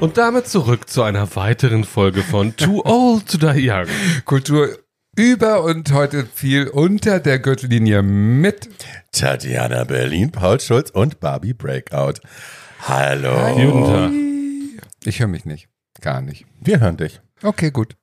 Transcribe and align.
Und 0.00 0.16
damit 0.16 0.48
zurück 0.48 0.88
zu 0.88 1.02
einer 1.02 1.36
weiteren 1.36 1.84
Folge 1.84 2.22
von 2.22 2.56
Too 2.56 2.82
Old 2.86 3.28
to 3.28 3.36
Die 3.36 3.68
Young. 3.70 3.86
Kultur 4.24 4.78
über 5.14 5.62
und 5.62 5.92
heute 5.92 6.24
viel 6.24 6.68
unter 6.68 7.20
der 7.20 7.38
Gürtellinie 7.38 8.02
mit 8.02 8.70
Tatjana 9.12 9.84
Berlin, 9.84 10.32
Paul 10.32 10.58
Schulz 10.58 10.88
und 10.88 11.20
Barbie 11.20 11.52
Breakout. 11.52 12.14
Hallo. 12.88 13.86
Tag. 13.86 14.10
Ich 15.04 15.20
höre 15.20 15.28
mich 15.28 15.44
nicht. 15.44 15.68
Gar 16.00 16.22
nicht. 16.22 16.46
Wir 16.58 16.80
hören 16.80 16.96
dich. 16.96 17.20
Okay, 17.42 17.70
gut. 17.70 17.99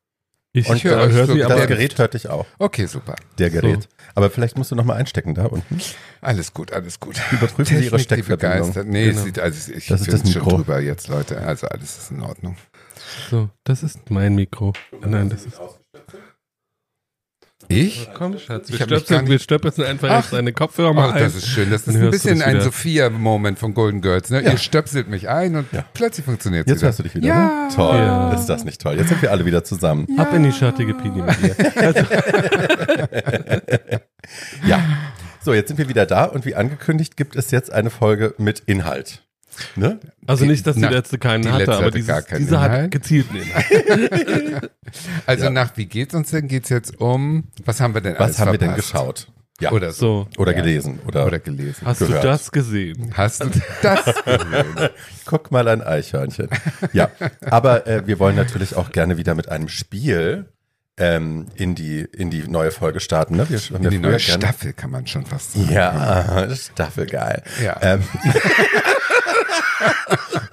Ich 0.59 0.67
Und, 0.69 0.83
höre 0.83 1.03
äh, 1.07 1.11
hör 1.11 1.25
so 1.27 1.33
sie 1.33 1.39
der 1.39 1.47
Das 1.49 1.57
aber. 1.57 1.67
Gerät 1.67 1.97
hört 1.99 2.13
dich 2.13 2.29
auch. 2.29 2.45
Okay, 2.57 2.85
super. 2.87 3.15
Der 3.37 3.49
Gerät. 3.49 3.87
Aber 4.15 4.29
vielleicht 4.31 4.57
musst 4.57 4.71
du 4.71 4.75
nochmal 4.75 4.97
einstecken 4.97 5.35
da 5.35 5.45
unten. 5.45 5.79
Alles 6.21 6.53
gut, 6.53 6.73
alles 6.73 6.99
gut. 6.99 7.15
Überprüfen 7.31 7.77
Sie 7.77 7.85
Ihre 7.85 7.97
Technik, 7.97 8.25
Steckverbindung. 8.25 8.89
Nee, 8.89 9.09
Genau. 9.09 9.21
sieht, 9.21 9.39
also 9.39 9.71
ich 9.71 9.87
Das 9.87 10.01
ist 10.01 10.11
das 10.13 10.31
schon 10.31 10.41
Mikro. 10.43 10.57
drüber 10.57 10.79
jetzt, 10.79 11.07
Leute. 11.09 11.37
Also 11.41 11.67
alles 11.67 11.97
ist 11.97 12.11
in 12.11 12.21
Ordnung. 12.21 12.57
So, 13.29 13.49
das 13.63 13.83
ist 13.83 14.09
mein 14.09 14.33
Mikro. 14.35 14.73
Nein, 15.05 15.29
das 15.29 15.45
ist. 15.45 15.59
Ich? 17.69 18.09
Komm, 18.13 18.37
Schatz, 18.39 18.69
wir 18.69 18.75
Ich 18.75 18.81
hab 18.81 18.89
mich 18.89 18.91
gar 18.91 18.99
stöpseln, 18.99 19.21
nicht- 19.23 19.31
wir 19.31 19.39
stöpseln 19.39 19.87
einfach 19.87 20.09
Ach. 20.09 20.21
jetzt 20.21 20.33
deine 20.33 20.53
Kopfhörer 20.53 20.93
mal 20.93 21.09
Ach, 21.09 21.15
ein. 21.15 21.23
das 21.23 21.35
ist 21.35 21.47
schön. 21.47 21.69
Das 21.69 21.87
ist 21.87 21.95
ein 21.95 22.09
bisschen 22.09 22.41
ein. 22.41 22.61
Sophia-Moment 22.61 23.59
von 23.59 23.73
Golden 23.73 24.01
Girls. 24.01 24.29
Ne? 24.29 24.43
Ja. 24.43 24.51
Ihr 24.51 24.57
stöpselt 24.57 25.09
mich 25.09 25.27
ein 25.29 25.55
und 25.57 25.65
Ja. 25.73 25.83
plötzlich 25.93 26.25
funktioniert 26.25 26.65
es 26.67 26.71
Jetzt 26.71 26.79
wieder. 26.79 26.87
hörst 26.87 26.99
du 26.99 27.03
dich 27.03 27.15
wieder, 27.15 27.27
Ja. 27.27 27.67
ne? 27.67 27.75
Toll. 27.75 27.97
Ja. 27.97 28.33
Ist 28.33 28.45
das 28.47 28.63
nicht 28.63 28.81
toll? 28.81 28.95
Jetzt 28.97 29.09
sind 29.09 29.21
wir 29.21 29.31
alle 29.31 29.45
wieder 29.45 29.63
zusammen. 29.63 30.07
Ab 30.17 30.33
in 30.33 30.43
die 30.43 30.51
schattige 30.53 30.93
Pini 30.93 31.21
mit 31.21 31.41
dir. 31.41 31.55
Ja. 34.65 34.79
So, 35.41 35.53
jetzt 35.53 35.69
sind 35.69 35.77
wir 35.77 35.87
wieder 35.87 36.05
da 36.05 36.25
und 36.25 36.45
wie 36.45 36.55
angekündigt 36.55 37.15
gibt 37.15 37.35
es 37.37 37.51
jetzt 37.51 37.71
eine 37.71 37.89
Folge 37.89 38.33
mit 38.37 38.59
Inhalt. 38.65 39.21
Ne? 39.75 39.99
Also 40.25 40.43
Die- 40.43 40.51
nicht, 40.51 40.65
dass 40.67 40.75
die 40.75 40.81
na, 40.81 40.89
letzte 40.89 41.17
keinen 41.17 41.43
die 41.43 41.49
hatte, 41.49 41.65
letzte 41.65 41.77
aber 41.77 41.91
dieses, 41.91 42.07
gar 42.07 42.21
keinen 42.21 42.39
diese 42.39 42.59
hat 42.59 42.71
Inhalt. 42.71 42.91
gezielten 42.91 43.35
Inhalt. 43.35 44.71
Also 45.25 45.43
Ja. 45.45 45.49
nach 45.49 45.75
Wie 45.75 45.85
geht's 45.85 46.13
uns 46.15 46.31
denn? 46.31 46.47
Geht's 46.47 46.69
jetzt 46.69 46.99
um, 47.01 47.45
was 47.65 47.81
haben 47.81 47.93
wir 47.93 48.01
denn 48.01 48.15
alles 48.15 48.31
Was 48.31 48.39
haben 48.39 48.51
wir 48.53 48.57
denn 48.59 48.69
verpasst? 48.69 48.91
geschaut? 48.93 49.27
Ja. 49.59 49.71
Oder 49.71 49.91
so. 49.91 50.27
Oder 50.37 50.51
Ja. 50.53 50.61
gelesen. 50.61 50.99
Oder, 51.07 51.25
Oder 51.25 51.39
gelesen. 51.39 51.85
hast 51.85 51.99
gehört. 51.99 52.23
du 52.23 52.27
das 52.27 52.51
gesehen? 52.51 53.11
Hast 53.15 53.43
du 53.43 53.49
das 53.81 54.05
gesehen? 54.25 54.89
Guck 55.25 55.51
mal 55.51 55.67
ein 55.67 55.81
Eichhörnchen. 55.81 56.47
Ja, 56.93 57.09
aber 57.49 57.85
äh, 57.87 58.05
wir 58.07 58.19
wollen 58.19 58.35
natürlich 58.35 58.75
auch 58.75 58.91
gerne 58.91 59.17
wieder 59.17 59.33
mit 59.35 59.49
einem 59.49 59.67
Spiel 59.67 60.45
ähm, 60.99 61.47
in, 61.55 61.73
die, 61.75 62.01
in 62.01 62.29
die 62.29 62.47
neue 62.47 62.71
Folge 62.71 62.99
starten. 62.99 63.35
Ne? 63.35 63.49
Wir 63.49 63.59
In 63.75 63.83
ja 63.83 63.89
die 63.89 63.97
neue 63.97 64.17
gerne- 64.17 64.19
Staffel 64.19 64.73
kann 64.73 64.91
man 64.91 65.05
schon 65.07 65.25
fast 65.25 65.53
sagen. 65.53 65.71
Ja, 65.71 66.47
Staffel 66.55 67.07
geil. 67.07 67.41
Ja. 67.63 67.77
Ähm, 67.81 68.03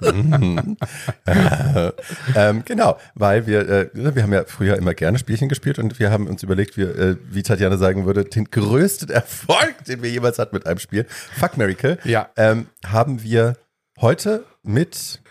Mhm. 0.01 0.77
Äh, 1.25 1.91
ähm, 2.35 2.63
genau, 2.65 2.97
weil 3.15 3.47
wir, 3.47 3.67
äh, 3.69 3.89
wir 3.93 4.23
haben 4.23 4.33
ja 4.33 4.43
früher 4.45 4.77
immer 4.77 4.93
gerne 4.93 5.17
Spielchen 5.19 5.49
gespielt 5.49 5.79
und 5.79 5.99
wir 5.99 6.11
haben 6.11 6.27
uns 6.27 6.43
überlegt, 6.43 6.77
wir, 6.77 6.97
äh, 6.97 7.17
wie 7.29 7.43
Tatjana 7.43 7.77
sagen 7.77 8.05
würde, 8.05 8.25
den 8.25 8.45
größten 8.45 9.09
Erfolg, 9.11 9.83
den 9.87 10.01
wir 10.03 10.09
jemals 10.09 10.39
hatten 10.39 10.55
mit 10.55 10.65
einem 10.65 10.79
Spiel, 10.79 11.05
Fuck 11.09 11.57
Miracle, 11.57 11.97
Ja. 12.03 12.29
ähm, 12.35 12.67
haben 12.85 13.23
wir 13.23 13.57
heute 13.99 14.43
mit, 14.63 15.21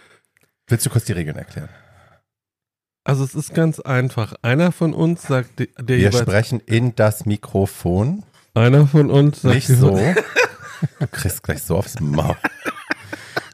willst 0.69 0.86
du 0.86 0.91
kurz 0.91 1.05
die 1.05 1.12
Regeln 1.12 1.36
erklären? 1.36 1.69
Also 3.06 3.23
es 3.23 3.34
ist 3.34 3.53
ganz 3.53 3.81
einfach. 3.81 4.33
Einer 4.41 4.73
von 4.73 4.95
uns 4.95 5.23
sagt, 5.25 5.58
der 5.58 5.67
Wir 5.84 5.98
jeweils, 5.98 6.20
sprechen 6.20 6.61
in 6.61 6.96
das 6.96 7.27
Mikrofon, 7.27 8.24
einer 8.55 8.86
von 8.86 9.11
uns 9.11 9.42
sagt, 9.42 9.55
nicht 9.55 9.67
so. 9.69 10.01
Du 11.01 11.07
kriegst 11.08 11.42
gleich 11.42 11.63
so 11.63 11.77
aufs 11.77 12.01
Maul. 12.01 12.36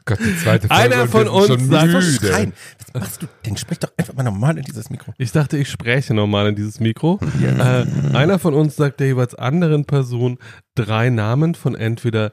Gott, 0.05 0.19
die 0.19 0.35
zweite 0.37 0.67
Folge 0.67 0.83
Einer 0.83 1.07
von 1.07 1.27
uns 1.27 1.47
schon 1.47 1.69
sagt- 1.69 1.87
müde. 1.87 2.01
schreien. 2.01 2.53
Das 2.79 2.93
machst 3.01 3.21
du, 3.21 3.27
den 3.45 3.57
sprich 3.57 3.79
doch 3.79 3.91
einfach 3.97 4.13
mal 4.13 4.23
normal 4.23 4.57
in 4.57 4.63
dieses 4.63 4.89
Mikro. 4.89 5.13
Ich 5.17 5.31
dachte, 5.31 5.57
ich 5.57 5.69
spreche 5.69 6.13
normal 6.13 6.47
in 6.49 6.55
dieses 6.55 6.79
Mikro. 6.79 7.19
Äh, 7.41 7.85
einer 8.15 8.39
von 8.39 8.53
uns 8.53 8.75
sagt 8.75 8.99
der 8.99 9.07
jeweils 9.07 9.35
anderen 9.35 9.85
Person 9.85 10.37
drei 10.75 11.09
Namen 11.09 11.55
von 11.55 11.75
entweder 11.75 12.31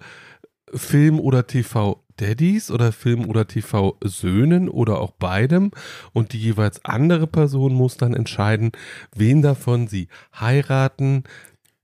Film- 0.75 1.21
oder 1.21 1.47
TV-Daddies 1.47 2.71
oder 2.71 2.93
Film- 2.93 3.27
oder 3.27 3.47
TV-Söhnen 3.47 4.69
oder 4.69 5.01
auch 5.01 5.12
beidem. 5.12 5.71
Und 6.12 6.33
die 6.33 6.39
jeweils 6.39 6.84
andere 6.84 7.27
Person 7.27 7.73
muss 7.75 7.97
dann 7.97 8.15
entscheiden, 8.15 8.73
wen 9.15 9.43
davon 9.43 9.89
sie 9.89 10.09
heiraten, 10.39 11.25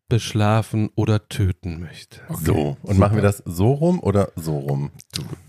beschlafen 0.08 0.90
oder 0.96 1.28
töten 1.28 1.80
möchte. 1.80 2.20
So, 2.44 2.76
und 2.82 2.98
machen 2.98 3.16
wir 3.16 3.22
das 3.22 3.42
so 3.46 3.72
rum 3.72 4.00
oder 4.00 4.30
so 4.36 4.58
rum? 4.58 4.90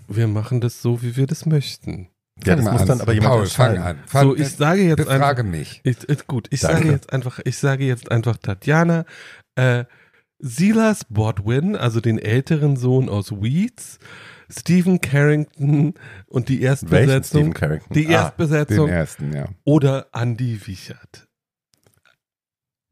Wir 0.07 0.27
machen 0.27 0.61
das 0.61 0.81
so, 0.81 1.01
wie 1.01 1.16
wir 1.17 1.27
das 1.27 1.45
möchten. 1.45 2.09
Ja, 2.43 2.55
Fang 2.55 2.57
das 2.57 2.65
mal 2.65 2.71
muss 2.73 2.81
an. 2.81 2.88
dann 2.88 3.01
aber 3.01 3.13
jemand 3.13 3.33
Paul, 3.33 3.45
fang 3.47 3.77
an. 3.77 3.99
Fang, 4.07 4.23
So, 4.27 4.35
ich 4.35 4.49
sage 4.49 4.81
jetzt 4.83 4.99
einfach. 5.01 5.13
befrage 5.13 5.44
mich. 5.44 5.81
Ich, 5.83 6.09
ich, 6.09 6.27
gut, 6.27 6.47
ich 6.51 6.61
Danke. 6.61 6.77
sage 6.77 6.91
jetzt 6.91 7.13
einfach, 7.13 7.39
ich 7.45 7.57
sage 7.57 7.85
jetzt 7.85 8.11
einfach 8.11 8.38
Tatjana, 8.38 9.05
äh, 9.55 9.85
Silas 10.39 11.05
Bodwin, 11.09 11.75
also 11.77 12.01
den 12.01 12.19
älteren 12.19 12.75
Sohn 12.75 13.07
aus 13.07 13.31
Weeds, 13.31 13.99
Stephen 14.49 14.99
Carrington 15.01 15.94
und 16.27 16.49
die 16.49 16.61
Erstbesetzung, 16.61 17.23
Stephen 17.41 17.53
Carrington? 17.53 17.94
die 17.94 18.05
Ah, 18.05 18.09
Den 18.09 18.11
Erstbesetzung 18.11 18.89
ersten, 18.89 19.33
ja. 19.33 19.45
oder 19.63 20.07
Andy 20.13 20.57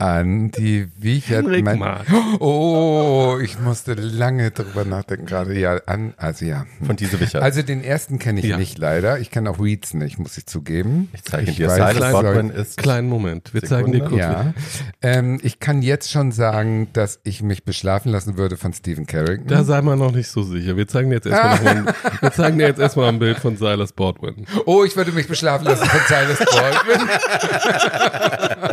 Wiechert. 0.03 0.19
Andi 0.19 0.87
Wiechert. 0.97 1.45
Mein- 1.63 1.79
Mark. 1.79 2.05
Oh, 2.39 3.37
ich 3.41 3.59
musste 3.59 3.93
lange 3.93 4.51
drüber 4.51 4.85
nachdenken 4.85 5.25
gerade. 5.25 5.57
Ja, 5.57 5.77
an, 5.85 6.13
also 6.17 6.45
ja. 6.45 6.65
von 6.85 6.95
diese 6.95 7.19
Wicher. 7.19 7.41
Also 7.41 7.61
den 7.61 7.83
ersten 7.83 8.19
kenne 8.19 8.39
ich 8.39 8.45
Ja. 8.47 8.57
nicht 8.57 8.77
leider. 8.77 9.19
Ich 9.19 9.31
kenne 9.31 9.49
auch 9.49 9.59
Weeds 9.59 9.93
nicht, 9.93 10.19
muss 10.19 10.37
ich 10.37 10.45
zugeben. 10.45 11.09
ich 11.13 11.23
zeige 11.23 11.51
ich 11.51 11.57
dir, 11.57 11.67
weiß, 11.69 12.11
Bodwin 12.11 12.49
ist 12.49 12.77
Kleinen 12.77 13.07
Moment, 13.07 13.53
wir 13.53 13.61
zeigen 13.63 13.91
dir 13.91 14.01
kurz. 14.03 14.19
Ja. 14.19 14.53
Ähm, 15.01 15.39
ich 15.43 15.59
kann 15.59 15.81
jetzt 15.81 16.11
schon 16.11 16.31
sagen, 16.31 16.87
dass 16.93 17.19
ich 17.23 17.41
mich 17.43 17.63
beschlafen 17.63 18.11
lassen 18.11 18.37
würde 18.37 18.57
von 18.57 18.73
Stephen 18.73 19.05
Carrington. 19.05 19.47
Da 19.47 19.63
sei 19.63 19.81
mal 19.81 19.95
noch 19.95 20.11
nicht 20.11 20.27
so 20.27 20.43
sicher. 20.43 20.75
Wir 20.75 20.87
zeigen 20.87 21.09
dir 21.09 21.15
jetzt 21.17 21.27
erstmal, 21.27 21.77
ein- 21.77 21.85
wir 22.21 22.31
zeigen 22.31 22.57
dir 22.57 22.67
jetzt 22.67 22.79
erstmal 22.79 23.09
ein 23.09 23.19
Bild 23.19 23.37
von 23.39 23.57
Silas 23.57 23.93
Baldwin. 23.93 24.45
oh, 24.65 24.83
ich 24.83 24.95
würde 24.97 25.11
mich 25.11 25.27
beschlafen 25.27 25.65
lassen 25.65 25.85
von 25.85 25.99
Silas 26.07 26.39
Baldwin. 26.39 27.09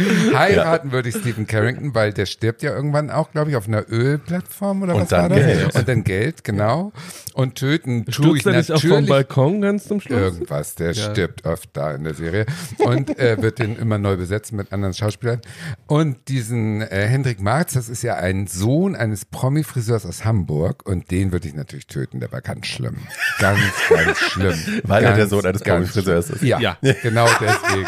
Heiraten 0.34 0.92
würde 0.92 1.08
ich 1.08 1.16
Stephen 1.16 1.46
Carrington, 1.46 1.94
weil 1.94 2.12
der 2.12 2.26
stirbt 2.26 2.62
ja 2.62 2.72
irgendwann 2.74 3.10
auch, 3.10 3.30
glaube 3.32 3.50
ich, 3.50 3.56
auf 3.56 3.68
einer 3.68 3.84
Ölplattform 3.90 4.82
oder 4.82 4.94
Und 4.94 5.02
was 5.02 5.08
dann 5.08 5.30
war 5.30 5.36
das? 5.36 5.38
Geld. 5.46 5.74
Und 5.76 5.88
dann 5.88 6.04
Geld, 6.04 6.44
genau. 6.44 6.92
Und 7.34 7.54
töten 7.56 8.04
tue 8.06 8.38
ich 8.38 8.46
er 8.46 8.52
nicht 8.56 8.70
auch 8.72 8.80
vom 8.80 8.90
natürlich 8.90 9.08
Balkon 9.08 9.60
ganz 9.60 9.84
zum 9.84 10.00
Schluss? 10.00 10.18
Irgendwas, 10.18 10.74
der 10.74 10.92
Ja. 10.92 11.10
stirbt 11.10 11.44
oft 11.46 11.70
da 11.74 11.94
in 11.94 12.04
der 12.04 12.14
Serie 12.14 12.46
und 12.78 13.18
äh, 13.18 13.40
wird 13.40 13.58
den 13.58 13.76
immer 13.76 13.98
neu 13.98 14.16
besetzen 14.16 14.56
mit 14.56 14.72
anderen 14.72 14.94
Schauspielern. 14.94 15.40
Und 15.86 16.28
diesen 16.28 16.82
äh, 16.82 17.06
Hendrik 17.06 17.40
Marz, 17.40 17.72
das 17.74 17.88
ist 17.88 18.02
ja 18.02 18.16
ein 18.16 18.46
Sohn 18.46 18.94
eines 18.96 19.24
Promi-Friseurs 19.24 20.06
aus 20.06 20.24
Hamburg 20.24 20.86
und 20.86 21.10
den 21.10 21.32
würde 21.32 21.48
ich 21.48 21.54
natürlich 21.54 21.86
töten, 21.86 22.20
der 22.20 22.32
war 22.32 22.40
ganz 22.40 22.66
schlimm. 22.66 22.96
Ganz, 23.38 23.60
ganz 23.88 24.18
schlimm. 24.18 24.58
Weil 24.84 25.02
er 25.04 25.10
ganz, 25.10 25.16
der 25.18 25.26
Sohn 25.28 25.46
eines 25.46 25.62
Promi-Friseurs 25.62 26.30
ist. 26.30 26.42
Ja, 26.42 26.58
Ja. 26.60 26.76
genau 27.02 27.26
deswegen. 27.40 27.86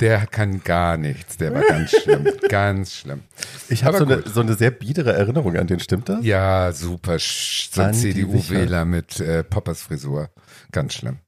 Der 0.00 0.26
kann 0.26 0.62
gar 0.64 0.96
nichts, 0.96 1.36
der 1.36 1.54
war 1.54 1.62
ganz 1.62 1.90
schlimm, 1.90 2.26
ganz 2.48 2.94
schlimm. 2.94 3.20
Ich 3.68 3.84
habe 3.84 3.98
so 3.98 4.04
eine, 4.04 4.22
so 4.26 4.40
eine 4.40 4.54
sehr 4.54 4.70
biedere 4.70 5.12
Erinnerung 5.12 5.56
an 5.56 5.66
den, 5.66 5.80
stimmt 5.80 6.08
das? 6.08 6.24
Ja, 6.24 6.72
super, 6.72 7.16
so 7.18 7.82
ein 7.82 7.94
CDU-Wähler 7.94 8.84
mit 8.84 9.20
äh, 9.20 9.44
Poppers 9.44 9.82
Frisur. 9.82 10.30
Ganz 10.72 10.94
schlimm. 10.94 11.18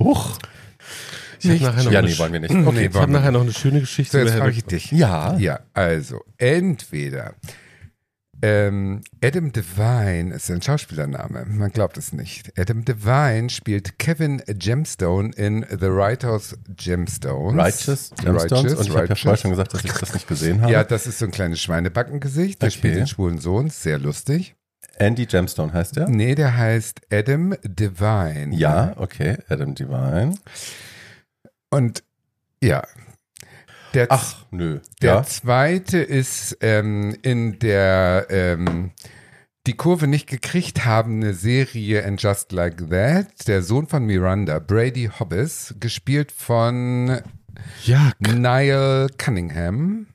Huch. 0.00 0.38
Ich 1.40 1.50
habe 1.50 1.58
nachher, 1.64 1.84
noch 1.84 1.92
Ja, 1.92 1.98
eine 1.98 2.08
nee, 2.08 2.18
wollen 2.18 2.32
wir 2.32 2.40
nicht. 2.40 2.54
Nee, 2.54 2.66
Okay. 2.66 2.88
ich 2.92 2.96
hab 2.96 3.08
nachher 3.10 3.32
noch 3.32 3.40
eine 3.42 3.52
schöne 3.52 3.80
Geschichte 3.80 4.18
So, 4.18 4.24
jetzt 4.24 4.36
frage 4.36 4.52
ich 4.52 4.64
dich. 4.64 4.92
Ja. 4.92 5.36
Ja, 5.38 5.60
also 5.74 6.22
entweder 6.38 7.34
ähm, 8.42 9.02
Adam 9.22 9.52
Devine 9.52 10.34
ist 10.34 10.50
ein 10.50 10.60
Schauspielername, 10.60 11.44
man 11.46 11.70
glaubt 11.70 11.96
es 11.96 12.12
nicht. 12.12 12.52
Adam 12.58 12.84
Devine 12.84 13.48
spielt 13.50 13.98
Kevin 13.98 14.42
Gemstone 14.46 15.30
in 15.36 15.64
The 15.70 15.86
Writers 15.86 16.56
Gemstones. 16.76 17.56
Righteous 17.56 18.10
Gemstones. 18.10 18.42
Righteous, 18.52 18.74
und 18.78 18.86
ich 18.88 18.96
habe 18.96 19.06
ja 19.06 19.14
vorher 19.14 19.36
schon 19.36 19.50
gesagt, 19.52 19.74
dass 19.74 19.84
ich 19.84 19.92
das 19.92 20.12
nicht 20.14 20.26
gesehen 20.26 20.60
habe. 20.60 20.72
Ja, 20.72 20.82
das 20.84 21.06
ist 21.06 21.20
so 21.20 21.24
ein 21.26 21.30
kleines 21.30 21.60
Schweinebackengesicht. 21.60 22.60
Der 22.60 22.68
Okay. 22.68 22.76
spielt 22.78 22.96
den 22.96 23.06
schwulen 23.06 23.38
Sohn, 23.38 23.70
sehr 23.70 23.98
lustig. 23.98 24.56
Andy 24.96 25.26
Gemstone 25.26 25.72
heißt 25.72 25.96
der? 25.96 26.08
Nee, 26.08 26.34
der 26.34 26.56
heißt 26.56 27.00
Adam 27.12 27.54
Devine. 27.62 28.54
Ja, 28.54 28.92
okay. 28.96 29.38
Adam 29.48 29.74
Devine. 29.74 30.34
Und 31.70 32.02
ja. 32.62 32.82
Der 33.94 34.06
Ach, 34.10 34.36
nö. 34.50 34.80
Der 35.02 35.14
ja. 35.14 35.22
zweite 35.22 35.98
ist 35.98 36.56
ähm, 36.60 37.16
in 37.22 37.58
der 37.58 38.26
ähm, 38.30 38.90
die 39.66 39.74
Kurve 39.74 40.06
nicht 40.06 40.28
gekriegt 40.28 40.84
habende 40.84 41.34
Serie 41.34 42.04
And 42.04 42.20
Just 42.20 42.52
Like 42.52 42.88
That, 42.90 43.46
der 43.46 43.62
Sohn 43.62 43.86
von 43.86 44.04
Miranda, 44.04 44.58
Brady 44.58 45.10
Hobbes, 45.18 45.74
gespielt 45.78 46.32
von 46.32 47.20
Ja, 47.84 48.12
Niall 48.18 49.08
Cunningham. 49.18 50.06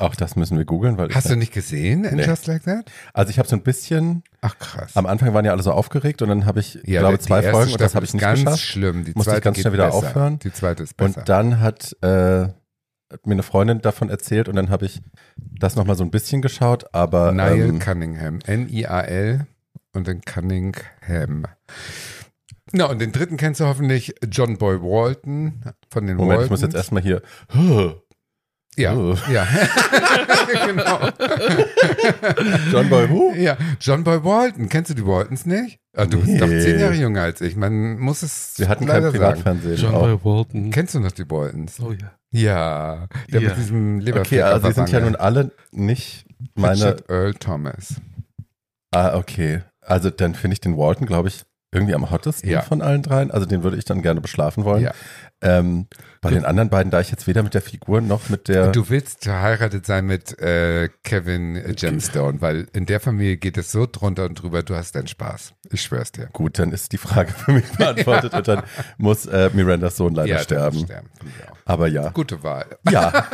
Auch 0.00 0.14
das 0.14 0.36
müssen 0.36 0.58
wir 0.58 0.66
googeln, 0.66 0.98
weil 0.98 1.14
Hast 1.14 1.30
du 1.30 1.36
nicht 1.36 1.52
gesehen, 1.52 2.04
And 2.06 2.16
Nee. 2.16 2.26
Just 2.26 2.46
Like 2.46 2.62
That? 2.64 2.90
also 3.14 3.30
ich 3.30 3.38
habe 3.38 3.48
so 3.48 3.56
ein 3.56 3.62
bisschen 3.62 4.22
Ach 4.42 4.56
krass. 4.58 4.96
Am 4.96 5.06
Anfang 5.06 5.32
waren 5.34 5.44
ja 5.46 5.52
alle 5.52 5.62
so 5.62 5.72
aufgeregt 5.72 6.20
und 6.22 6.28
dann 6.28 6.44
habe 6.46 6.60
ich, 6.60 6.78
ja, 6.84 7.00
glaube 7.00 7.18
zwei 7.18 7.42
Folgen 7.42 7.72
und 7.72 7.80
das 7.80 7.94
habe 7.94 8.04
ich 8.04 8.12
nicht 8.12 8.20
ganz 8.20 8.40
geschafft. 8.44 8.62
schlimm. 8.62 9.04
Die 9.04 9.12
Musste 9.14 9.34
ich 9.36 9.42
ganz 9.42 9.58
schnell 9.58 9.72
wieder 9.72 9.86
besser. 9.86 9.96
aufhören. 9.96 10.38
Die 10.40 10.52
zweite 10.52 10.82
ist 10.82 10.96
besser. 10.96 11.18
Und 11.20 11.28
dann 11.28 11.60
hat, 11.60 11.96
äh, 12.02 12.48
hat 13.12 13.26
mir 13.26 13.32
eine 13.32 13.42
Freundin 13.42 13.80
davon 13.80 14.10
erzählt 14.10 14.48
und 14.48 14.56
dann 14.56 14.70
habe 14.70 14.86
ich 14.86 15.00
das 15.36 15.76
nochmal 15.76 15.96
so 15.96 16.04
ein 16.04 16.10
bisschen 16.10 16.42
geschaut, 16.42 16.86
aber 16.92 17.32
Niall 17.32 17.60
ähm, 17.60 17.78
Cunningham. 17.78 18.38
N-I-A-L 18.46 19.46
und 19.94 20.08
dann 20.08 20.20
Cunningham. 20.22 21.44
Na, 22.72 22.86
und 22.86 23.00
den 23.00 23.12
dritten 23.12 23.36
kennst 23.38 23.60
du 23.60 23.64
hoffentlich, 23.64 24.14
John 24.30 24.58
Boy 24.58 24.80
Walton 24.82 25.62
von 25.90 26.06
den 26.06 26.16
Moment, 26.16 26.40
Waltons. 26.40 26.44
ich 26.44 26.50
muss 26.50 26.60
jetzt 26.60 26.74
erstmal 26.74 27.02
hier. 27.02 27.22
Ja, 28.78 28.94
Oh. 28.94 29.16
ja. 29.32 29.46
genau. 30.66 30.98
John 32.72 32.88
Boy 32.88 33.08
Who? 33.10 33.34
Ja, 33.36 33.56
John 33.80 34.04
Boy 34.04 34.22
Walton. 34.24 34.68
Kennst 34.68 34.90
du 34.90 34.94
die 34.94 35.06
Waltons 35.06 35.46
nicht? 35.46 35.78
Ah, 35.96 36.06
du 36.06 36.18
bist 36.18 36.28
Nee. 36.30 36.38
doch 36.38 36.46
zehn 36.48 36.78
Jahre 36.78 36.94
jünger 36.94 37.22
als 37.22 37.40
ich. 37.40 37.56
Man 37.56 37.98
muss 37.98 38.22
es 38.22 38.54
Wir 38.56 38.68
hatten 38.68 38.86
kein 38.86 39.02
leider 39.02 39.10
sagen. 39.10 39.18
Privatfernsehen. 39.42 39.76
John 39.76 39.94
auch. 39.94 40.02
Boy 40.02 40.18
Walton. 40.24 40.70
Kennst 40.70 40.94
du 40.94 41.00
noch 41.00 41.12
die 41.12 41.28
Waltons? 41.30 41.80
Oh 41.80 41.92
ja. 41.92 42.12
Ja, 42.30 43.08
der 43.32 43.40
Ja. 43.40 43.48
mit 43.48 43.58
diesem 43.58 44.00
Leberfleck 44.00 44.40
Okay, 44.40 44.42
also 44.42 44.66
sie 44.68 44.74
sind 44.74 44.90
ja 44.90 45.00
nun 45.00 45.16
alle 45.16 45.50
nicht 45.72 46.26
meine. 46.54 46.74
Richard 46.76 47.08
Earl 47.10 47.34
Thomas. 47.34 47.94
Ah, 48.92 49.16
okay. 49.16 49.62
Also 49.80 50.10
dann 50.10 50.34
finde 50.34 50.52
ich 50.54 50.60
den 50.60 50.76
Walton, 50.76 51.06
glaube 51.06 51.28
ich, 51.28 51.42
irgendwie 51.72 51.94
am 51.94 52.10
hottesten 52.10 52.48
Ja. 52.50 52.60
von 52.62 52.82
allen 52.82 53.02
dreien. 53.02 53.30
Also 53.30 53.46
den 53.46 53.62
würde 53.62 53.76
ich 53.78 53.84
dann 53.86 54.02
gerne 54.02 54.20
beschlafen 54.20 54.64
wollen. 54.64 54.82
Ja. 54.84 54.92
Ähm, 55.40 55.86
bei 56.20 56.30
den 56.30 56.44
anderen 56.44 56.68
beiden, 56.70 56.90
da 56.90 57.00
ich 57.00 57.10
jetzt 57.10 57.26
weder 57.26 57.42
mit 57.42 57.54
der 57.54 57.62
Figur 57.62 58.00
noch 58.00 58.28
mit 58.28 58.48
der. 58.48 58.72
Du 58.72 58.88
willst 58.90 59.24
verheiratet 59.24 59.86
sein 59.86 60.06
mit 60.06 60.38
äh, 60.40 60.88
Kevin 61.04 61.74
Gemstone, 61.76 62.40
weil 62.40 62.66
in 62.72 62.86
der 62.86 63.00
Familie 63.00 63.36
geht 63.36 63.56
es 63.58 63.70
so 63.72 63.86
drunter 63.90 64.24
und 64.24 64.34
drüber, 64.42 64.62
du 64.62 64.74
hast 64.74 64.94
deinen 64.94 65.06
Spaß. 65.06 65.54
Ich 65.70 65.82
schwör's 65.82 66.12
dir. 66.12 66.28
Gut, 66.32 66.58
dann 66.58 66.72
ist 66.72 66.92
die 66.92 66.98
Frage 66.98 67.32
für 67.32 67.52
mich 67.52 67.68
beantwortet 67.76 68.34
und 68.34 68.48
dann 68.48 68.62
muss 68.96 69.26
äh, 69.26 69.50
Mirandas 69.52 69.96
Sohn 69.96 70.14
leider 70.14 70.28
der 70.28 70.36
muss 70.36 70.44
sterben. 70.44 70.78
sterben. 70.80 71.08
Aber 71.64 71.86
ja. 71.88 72.08
Gute 72.08 72.42
Wahl. 72.42 72.66
Ja, 72.90 73.12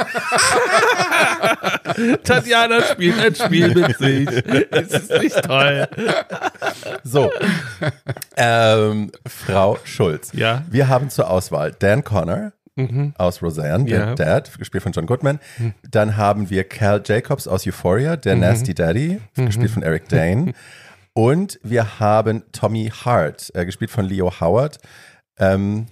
Tatjana 2.24 2.82
spielt 2.82 3.18
ein 3.18 3.34
Spiel 3.34 3.74
mit 3.74 3.96
sich. 3.98 4.28
Es 4.70 4.92
ist 4.92 5.10
nicht 5.22 5.42
toll. 5.42 5.86
so. 7.04 7.30
ähm, 8.36 9.12
Frau 9.26 9.78
Schulz. 9.84 10.30
Ja. 10.32 10.64
Wir 10.70 10.88
haben 10.88 11.10
zur 11.10 11.30
Auswahl 11.30 11.72
Dan 11.72 12.04
Connor 12.04 12.52
aus 13.18 13.40
Roseanne, 13.42 13.84
der 13.84 13.98
Ja. 14.00 14.14
Dad, 14.14 14.58
gespielt 14.58 14.82
von 14.82 14.92
John 14.92 15.06
Goodman. 15.06 15.38
Dann 15.88 16.16
haben 16.16 16.50
wir 16.50 16.64
Cal 16.64 17.02
Jacobs 17.04 17.46
aus 17.46 17.66
Euphoria, 17.66 18.16
der 18.16 18.36
Nasty 18.36 18.74
Daddy, 18.74 19.20
gespielt 19.36 19.70
von 19.70 19.82
Eric 19.82 20.08
Dane. 20.08 20.52
Und 21.16 21.60
wir 21.62 22.00
haben 22.00 22.42
Tommy 22.50 22.90
Hart, 23.04 23.52
äh, 23.54 23.64
gespielt 23.64 23.92
von 23.92 24.04
Leo 24.04 24.40
Howard. 24.40 24.78
Ähm, 25.38 25.86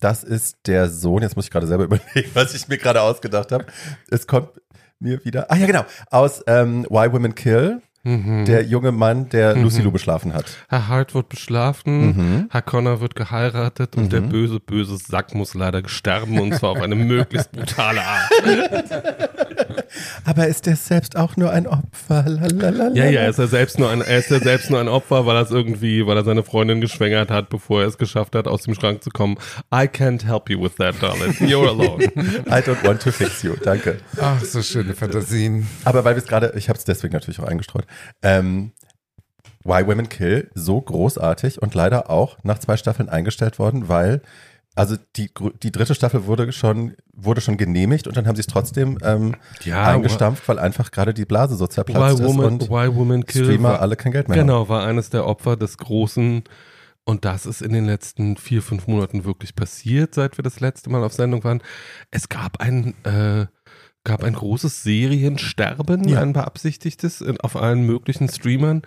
das 0.00 0.22
ist 0.22 0.58
der 0.66 0.90
Sohn, 0.90 1.22
jetzt 1.22 1.36
muss 1.36 1.46
ich 1.46 1.50
gerade 1.50 1.66
selber 1.66 1.84
überlegen, 1.86 2.30
was 2.34 2.54
ich 2.54 2.68
mir 2.68 2.76
gerade 2.76 3.00
ausgedacht 3.00 3.50
habe. 3.50 3.64
Es 4.10 4.26
kommt 4.26 4.50
mir 5.00 5.24
wieder, 5.24 5.50
ah 5.50 5.56
ja 5.56 5.66
genau, 5.66 5.84
aus 6.10 6.42
ähm, 6.46 6.84
Why 6.90 7.10
Women 7.12 7.34
Kill, 7.34 7.80
der 8.46 8.64
junge 8.64 8.92
Mann, 8.92 9.28
der 9.28 9.56
Lucy 9.56 9.82
Lou 9.82 9.90
beschlafen 9.90 10.34
hat. 10.34 10.46
Herr 10.68 10.88
Hart 10.88 11.14
wird 11.14 11.28
beschlafen, 11.28 12.48
Herr 12.50 12.62
Connor 12.62 13.00
wird 13.00 13.14
geheiratet 13.14 13.96
und 13.96 14.12
der 14.12 14.20
böse, 14.20 14.60
böse 14.60 14.96
Sack 14.96 15.34
muss 15.34 15.54
leider 15.54 15.86
sterben 15.88 16.38
und 16.40 16.54
zwar 16.54 16.70
auf 16.70 16.80
eine 16.80 16.94
möglichst 17.08 17.52
brutale 17.52 18.00
Art. 18.02 18.30
Aber 20.24 20.46
ist 20.46 20.66
der 20.66 20.76
selbst 20.76 21.16
auch 21.16 21.36
nur 21.36 21.50
ein 21.50 21.66
Opfer? 21.66 22.24
Lalalala. 22.26 22.94
Ja, 22.94 23.10
ja, 23.10 23.20
er 23.22 23.30
ist 23.30 23.38
ja 23.38 23.46
selbst 23.46 23.78
nur 23.78 23.90
ein, 23.90 24.00
er 24.00 24.18
ist 24.18 24.30
ja 24.30 24.38
selbst 24.38 24.70
nur 24.70 24.80
ein 24.80 24.88
Opfer, 24.88 25.26
weil 25.26 25.36
er 25.36 25.42
es 25.42 25.50
irgendwie, 25.50 26.06
weil 26.06 26.16
er 26.16 26.24
seine 26.24 26.42
Freundin 26.42 26.80
geschwängert 26.80 27.30
hat, 27.30 27.48
bevor 27.48 27.82
er 27.82 27.88
es 27.88 27.98
geschafft 27.98 28.34
hat, 28.34 28.46
aus 28.46 28.62
dem 28.62 28.74
Schrank 28.74 29.02
zu 29.02 29.10
kommen. 29.10 29.36
I 29.72 29.86
can't 29.86 30.24
help 30.24 30.50
you 30.50 30.62
with 30.62 30.76
that, 30.76 30.94
darling. 31.00 31.32
You're 31.40 31.68
alone. 31.68 32.04
I 32.46 32.60
don't 32.60 32.82
want 32.84 33.02
to 33.02 33.10
fix 33.10 33.42
you. 33.42 33.54
Danke. 33.56 33.98
Ach, 34.20 34.42
so 34.42 34.62
schöne 34.62 34.94
Fantasien. 34.94 35.66
Aber 35.84 36.04
weil 36.04 36.14
wir 36.14 36.22
es 36.22 36.28
gerade, 36.28 36.52
ich 36.56 36.68
habe 36.68 36.78
es 36.78 36.84
deswegen 36.84 37.12
natürlich 37.12 37.40
auch 37.40 37.46
eingestreut. 37.48 37.86
Ähm, 38.22 38.72
Why 39.64 39.86
Women 39.86 40.08
Kill, 40.08 40.50
so 40.54 40.80
großartig 40.80 41.60
und 41.60 41.74
leider 41.74 42.10
auch 42.10 42.38
nach 42.42 42.58
zwei 42.58 42.76
Staffeln 42.76 43.08
eingestellt 43.08 43.58
worden, 43.58 43.88
weil 43.88 44.22
also 44.78 44.96
die, 45.16 45.30
die 45.62 45.72
dritte 45.72 45.94
Staffel 45.94 46.26
wurde 46.26 46.52
schon, 46.52 46.94
wurde 47.12 47.40
schon 47.40 47.56
genehmigt 47.56 48.06
und 48.06 48.16
dann 48.16 48.26
haben 48.26 48.36
sie 48.36 48.40
es 48.40 48.46
trotzdem 48.46 48.98
ähm, 49.02 49.34
Ja, 49.64 49.84
eingestampft, 49.84 50.48
weil 50.48 50.58
einfach 50.58 50.90
gerade 50.90 51.12
die 51.12 51.24
Blase 51.24 51.56
so 51.56 51.64
Why 51.66 51.70
zerplatzt 51.70 52.20
ist 52.20 52.26
Woman, 52.26 52.44
und 52.46 52.70
Why 52.70 52.94
Woman 52.94 53.24
Kill 53.26 53.44
Streamer 53.44 53.70
war, 53.70 53.80
alle 53.80 53.96
kein 53.96 54.12
Geld 54.12 54.28
mehr 54.28 54.38
haben. 54.38 54.46
genau, 54.46 54.68
war 54.68 54.84
eines 54.86 55.10
der 55.10 55.26
Opfer 55.26 55.56
des 55.56 55.78
großen 55.78 56.44
und 57.04 57.24
das 57.24 57.46
ist 57.46 57.62
in 57.62 57.72
den 57.72 57.86
letzten 57.86 58.36
vier, 58.36 58.62
fünf 58.62 58.86
Monaten 58.86 59.24
wirklich 59.24 59.54
passiert, 59.56 60.14
seit 60.14 60.38
wir 60.38 60.42
das 60.42 60.60
letzte 60.60 60.90
Mal 60.90 61.02
auf 61.02 61.12
Sendung 61.14 61.42
waren. 61.42 61.62
Es 62.10 62.28
gab 62.28 62.60
ein, 62.60 62.94
äh, 63.04 63.46
gab 64.04 64.22
ein 64.22 64.34
großes 64.34 64.82
Seriensterben, 64.82 66.06
Ja. 66.06 66.20
ein 66.20 66.34
beabsichtigtes 66.34 67.24
auf 67.40 67.56
allen 67.56 67.82
möglichen 67.82 68.28
Streamern. 68.28 68.82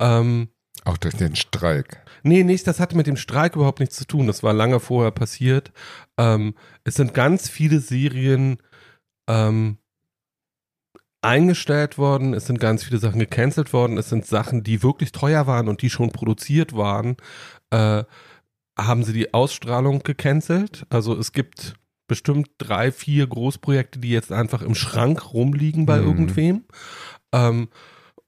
Ähm, 0.00 0.48
Auch 0.84 0.96
durch 0.96 1.14
den 1.16 1.36
Streik. 1.36 2.02
Nee, 2.22 2.44
nicht, 2.44 2.66
das 2.66 2.80
hatte 2.80 2.96
mit 2.96 3.06
dem 3.06 3.16
Streik 3.16 3.56
überhaupt 3.56 3.80
nichts 3.80 3.96
zu 3.96 4.06
tun. 4.06 4.26
Das 4.26 4.42
war 4.42 4.52
lange 4.52 4.80
vorher 4.80 5.10
passiert. 5.10 5.72
Ähm, 6.18 6.54
es 6.84 6.94
sind 6.94 7.14
ganz 7.14 7.48
viele 7.48 7.80
Serien 7.80 8.58
ähm, 9.28 9.78
eingestellt 11.22 11.98
worden. 11.98 12.34
Es 12.34 12.46
sind 12.46 12.60
ganz 12.60 12.84
viele 12.84 12.98
Sachen 12.98 13.18
gecancelt 13.18 13.72
worden. 13.72 13.98
Es 13.98 14.08
sind 14.08 14.26
Sachen, 14.26 14.62
die 14.62 14.82
wirklich 14.82 15.12
teuer 15.12 15.46
waren 15.46 15.68
und 15.68 15.82
die 15.82 15.90
schon 15.90 16.10
produziert 16.10 16.74
waren. 16.76 17.16
Äh, 17.70 18.04
haben 18.78 19.02
sie 19.02 19.12
die 19.12 19.34
Ausstrahlung 19.34 20.02
gecancelt. 20.04 20.86
Also 20.88 21.16
es 21.18 21.32
gibt 21.32 21.74
bestimmt 22.06 22.48
drei, 22.58 22.92
vier 22.92 23.26
Großprojekte, 23.26 23.98
die 23.98 24.10
jetzt 24.10 24.32
einfach 24.32 24.62
im 24.62 24.74
Schrank 24.74 25.34
rumliegen 25.34 25.84
bei 25.84 25.98
Mhm. 26.00 26.06
irgendwem. 26.06 26.64
Ähm, 27.32 27.68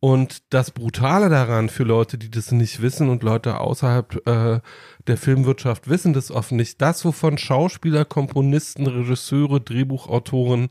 und 0.00 0.42
das 0.52 0.70
Brutale 0.70 1.28
daran 1.28 1.68
für 1.68 1.84
Leute, 1.84 2.16
die 2.16 2.30
das 2.30 2.52
nicht 2.52 2.80
wissen 2.80 3.10
und 3.10 3.22
Leute 3.22 3.58
außerhalb 3.58 4.26
äh, 4.26 4.60
der 5.10 5.18
Filmwirtschaft 5.18 5.88
wissen 5.88 6.12
das 6.12 6.30
oft 6.30 6.52
nicht, 6.52 6.80
das, 6.80 7.04
wovon 7.04 7.36
Schauspieler, 7.36 8.04
Komponisten, 8.04 8.86
Regisseure, 8.86 9.60
Drehbuchautoren 9.60 10.68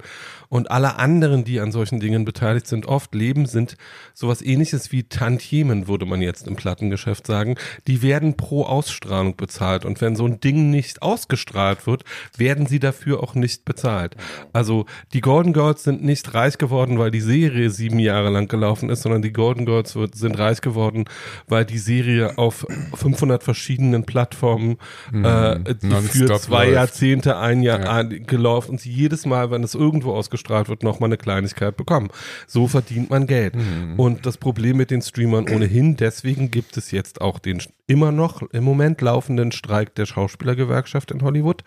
und 0.49 0.71
alle 0.71 0.95
anderen, 0.95 1.43
die 1.43 1.59
an 1.59 1.71
solchen 1.71 1.99
Dingen 1.99 2.25
beteiligt 2.25 2.65
sind, 2.65 2.87
oft 2.87 3.13
leben, 3.13 3.45
sind 3.45 3.77
sowas 4.13 4.41
ähnliches 4.41 4.91
wie 4.91 5.03
Tantiemen, 5.03 5.87
würde 5.87 6.05
man 6.05 6.21
jetzt 6.21 6.47
im 6.47 6.55
Plattengeschäft 6.55 7.27
sagen. 7.27 7.55
Die 7.87 8.01
werden 8.01 8.35
pro 8.35 8.63
Ausstrahlung 8.63 9.35
bezahlt. 9.35 9.85
Und 9.85 10.01
wenn 10.01 10.15
so 10.15 10.25
ein 10.25 10.39
Ding 10.39 10.71
nicht 10.71 11.01
ausgestrahlt 11.01 11.85
wird, 11.85 12.03
werden 12.37 12.65
sie 12.65 12.79
dafür 12.79 13.21
auch 13.21 13.35
nicht 13.35 13.65
bezahlt. 13.65 14.15
Also 14.53 14.85
die 15.13 15.21
Golden 15.21 15.53
Girls 15.53 15.83
sind 15.83 16.03
nicht 16.03 16.33
reich 16.33 16.57
geworden, 16.57 16.97
weil 16.97 17.11
die 17.11 17.21
Serie 17.21 17.69
sieben 17.69 17.99
Jahre 17.99 18.29
lang 18.29 18.47
gelaufen 18.47 18.89
ist, 18.89 19.03
sondern 19.03 19.21
die 19.21 19.33
Golden 19.33 19.65
Girls 19.65 19.97
sind 20.13 20.39
reich 20.39 20.61
geworden, 20.61 21.05
weil 21.47 21.65
die 21.65 21.77
Serie 21.77 22.37
auf 22.37 22.65
500 22.95 23.43
verschiedenen 23.43 24.05
Plattformen 24.29 24.77
äh, 25.13 25.75
die 25.75 25.89
für 25.89 26.35
zwei 26.39 26.65
läuft. 26.65 26.75
Jahrzehnte, 26.75 27.37
ein 27.37 27.61
Jahr 27.63 27.79
Ja. 27.81 27.91
ein- 27.95 28.25
gelaufen 28.25 28.71
und 28.71 28.81
sie 28.81 28.91
jedes 28.91 29.25
Mal, 29.25 29.49
wenn 29.51 29.63
es 29.63 29.75
irgendwo 29.75 30.13
ausgestrahlt 30.13 30.69
wird, 30.69 30.83
nochmal 30.83 31.09
eine 31.09 31.17
Kleinigkeit 31.17 31.75
bekommen. 31.77 32.09
So 32.47 32.67
verdient 32.67 33.09
man 33.09 33.27
Geld. 33.27 33.55
Und 33.97 34.25
das 34.25 34.37
Problem 34.37 34.77
mit 34.77 34.91
den 34.91 35.01
Streamern 35.01 35.49
ohnehin, 35.49 35.95
deswegen 35.95 36.51
gibt 36.51 36.77
es 36.77 36.91
jetzt 36.91 37.21
auch 37.21 37.39
den 37.39 37.61
immer 37.87 38.11
noch 38.11 38.41
im 38.51 38.63
Moment 38.63 39.01
laufenden 39.01 39.51
Streik 39.51 39.95
der 39.95 40.05
Schauspielergewerkschaft 40.05 41.11
in 41.11 41.21
Hollywood. 41.21 41.63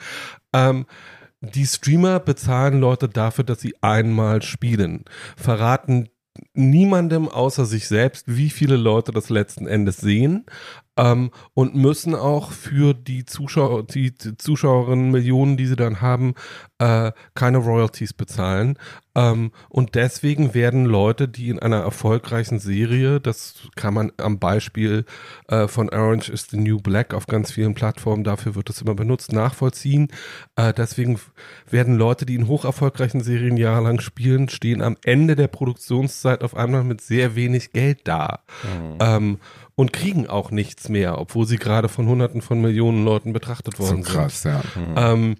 Ähm, 0.52 0.86
die 1.40 1.66
Streamer 1.66 2.20
bezahlen 2.20 2.78
Leute 2.80 3.08
dafür, 3.08 3.42
dass 3.44 3.60
sie 3.60 3.74
einmal 3.80 4.42
spielen, 4.42 5.04
verraten 5.36 6.08
niemandem 6.54 7.28
außer 7.28 7.66
sich 7.66 7.88
selbst, 7.88 8.24
wie 8.36 8.48
viele 8.48 8.76
Leute 8.76 9.12
das 9.12 9.28
letzten 9.28 9.66
Endes 9.66 9.98
sehen 9.98 10.46
ähm, 10.96 11.30
und 11.54 11.74
müssen 11.74 12.14
auch 12.14 12.52
für 12.52 12.94
die 12.94 13.24
Zuschauer, 13.24 13.84
die, 13.86 14.14
Zuschauerinnen 14.14 15.10
Millionen, 15.10 15.56
die 15.56 15.66
sie 15.66 15.76
dann 15.76 16.00
haben, 16.00 16.34
äh, 16.78 17.12
keine 17.34 17.58
Royalties 17.58 18.12
bezahlen. 18.12 18.78
Ähm, 19.14 19.52
und 19.68 19.94
deswegen 19.94 20.54
werden 20.54 20.84
Leute, 20.84 21.28
die 21.28 21.48
in 21.48 21.58
einer 21.58 21.80
erfolgreichen 21.80 22.58
Serie, 22.58 23.20
das 23.20 23.68
kann 23.76 23.94
man 23.94 24.12
am 24.16 24.38
Beispiel 24.38 25.04
äh, 25.48 25.68
von 25.68 25.90
Orange 25.90 26.30
is 26.30 26.48
the 26.50 26.56
New 26.56 26.78
Black 26.78 27.12
auf 27.12 27.26
ganz 27.26 27.52
vielen 27.52 27.74
Plattformen, 27.74 28.24
dafür 28.24 28.54
wird 28.54 28.70
es 28.70 28.80
immer 28.80 28.94
benutzt, 28.94 29.32
nachvollziehen. 29.32 30.08
Äh, 30.56 30.72
deswegen 30.72 31.18
werden 31.68 31.96
Leute, 31.96 32.24
die 32.24 32.34
in 32.34 32.48
hocherfolgreichen 32.48 33.22
Serien 33.22 33.56
jahrelang 33.56 34.00
spielen, 34.00 34.48
stehen 34.48 34.82
am 34.82 34.96
Ende 35.04 35.36
der 35.36 35.48
Produktionszeit 35.48 36.42
auf 36.42 36.56
einmal 36.56 36.84
mit 36.84 37.00
sehr 37.00 37.34
wenig 37.34 37.72
Geld 37.72 38.00
da. 38.04 38.40
Ähm, 39.00 39.38
und 39.82 39.92
kriegen 39.92 40.28
auch 40.28 40.50
nichts 40.50 40.88
mehr, 40.88 41.18
obwohl 41.18 41.44
sie 41.46 41.56
gerade 41.58 41.88
von 41.88 42.06
Hunderten 42.06 42.40
von 42.40 42.60
Millionen 42.60 43.04
Leuten 43.04 43.32
betrachtet 43.32 43.76
So 43.76 43.82
worden 43.84 44.02
krass, 44.04 44.44
ja. 44.44 44.62
sind. 44.74 44.94
Ähm, 44.96 45.36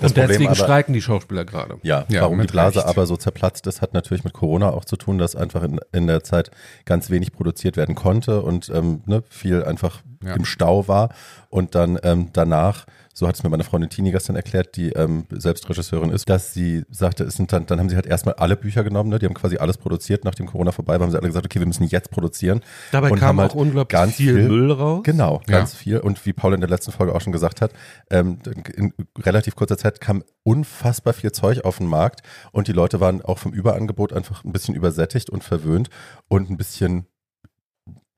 Das 0.00 0.10
und 0.10 0.16
deswegen 0.16 0.46
aber- 0.48 0.56
streiken 0.56 0.92
die 0.92 1.00
Schauspieler 1.00 1.44
gerade. 1.44 1.78
Ja, 1.82 2.04
Ja, 2.08 2.22
warum 2.22 2.40
die 2.40 2.48
Blase 2.48 2.80
Recht. 2.80 2.88
aber 2.88 3.06
so 3.06 3.16
zerplatzt 3.16 3.66
ist, 3.68 3.80
hat 3.80 3.94
natürlich 3.94 4.24
mit 4.24 4.32
Corona 4.32 4.70
auch 4.70 4.84
zu 4.84 4.96
tun, 4.96 5.18
dass 5.18 5.36
einfach 5.36 5.62
in, 5.62 5.78
in 5.92 6.08
der 6.08 6.24
Zeit 6.24 6.50
ganz 6.84 7.10
wenig 7.10 7.32
produziert 7.32 7.76
werden 7.76 7.94
konnte 7.94 8.42
und 8.42 8.68
ähm, 8.74 9.02
ne, 9.06 9.22
viel 9.30 9.62
einfach 9.64 10.02
Ja. 10.24 10.34
im 10.34 10.44
Stau 10.44 10.88
war. 10.88 11.14
Und 11.48 11.76
dann 11.76 11.96
ähm, 12.02 12.30
danach, 12.32 12.86
so 13.16 13.26
hat 13.28 13.36
es 13.36 13.42
mir 13.44 13.48
meine 13.48 13.64
Freundin 13.64 13.88
Tini 13.88 14.10
gestern 14.10 14.36
erklärt, 14.36 14.76
die 14.76 14.90
ähm, 14.90 15.24
selbst 15.30 15.68
Regisseurin 15.70 16.10
ist, 16.10 16.28
dass 16.28 16.52
sie 16.52 16.84
sagte, 16.90 17.24
es 17.24 17.34
sind 17.36 17.52
dann, 17.52 17.64
dann 17.64 17.78
haben 17.78 17.88
sie 17.88 17.94
halt 17.96 18.06
erstmal 18.06 18.34
alle 18.34 18.56
Bücher 18.56 18.82
genommen, 18.84 19.08
ne? 19.08 19.18
die 19.20 19.26
haben 19.26 19.34
quasi 19.34 19.56
alles 19.56 19.78
produziert, 19.78 20.24
nachdem 20.24 20.46
Corona 20.46 20.72
vorbei 20.72 20.94
war, 20.98 21.04
haben 21.06 21.12
sie 21.12 21.16
alle 21.18 21.28
gesagt, 21.28 21.46
okay, 21.46 21.60
wir 21.60 21.66
müssen 21.66 21.84
jetzt 21.84 22.10
produzieren. 22.10 22.60
Dabei 22.92 23.10
Und 23.10 23.18
kam 23.20 23.28
haben 23.28 23.38
auch 23.38 23.42
halt 23.42 23.54
unglaublich 23.54 23.88
ganz 23.98 24.14
viel, 24.16 24.34
viel- 24.34 24.48
Müll 24.48 24.72
raus. 24.72 25.00
Genau, 25.04 25.40
Ja. 25.46 25.58
ganz 25.58 25.74
viel. 25.74 25.98
Und 26.00 26.26
wie 26.26 26.32
Paul 26.32 26.54
in 26.54 26.60
der 26.60 26.68
letzten 26.68 26.92
Folge 26.92 27.14
auch 27.14 27.20
schon 27.20 27.32
gesagt 27.32 27.60
hat, 27.60 27.72
ähm, 28.10 28.38
in 28.74 28.92
relativ 29.18 29.54
kurzer 29.56 29.78
Zeit 29.78 30.00
kam 30.00 30.24
unfassbar 30.42 31.14
viel 31.14 31.30
Zeug 31.32 31.64
auf 31.64 31.78
den 31.78 31.86
Markt 31.86 32.20
und 32.52 32.66
die 32.68 32.72
Leute 32.72 32.98
waren 33.00 33.22
auch 33.22 33.38
vom 33.38 33.52
Überangebot 33.52 34.12
einfach 34.12 34.44
ein 34.44 34.52
bisschen 34.52 34.74
übersättigt 34.74 35.30
und 35.30 35.44
verwöhnt 35.44 35.88
und 36.28 36.50
ein 36.50 36.56
bisschen 36.56 37.06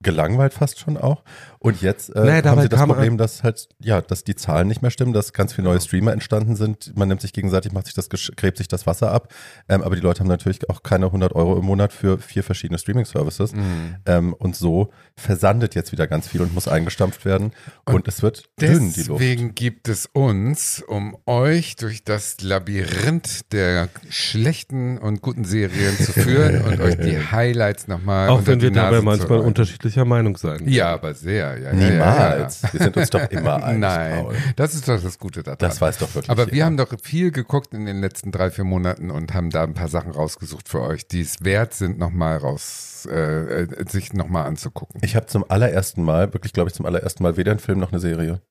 gelangweilt 0.01 0.53
fast 0.53 0.79
schon 0.79 0.95
auch. 0.97 1.23
Und 1.67 1.81
jetzt 1.81 2.15
äh, 2.15 2.23
Naja, 2.23 2.49
haben 2.49 2.61
sie 2.61 2.69
das 2.69 2.81
Problem, 2.81 3.17
dass 3.17 3.43
halt, 3.43 3.67
ja, 3.79 4.01
dass 4.01 4.23
die 4.23 4.35
Zahlen 4.35 4.69
nicht 4.69 4.81
mehr 4.81 4.89
stimmen, 4.89 5.11
dass 5.11 5.33
ganz 5.33 5.51
viele 5.51 5.67
neue 5.67 5.81
Streamer 5.81 6.13
entstanden 6.13 6.55
sind. 6.55 6.95
Man 6.95 7.09
nimmt 7.09 7.19
sich 7.19 7.33
gegenseitig, 7.33 7.73
macht 7.73 7.87
sich 7.87 7.93
das, 7.93 8.07
gräbt 8.07 8.57
sich 8.57 8.69
das 8.69 8.87
Wasser 8.87 9.11
ab. 9.11 9.33
Ähm, 9.67 9.81
aber 9.83 9.95
die 9.95 10.01
Leute 10.01 10.21
haben 10.21 10.29
natürlich 10.29 10.69
auch 10.69 10.81
keine 10.81 11.07
100 11.07 11.35
Euro 11.35 11.57
im 11.57 11.65
Monat 11.65 11.91
für 11.91 12.19
vier 12.19 12.43
verschiedene 12.43 12.79
Streaming-Services. 12.79 13.51
Mhm. 13.53 13.95
Ähm, 14.05 14.33
und 14.33 14.55
so 14.55 14.91
versandet 15.17 15.75
jetzt 15.75 15.91
wieder 15.91 16.07
ganz 16.07 16.29
viel 16.29 16.41
und 16.41 16.53
muss 16.53 16.69
eingestampft 16.69 17.25
werden. 17.25 17.51
Und, 17.85 18.07
es 18.07 18.21
wird 18.21 18.45
dünn, 18.61 18.93
die 18.93 19.03
Luft. 19.03 19.21
Deswegen 19.21 19.53
gibt 19.53 19.89
es 19.89 20.05
uns, 20.05 20.81
um 20.87 21.17
euch 21.25 21.75
durch 21.75 22.05
das 22.05 22.39
Labyrinth 22.41 23.51
der 23.51 23.89
schlechten 24.09 24.97
und 24.99 25.21
guten 25.21 25.43
Serien 25.43 25.97
zu 25.97 26.13
führen 26.13 26.61
und 26.61 26.79
euch 26.79 26.97
die 26.97 27.17
Highlights 27.31 27.89
nochmal 27.89 28.29
Auch 28.29 28.39
unter 28.39 28.51
wenn 28.51 28.61
wir 28.61 28.71
dabei 28.71 28.99
zu 28.99 29.03
manchmal 29.03 29.39
unterschiedlicher 29.39 30.05
Meinung 30.05 30.37
sein. 30.37 30.61
Ja, 30.65 30.93
aber 30.93 31.13
sehr. 31.13 31.56
Ja, 31.63 31.73
Niemals. 31.73 32.61
Ja, 32.61 32.67
ja, 32.67 32.73
Wir 32.73 32.79
sind 32.81 32.97
uns 32.97 33.09
doch 33.09 33.29
immer 33.31 33.55
einig, 33.63 33.81
Nein, 33.81 34.23
Paul. 34.23 34.35
das 34.55 34.75
ist 34.75 34.87
doch 34.87 35.01
das 35.01 35.17
Gute 35.19 35.43
daran. 35.43 35.57
Das 35.59 35.79
weiß 35.81 35.97
doch 35.99 36.13
wirklich 36.15 36.29
Aber 36.29 36.47
wir 36.47 36.53
jeder. 36.53 36.65
haben 36.65 36.77
doch 36.77 36.93
viel 37.01 37.31
geguckt 37.31 37.73
in 37.73 37.85
den 37.85 37.99
letzten 38.01 38.31
drei, 38.31 38.51
vier 38.51 38.63
Monaten 38.63 39.11
und 39.11 39.33
haben 39.33 39.49
da 39.49 39.63
ein 39.63 39.73
paar 39.73 39.87
Sachen 39.87 40.11
rausgesucht 40.11 40.69
für 40.69 40.81
euch, 40.81 41.07
die 41.07 41.21
es 41.21 41.43
wert 41.43 41.73
sind, 41.73 41.97
nochmal 41.99 42.37
raus, 42.37 43.07
äh, 43.11 43.63
äh, 43.63 43.89
sich 43.89 44.13
nochmal 44.13 44.45
anzugucken. 44.45 45.01
Ich 45.03 45.15
habe 45.15 45.25
zum 45.27 45.43
allerersten 45.49 46.03
Mal, 46.03 46.33
wirklich 46.33 46.53
glaube 46.53 46.69
ich 46.69 46.73
zum 46.75 46.85
allerersten 46.85 47.23
Mal 47.23 47.37
weder 47.37 47.51
einen 47.51 47.59
Film 47.59 47.79
noch 47.79 47.91
eine 47.91 47.99
Serie. 47.99 48.41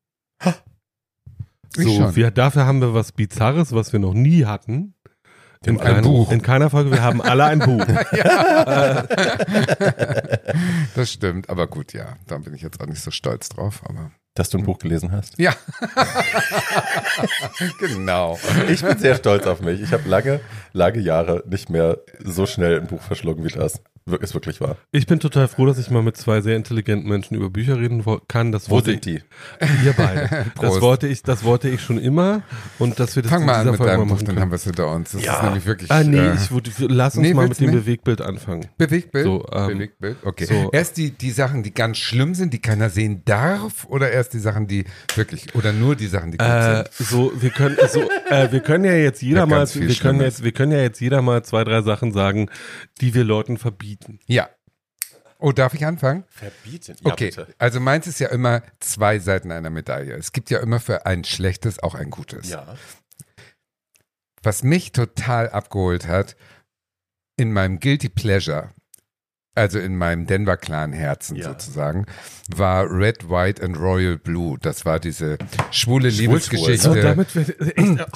Ich 1.77 1.85
So, 1.85 2.17
wir, 2.17 2.31
dafür 2.31 2.67
haben 2.67 2.81
wir 2.81 2.95
was 2.95 3.13
Bizarres, 3.13 3.73
was 3.73 3.93
wir 3.93 4.01
noch 4.01 4.15
nie 4.15 4.45
hatten. 4.47 4.95
In, 5.65 5.81
Ein 5.81 5.95
kein- 5.95 6.03
Buch. 6.05 6.31
in 6.31 6.43
keiner 6.43 6.71
Folge, 6.71 6.91
wir 6.93 7.03
haben 7.03 7.21
alle 7.23 7.45
ein 7.45 7.59
Buch. 7.59 7.85
das 10.95 11.11
stimmt, 11.11 11.49
aber 11.51 11.67
gut, 11.67 11.93
ja, 11.93 12.17
da 12.27 12.39
bin 12.39 12.55
ich 12.55 12.63
jetzt 12.63 12.81
auch 12.81 12.87
nicht 12.87 13.03
so 13.03 13.11
stolz 13.11 13.49
drauf, 13.49 13.83
aber 13.89 14.11
Dass 14.35 14.51
du 14.51 14.59
ein 14.59 14.65
Buch 14.65 14.79
gelesen 14.79 15.13
hast. 15.13 15.39
ja. 15.39 15.55
genau. 17.81 18.39
Ich 18.69 18.83
bin 18.83 18.99
sehr 18.99 19.17
stolz 19.17 19.47
auf 19.47 19.61
mich. 19.61 19.81
Ich 19.81 19.93
habe 19.93 20.09
lange, 20.09 20.41
lange 20.73 20.99
Jahre 21.01 21.43
nicht 21.49 21.71
mehr 21.71 21.99
so 22.23 22.47
schnell 22.47 22.81
ein 22.81 22.87
Buch 22.87 23.03
verschlungen 23.03 23.45
wie 23.45 23.49
das. 23.49 23.81
Ist 24.21 24.35
wirklich 24.35 24.61
wahr. 24.61 24.77
Ich 24.93 25.09
bin 25.09 25.19
total 25.19 25.49
froh, 25.49 25.67
dass 25.67 25.79
ich 25.79 25.91
mal 25.91 26.01
mit 26.01 26.17
zwei 26.17 26.41
sehr 26.41 26.55
intelligenten 26.55 27.09
Menschen 27.09 27.35
über 27.37 27.51
Bücher 27.51 27.77
reden 27.81 28.05
kann. 28.29 28.53
Das 28.53 28.71
Wo 28.71 28.77
wollte 28.77 28.93
sind 28.93 29.05
die? 29.05 29.21
ich, 29.61 29.85
ihr 29.85 29.95
beide. 29.95 30.47
Das 30.61 30.81
wollte 30.81 31.09
ich, 31.09 31.25
das 31.25 31.43
wollte 31.43 31.69
ich 31.69 31.81
schon 31.81 31.99
immer 31.99 32.43
und 32.79 33.01
dass 33.01 33.17
wir 33.17 33.25
das 33.25 33.33
Fang 33.33 33.45
mal 33.45 33.55
an 33.57 33.67
mit 33.67 33.77
Folge 33.79 33.93
deinem 33.93 34.07
Buch, 34.09 34.23
dann 34.23 34.39
haben 34.39 34.51
wir 34.53 34.55
es 34.57 34.65
hinter 34.65 34.93
uns. 34.93 35.11
Das 35.11 35.25
Ja. 35.25 35.39
ist 35.39 35.43
nämlich 35.43 35.67
wirklich 35.67 35.91
Ah 35.91 36.05
nee, 36.05 36.19
äh, 36.19 36.35
ich 36.35 36.53
würde, 36.53 36.71
lass 36.87 37.17
uns 37.17 37.27
nee, 37.27 37.35
mal 37.35 37.49
mit 37.49 37.59
dem 37.59 37.71
nicht? 37.71 37.81
Bewegtbild 37.85 38.21
anfangen. 38.21 38.67
Bewegtbild. 38.79 39.25
So, 39.25 39.45
ähm, 39.53 39.67
Bewegtbild. 39.69 40.17
Okay. 40.25 40.45
so. 40.45 40.71
Erst 40.73 40.99
die, 40.99 41.11
die 41.11 41.33
Sachen, 41.33 41.65
die 41.65 41.75
ganz 41.75 41.99
schlimm 41.99 42.35
sind, 42.37 42.53
die 42.53 42.61
keiner 42.61 42.91
sehen 42.91 43.23
darf, 43.25 43.87
oder 43.89 44.13
erst 44.13 44.35
die 44.35 44.39
Sachen, 44.39 44.69
die 44.69 44.85
wirklich, 45.17 45.53
oder 45.57 45.73
nur 45.73 45.97
die 45.97 46.07
Sachen, 46.07 46.31
die 46.31 46.39
gut 46.39 46.47
Äh, 46.47 46.85
sind. 46.93 47.09
so, 47.09 47.33
wir 47.35 47.51
können, 47.51 47.77
so, 47.89 48.03
äh, 48.31 48.53
wir 48.53 48.61
können 48.61 48.85
ja 48.85 48.95
jetzt 48.95 49.21
jeder 49.23 49.41
Ja, 49.41 49.47
mal, 49.47 49.67
wir 49.75 49.95
können 49.97 50.21
jetzt, 50.21 50.45
wir 50.45 50.53
können 50.53 50.71
ja 50.71 50.79
jetzt 50.79 51.01
jeder 51.01 51.23
mal 51.23 51.43
zwei, 51.45 51.65
drei 51.65 51.83
Sachen 51.83 52.13
sagen, 52.13 52.49
die 53.01 53.13
wir 53.13 53.25
Leuten 53.25 53.57
verbieten. 53.59 53.96
Ja. 54.27 54.49
Oh, 55.39 55.53
darf 55.53 55.75
ich 55.75 55.85
anfangen? 55.85 56.25
Verbieten. 56.29 56.97
Okay, 57.05 57.31
also 57.59 57.79
meins 57.79 58.07
ist 58.07 58.21
ja 58.21 58.29
immer 58.29 58.63
zwei 58.81 59.19
Seiten 59.19 59.53
einer 59.53 59.69
Medaille. 59.71 60.15
Es 60.15 60.33
gibt 60.33 60.51
ja 60.51 60.61
immer 60.61 60.81
für 60.81 61.05
ein 61.05 61.25
schlechtes 61.25 61.83
auch 61.83 61.95
ein 61.95 62.11
gutes. 62.11 62.49
Ja. 62.49 62.77
Was 64.43 64.63
mich 64.63 64.93
total 64.93 65.51
abgeholt 65.51 66.07
hat, 66.07 66.37
in 67.37 67.53
meinem 67.53 67.81
Guilty 67.81 68.09
Pleasure, 68.09 68.71
also 69.55 69.79
in 69.79 69.97
meinem 69.97 70.27
Denver 70.27 70.57
Clan 70.57 70.93
Herzen 70.93 71.37
Ja. 71.37 71.49
sozusagen, 71.49 72.07
war 72.49 72.91
Red, 72.91 73.29
White 73.29 73.63
and 73.63 73.79
Royal 73.79 74.17
Blue. 74.17 74.59
Das 74.61 74.85
war 74.87 75.01
diese 75.01 75.37
schwule 75.71 76.11
Schwul, 76.11 76.21
Liebesgeschichte. 76.21 76.79
So, 76.79 76.95
damit 76.95 77.35
wir, 77.35 77.49
echt, 77.77 78.07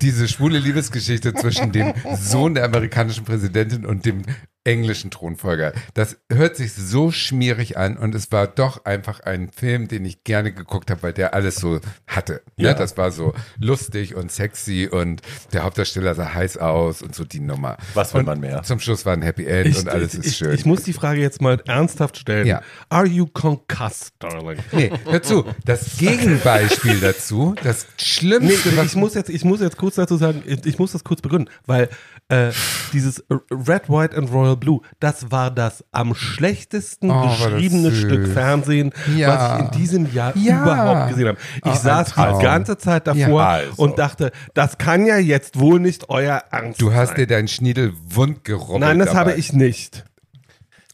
diese 0.00 0.26
schwule 0.26 0.58
Liebesgeschichte 0.58 1.34
zwischen 1.34 1.70
dem 1.70 1.94
Sohn 2.16 2.54
der 2.54 2.64
amerikanischen 2.64 3.24
Präsidentin 3.24 3.86
und 3.86 4.04
dem 4.06 4.24
englischen 4.68 5.10
Thronfolger. 5.10 5.72
Das 5.94 6.18
hört 6.30 6.56
sich 6.56 6.74
so 6.74 7.10
schmierig 7.10 7.76
an 7.76 7.96
und 7.96 8.14
es 8.14 8.30
war 8.30 8.46
doch 8.46 8.84
einfach 8.84 9.20
ein 9.20 9.50
Film, 9.50 9.88
den 9.88 10.04
ich 10.04 10.24
gerne 10.24 10.52
geguckt 10.52 10.90
habe, 10.90 11.02
weil 11.02 11.12
der 11.12 11.34
alles 11.34 11.56
so 11.56 11.80
hatte. 12.06 12.42
Ja. 12.56 12.70
Ne? 12.70 12.78
Das 12.78 12.96
war 12.96 13.10
so 13.10 13.34
lustig 13.58 14.14
und 14.14 14.30
sexy 14.30 14.88
und 14.90 15.22
der 15.52 15.64
Hauptdarsteller 15.64 16.14
sah 16.14 16.34
heiß 16.34 16.58
aus 16.58 17.02
und 17.02 17.14
so 17.14 17.24
die 17.24 17.40
Nummer. 17.40 17.78
Was 17.94 18.12
will 18.12 18.20
und 18.20 18.26
man 18.26 18.40
mehr? 18.40 18.62
Zum 18.62 18.78
Schluss 18.78 19.06
war 19.06 19.14
ein 19.14 19.22
Happy 19.22 19.46
End 19.46 19.66
ich, 19.66 19.78
und 19.78 19.88
alles 19.88 20.14
ist 20.14 20.26
ich, 20.26 20.36
schön. 20.36 20.54
ich 20.54 20.66
muss 20.66 20.82
die 20.82 20.92
Frage 20.92 21.20
jetzt 21.20 21.40
mal 21.40 21.60
ernsthaft 21.66 22.18
stellen. 22.18 22.46
Ja. 22.46 22.62
Are 22.88 23.06
you 23.06 23.26
concussed, 23.26 24.14
darling? 24.18 24.58
nee, 24.72 24.90
hör 25.06 25.22
zu, 25.22 25.44
das 25.64 25.96
Gegenbeispiel 25.98 27.00
dazu, 27.00 27.54
das 27.62 27.86
Nee, 27.98 28.04
Schlimmste, 28.04 28.76
was 28.76 28.86
ich 28.86 28.96
muss 28.96 29.14
jetzt, 29.14 29.30
ich 29.30 29.44
muss 29.44 29.60
jetzt 29.60 29.76
kurz 29.76 29.94
dazu 29.96 30.16
sagen, 30.16 30.42
ich 30.44 30.64
ich 30.66 30.78
muss 30.78 30.92
das 30.92 31.04
kurz 31.04 31.20
begründen, 31.22 31.50
weil 31.66 31.88
äh, 32.30 32.50
dieses 32.92 33.24
Red, 33.50 33.88
White 33.88 34.16
and 34.16 34.30
Royal 34.32 34.56
Blue, 34.56 34.80
das 35.00 35.30
war 35.30 35.50
das 35.50 35.82
am 35.92 36.14
schlechtesten 36.14 37.10
Oh, 37.10 37.28
süß. 37.30 37.96
Stück 37.96 38.28
Fernsehen, 38.28 38.92
Ja. 39.16 39.28
was 39.28 39.58
ich 39.60 39.64
in 39.64 39.70
diesem 39.80 40.12
Jahr 40.14 40.36
Ja. 40.36 40.62
überhaupt 40.62 41.08
gesehen 41.10 41.28
habe. 41.28 41.38
Ich 41.64 41.72
Oh, 41.72 41.74
saß 41.74 42.14
die 42.14 42.42
ganze 42.42 42.76
Zeit 42.78 43.06
davor 43.06 43.40
Ja, 43.40 43.48
also. 43.48 43.82
und 43.82 43.98
dachte, 43.98 44.30
das 44.54 44.76
kann 44.78 45.06
ja 45.06 45.16
jetzt 45.18 45.58
wohl 45.58 45.80
nicht 45.80 46.10
euer 46.10 46.42
Ernst 46.50 46.80
du 46.82 46.92
hast 46.92 47.08
sein. 47.08 47.16
dir 47.16 47.26
deinen 47.26 47.48
Schniedel 47.48 47.92
wund 48.08 48.44
gerobbelt. 48.44 48.80
Nein, 48.80 48.98
das 48.98 49.08
dabei. 49.08 49.18
habe 49.20 49.32
ich 49.34 49.52
nicht. 49.52 50.04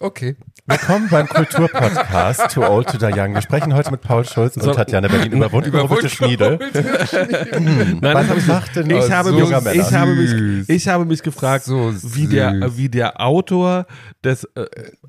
Okay. 0.01 0.37
Willkommen 0.67 1.09
beim 1.11 1.29
Kulturpodcast 1.29 2.55
Too 2.55 2.63
Old 2.65 2.89
to 2.89 2.97
Die 2.97 3.05
Young. 3.21 3.35
Wir 3.35 3.43
sprechen 3.43 3.75
heute 3.75 3.91
mit 3.91 4.01
Paul 4.01 4.25
Schulz 4.25 4.57
und 4.57 4.63
So- 4.63 4.73
Tatjana 4.73 5.09
Berlin 5.09 5.33
über 5.33 5.53
wundervolle 5.53 6.09
Schniedel. 6.09 6.59
Nein, 6.59 8.01
Was 8.01 8.15
das 8.15 8.29
habe 8.31 8.39
ich 8.41 8.47
macht 8.47 8.77
denn 8.77 8.89
Ich, 8.91 9.11
habe 9.13 9.29
so 9.29 9.35
mich, 9.35 9.51
ich, 9.75 9.93
habe 9.93 10.15
mich, 10.15 10.69
ich 10.71 10.89
habe 10.89 11.05
mich 11.05 11.23
gefragt, 11.23 11.67
So 11.67 11.93
wie, 12.03 12.29
der, 12.29 12.79
wie 12.79 12.89
der 12.89 13.21
Autor 13.21 13.85
des, 14.25 14.45
äh, 14.55 14.65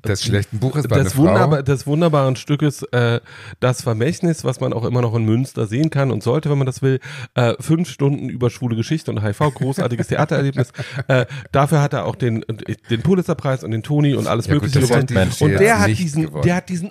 des 0.06 0.22
schlechten 0.24 0.58
Buches 0.58 0.82
des, 0.88 1.14
Frau. 1.14 1.62
des 1.62 1.86
wunderbaren 1.86 2.36
Stückes 2.36 2.82
äh, 2.92 3.20
Das 3.58 3.80
Vermächtnis, 3.80 4.44
was 4.44 4.60
man 4.60 4.74
auch 4.74 4.84
immer 4.84 5.00
noch 5.00 5.14
in 5.14 5.24
Münster 5.24 5.66
sehen 5.66 5.88
kann 5.88 6.10
und 6.10 6.22
sollte, 6.22 6.50
wenn 6.50 6.58
man 6.58 6.66
das 6.66 6.82
will. 6.82 7.00
Äh, 7.34 7.54
fünf 7.60 7.88
Stunden 7.88 8.28
über 8.28 8.50
schwule 8.50 8.76
Geschichte 8.76 9.10
und 9.10 9.22
HIV, 9.24 9.38
großartiges 9.54 10.08
Theatererlebnis. 10.08 10.68
Äh, 11.08 11.26
dafür 11.52 11.82
hat 11.82 11.92
er 11.92 12.04
auch 12.06 12.16
den, 12.16 12.44
den 12.90 13.02
Pulitzerpreis 13.02 13.62
und 13.62 13.70
den 13.70 13.82
Toni 13.84 14.14
und 14.14 14.26
alles 14.26 14.46
Ja, 14.46 14.54
gut, 14.54 14.62
Mögliche 14.62 14.80
das 14.80 14.88
gewonnen. 14.88 15.06
Und 15.52 15.60
der 15.60 15.78
hat 15.80 15.88
diesen, 15.88 16.22
gewonnen. 16.24 16.42
der 16.42 16.54
hat 16.56 16.68
diesen 16.68 16.90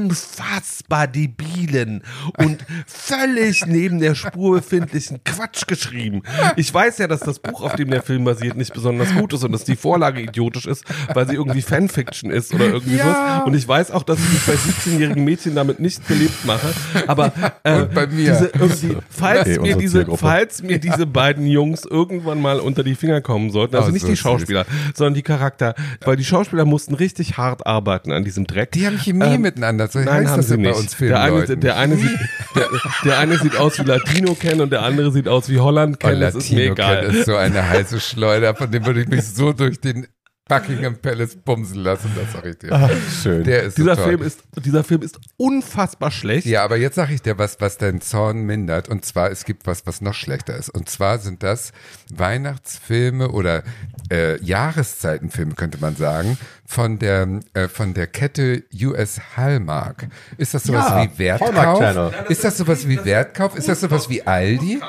unfassbar 0.00 1.06
debilen 1.06 2.02
und 2.38 2.64
völlig 2.86 3.66
neben 3.66 3.98
der 4.00 4.14
Spur 4.14 4.56
befindlichen 4.56 5.22
Quatsch 5.22 5.66
geschrieben. 5.66 6.22
Ich 6.56 6.72
weiß 6.72 6.96
ja, 6.96 7.06
dass 7.06 7.20
das 7.20 7.38
Buch, 7.40 7.60
auf 7.62 7.74
dem 7.76 7.90
der 7.90 8.02
Film 8.02 8.24
basiert, 8.24 8.56
nicht 8.56 8.72
besonders 8.72 9.14
gut 9.14 9.34
ist 9.34 9.44
und 9.44 9.52
dass 9.52 9.64
die 9.64 9.76
Vorlage 9.76 10.22
idiotisch 10.22 10.66
ist, 10.66 10.84
weil 11.12 11.28
sie 11.28 11.34
irgendwie 11.34 11.60
Fanfiction 11.60 12.30
ist 12.30 12.54
oder 12.54 12.66
irgendwie 12.66 12.96
Ja. 12.96 13.40
was. 13.40 13.46
Und 13.46 13.54
ich 13.54 13.68
weiß 13.68 13.90
auch, 13.90 14.02
dass 14.02 14.18
ich 14.18 14.30
mich 14.32 14.46
bei 14.46 14.54
17-jährigen 14.54 15.24
Mädchen 15.24 15.54
damit 15.54 15.78
nicht 15.78 16.06
beliebt 16.08 16.44
mache. 16.46 16.72
Aber 17.06 17.32
äh. 17.64 17.86
Diese, 18.10 18.50
irgendwie, 18.58 18.96
falls, 19.10 19.40
Okay, 19.46 19.60
mir 19.60 19.76
diese, 19.76 19.98
Zielgruppe. 19.98 20.18
falls 20.18 20.62
mir 20.62 20.78
diese 20.78 21.06
beiden 21.06 21.46
Jungs 21.46 21.84
irgendwann 21.84 22.40
mal 22.40 22.60
unter 22.60 22.82
die 22.82 22.94
Finger 22.94 23.20
kommen 23.20 23.50
sollten, 23.50 23.76
also 23.76 23.88
Oh, 23.90 23.92
nicht 23.92 24.02
so 24.02 24.08
die. 24.08 24.16
Schauspieler, 24.16 24.64
sondern 24.94 25.14
die 25.14 25.22
Charakter, 25.22 25.74
weil 26.04 26.16
die 26.16 26.24
Schauspieler 26.24 26.64
mussten 26.64 26.94
richtig 26.94 27.36
hart 27.36 27.66
arbeiten 27.66 27.79
an 27.88 28.24
diesem 28.24 28.46
Dreck. 28.46 28.72
Die 28.72 28.86
haben 28.86 28.98
Chemie 28.98 29.24
Ähm, 29.24 29.40
miteinander. 29.42 29.88
So 29.88 29.98
Nein, 29.98 30.08
heißt 30.08 30.28
haben 30.28 30.36
das 30.38 30.46
sie 30.48 30.54
ja 30.54 30.56
bei 30.56 30.68
nicht. 30.68 30.78
uns 30.78 30.96
der, 30.96 31.20
eine, 31.20 31.56
der, 31.56 31.76
eine 31.76 31.96
sieht, 31.96 32.18
der, 32.54 32.66
der 33.04 33.18
eine 33.18 33.38
sieht 33.38 33.56
aus 33.56 33.78
wie 33.78 33.82
Latino 33.84 34.34
Ken 34.34 34.60
und 34.60 34.70
der 34.70 34.82
andere 34.82 35.10
sieht 35.12 35.28
aus 35.28 35.48
wie 35.48 35.58
Holland 35.60 35.98
Oh, 36.02 36.08
Ken. 36.08 36.20
das 36.20 36.34
ist 36.34 36.50
mir 36.50 36.68
Latino 36.68 36.72
egal. 36.74 37.06
Ken 37.06 37.14
ist 37.16 37.26
so 37.26 37.36
eine 37.36 37.68
heiße 37.68 38.00
Schleuder, 38.00 38.54
von 38.54 38.70
dem 38.70 38.84
würde 38.86 39.00
ich 39.02 39.08
mich 39.08 39.24
so 39.24 39.52
durch 39.52 39.80
den 39.80 40.06
Buckingham 40.50 40.96
Palace 40.96 41.36
bumsen 41.36 41.78
lassen, 41.78 42.10
das 42.16 42.32
sag 42.32 42.44
ich 42.44 42.58
dir. 42.58 42.72
Ach, 42.72 42.90
schön. 43.22 43.44
Der 43.44 43.62
ist 43.62 43.78
Dieser 43.78 43.96
so. 43.96 44.02
Film 44.02 44.22
ist, 44.22 44.40
dieser 44.56 44.84
Film 44.84 45.02
ist 45.02 45.18
unfassbar 45.36 46.10
schlecht. 46.10 46.46
Ja, 46.46 46.64
aber 46.64 46.76
jetzt 46.76 46.96
sage 46.96 47.14
ich 47.14 47.22
dir 47.22 47.38
was, 47.38 47.60
was 47.60 47.78
deinen 47.78 48.00
Zorn 48.00 48.42
mindert. 48.42 48.88
Und 48.88 49.04
zwar, 49.04 49.30
es 49.30 49.44
gibt 49.44 49.66
was, 49.66 49.86
was 49.86 50.00
noch 50.00 50.14
schlechter 50.14 50.56
ist. 50.56 50.68
Und 50.68 50.88
zwar 50.90 51.18
sind 51.18 51.42
das 51.44 51.72
Weihnachtsfilme 52.12 53.30
oder 53.30 53.62
äh, 54.10 54.42
Jahreszeitenfilme, 54.42 55.54
könnte 55.54 55.78
man 55.80 55.94
sagen, 55.94 56.36
von 56.66 56.98
der, 56.98 57.40
äh, 57.54 57.68
von 57.68 57.94
der 57.94 58.08
Kette 58.08 58.64
US 58.82 59.20
Hallmark. 59.36 60.08
Ist 60.36 60.54
das 60.54 60.64
sowas 60.64 60.88
Ja, 60.88 61.04
wie 61.04 61.18
Wertkauf? 61.18 62.28
Ist 62.28 62.44
das 62.44 62.58
sowas 62.58 62.88
wie 62.88 63.04
Wertkauf? 63.04 63.56
Ist 63.56 63.68
das 63.68 63.80
sowas 63.80 64.08
wie 64.08 64.26
Aldi? 64.26 64.80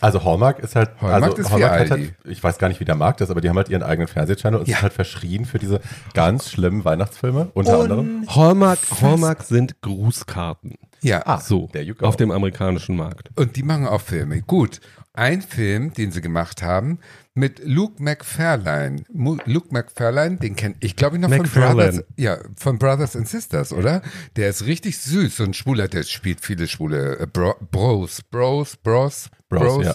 Also 0.00 0.24
Hallmark 0.24 0.58
ist 0.60 0.76
halt, 0.76 0.90
Hallmark 1.00 1.22
also 1.32 1.36
ist 1.36 1.50
Hallmark 1.50 1.80
hat 1.80 1.90
halt, 1.90 2.14
ich 2.24 2.42
weiß 2.42 2.58
gar 2.58 2.68
nicht, 2.68 2.80
wie 2.80 2.84
der 2.84 2.94
Markt 2.94 3.20
ist, 3.20 3.30
aber 3.30 3.40
die 3.40 3.48
haben 3.48 3.56
halt 3.56 3.68
ihren 3.68 3.82
eigenen 3.82 4.08
Fernsehchannel 4.08 4.60
und 4.60 4.68
Ja. 4.68 4.76
sind 4.76 4.82
halt 4.82 4.92
verschrien 4.92 5.44
für 5.44 5.58
diese 5.58 5.80
ganz 6.14 6.50
schlimmen 6.50 6.84
Weihnachtsfilme, 6.84 7.50
unter 7.54 7.80
anderem. 7.80 8.24
Hallmark, 8.28 8.78
Hallmark 9.00 9.42
sind 9.42 9.80
Grußkarten. 9.82 10.74
Ja. 11.02 11.22
Ah, 11.26 11.40
So, 11.40 11.68
auf 12.00 12.16
dem 12.16 12.30
amerikanischen 12.30 12.96
Markt. 12.96 13.30
Und 13.36 13.56
die 13.56 13.62
machen 13.62 13.86
auch 13.86 14.00
Filme. 14.00 14.42
Gut. 14.42 14.80
Ein 15.12 15.42
Film, 15.42 15.92
den 15.92 16.12
sie 16.12 16.20
gemacht 16.20 16.62
haben, 16.62 17.00
mit 17.34 17.60
Luke 17.64 18.00
McFarlane. 18.02 19.02
Luke 19.44 19.68
McFarlane, 19.70 20.36
den 20.36 20.54
kennt 20.56 20.76
ich, 20.80 20.94
glaube 20.94 21.16
ich, 21.16 21.22
noch 21.22 21.30
von. 21.30 21.42
Brothers, 21.42 22.04
ja, 22.16 22.38
von 22.56 22.78
Brothers 22.78 23.16
and 23.16 23.26
Sisters, 23.28 23.72
oder? 23.72 24.02
Der 24.36 24.48
ist 24.50 24.66
richtig 24.66 24.98
süß, 24.98 25.36
so 25.36 25.44
ein 25.44 25.52
Schwuler, 25.52 25.88
der 25.88 26.04
spielt 26.04 26.40
viele 26.44 26.68
schwule 26.68 27.18
äh, 27.18 27.26
Bro, 27.26 27.56
Bros, 27.72 28.22
Bros, 28.30 28.76
Bros, 28.76 29.30
Bros. 29.50 29.74
Bros, 29.74 29.84
ja. 29.84 29.94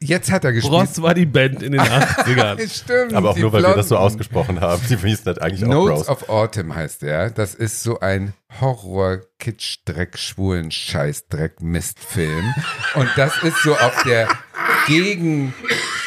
Jetzt 0.00 0.30
hat 0.30 0.44
er 0.44 0.52
gespielt. 0.52 0.70
Bros 0.70 1.00
war 1.00 1.14
die 1.14 1.24
Band 1.24 1.62
in 1.62 1.72
den 1.72 1.80
80ern. 1.80 2.68
Stimmt. 2.84 3.14
Aber 3.14 3.30
auch 3.30 3.36
nur, 3.36 3.52
weil 3.52 3.62
wir 3.62 3.74
das 3.74 3.88
so 3.88 3.94
Blonden. 3.94 4.14
ausgesprochen 4.14 4.60
haben. 4.60 4.82
Die 4.88 4.96
hießen 4.96 5.24
halt 5.24 5.40
eigentlich 5.40 5.64
auch 5.64 5.68
Notes 5.68 6.06
Bros. 6.06 6.08
of 6.08 6.28
Autumn 6.28 6.74
heißt 6.74 7.02
der. 7.02 7.30
Das 7.30 7.54
ist 7.54 7.82
so 7.82 8.00
ein 8.00 8.34
Horror, 8.60 9.20
Kitsch, 9.38 9.78
Dreck, 9.86 10.18
Schwulen, 10.18 10.70
Scheiß, 10.70 11.28
Dreck, 11.28 11.62
Mistfilm. 11.62 12.54
Und 12.94 13.08
das 13.16 13.42
ist 13.42 13.62
so 13.62 13.74
auf 13.76 14.02
der 14.04 14.28
Gegen, 14.86 15.54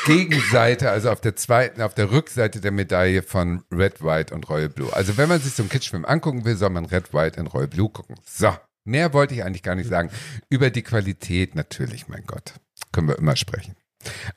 Gegenseite, 0.05 0.91
also 0.91 1.09
auf 1.09 1.19
der 1.19 1.35
zweiten, 1.35 1.81
auf 1.81 1.95
der 1.95 2.11
Rückseite 2.11 2.61
der 2.61 2.71
Medaille 2.71 3.23
von 3.23 3.63
Red, 3.71 4.03
White 4.03 4.33
und 4.33 4.47
Royal 4.47 4.69
Blue. 4.69 4.93
Also 4.93 5.17
wenn 5.17 5.27
man 5.27 5.41
sich 5.41 5.53
so 5.53 5.63
einen 5.63 5.69
Kitschfilm 5.69 6.05
angucken 6.05 6.45
will, 6.45 6.55
soll 6.55 6.69
man 6.69 6.85
Red, 6.85 7.15
White 7.15 7.39
und 7.39 7.47
Royal 7.47 7.67
Blue 7.67 7.89
gucken. 7.89 8.15
So. 8.25 8.53
Mehr 8.87 9.13
wollte 9.13 9.35
ich 9.35 9.43
eigentlich 9.43 9.63
gar 9.63 9.75
nicht 9.75 9.89
sagen. 9.89 10.09
Über 10.49 10.69
die 10.69 10.81
Qualität 10.81 11.55
natürlich, 11.55 12.07
mein 12.07 12.23
Gott. 12.25 12.53
Können 12.91 13.07
wir 13.07 13.17
immer 13.17 13.35
sprechen. 13.35 13.75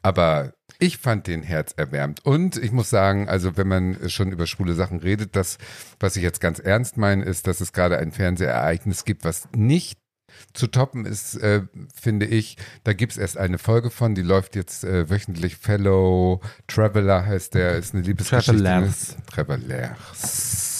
Aber 0.02 0.52
ich 0.78 0.98
fand 0.98 1.26
den 1.26 1.42
herzerwärmend. 1.42 2.24
Und 2.24 2.56
ich 2.56 2.72
muss 2.72 2.90
sagen, 2.90 3.28
also 3.28 3.56
wenn 3.56 3.68
man 3.68 4.08
schon 4.08 4.32
über 4.32 4.46
schwule 4.46 4.74
Sachen 4.74 4.98
redet, 4.98 5.36
das, 5.36 5.58
was 5.98 6.16
ich 6.16 6.22
jetzt 6.22 6.40
ganz 6.40 6.58
ernst 6.58 6.96
meine, 6.96 7.24
ist, 7.24 7.46
dass 7.46 7.60
es 7.60 7.72
gerade 7.72 7.98
ein 7.98 8.12
Fernsehereignis 8.12 9.04
gibt, 9.04 9.24
was 9.24 9.48
nicht 9.54 9.98
zu 10.52 10.66
toppen 10.68 11.04
ist, 11.06 11.36
äh, 11.36 11.62
finde 11.94 12.26
ich. 12.26 12.56
Da 12.84 12.92
gibt 12.92 13.12
es 13.12 13.18
erst 13.18 13.36
eine 13.36 13.58
Folge 13.58 13.90
von, 13.90 14.14
die 14.14 14.22
läuft 14.22 14.56
jetzt 14.56 14.84
äh, 14.84 15.10
wöchentlich. 15.10 15.56
Fellow 15.56 16.40
Traveler 16.66 17.26
heißt 17.26 17.54
der, 17.54 17.76
ist 17.76 17.94
eine 17.94 18.02
Liebesgeschichte. 18.02 18.62
Travelers. 18.62 19.16
Travelers. 19.30 20.70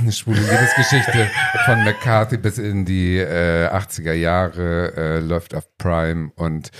Eine 0.00 0.12
schwule 0.12 0.40
Liebesgeschichte 0.40 1.30
von 1.64 1.82
McCarthy 1.84 2.36
bis 2.36 2.58
in 2.58 2.84
die 2.84 3.16
äh, 3.16 3.68
80er 3.68 4.12
Jahre, 4.12 4.94
äh, 4.96 5.18
läuft 5.20 5.54
auf 5.54 5.68
Prime 5.76 6.30
und 6.36 6.70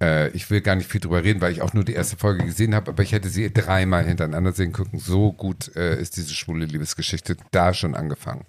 äh, 0.00 0.28
ich 0.30 0.50
will 0.50 0.60
gar 0.60 0.74
nicht 0.74 0.90
viel 0.90 1.00
drüber 1.00 1.22
reden, 1.22 1.40
weil 1.40 1.52
ich 1.52 1.62
auch 1.62 1.72
nur 1.72 1.84
die 1.84 1.94
erste 1.94 2.16
Folge 2.16 2.44
gesehen 2.44 2.74
habe, 2.74 2.90
aber 2.90 3.02
ich 3.02 3.12
hätte 3.12 3.28
sie 3.28 3.52
dreimal 3.52 4.04
hintereinander 4.04 4.52
sehen 4.52 4.72
gucken. 4.72 4.98
So 4.98 5.32
gut 5.32 5.74
äh, 5.76 6.00
ist 6.00 6.16
diese 6.16 6.34
schwule 6.34 6.66
Liebesgeschichte 6.66 7.36
da 7.52 7.74
schon 7.74 7.94
angefangen. 7.94 8.44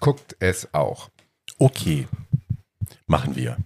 Guckt 0.00 0.36
es 0.38 0.72
auch. 0.74 1.10
Okay. 1.58 2.06
Machen 3.06 3.36
wir. 3.36 3.56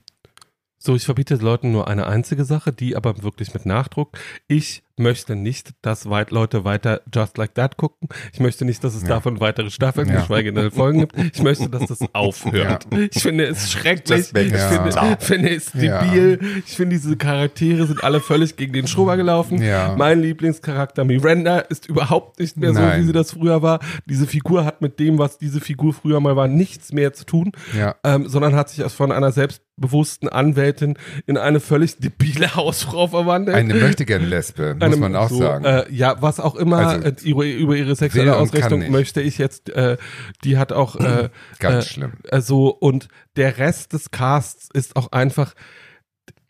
So, 0.79 0.95
ich 0.95 1.05
verbiete 1.05 1.35
Leuten 1.35 1.73
nur 1.73 1.89
eine 1.89 2.07
einzige 2.07 2.45
Sache, 2.45 2.73
die 2.73 2.95
aber 2.95 3.23
wirklich 3.23 3.53
mit 3.55 3.67
Nachdruck. 3.67 4.17
Ich 4.47 4.85
möchte 4.99 5.37
nicht, 5.37 5.71
dass 5.83 6.09
weit 6.09 6.31
Leute 6.31 6.65
weiter 6.65 7.01
Just 7.15 7.37
Like 7.39 7.55
That 7.55 7.77
gucken. 7.77 8.09
Ich 8.33 8.41
möchte 8.41 8.65
nicht, 8.65 8.83
dass 8.83 8.95
es 8.95 9.03
Ja. 9.03 9.09
davon 9.09 9.41
weitere 9.41 9.71
Staffeln, 9.71 10.09
Ja. 10.09 10.21
geschweige 10.21 10.53
denn 10.53 10.71
Folgen 10.71 11.01
gibt. 11.01 11.17
Ich 11.37 11.43
möchte, 11.43 11.69
dass 11.69 11.87
das 11.87 11.99
aufhört. 12.15 12.87
Ich 13.13 13.23
finde 13.23 13.45
es 13.47 13.71
schrecklich. 13.71 14.21
Ich 14.33 14.39
finde, 14.39 15.17
finde 15.21 15.51
es 15.55 15.73
Ja. 15.75 16.03
debil. 16.03 16.41
Ich 16.67 16.77
finde, 16.77 16.97
diese 16.97 17.17
Charaktere 17.17 17.87
sind 17.87 18.03
alle 18.05 18.21
völlig 18.21 18.57
gegen 18.57 18.73
den 18.73 18.87
Schrubber 18.87 19.17
gelaufen. 19.17 19.63
Ja. 19.63 19.95
Mein 19.99 20.21
Lieblingscharakter 20.23 21.05
Miranda 21.05 21.59
ist 21.59 21.89
überhaupt 21.89 22.41
nicht 22.41 22.57
mehr 22.57 22.73
so, 22.73 22.81
Nein. 22.81 23.03
wie 23.03 23.07
sie 23.07 23.13
das 23.13 23.33
früher 23.33 23.63
war. 23.63 23.81
Diese 24.07 24.27
Figur 24.27 24.65
hat 24.65 24.81
mit 24.81 24.99
dem, 24.99 25.19
was 25.19 25.39
diese 25.39 25.61
Figur 25.61 25.93
früher 25.93 26.21
mal 26.21 26.37
war, 26.37 26.49
nichts 26.49 26.93
mehr 26.93 27.13
zu 27.13 27.25
tun 27.27 27.53
Ja. 27.77 27.95
ähm, 28.05 28.29
sondern 28.29 28.55
hat 28.55 28.71
sich 28.71 28.83
aus 28.85 28.95
von 28.95 29.13
einer 29.13 29.33
selbstbewussten 29.33 30.29
Anwältin 30.29 30.97
in 31.27 31.37
eine 31.37 31.61
völlig 31.61 31.99
debile 31.99 32.55
Hausfrau 32.55 33.09
verwandelt. 33.09 33.57
Eine 33.57 33.75
möchte 33.75 34.05
gerne 34.05 34.27
Lesbe, 34.91 35.01
muss 35.01 35.11
man 35.13 35.17
auch 35.17 35.29
so, 35.29 35.39
sagen. 35.39 35.65
Äh, 35.65 35.93
ja, 35.93 36.21
was 36.21 36.41
auch 36.41 36.55
immer 36.57 36.79
Also, 36.79 37.05
äh, 37.05 37.15
über, 37.23 37.45
über 37.45 37.77
ihre 37.77 37.95
sexuelle 37.95 38.37
Ausrichtung 38.37 38.91
möchte 38.91 39.21
ich 39.21 39.39
jetzt, 39.39 39.71
äh, 39.71 39.97
die 40.45 40.59
hat 40.59 40.73
auch 40.73 40.97
äh, 40.97 41.31
Ganz 41.59 41.85
äh, 41.85 41.89
schlimm. 41.89 42.13
äh, 42.25 42.41
so 42.41 42.69
und 42.69 43.09
der 43.37 43.59
Rest 43.59 43.93
des 43.93 44.11
Casts 44.11 44.69
ist 44.73 44.97
auch 44.97 45.13
einfach 45.13 45.55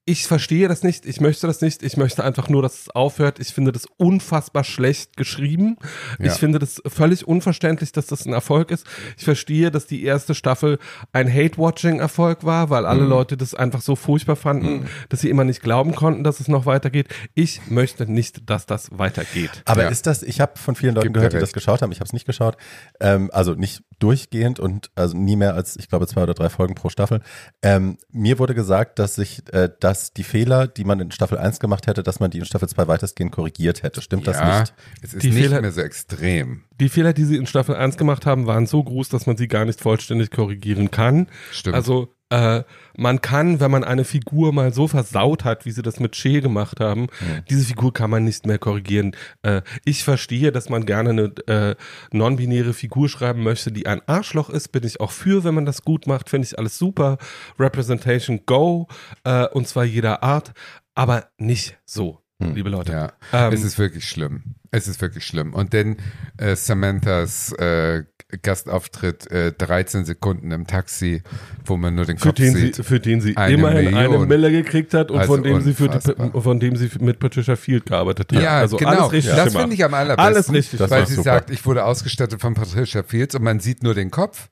ich 0.08 0.26
verstehe 0.28 0.68
das 0.68 0.84
nicht, 0.84 1.04
ich 1.04 1.20
möchte 1.20 1.48
das 1.48 1.60
nicht, 1.60 1.82
ich 1.82 1.96
möchte 1.96 2.22
einfach 2.22 2.48
nur, 2.48 2.62
dass 2.62 2.78
es 2.82 2.90
aufhört. 2.90 3.40
Ich 3.40 3.48
finde 3.52 3.72
das 3.72 3.86
unfassbar 3.96 4.62
schlecht 4.62 5.16
geschrieben. 5.16 5.78
Ja. 6.20 6.26
Ich 6.26 6.34
finde 6.34 6.60
das 6.60 6.80
völlig 6.86 7.26
unverständlich, 7.26 7.90
dass 7.90 8.06
das 8.06 8.24
ein 8.24 8.32
Erfolg 8.32 8.70
ist. 8.70 8.86
Ich 9.18 9.24
verstehe, 9.24 9.72
dass 9.72 9.86
die 9.86 10.04
erste 10.04 10.36
Staffel 10.36 10.78
ein 11.12 11.28
Hate-Watching-Erfolg 11.28 12.44
war, 12.44 12.70
weil 12.70 12.82
Mhm. 12.82 12.88
alle 12.88 13.04
Leute 13.04 13.36
das 13.36 13.54
einfach 13.54 13.80
so 13.82 13.96
furchtbar 13.96 14.36
fanden, 14.36 14.86
dass 15.08 15.22
sie 15.22 15.28
immer 15.28 15.42
nicht 15.42 15.60
glauben 15.60 15.94
konnten, 15.96 16.22
dass 16.22 16.38
es 16.38 16.46
noch 16.46 16.66
weitergeht. 16.66 17.08
Ich 17.34 17.62
möchte 17.68 18.10
nicht, 18.10 18.48
dass 18.48 18.64
das 18.66 18.88
weitergeht. 18.92 19.62
Aber 19.64 19.82
Ja. 19.82 19.88
ist 19.88 20.06
das, 20.06 20.22
ich 20.22 20.40
habe 20.40 20.52
von 20.56 20.76
vielen 20.76 20.94
Leuten 20.94 21.06
Gibt 21.06 21.14
gehört, 21.16 21.32
die 21.32 21.38
das 21.38 21.52
geschaut 21.52 21.82
haben, 21.82 21.90
ich 21.90 21.98
habe 21.98 22.06
es 22.06 22.12
nicht 22.12 22.26
geschaut, 22.26 22.56
ähm, 23.00 23.28
also 23.32 23.54
nicht 23.54 23.82
durchgehend 23.98 24.60
und 24.60 24.90
also 24.94 25.16
nie 25.16 25.36
mehr 25.36 25.54
als, 25.54 25.76
ich 25.76 25.88
glaube, 25.88 26.06
zwei 26.06 26.22
oder 26.22 26.34
drei 26.34 26.48
Folgen 26.48 26.74
pro 26.74 26.88
Staffel. 26.88 27.20
Ähm, 27.62 27.98
mir 28.10 28.38
wurde 28.38 28.54
gesagt, 28.54 28.98
dass 28.98 29.14
sich, 29.14 29.42
äh, 29.52 29.70
dass 29.80 30.12
die 30.12 30.24
Fehler, 30.24 30.66
die 30.66 30.84
man 30.84 31.00
in 31.00 31.10
Staffel 31.10 31.38
1 31.38 31.60
gemacht 31.60 31.86
hätte, 31.86 32.02
dass 32.02 32.20
man 32.20 32.30
die 32.30 32.38
in 32.38 32.44
Staffel 32.44 32.68
2 32.68 32.88
weitestgehend 32.88 33.32
korrigiert 33.32 33.82
hätte. 33.82 34.02
Stimmt 34.02 34.26
das 34.26 34.36
ja, 34.38 34.60
nicht? 34.60 34.74
es 35.02 35.14
ist 35.14 35.22
Die 35.22 35.30
nicht 35.30 35.42
Fehler- 35.42 35.60
mehr 35.60 35.72
so 35.72 35.80
extrem. 35.80 36.62
Die 36.78 36.88
Fehler, 36.90 37.12
die 37.14 37.24
sie 37.24 37.36
in 37.36 37.46
Staffel 37.46 37.74
1 37.74 37.96
gemacht 37.96 38.26
haben, 38.26 38.46
waren 38.46 38.66
so 38.66 38.82
groß, 38.84 39.08
dass 39.08 39.26
man 39.26 39.36
sie 39.36 39.48
gar 39.48 39.64
nicht 39.64 39.80
vollständig 39.80 40.30
korrigieren 40.30 40.90
kann. 40.90 41.28
Stimmt. 41.50 41.74
Also 41.74 42.14
äh, 42.30 42.62
man 42.96 43.20
kann, 43.20 43.60
wenn 43.60 43.70
man 43.70 43.84
eine 43.84 44.04
Figur 44.04 44.52
mal 44.52 44.72
so 44.72 44.88
versaut 44.88 45.44
hat, 45.44 45.64
wie 45.64 45.70
sie 45.70 45.82
das 45.82 46.00
mit 46.00 46.16
Shea 46.16 46.40
gemacht 46.40 46.80
haben, 46.80 47.06
diese 47.50 47.64
Figur 47.64 47.92
kann 47.92 48.10
man 48.10 48.24
nicht 48.24 48.46
mehr 48.46 48.58
korrigieren. 48.58 49.14
Äh, 49.42 49.62
ich 49.84 50.02
verstehe, 50.02 50.50
dass 50.50 50.68
man 50.68 50.86
gerne 50.86 51.10
eine 51.10 51.22
äh, 51.46 51.76
non-binäre 52.12 52.72
Figur 52.72 53.08
schreiben 53.08 53.42
möchte, 53.42 53.70
die 53.70 53.86
ein 53.86 54.02
Arschloch 54.06 54.50
ist, 54.50 54.68
bin 54.68 54.84
ich 54.84 55.00
auch 55.00 55.12
für, 55.12 55.44
wenn 55.44 55.54
man 55.54 55.66
das 55.66 55.82
gut 55.82 56.06
macht, 56.06 56.30
finde 56.30 56.46
ich 56.46 56.58
alles 56.58 56.78
super. 56.78 57.18
Representation 57.58 58.40
go, 58.46 58.88
äh, 59.24 59.46
und 59.48 59.68
zwar 59.68 59.84
jeder 59.84 60.22
Art, 60.22 60.52
aber 60.94 61.28
nicht 61.38 61.78
so, 61.84 62.22
liebe 62.38 62.68
Leute. 62.70 62.92
Ja, 62.92 63.12
Ähm, 63.32 63.52
es 63.52 63.62
ist 63.64 63.78
wirklich 63.78 64.08
schlimm. 64.08 64.56
Es 64.70 64.88
ist 64.88 65.00
wirklich 65.00 65.24
schlimm. 65.24 65.54
Und 65.54 65.72
dann 65.72 65.96
äh, 66.36 66.54
Samanthas 66.56 67.52
äh, 67.52 68.04
Gastauftritt, 68.42 69.30
äh, 69.30 69.52
13 69.52 70.04
Sekunden 70.04 70.50
im 70.50 70.66
Taxi, 70.66 71.22
wo 71.64 71.76
man 71.76 71.94
nur 71.94 72.04
den 72.04 72.18
für 72.18 72.28
Kopf 72.28 72.36
den, 72.38 72.54
sie, 72.54 72.60
sieht. 72.72 72.84
für 72.84 72.98
den 72.98 73.20
sie 73.20 73.36
Eine 73.36 73.54
immerhin 73.54 73.94
eine 73.94 74.08
Million. 74.08 74.28
Mille 74.28 74.50
gekriegt 74.50 74.94
hat 74.94 75.10
und 75.12 75.20
Also 75.20 75.34
von 75.34 75.42
dem 75.44 75.60
sie 75.60 75.74
für 75.74 75.88
die, 75.88 76.40
von 76.40 76.58
dem 76.60 76.76
sie 76.76 76.90
mit 77.00 77.20
Patricia 77.20 77.54
Field 77.54 77.86
gearbeitet 77.86 78.32
hat. 78.32 78.42
Ja, 78.42 78.58
also 78.58 78.76
genau. 78.76 78.90
alles 78.90 79.12
richtig 79.12 79.34
das 79.34 79.54
finde 79.54 79.74
ich 79.74 79.84
am 79.84 79.94
allerbesten. 79.94 80.26
Alles 80.26 80.52
richtig 80.52 80.80
weil 80.90 81.06
sie 81.06 81.14
super. 81.14 81.24
sagt, 81.24 81.50
ich 81.50 81.64
wurde 81.64 81.84
ausgestattet 81.84 82.40
von 82.40 82.54
Patricia 82.54 83.02
Fields 83.04 83.34
und 83.36 83.42
man 83.42 83.60
sieht 83.60 83.82
nur 83.84 83.94
den 83.94 84.10
Kopf. 84.10 84.48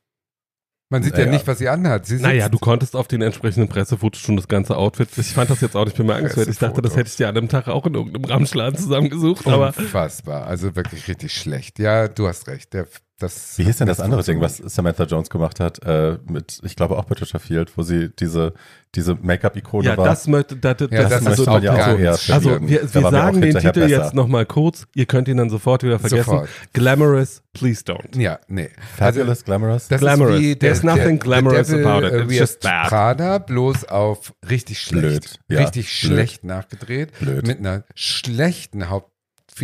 Man 0.91 1.03
sieht 1.03 1.15
ja, 1.15 1.21
Naja. 1.21 1.33
nicht, 1.33 1.47
was 1.47 1.59
sie 1.59 1.69
anhat. 1.69 2.07
Sie 2.07 2.17
Naja, 2.17 2.49
du 2.49 2.59
konntest 2.59 2.95
auf 2.95 3.09
den 3.09 3.23
entsprechenden 3.23 3.69
Pressefotos 3.69 4.21
schon 4.21 4.37
das 4.37 4.49
ganze 4.49 4.77
Outfit. 4.77 5.09
Ich 5.17 5.29
fand 5.33 5.51
das 5.51 5.61
jetzt 5.61 5.77
auch 5.77 5.87
nicht 5.87 5.97
bemerkenswert. 5.97 6.47
Ich 6.49 6.59
dachte, 6.59 6.83
das 6.83 6.95
hätte 6.95 7.09
ich 7.09 7.17
dir 7.17 7.29
an 7.29 7.37
einem 7.37 7.49
Tag 7.49 7.69
auch 7.69 7.87
in 7.87 7.95
irgendeinem 7.95 8.27
Ramschladen 8.27 8.79
zusammengesucht. 8.79 9.47
Aber 9.47 9.73
Unfassbar, 9.77 10.47
also 10.47 10.77
wirklich 10.77 11.09
richtig 11.09 11.33
schlecht. 11.33 11.79
Ja, 11.79 12.09
du 12.09 12.29
hast 12.29 12.47
recht. 12.49 12.75
Der, 12.75 12.87
das. 13.25 13.59
Wie 13.59 13.65
hieß 13.65 13.79
denn 13.79 13.87
das 13.89 14.01
andere 14.01 14.23
Ding, 14.23 14.41
was. 14.41 14.59
Samantha 14.59 15.05
Jones 15.05 15.31
gemacht 15.31 15.61
hat, 15.61 15.83
äh, 15.85 16.19
mit, 16.29 16.61
ich 16.63 16.77
glaube 16.77 16.97
auch 16.97 17.07
Patricia 17.07 17.39
Field, 17.39 17.77
wo 17.77 17.83
sie 17.83 18.11
diese, 18.11 18.55
diese 18.95 19.15
Make-up-Ikone 19.21 19.87
Ja, 19.89 19.97
war? 19.97 20.05
das 20.07 20.27
möchte, 20.29 20.57
das, 20.57 20.77
Ja, 20.81 20.87
das, 20.87 21.11
das 21.11 21.23
möchte 21.25 21.47
man 21.47 21.63
ja 21.63 21.73
auch 21.73 21.99
eher 21.99 22.13
nicht. 22.13 22.31
Also 22.31 22.51
verlieren. 22.51 22.69
wir, 22.69 22.81
Da 22.83 22.95
wir 22.95 23.03
wir 23.03 23.11
sagen 23.11 23.37
auch 23.37 23.41
den 23.41 23.55
Titel 23.55 23.81
besser. 23.81 23.89
jetzt 23.89 24.15
nochmal 24.15 24.47
kurz. 24.47 24.87
Ihr 24.95 25.07
könnt 25.07 25.29
ihn 25.29 25.37
dann 25.39 25.51
sofort 25.51 25.83
wieder 25.83 25.99
vergessen. 25.99 26.25
Sofort. 26.25 26.49
Glamorous, 26.73 27.43
please 27.53 27.83
don't. 27.85 28.17
Ja, 28.21 28.39
nee. 28.49 28.71
Fabulous, 28.97 29.45
Glamorous? 29.45 29.89
Das 29.89 30.01
Glamorous. 30.01 30.35
ist 30.37 30.41
wie 30.41 30.57
der, 30.57 30.59
There's 30.73 30.83
nothing 30.85 31.19
der, 31.19 31.27
glamorous 31.27 31.67
der 31.69 31.79
Devil, 31.79 31.87
about 31.91 32.07
it. 32.07 32.13
äh, 32.13 32.17
It's 32.21 32.29
Wears 32.31 32.39
just 32.41 32.61
bad. 32.61 32.89
Prada 32.89 33.39
bloß 33.39 33.85
auf 33.87 34.33
richtig 34.49 34.81
schlecht. 34.81 35.03
Blöd. 35.03 35.39
Ja, 35.49 35.59
Richtig 35.61 35.87
blöd. 35.87 36.13
schlecht 36.13 36.45
nachgedreht. 36.45 37.19
Blöd. 37.19 37.47
Mit 37.47 37.59
einer 37.59 37.85
schlechten 37.95 38.89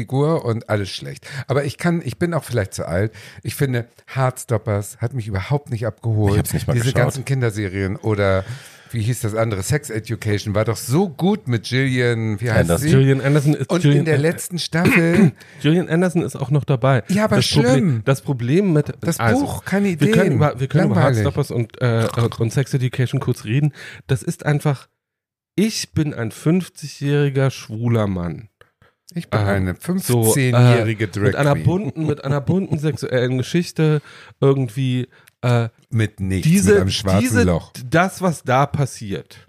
Hauptfigur 0.00 0.44
und 0.44 0.68
alles 0.70 0.88
schlecht. 0.90 1.26
Aber 1.48 1.64
ich 1.64 1.76
kann, 1.76 2.00
ich 2.04 2.16
bin 2.18 2.32
auch 2.32 2.44
vielleicht 2.44 2.74
zu 2.74 2.86
alt. 2.86 3.12
Ich 3.42 3.56
finde, 3.56 3.86
Heartstoppers 4.14 4.98
hat 4.98 5.14
mich 5.14 5.26
überhaupt 5.26 5.70
nicht 5.70 5.84
abgeholt. 5.86 6.34
Ich 6.34 6.38
hab's 6.38 6.52
nicht 6.52 6.66
mal 6.68 6.74
Diese 6.74 6.84
geschaut. 6.86 7.02
ganzen 7.02 7.24
Kinderserien 7.24 7.96
oder 7.96 8.44
wie 8.92 9.02
hieß 9.02 9.20
das 9.20 9.34
andere? 9.34 9.62
Sex 9.64 9.90
Education 9.90 10.54
war 10.54 10.64
doch 10.64 10.76
so 10.76 11.08
gut 11.08 11.46
mit 11.48 11.64
Gillian, 11.64 12.40
wie 12.40 12.50
heißt 12.50 12.60
Anderson. 12.62 12.88
sie? 12.88 12.94
Gillian 12.94 13.20
Anderson 13.20 13.54
ist 13.54 13.70
Und 13.70 13.82
Gillian, 13.82 14.00
in 14.00 14.04
der 14.04 14.18
letzten 14.18 14.58
Staffel 14.60 15.32
Gillian 15.62 15.88
Anderson 15.88 16.22
ist 16.22 16.36
auch 16.36 16.50
noch 16.50 16.64
dabei. 16.64 17.02
Ja, 17.08 17.24
aber 17.24 17.36
das 17.36 17.46
schlimm. 17.46 17.64
Problem, 17.64 18.02
das 18.04 18.20
Problem 18.22 18.72
mit 18.72 18.92
Das 19.00 19.18
also, 19.18 19.40
Buch, 19.44 19.64
keine 19.64 19.86
Wir 19.86 19.92
Ideen. 19.94 20.12
können 20.12 20.32
über, 20.36 20.58
wir 20.60 20.66
können 20.68 20.90
über. 20.92 21.00
Heartstoppers 21.02 21.50
und, 21.50 21.80
äh, 21.80 22.06
und 22.38 22.52
Sex 22.52 22.74
Education 22.74 23.18
kurz 23.20 23.44
reden. 23.44 23.72
Das 24.06 24.22
ist 24.22 24.44
einfach, 24.46 24.88
ich 25.56 25.92
bin 25.92 26.12
ein 26.14 26.30
50-jähriger 26.30 27.50
schwuler 27.50 28.06
Mann. 28.06 28.49
Ich 29.14 29.28
bin 29.28 29.40
äh, 29.40 29.44
eine 29.44 29.74
So, 29.74 30.22
15-jährige 30.22 31.04
äh, 31.04 31.08
Drag 31.08 31.22
mit 31.22 31.36
einer 31.36 31.54
bunten, 31.54 32.06
mit 32.06 32.24
einer 32.24 32.40
bunten 32.40 32.78
sexuellen 32.78 33.38
Geschichte 33.38 34.02
irgendwie 34.40 35.08
äh, 35.42 35.68
Mit 35.90 36.20
nichts, 36.20 36.48
diese, 36.48 36.72
mit 36.72 36.80
einem 36.80 36.90
schwarzen 36.90 37.20
diese, 37.20 37.42
Loch. 37.44 37.72
das, 37.88 38.22
was 38.22 38.42
da 38.42 38.66
passiert, 38.66 39.48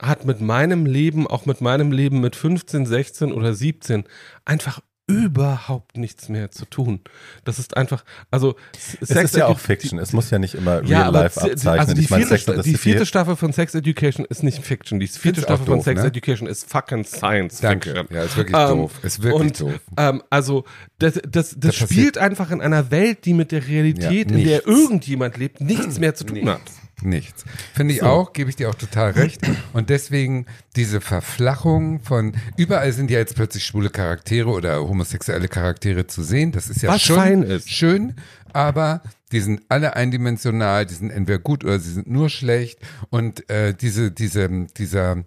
hat 0.00 0.24
mit 0.24 0.40
meinem 0.40 0.84
Leben, 0.84 1.26
auch 1.26 1.46
mit 1.46 1.60
meinem 1.60 1.92
Leben 1.92 2.20
mit 2.20 2.34
15, 2.36 2.86
16 2.86 3.32
oder 3.32 3.54
17 3.54 4.04
einfach 4.44 4.80
überhaupt 5.08 5.96
nichts 5.96 6.28
mehr 6.28 6.50
zu 6.50 6.64
tun. 6.64 7.00
Das 7.44 7.58
ist 7.58 7.76
einfach, 7.76 8.04
also 8.30 8.54
Es 9.00 9.10
ist 9.10 9.34
ja 9.36 9.46
auch 9.46 9.58
Fiction. 9.58 9.98
Es 9.98 10.12
muss 10.12 10.30
ja 10.30 10.38
nicht 10.38 10.54
immer 10.54 10.82
Real 10.82 11.12
Life 11.12 11.40
die- 11.40 11.50
abzeichnen. 11.52 11.80
Also 11.80 11.94
die, 11.94 12.00
ich 12.02 12.10
meine, 12.10 12.26
vierte, 12.26 12.52
Sex 12.54 12.62
die 12.64 12.74
vierte 12.76 13.04
Staffel 13.06 13.36
von 13.36 13.52
Sex 13.52 13.74
Education 13.74 14.24
ist 14.26 14.42
nicht 14.42 14.62
Fiction. 14.64 15.00
Die 15.00 15.08
vierte 15.08 15.40
Staffel 15.42 15.66
von 15.66 15.76
doof, 15.78 15.84
Sex 15.84 16.00
ne? 16.02 16.06
Education 16.08 16.48
ist 16.48 16.70
fucking 16.70 17.04
Science 17.04 17.60
Danke. 17.60 17.90
Fiction. 17.90 18.06
Ja, 18.16 18.22
ist 18.22 18.36
wirklich 18.36 18.56
Ähm, 18.56 18.68
doof. 18.78 18.92
Ist 19.02 19.22
wirklich 19.22 19.40
und, 19.42 19.60
doof. 19.60 19.80
Ähm, 19.96 20.22
also 20.30 20.64
das, 20.98 21.14
das, 21.14 21.50
das, 21.58 21.58
Das 21.58 21.74
spielt 21.76 22.16
einfach 22.18 22.50
in 22.50 22.60
einer 22.60 22.90
Welt, 22.90 23.24
die 23.24 23.34
mit 23.34 23.50
der 23.52 23.66
Realität, 23.66 24.30
Ja, 24.30 24.36
in 24.36 24.44
der 24.44 24.66
irgendjemand 24.66 25.36
lebt, 25.36 25.60
nichts 25.60 25.98
mehr 25.98 26.14
zu 26.14 26.24
tun 26.24 26.48
hat. 26.48 26.60
Nichts. 27.02 27.44
Finde 27.74 27.94
ich 27.94 28.02
auch, 28.02 28.32
gebe 28.32 28.50
ich 28.50 28.56
dir 28.56 28.70
auch 28.70 28.74
total 28.74 29.12
recht. 29.12 29.40
Und 29.72 29.90
deswegen 29.90 30.46
diese 30.76 31.00
Verflachung 31.00 32.00
von, 32.00 32.34
überall 32.56 32.92
sind 32.92 33.10
ja 33.10 33.18
jetzt 33.18 33.34
plötzlich 33.34 33.64
schwule 33.64 33.90
Charaktere 33.90 34.48
oder 34.48 34.80
homosexuelle 34.80 35.48
Charaktere 35.48 36.06
zu 36.06 36.22
sehen. 36.22 36.52
Das 36.52 36.68
ist 36.68 36.82
ja 36.82 36.90
Was 36.90 37.02
schon 37.02 37.42
ist. 37.42 37.70
schön, 37.70 38.14
aber 38.52 39.02
die 39.32 39.40
sind 39.40 39.62
alle 39.68 39.96
eindimensional, 39.96 40.86
die 40.86 40.94
sind 40.94 41.10
entweder 41.10 41.38
gut 41.38 41.64
oder 41.64 41.78
sie 41.78 41.92
sind 41.92 42.08
nur 42.08 42.28
schlecht. 42.28 42.78
Und 43.10 43.48
äh, 43.50 43.74
diese, 43.74 44.10
diese, 44.10 44.48
dieser, 44.76 45.24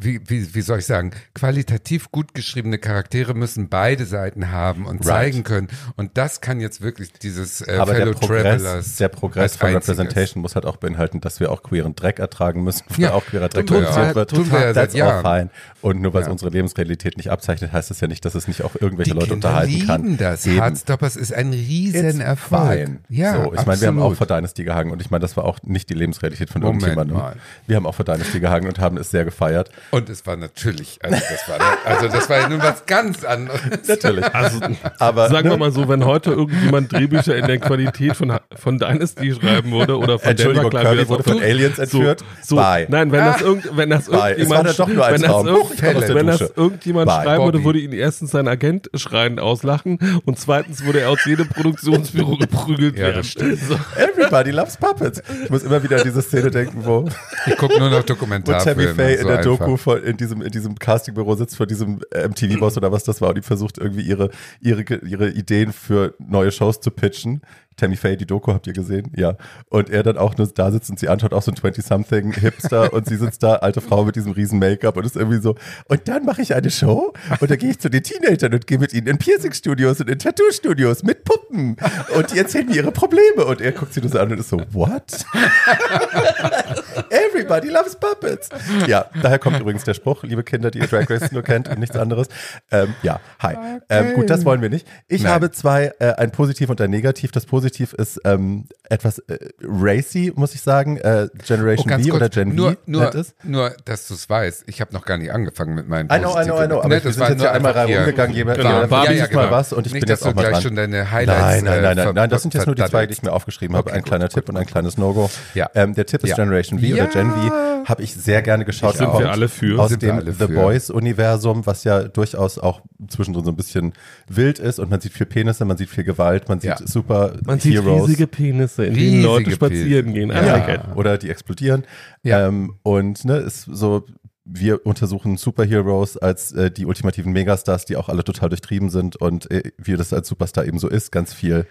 wie, 0.00 0.20
wie, 0.28 0.54
wie 0.54 0.60
soll 0.60 0.78
ich 0.78 0.86
sagen, 0.86 1.10
qualitativ 1.34 2.10
gut 2.12 2.34
geschriebene 2.34 2.78
Charaktere 2.78 3.34
müssen 3.34 3.68
beide 3.68 4.04
Seiten 4.06 4.50
haben 4.52 4.86
und 4.86 5.04
zeigen 5.04 5.42
können. 5.44 5.68
Und 5.96 6.16
das 6.16 6.40
kann 6.40 6.60
jetzt 6.60 6.80
wirklich 6.82 7.12
dieses 7.12 7.60
äh, 7.62 7.76
Aber 7.78 7.92
der 7.92 8.02
Fellow 8.06 8.12
Progress, 8.18 8.62
Travelers. 8.62 8.96
der 8.96 9.08
Progress 9.08 9.56
von. 9.56 9.70
Representation 9.70 10.42
muss 10.42 10.54
halt 10.54 10.66
auch 10.66 10.76
beinhalten, 10.76 11.20
dass 11.20 11.40
wir 11.40 11.50
auch 11.50 11.62
queeren 11.62 11.94
Dreck 11.96 12.18
ertragen 12.18 12.62
müssen, 12.64 12.84
wo 12.88 13.02
Ja, 13.02 13.12
auch 13.14 13.24
queerer 13.26 13.48
Dreck 13.48 13.66
produziert 13.66 14.14
wird. 14.14 14.30
tun 14.30 14.50
wir 14.52 14.60
ja 14.60 14.74
seit 14.74 14.94
Jahren. 14.94 15.50
Und 15.82 16.00
nur 16.00 16.14
weil 16.14 16.22
es 16.22 16.26
Ja. 16.26 16.32
unsere 16.32 16.50
Lebensrealität 16.50 17.16
nicht 17.16 17.30
abzeichnet, 17.30 17.72
heißt 17.72 17.90
es 17.90 18.00
ja 18.00 18.08
nicht, 18.08 18.24
dass 18.24 18.34
es 18.34 18.48
nicht 18.48 18.62
auch 18.62 18.74
irgendwelche 18.80 19.10
Die 19.12 19.14
Leute 19.16 19.30
Kinder 19.30 19.48
unterhalten 19.48 19.72
lieben 19.72 19.86
kann. 19.86 20.16
das. 20.16 20.46
Eben. 20.46 20.56
Heartstoppers 20.56 21.16
ist 21.16 21.32
ein 21.32 21.52
Riesenerfolg. 21.52 22.90
Ja, 23.08 23.44
so, 23.44 23.54
ich 23.54 23.66
meine, 23.66 23.80
wir 23.80 23.88
haben 23.88 24.00
auch 24.00 24.14
vor 24.14 24.26
Dynasty 24.26 24.64
gehangen 24.64 24.90
und 24.90 25.00
ich 25.00 25.10
meine, 25.10 25.22
das 25.22 25.36
war 25.36 25.44
auch 25.44 25.58
nicht 25.62 25.88
die 25.90 25.94
Lebensrealität 25.94 26.50
von 26.50 26.62
Moment 26.62 26.82
irgendjemandem. 26.82 27.16
mal. 27.16 27.36
Wir 27.66 27.76
haben 27.76 27.86
auch 27.86 27.94
vor 27.94 28.04
Dynasty 28.04 28.40
gehangen 28.40 28.68
und 28.68 28.78
haben 28.78 28.96
es 28.96 29.10
sehr 29.10 29.24
gefeiert. 29.24 29.70
Und 29.90 30.08
es 30.10 30.26
war 30.26 30.36
natürlich, 30.36 30.98
also 31.02 31.16
das 31.16 31.48
war, 31.48 31.58
also 31.84 32.08
das 32.08 32.28
war 32.28 32.38
ja 32.40 32.48
nun 32.48 32.62
was 32.62 32.84
ganz 32.86 33.24
anderes. 33.24 33.60
Natürlich. 33.86 34.24
Also, 34.34 34.60
Aber 34.98 35.28
sagen 35.28 35.48
ne, 35.48 35.54
wir 35.54 35.58
mal 35.58 35.72
so, 35.72 35.88
wenn 35.88 36.04
heute 36.04 36.30
irgendjemand 36.32 36.92
Drehbücher 36.92 37.36
in 37.36 37.46
der 37.46 37.58
Qualität 37.58 38.16
von, 38.16 38.38
von 38.54 38.78
Dynasty 38.78 39.34
schreiben 39.34 39.70
würde 39.72 39.96
oder 39.98 40.18
von 40.18 40.36
Denver 40.36 40.68
Kirby 40.70 40.98
wie 40.98 41.08
wurde 41.08 41.22
das 41.22 41.32
von 41.32 41.42
Aliens 41.42 41.78
entführt. 41.78 42.20
So, 42.42 42.56
so, 42.56 42.56
Bye. 42.56 42.86
Nein, 42.90 43.12
wenn 43.12 43.24
das, 43.24 43.40
irgend, 43.40 43.76
wenn 43.76 43.90
das 43.90 44.08
irgendjemand, 44.08 44.68
dann 44.68 44.76
doch 44.76 44.88
nur 44.88 45.06
ein 45.06 45.14
wenn 45.14 45.22
das, 45.22 45.46
irgend, 45.46 46.14
wenn 46.14 46.26
das 46.26 46.40
irgendjemand 46.54 47.06
Bye. 47.06 47.22
schreiben 47.24 47.44
würde, 47.44 47.64
würde 47.64 47.78
ihn 47.78 47.92
erstens 47.92 48.30
sein 48.30 48.48
Agent 48.48 48.90
schreiend 48.94 49.40
auslachen 49.40 49.98
und 50.24 50.38
zweitens 50.38 50.84
würde 50.84 51.00
er 51.00 51.10
aus 51.10 51.24
jedem 51.24 51.48
Produktionsbüro 51.48 52.36
geprügelt 52.38 52.96
Ja, 52.96 53.04
werden. 53.06 53.16
das 53.18 53.28
stimmt. 53.28 53.58
So. 53.60 53.78
Everybody 53.96 54.50
loves 54.50 54.76
Puppets. 54.76 55.22
Ich 55.44 55.50
muss 55.50 55.62
immer 55.62 55.82
wieder 55.82 55.96
an 55.96 56.02
diese 56.04 56.22
Szene 56.22 56.50
denken, 56.50 56.84
wo, 56.84 57.08
Ich 57.46 57.56
gucke 57.56 57.78
nur 57.78 57.90
noch 57.90 57.98
wo 58.02 58.02
Dokumentarfilme. 58.02 58.84
Tammy 58.84 58.94
Faye 58.94 59.14
in 59.14 59.22
so 59.22 59.28
der 59.28 59.38
einfach. 59.38 59.48
Von, 59.78 60.02
in 60.02 60.16
diesem, 60.16 60.42
in 60.42 60.50
diesem 60.50 60.78
Castingbüro 60.78 61.34
sitzt 61.36 61.56
vor 61.56 61.66
diesem 61.66 62.00
MTV-Boss 62.12 62.76
oder 62.76 62.92
was 62.92 63.04
das 63.04 63.20
war 63.20 63.30
und 63.30 63.38
die 63.38 63.42
versucht 63.42 63.78
irgendwie 63.78 64.02
ihre, 64.02 64.30
ihre, 64.60 64.82
ihre 64.82 65.30
Ideen 65.30 65.72
für 65.72 66.14
neue 66.18 66.52
Shows 66.52 66.80
zu 66.80 66.90
pitchen. 66.90 67.42
Tammy 67.78 67.96
Faye, 67.96 68.16
die 68.16 68.26
Doku 68.26 68.52
habt 68.52 68.66
ihr 68.66 68.72
gesehen? 68.72 69.12
Ja. 69.16 69.36
Und 69.70 69.88
er 69.88 70.02
dann 70.02 70.18
auch 70.18 70.36
nur 70.36 70.48
da 70.48 70.70
sitzt 70.70 70.90
und 70.90 70.98
sie 70.98 71.08
anschaut, 71.08 71.32
auch 71.32 71.42
so 71.42 71.50
ein 71.50 71.56
20-something 71.56 72.34
Hipster 72.34 72.92
und 72.92 73.06
sie 73.06 73.16
sitzt 73.16 73.42
da, 73.42 73.54
alte 73.56 73.80
Frau 73.80 74.04
mit 74.04 74.16
diesem 74.16 74.32
riesen 74.32 74.58
Make-up 74.58 74.96
und 74.96 75.06
ist 75.06 75.16
irgendwie 75.16 75.40
so, 75.40 75.54
und 75.86 76.08
dann 76.08 76.24
mache 76.24 76.42
ich 76.42 76.54
eine 76.54 76.70
Show 76.70 77.14
und 77.40 77.50
dann 77.50 77.58
gehe 77.58 77.70
ich 77.70 77.78
zu 77.78 77.88
den 77.88 78.02
Teenagern 78.02 78.52
und 78.52 78.66
gehe 78.66 78.78
mit 78.78 78.92
ihnen 78.92 79.06
in 79.06 79.18
Piercing-Studios 79.18 80.00
und 80.00 80.10
in 80.10 80.18
Tattoo-Studios 80.18 81.04
mit 81.04 81.24
Puppen 81.24 81.76
und 82.16 82.32
die 82.32 82.38
erzählen 82.38 82.66
mir 82.66 82.76
ihre 82.76 82.92
Probleme 82.92 83.44
und 83.44 83.60
er 83.60 83.72
guckt 83.72 83.94
sie 83.94 84.00
nur 84.00 84.10
so 84.10 84.18
an 84.18 84.32
und 84.32 84.40
ist 84.40 84.48
so, 84.48 84.60
what? 84.72 85.24
Everybody 87.38 87.68
loves 87.68 87.94
puppets. 87.96 88.48
Ja, 88.86 89.06
daher 89.22 89.38
kommt 89.38 89.60
übrigens 89.60 89.84
der 89.84 89.94
Spruch, 89.94 90.22
liebe 90.24 90.42
Kinder, 90.42 90.70
die 90.70 90.78
ihr 90.78 90.86
Drag 90.86 91.08
Race 91.08 91.30
nur 91.32 91.42
kennt 91.42 91.68
und 91.68 91.78
nichts 91.78 91.96
anderes. 91.96 92.28
Ähm, 92.70 92.94
ja, 93.02 93.20
hi. 93.38 93.54
Ähm, 93.88 94.14
gut, 94.14 94.28
das 94.30 94.44
wollen 94.44 94.60
wir 94.60 94.70
nicht. 94.70 94.86
Ich 95.06 95.22
Nein. 95.22 95.32
habe 95.32 95.50
zwei, 95.50 95.92
äh, 96.00 96.14
ein 96.14 96.30
Positiv 96.32 96.68
und 96.70 96.80
ein 96.80 96.90
Negativ. 96.90 97.30
Das 97.32 97.46
Positiv 97.46 97.92
ist 97.92 98.20
ähm, 98.24 98.66
etwas 98.88 99.18
äh, 99.20 99.38
racy, 99.62 100.32
muss 100.34 100.54
ich 100.54 100.62
sagen. 100.62 100.96
Äh, 100.98 101.28
Generation 101.46 101.92
Oh, 101.92 101.96
V 101.98 102.02
kurz, 102.10 102.14
oder 102.16 102.28
Gen 102.28 102.54
nur, 102.54 102.72
V 102.72 102.78
nur, 102.86 103.14
es. 103.14 103.34
nur, 103.44 103.72
dass 103.84 104.08
du 104.08 104.14
es 104.14 104.28
weißt. 104.28 104.64
Ich 104.66 104.80
habe 104.80 104.92
noch 104.92 105.04
gar 105.04 105.16
nicht 105.18 105.32
angefangen 105.32 105.74
mit 105.74 105.88
meinen 105.88 106.08
I 106.10 106.18
know, 106.18 106.38
I 106.38 106.44
know, 106.44 106.62
I 106.62 106.66
know. 106.66 106.78
Aber 106.80 106.88
Ne, 106.88 106.94
wir 106.96 107.00
das 107.00 107.14
sind 107.14 107.20
war 107.20 107.28
jetzt 107.30 107.38
nur 107.38 107.46
ja 107.46 107.52
einmal 107.52 107.72
rumgegangen, 107.72 108.34
jeder 108.34 108.54
Genau. 108.54 108.86
Barbie 108.86 109.14
ja, 109.16 109.24
ist 109.24 109.30
ja, 109.32 109.36
mal 109.36 109.46
mal 109.46 109.50
was 109.52 109.72
und 109.72 109.86
ich 109.86 109.92
Nicht, 109.92 110.00
bin 110.02 110.08
jetzt 110.10 110.26
auch 110.26 110.34
mal 110.34 110.42
gleich 110.42 110.52
dran. 110.54 110.62
schon 110.62 110.76
deine 110.76 111.10
Highlights 111.10 111.40
Nein, 111.40 111.64
nein, 111.64 111.82
nein, 111.82 111.98
äh, 111.98 112.04
nein, 112.06 112.14
nein, 112.14 112.30
das 112.30 112.42
sind 112.42 112.54
jetzt 112.54 112.66
nur 112.66 112.74
die 112.74 112.84
zwei, 112.84 113.06
die 113.06 113.12
ich 113.12 113.22
mir 113.22 113.32
aufgeschrieben 113.32 113.76
habe. 113.76 113.88
Okay, 113.88 113.96
ein 113.96 114.02
gut, 114.02 114.08
kleiner 114.08 114.24
gut, 114.26 114.34
Tipp 114.34 114.46
gut, 114.46 114.54
und 114.54 114.60
ein 114.60 114.66
kleines 114.66 114.98
No-Go. 114.98 115.30
Ja. 115.54 115.70
Ähm, 115.74 115.94
der 115.94 116.06
Tipp 116.06 116.22
ist 116.24 116.30
Ja. 116.30 116.36
Generation 116.36 116.78
V 116.80 116.86
Ja. 116.86 117.04
oder 117.04 117.12
Gen 117.12 117.27
V. 117.30 117.84
Habe 117.88 118.02
ich 118.02 118.14
sehr 118.14 118.42
gerne 118.42 118.64
geschaut. 118.64 118.96
Sind 118.96 119.12
wir 119.18 119.30
alle 119.30 119.48
für. 119.48 119.80
Aus 119.80 119.96
dem 119.96 120.10
alle 120.16 120.32
The 120.32 120.46
für. 120.46 120.54
Boys-Universum, 120.54 121.64
was 121.66 121.84
ja 121.84 122.02
durchaus 122.04 122.58
auch 122.58 122.82
zwischendrin 123.08 123.44
so 123.44 123.50
ein 123.50 123.56
bisschen 123.56 123.92
wild 124.28 124.58
ist 124.58 124.78
und 124.78 124.90
man 124.90 125.00
sieht 125.00 125.12
viel 125.12 125.26
Penisse, 125.26 125.64
man 125.64 125.76
sieht 125.76 125.88
viel 125.88 126.04
Gewalt, 126.04 126.48
man 126.48 126.60
sieht 126.60 126.70
Ja. 126.80 126.86
super 126.86 127.34
Man 127.44 127.60
sieht 127.60 127.74
Heroes. 127.74 128.02
riesige 128.08 128.26
Penisse, 128.26 128.84
in 128.84 128.94
Riesige 128.94 129.10
denen 129.12 129.22
Leute 129.24 129.50
spazieren 129.52 130.12
Penisse. 130.12 130.12
gehen. 130.12 130.30
I 130.30 130.72
Ja. 130.74 130.94
Oder 130.96 131.16
die 131.18 131.30
explodieren. 131.30 131.84
Ja. 132.22 132.46
Ähm, 132.46 132.74
und 132.82 133.24
ne, 133.24 133.36
ist 133.38 133.62
so, 133.70 134.04
wir 134.50 134.86
untersuchen 134.86 135.36
Superheroes 135.36 136.16
als 136.16 136.52
äh, 136.52 136.70
die 136.70 136.86
ultimativen 136.86 137.32
Megastars, 137.32 137.84
die 137.84 137.96
auch 137.96 138.08
alle 138.08 138.24
total 138.24 138.48
durchtrieben 138.48 138.88
sind 138.90 139.16
und 139.16 139.50
äh, 139.50 139.72
wie 139.76 139.94
das 139.96 140.12
als 140.12 140.28
Superstar 140.28 140.64
eben 140.66 140.78
so 140.78 140.88
ist, 140.88 141.12
ganz 141.12 141.34
viel 141.34 141.66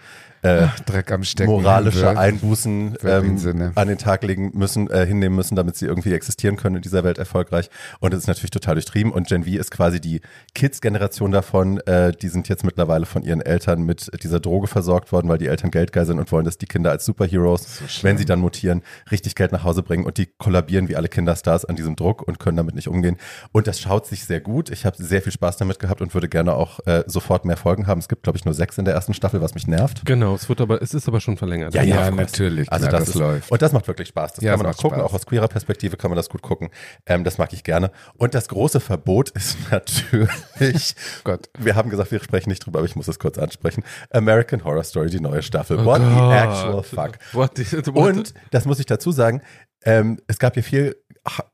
äh, 0.48 0.68
Dreck 0.86 1.12
am 1.12 1.24
Stecken. 1.24 1.50
moralische. 1.50 2.16
Einbußen 2.16 2.96
ähm, 3.04 3.72
an 3.74 3.88
den 3.88 3.98
Tag 3.98 4.22
legen 4.22 4.50
müssen, 4.54 4.90
äh, 4.90 5.06
hinnehmen 5.06 5.36
müssen, 5.36 5.56
damit 5.56 5.76
sie 5.76 5.86
irgendwie 5.86 6.12
existieren 6.12 6.56
können 6.56 6.76
in 6.76 6.82
dieser 6.82 7.04
Welt 7.04 7.18
erfolgreich. 7.18 7.70
Und 8.00 8.14
es 8.14 8.20
ist 8.20 8.26
natürlich 8.26 8.50
total 8.50 8.74
durchtrieben. 8.74 9.12
Und 9.12 9.28
Gen 9.28 9.44
V 9.44 9.50
ist 9.50 9.70
quasi 9.70 10.00
die 10.00 10.20
Kids-Generation 10.54 11.30
davon. 11.30 11.78
Äh, 11.80 12.12
die 12.12 12.28
sind 12.28 12.48
jetzt 12.48 12.64
mittlerweile 12.64 13.06
von 13.06 13.22
ihren 13.22 13.40
Eltern 13.40 13.82
mit 13.82 14.10
dieser 14.22 14.40
Droge 14.40 14.66
versorgt 14.66 15.12
worden, 15.12 15.28
weil 15.28 15.38
die 15.38 15.46
Eltern 15.46 15.70
geldgeil 15.70 16.06
sind 16.06 16.18
und 16.18 16.30
wollen, 16.32 16.44
dass 16.44 16.58
die 16.58 16.66
Kinder 16.66 16.90
als 16.90 17.04
Superheroes, 17.04 17.82
wenn 18.02 18.18
sie 18.18 18.24
dann 18.24 18.40
mutieren, 18.40 18.82
richtig 19.10 19.34
Geld 19.34 19.52
nach 19.52 19.64
Hause 19.64 19.82
bringen. 19.82 20.04
Und 20.04 20.18
die 20.18 20.26
kollabieren 20.26 20.88
wie 20.88 20.96
alle 20.96 21.08
Kinderstars 21.08 21.64
an 21.64 21.76
diesem 21.76 21.96
Druck 21.96 22.22
und 22.22 22.38
können 22.38 22.56
damit 22.56 22.74
nicht 22.74 22.88
umgehen. 22.88 23.16
Und 23.52 23.66
das 23.66 23.80
schaut 23.80 24.06
sich 24.06 24.24
sehr 24.24 24.40
gut. 24.40 24.70
Ich 24.70 24.86
habe 24.86 24.96
sehr 24.98 25.22
viel 25.22 25.32
Spaß 25.32 25.56
damit 25.56 25.78
gehabt 25.78 26.00
und 26.00 26.14
würde 26.14 26.28
gerne 26.28 26.54
auch 26.54 26.80
äh, 26.86 27.04
sofort 27.06 27.44
mehr 27.44 27.56
Folgen 27.56 27.86
haben. 27.86 27.98
Es 27.98 28.08
gibt, 28.08 28.22
glaube 28.22 28.38
ich, 28.38 28.44
nur 28.44 28.54
sechs 28.54 28.78
in 28.78 28.84
der 28.84 28.94
ersten 28.94 29.14
Staffel, 29.14 29.40
was 29.40 29.54
mich 29.54 29.66
nervt. 29.66 30.02
Genau, 30.04 30.37
es 30.40 30.48
wird 30.48 30.60
aber, 30.60 30.80
es 30.80 30.94
ist 30.94 31.06
aber 31.08 31.20
schon 31.20 31.36
verlängert. 31.36 31.74
Ja, 31.74 31.82
ja, 31.82 31.88
Ja, 31.96 32.00
of 32.02 32.08
course. 32.08 32.16
natürlich, 32.22 32.70
Also 32.72 32.86
klar, 32.86 33.00
das, 33.00 33.06
das 33.08 33.14
ist, 33.16 33.20
läuft. 33.20 33.50
Und 33.50 33.62
das 33.62 33.72
macht 33.72 33.88
wirklich 33.88 34.08
Spaß. 34.08 34.34
Das 34.34 34.44
Ja, 34.44 34.52
kann 34.52 34.58
man 34.60 34.66
auch 34.66 34.70
macht 34.70 34.78
gucken. 34.82 34.98
Spaß. 34.98 35.10
Auch 35.10 35.14
aus 35.14 35.26
queerer 35.26 35.48
Perspektive 35.48 35.96
kann 35.96 36.10
man 36.10 36.16
das 36.16 36.28
gut 36.28 36.42
gucken. 36.42 36.70
Ähm, 37.06 37.24
das 37.24 37.38
mag 37.38 37.52
ich 37.52 37.64
gerne. 37.64 37.90
Und 38.16 38.34
das 38.34 38.48
große 38.48 38.80
Verbot 38.80 39.30
ist 39.30 39.56
natürlich, 39.70 40.94
Gott. 41.24 41.48
wir 41.58 41.74
haben 41.76 41.90
gesagt, 41.90 42.10
wir 42.10 42.20
sprechen 42.20 42.50
nicht 42.50 42.64
drüber, 42.64 42.78
aber 42.78 42.86
ich 42.88 42.96
muss 42.96 43.08
es 43.08 43.18
kurz 43.18 43.38
ansprechen. 43.38 43.82
American 44.10 44.64
Horror 44.64 44.84
Story, 44.84 45.10
die 45.10 45.20
neue 45.20 45.42
Staffel. 45.42 45.78
Oh 45.80 45.84
What 45.84 46.00
the 46.02 46.14
Gott. 46.14 46.34
actual 46.34 46.82
fuck? 46.82 47.18
What 47.32 47.52
the, 47.56 47.64
what 47.94 48.14
Und 48.16 48.34
das 48.50 48.64
muss 48.64 48.78
ich 48.78 48.86
dazu 48.86 49.10
sagen, 49.12 49.42
ähm, 49.88 50.18
es 50.26 50.38
gab 50.38 50.54
hier 50.54 50.62
viel, 50.62 50.96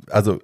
also 0.09 0.41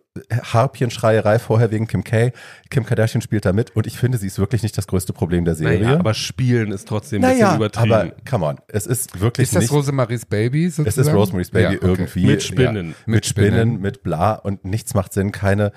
Harpienschreierei 0.52 1.38
vorher 1.38 1.70
wegen 1.70 1.86
Kim 1.86 2.04
K. 2.04 2.32
Kim 2.70 2.84
Kardashian 2.84 3.20
spielt 3.22 3.44
da 3.44 3.52
mit 3.52 3.74
und 3.76 3.86
ich 3.86 3.96
finde, 3.98 4.18
sie 4.18 4.26
ist 4.26 4.38
wirklich 4.38 4.62
nicht 4.62 4.76
das 4.76 4.86
größte 4.86 5.12
Problem 5.12 5.44
der 5.44 5.54
Serie. 5.54 5.80
naja, 5.80 5.98
aber 5.98 6.14
Spielen 6.14 6.72
ist 6.72 6.88
trotzdem 6.88 7.22
ein 7.24 7.30
Naja, 7.32 7.56
bisschen 7.56 7.56
übertrieben. 7.56 7.92
aber 7.92 8.12
come 8.28 8.46
on, 8.46 8.56
es 8.68 8.86
ist 8.86 9.20
wirklich 9.20 9.48
Ist 9.48 9.56
das 9.56 9.62
nicht. 9.64 9.72
Rosemaries 9.72 10.26
Baby 10.26 10.68
sozusagen? 10.70 10.88
Es 10.88 10.96
ist 10.98 11.12
Rosemary's 11.14 11.50
Baby 11.50 11.74
Ja, 11.74 11.78
okay. 11.78 11.86
irgendwie. 11.86 12.26
Mit 12.26 12.42
Spinnen. 12.42 12.88
Ja, 12.90 12.94
mit 13.06 13.26
Spinnen, 13.26 13.80
mit 13.80 14.02
bla 14.02 14.34
und 14.34 14.64
nichts 14.64 14.94
macht 14.94 15.12
Sinn. 15.12 15.32
Keine, 15.32 15.72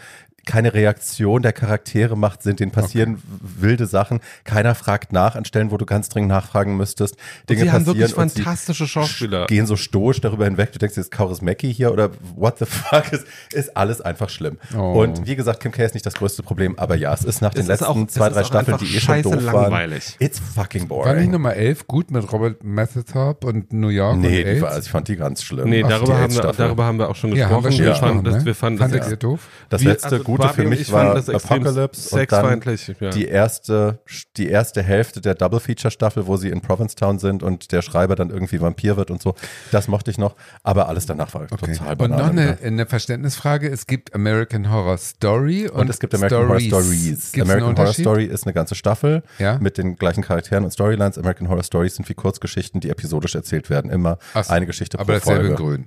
keine 0.46 0.74
Reaktion 0.74 1.42
der 1.42 1.54
Charaktere 1.54 2.18
macht 2.18 2.44
Sinn. 2.44 2.56
Denen 2.58 2.72
passieren 2.72 3.22
wilde 3.42 3.86
Sachen. 3.86 4.20
Keiner 4.44 4.76
fragt 4.76 5.14
nach 5.14 5.36
an 5.36 5.46
Stellen, 5.46 5.72
wo 5.72 5.78
du 5.78 5.86
ganz 5.86 6.10
dringend 6.10 6.30
nachfragen 6.30 6.76
müsest. 6.78 7.02
und 7.02 7.18
Dinge 7.50 7.62
sie 7.62 7.72
haben 7.72 7.86
wirklich 7.86 8.16
und 8.18 8.32
fantastische 8.34 8.88
Schauspieler. 8.88 9.46
gehen 9.48 9.66
so 9.66 9.76
stoisch 9.76 10.20
darüber 10.22 10.46
hinweg. 10.46 10.72
Du 10.74 10.80
denkst, 10.80 10.98
jetzt 10.98 11.12
Kauris 11.12 11.42
Mackie 11.42 11.72
hier 11.72 11.92
oder 11.92 12.10
what 12.36 12.60
the 12.60 12.66
fuck 12.66 13.12
ist, 13.14 13.26
ist 13.54 13.76
alles 13.78 14.02
einfach 14.02 14.30
schlimm. 14.30 14.58
Oh. 14.78 15.02
Und 15.02 15.26
wie 15.26 15.36
gesagt, 15.36 15.62
Kim 15.62 15.72
K 15.72 15.84
ist 15.86 15.94
nicht 15.94 16.06
das 16.06 16.16
größte 16.16 16.44
Problem, 16.44 16.78
aber 16.78 16.96
ja, 16.96 17.14
es 17.14 17.24
ist 17.24 17.42
nach 17.42 17.54
den 17.54 17.62
ist 17.62 17.68
letzten 17.68 17.86
auch- 17.86 17.96
es 17.96 18.14
zwei, 18.14 18.30
drei 18.30 18.44
Staffeln, 18.44 18.78
die 18.80 18.96
eh 18.96 19.00
schon 19.00 19.22
doof 19.22 19.42
langweilig. 19.42 20.16
waren. 20.20 20.28
It's 20.28 20.40
fucking 20.40 20.90
War 20.90 21.06
nicht 21.06 21.16
boring. 21.16 21.32
Nummer 21.32 21.54
11 21.56 21.88
gut 21.88 22.12
mit 22.12 22.32
Robert 22.32 22.64
Mapplethorpe 22.64 23.48
und 23.48 23.72
New 23.74 23.88
York 23.90 24.18
Nee, 24.18 24.44
und 24.44 24.56
die 24.56 24.62
war, 24.62 24.70
also 24.72 24.82
ich 24.86 24.90
fand 24.92 25.08
die 25.08 25.16
ganz 25.16 25.42
schlimm. 25.44 25.70
Nee, 25.70 25.84
Ach, 25.86 25.90
darüber, 25.90 26.14
die 26.16 26.20
haben 26.22 26.36
wir, 26.36 26.42
darüber 26.52 26.84
haben 26.86 26.98
wir 27.00 27.10
auch 27.10 27.16
schon 27.16 27.34
ja, 27.36 27.50
haben 27.50 27.64
gesprochen. 27.64 27.64
wir 27.64 27.72
schon 27.72 27.86
Ja. 27.86 27.90
gesprochen, 27.92 28.10
fanden, 28.16 28.24
das, 28.26 28.36
ne? 28.36 28.46
wir 28.46 28.56
fanden 28.56 28.80
das 28.80 29.20
doof? 29.20 29.40
Das 29.70 29.84
letzte 29.84 30.08
also 30.10 30.24
Gute 30.38 30.50
für 30.54 30.64
und 30.64 30.70
mich 30.70 30.92
war 30.92 31.16
Apocalypse 31.18 31.72
und 31.72 31.78
dann 31.78 32.20
sexfeindlich, 32.20 32.94
ja. 33.00 33.10
die 33.10 33.26
erste, 33.28 34.00
die 34.38 34.50
erste 34.50 34.82
Hälfte 34.84 35.22
der 35.22 35.36
Double 35.36 35.60
Feature 35.60 35.92
Staffel, 35.92 36.28
wo 36.28 36.38
sie 36.38 36.50
in 36.50 36.62
Provincetown 36.62 37.20
sind 37.20 37.44
und 37.44 37.72
der 37.72 37.82
Schreiber 37.82 38.16
dann 38.16 38.30
irgendwie 38.30 38.60
Vampir 38.62 38.98
wird 38.98 39.12
und 39.12 39.22
so. 39.22 39.36
Das 39.72 39.88
mochte 39.88 40.12
ich 40.12 40.18
noch, 40.18 40.36
aber 40.64 40.88
alles 40.88 41.06
danach 41.06 41.34
war 41.34 41.44
Okay. 41.44 41.74
total 41.74 41.92
Und 41.92 41.98
banal. 41.98 42.20
noch 42.20 42.30
eine, 42.30 42.58
eine 42.64 42.86
Verständnisfrage. 42.86 43.70
Es 43.70 43.86
gibt 43.88 44.14
American 44.16 44.72
Horror 44.72 44.98
Story 44.98 45.68
und, 45.68 45.82
und 45.82 45.90
es 45.90 46.00
gibt 46.00 46.14
American 46.16 46.46
Stories. 46.48 46.72
Horror 46.72 46.84
Stories. 46.84 47.32
Gibt's 47.32 47.50
American 47.50 47.78
Horror? 47.78 47.94
Story 47.94 48.26
ist 48.26 48.46
eine 48.46 48.54
ganze 48.54 48.76
Staffel 48.76 49.24
Ja. 49.40 49.58
mit 49.60 49.78
den 49.78 49.96
gleichen 49.98 50.24
Charakteren 50.24 50.64
und 50.64 50.72
Storylines. 50.72 51.18
American 51.18 51.50
Horror 51.50 51.64
Stories 51.64 51.96
sind 51.96 52.08
wie 52.10 52.14
Kurzgeschichten, 52.14 52.80
die 52.82 52.90
episodisch 52.90 53.36
erzählt 53.36 53.70
werden. 53.70 53.92
Immer 53.92 54.18
so. 54.34 54.52
eine 54.54 54.66
Geschichte 54.66 55.00
Aber 55.00 55.14
pro 55.14 55.20
dasselbe 55.20 55.48
in 55.50 55.58
Folge. 55.58 55.64
grün. 55.78 55.86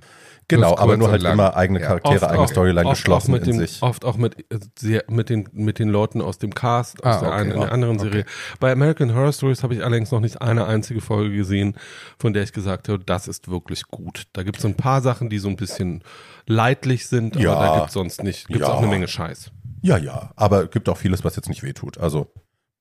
Genau, 0.49 0.77
aber 0.77 0.95
nur 0.95 1.11
halt 1.11 1.21
lang. 1.23 1.33
immer 1.33 1.57
eigene 1.57 1.81
Ja. 1.81 1.87
Charaktere, 1.87 2.29
eigene 2.29 2.47
Storyline 2.47 2.87
oft 2.87 2.95
geschlossen 3.01 3.31
auch 3.31 3.39
mit 3.39 3.47
in 3.47 3.57
dem, 3.57 3.59
sich. 3.67 3.81
Oft 3.81 4.05
auch 4.05 4.15
mit, 4.15 4.39
äh, 4.49 4.59
sehr, 4.79 5.03
mit, 5.09 5.29
den, 5.29 5.49
mit 5.51 5.77
den 5.77 5.89
Leuten 5.89 6.21
aus 6.21 6.37
dem 6.37 6.53
Cast, 6.55 7.03
aus 7.03 7.17
Ah, 7.17 7.19
der, 7.19 7.29
okay. 7.29 7.37
einen, 7.41 7.51
in 7.51 7.59
der 7.59 7.71
anderen 7.73 7.99
Serie. 7.99 8.25
Bei 8.61 8.71
American 8.71 9.13
Horror 9.13 9.33
Stories 9.33 9.61
habe 9.63 9.73
ich 9.75 9.83
allerdings 9.83 10.11
noch 10.11 10.21
nicht 10.21 10.41
eine 10.41 10.65
einzige 10.65 11.01
Folge 11.01 11.35
gesehen, 11.35 11.75
von 12.17 12.31
der 12.33 12.43
ich 12.43 12.53
gesagt 12.53 12.87
habe, 12.87 13.03
das 13.03 13.27
ist 13.27 13.49
wirklich 13.49 13.83
gut. 13.87 14.23
Da 14.31 14.43
gibt 14.43 14.57
es 14.57 14.61
so 14.61 14.69
ein 14.69 14.75
paar 14.75 15.01
Sachen, 15.01 15.29
die 15.29 15.39
so 15.39 15.49
ein 15.49 15.57
bisschen 15.57 16.01
leidlich 16.45 17.07
sind, 17.07 17.35
aber 17.35 17.43
Ja. 17.43 17.59
da 17.59 17.75
gibt 17.77 17.87
es 17.87 17.93
sonst 17.93 18.23
nicht, 18.23 18.47
gibt 18.47 18.61
es 18.61 18.67
Ja. 18.67 18.73
auch 18.73 18.77
eine 18.79 18.87
Menge 18.87 19.07
Scheiß. 19.09 19.51
Ja, 19.81 19.97
ja, 19.97 20.31
aber 20.37 20.63
es 20.65 20.71
gibt 20.71 20.87
auch 20.89 20.97
vieles, 20.97 21.23
was 21.25 21.35
jetzt 21.35 21.49
nicht 21.49 21.61
wehtut. 21.63 21.97
Also 21.97 22.31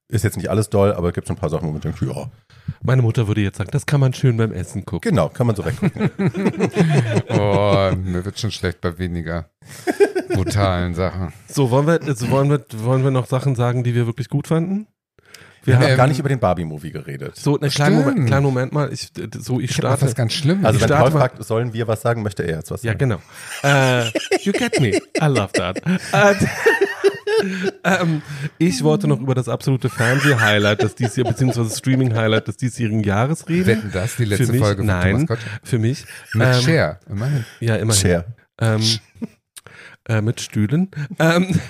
ist 0.09 0.25
jetzt 0.25 0.37
nicht 0.37 0.49
alles 0.51 0.71
doll, 0.71 0.93
aber 0.93 1.09
es 1.09 1.15
gibt 1.15 1.27
so 1.27 1.35
ein 1.35 1.37
paar 1.37 1.51
Sachen, 1.51 1.67
wo 1.69 1.73
man 1.73 1.81
denkt, 1.81 2.01
ja, 2.01 2.31
Meine 2.83 3.03
Mutter 3.03 3.27
würde 3.29 3.41
jetzt 3.41 3.59
sagen, 3.59 3.71
das 3.73 3.87
kann 3.87 4.01
man 4.01 4.13
schön 4.15 4.37
beim 4.37 4.53
Essen 4.53 4.85
gucken. 4.85 5.11
genau, 5.11 5.29
kann 5.29 5.47
man 5.47 5.57
so 5.57 5.65
weggucken. 5.65 6.11
Oh, 7.31 7.91
mir 7.97 8.25
wird 8.25 8.39
schon 8.39 8.51
schlecht 8.51 8.81
bei 8.81 8.99
weniger 8.99 9.51
brutalen 10.29 10.95
Sachen. 10.95 11.33
So, 11.49 11.71
wollen 11.71 11.87
wir, 11.87 12.01
jetzt 12.05 12.31
wollen 12.31 12.51
wir, 12.51 12.65
wollen 12.85 13.03
wir 13.05 13.11
noch 13.11 13.27
Sachen 13.27 13.55
sagen, 13.55 13.83
die 13.85 13.95
wir 13.95 14.07
wirklich 14.07 14.29
gut 14.29 14.47
fanden? 14.49 14.87
Wir 15.65 15.81
Wir 15.81 15.89
haben 15.89 15.97
gar 15.97 16.07
nicht 16.07 16.21
über 16.21 16.29
den 16.29 16.39
Barbie-Movie 16.39 16.93
geredet. 16.93 17.35
so 17.35 17.59
einen 17.59 17.71
kleinen. 17.71 17.97
Moment, 17.99 18.27
kleinen 18.29 18.45
Moment 18.45 18.73
mal. 18.73 18.93
Ich, 18.93 19.09
so, 19.39 19.59
ich 19.59 19.75
starte. 19.75 20.03
was 20.03 20.15
ganz 20.15 20.33
Schlimmes. 20.33 20.65
Also 20.65 20.79
Ich 20.79 20.89
wenn 20.89 20.97
Paul 20.97 21.11
fragt, 21.11 21.43
sollen 21.45 21.73
wir 21.73 21.89
was 21.89 22.03
sagen, 22.03 22.23
möchte 22.23 22.45
er 22.45 22.59
jetzt 22.59 22.71
was 22.71 22.85
Ja, 22.85 22.93
sagen. 22.93 22.99
genau. 23.01 23.21
Äh, 23.65 24.05
you 24.43 24.53
get 24.53 24.81
me. 24.81 24.91
I 25.21 25.27
love 25.27 25.51
that. 25.55 25.83
Äh, 26.13 26.35
ähm, 27.85 28.23
ich 28.59 28.83
wollte 28.83 29.09
noch 29.09 29.21
über 29.21 29.35
das 29.35 29.49
absolute 29.49 29.89
Fernseh-Highlight, 29.89 30.83
das 30.83 30.95
dies 30.95 31.17
Jahr, 31.17 31.27
beziehungsweise 31.29 31.77
Streaming-Highlight 31.77 32.49
des 32.49 32.57
diesjährigen 32.57 33.03
Jahres 33.03 33.49
reden. 33.49 33.67
Wetten 33.67 33.91
das, 33.93 34.17
die 34.17 34.25
letzte 34.25 34.47
für 34.47 34.53
mich, 34.53 34.61
Folge 34.61 34.79
von 34.79 34.87
Nein, 34.87 35.13
Thomas 35.13 35.27
Gottschalk? 35.27 35.61
für 35.63 35.79
mich. 35.79 36.05
Mit 36.35 36.47
ähm, 36.47 36.63
Cher, 36.63 37.01
immerhin. 37.09 37.45
Ja, 37.61 37.77
immerhin. 37.77 38.01
Cher. 38.01 38.25
Ähm, 38.59 38.83
äh, 40.09 40.21
mit 40.21 40.41
Stühlen. 40.41 40.91
Ähm, 41.19 41.61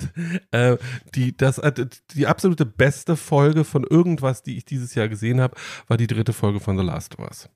äh, 0.50 0.76
die, 1.14 1.36
das, 1.36 1.58
äh, 1.58 1.72
die 2.14 2.26
absolute 2.26 2.66
beste 2.66 3.16
Folge 3.16 3.64
von 3.64 3.84
irgendwas, 3.84 4.42
die 4.42 4.56
ich 4.56 4.64
dieses 4.64 4.94
Jahr 4.94 5.08
gesehen 5.08 5.40
habe, 5.40 5.56
war 5.88 5.96
die 5.96 6.06
dritte 6.06 6.32
Folge 6.32 6.60
von 6.60 6.76
The 6.78 6.84
Last 6.84 7.18
of 7.18 7.26
Us. 7.26 7.48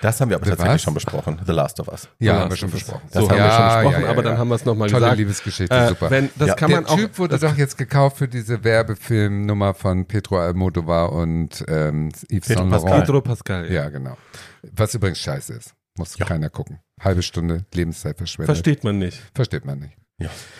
Das 0.00 0.20
haben 0.20 0.28
wir 0.30 0.36
aber 0.36 0.44
The 0.44 0.50
tatsächlich 0.50 0.74
was? 0.74 0.82
schon 0.82 0.94
besprochen. 0.94 1.40
The 1.46 1.52
Last 1.52 1.78
of 1.80 1.88
Us. 1.88 2.08
Ja, 2.18 2.40
haben 2.40 2.50
wir 2.50 2.56
schon 2.56 2.70
besprochen. 2.70 3.02
So 3.10 3.20
Das 3.20 3.28
haben 3.30 3.36
wir 3.38 3.44
ja, 3.44 3.50
schon 3.52 3.64
besprochen, 3.84 4.00
ja, 4.02 4.06
ja, 4.06 4.10
aber 4.12 4.22
dann 4.22 4.38
haben 4.38 4.48
wir 4.48 4.54
es 4.56 4.64
nochmal 4.64 4.88
Tolle 4.90 5.00
gesagt. 5.02 5.18
Liebesgeschichte, 5.18 5.74
Äh, 5.74 5.88
super. 5.88 6.10
Wenn, 6.10 6.30
das 6.36 6.48
Ja. 6.48 6.54
kann 6.54 6.70
Der 6.70 6.80
man 6.82 6.90
auch. 6.90 6.96
Typ 6.96 7.18
wurde 7.18 7.38
doch 7.38 7.56
jetzt 7.56 7.78
gekauft 7.78 8.16
für 8.18 8.28
diese 8.28 8.64
Werbefilmnummer 8.64 9.74
von 9.74 10.06
Pedro 10.06 10.38
Almodovar 10.40 11.12
und 11.12 11.64
ähm, 11.68 12.08
Yves 12.30 12.48
Pedro 12.48 12.60
Saint 12.60 12.70
Pascal. 12.70 12.90
Laurent. 12.90 13.06
Pedro 13.06 13.20
Pascal. 13.20 13.72
Ja, 13.72 13.88
genau. 13.88 14.16
Was 14.72 14.94
übrigens 14.94 15.18
scheiße 15.20 15.52
ist. 15.54 15.74
Muss 15.96 16.16
keiner 16.16 16.50
gucken. 16.50 16.78
Halbe 17.00 17.22
Stunde 17.22 17.64
Lebenszeit 17.74 18.16
verschwendet. 18.16 18.46
Versteht 18.56 18.82
man 18.84 18.98
nicht. 18.98 19.20
Versteht 19.34 19.64
man 19.64 19.78
nicht. 19.78 19.94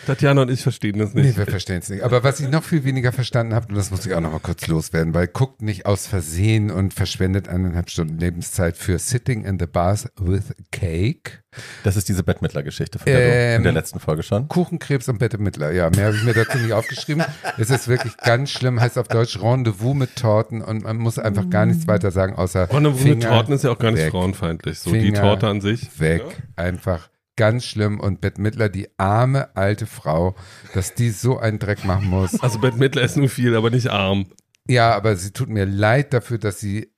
Tatjana 0.05 0.41
und 0.41 0.51
ich 0.51 0.61
verstehen 0.61 0.99
das 0.99 1.13
Nee, 1.13 1.21
nicht. 1.21 1.37
wir 1.37 1.45
verstehen 1.45 1.77
es 1.79 1.89
nicht. 1.89 2.03
Aber 2.03 2.23
was 2.25 2.39
ich 2.41 2.49
noch 2.49 2.63
viel 2.63 2.83
weniger 2.83 3.13
verstanden 3.13 3.53
habe, 3.55 3.67
und 3.69 3.75
das 3.75 3.89
muss 3.89 4.05
ich 4.05 4.13
auch 4.13 4.19
noch 4.19 4.33
mal 4.33 4.39
kurz 4.39 4.67
loswerden, 4.67 5.13
weil 5.13 5.27
guckt 5.27 5.61
nicht 5.61 5.85
aus 5.85 6.07
Versehen 6.07 6.71
und 6.71 6.93
verschwendet 6.93 7.47
eineinhalb 7.47 7.89
Stunden 7.89 8.17
Lebenszeit 8.19 8.75
für 8.75 8.99
Sitting 8.99 9.45
in 9.45 9.57
the 9.59 9.65
Bars 9.65 10.09
with 10.19 10.53
Cake. 10.71 11.39
Das 11.83 11.95
ist 11.95 12.09
diese 12.09 12.23
Bettmittler-Geschichte, 12.23 12.99
von 12.99 13.05
der 13.05 13.19
du 13.19 13.25
in 13.25 13.55
Ähm, 13.57 13.63
der 13.63 13.71
letzten 13.71 13.99
Folge 13.99 14.23
schon. 14.23 14.47
Kuchenkrebs 14.49 15.07
und 15.07 15.19
Bette 15.19 15.37
Mittler. 15.37 15.71
Ja, 15.71 15.89
mehr 15.91 16.07
habe 16.07 16.15
ich 16.17 16.23
mir 16.23 16.33
dazu 16.33 16.57
nicht 16.57 16.73
aufgeschrieben. 16.73 17.23
Es 17.57 17.69
ist 17.69 17.87
wirklich 17.87 18.17
ganz 18.17 18.49
schlimm, 18.49 18.81
heißt 18.81 18.97
auf 18.97 19.07
Deutsch 19.07 19.39
Rendezvous 19.41 19.95
mit 19.95 20.15
Torten 20.17 20.61
und 20.61 20.83
man 20.83 20.97
muss 20.97 21.17
einfach 21.19 21.49
gar 21.49 21.65
nichts 21.65 21.87
weiter 21.87 22.11
sagen, 22.11 22.35
außer 22.35 22.69
Rendezvous 22.71 23.03
mit 23.05 23.13
Finger 23.21 23.29
Torten 23.35 23.53
ist 23.53 23.63
ja 23.63 23.71
auch 23.71 23.79
gar 23.79 23.91
nicht 23.91 24.01
weg. 24.03 24.11
frauenfeindlich. 24.11 24.79
So 24.79 24.91
die 24.91 24.99
Finger 25.01 25.21
Torte 25.21 25.47
an 25.47 25.61
sich. 25.61 25.99
weg. 25.99 26.23
Einfach 26.57 27.07
ganz 27.35 27.65
schlimm. 27.65 27.99
Und 27.99 28.21
Bette 28.21 28.41
Mittler, 28.41 28.69
die 28.69 28.87
arme 28.97 29.55
alte 29.55 29.85
Frau, 29.85 30.35
dass 30.73 30.93
die 30.93 31.09
so 31.09 31.37
einen 31.37 31.59
Dreck 31.59 31.85
machen 31.85 32.09
muss. 32.09 32.39
Also 32.41 32.59
Bette 32.59 32.77
Midler 32.77 33.03
ist 33.03 33.17
nur 33.17 33.29
viel, 33.29 33.55
aber 33.55 33.69
nicht 33.69 33.89
arm. 33.89 34.27
Ja, 34.67 34.95
aber 34.95 35.15
sie 35.15 35.31
tut 35.31 35.49
mir 35.49 35.65
leid 35.65 36.13
dafür, 36.13 36.37
dass 36.37 36.59
sie 36.59 36.93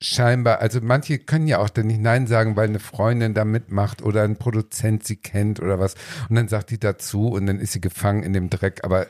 scheinbar, 0.00 0.60
also 0.60 0.80
manche 0.80 1.18
können 1.18 1.48
ja 1.48 1.58
auch 1.58 1.70
dann 1.70 1.88
nicht 1.88 2.00
Nein 2.00 2.26
sagen, 2.26 2.56
weil 2.56 2.68
eine 2.68 2.78
Freundin 2.78 3.34
da 3.34 3.44
mitmacht 3.44 4.02
oder 4.02 4.22
ein 4.22 4.36
Produzent 4.36 5.04
sie 5.04 5.16
kennt 5.16 5.60
oder 5.60 5.78
was. 5.78 5.94
Und 6.28 6.36
dann 6.36 6.48
sagt 6.48 6.70
die 6.70 6.78
dazu 6.78 7.28
und 7.28 7.46
dann 7.46 7.58
ist 7.58 7.72
sie 7.72 7.80
gefangen 7.80 8.22
in 8.22 8.32
dem 8.32 8.50
Dreck. 8.50 8.84
Aber 8.84 9.08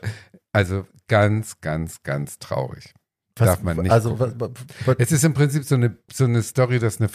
also 0.51 0.87
ganz, 1.07 1.61
ganz, 1.61 2.03
ganz 2.03 2.39
traurig. 2.39 2.93
Darf 3.47 3.63
man 3.63 3.77
nicht 3.77 3.91
Also, 3.91 4.19
was, 4.19 4.33
was, 4.39 4.49
Es 4.97 5.11
ist 5.11 5.23
im 5.23 5.33
Prinzip 5.33 5.63
so 5.63 5.75
eine, 5.75 5.97
so 6.11 6.25
eine 6.25 6.41
Story, 6.43 6.79
dass 6.79 6.99
eine, 6.99 7.09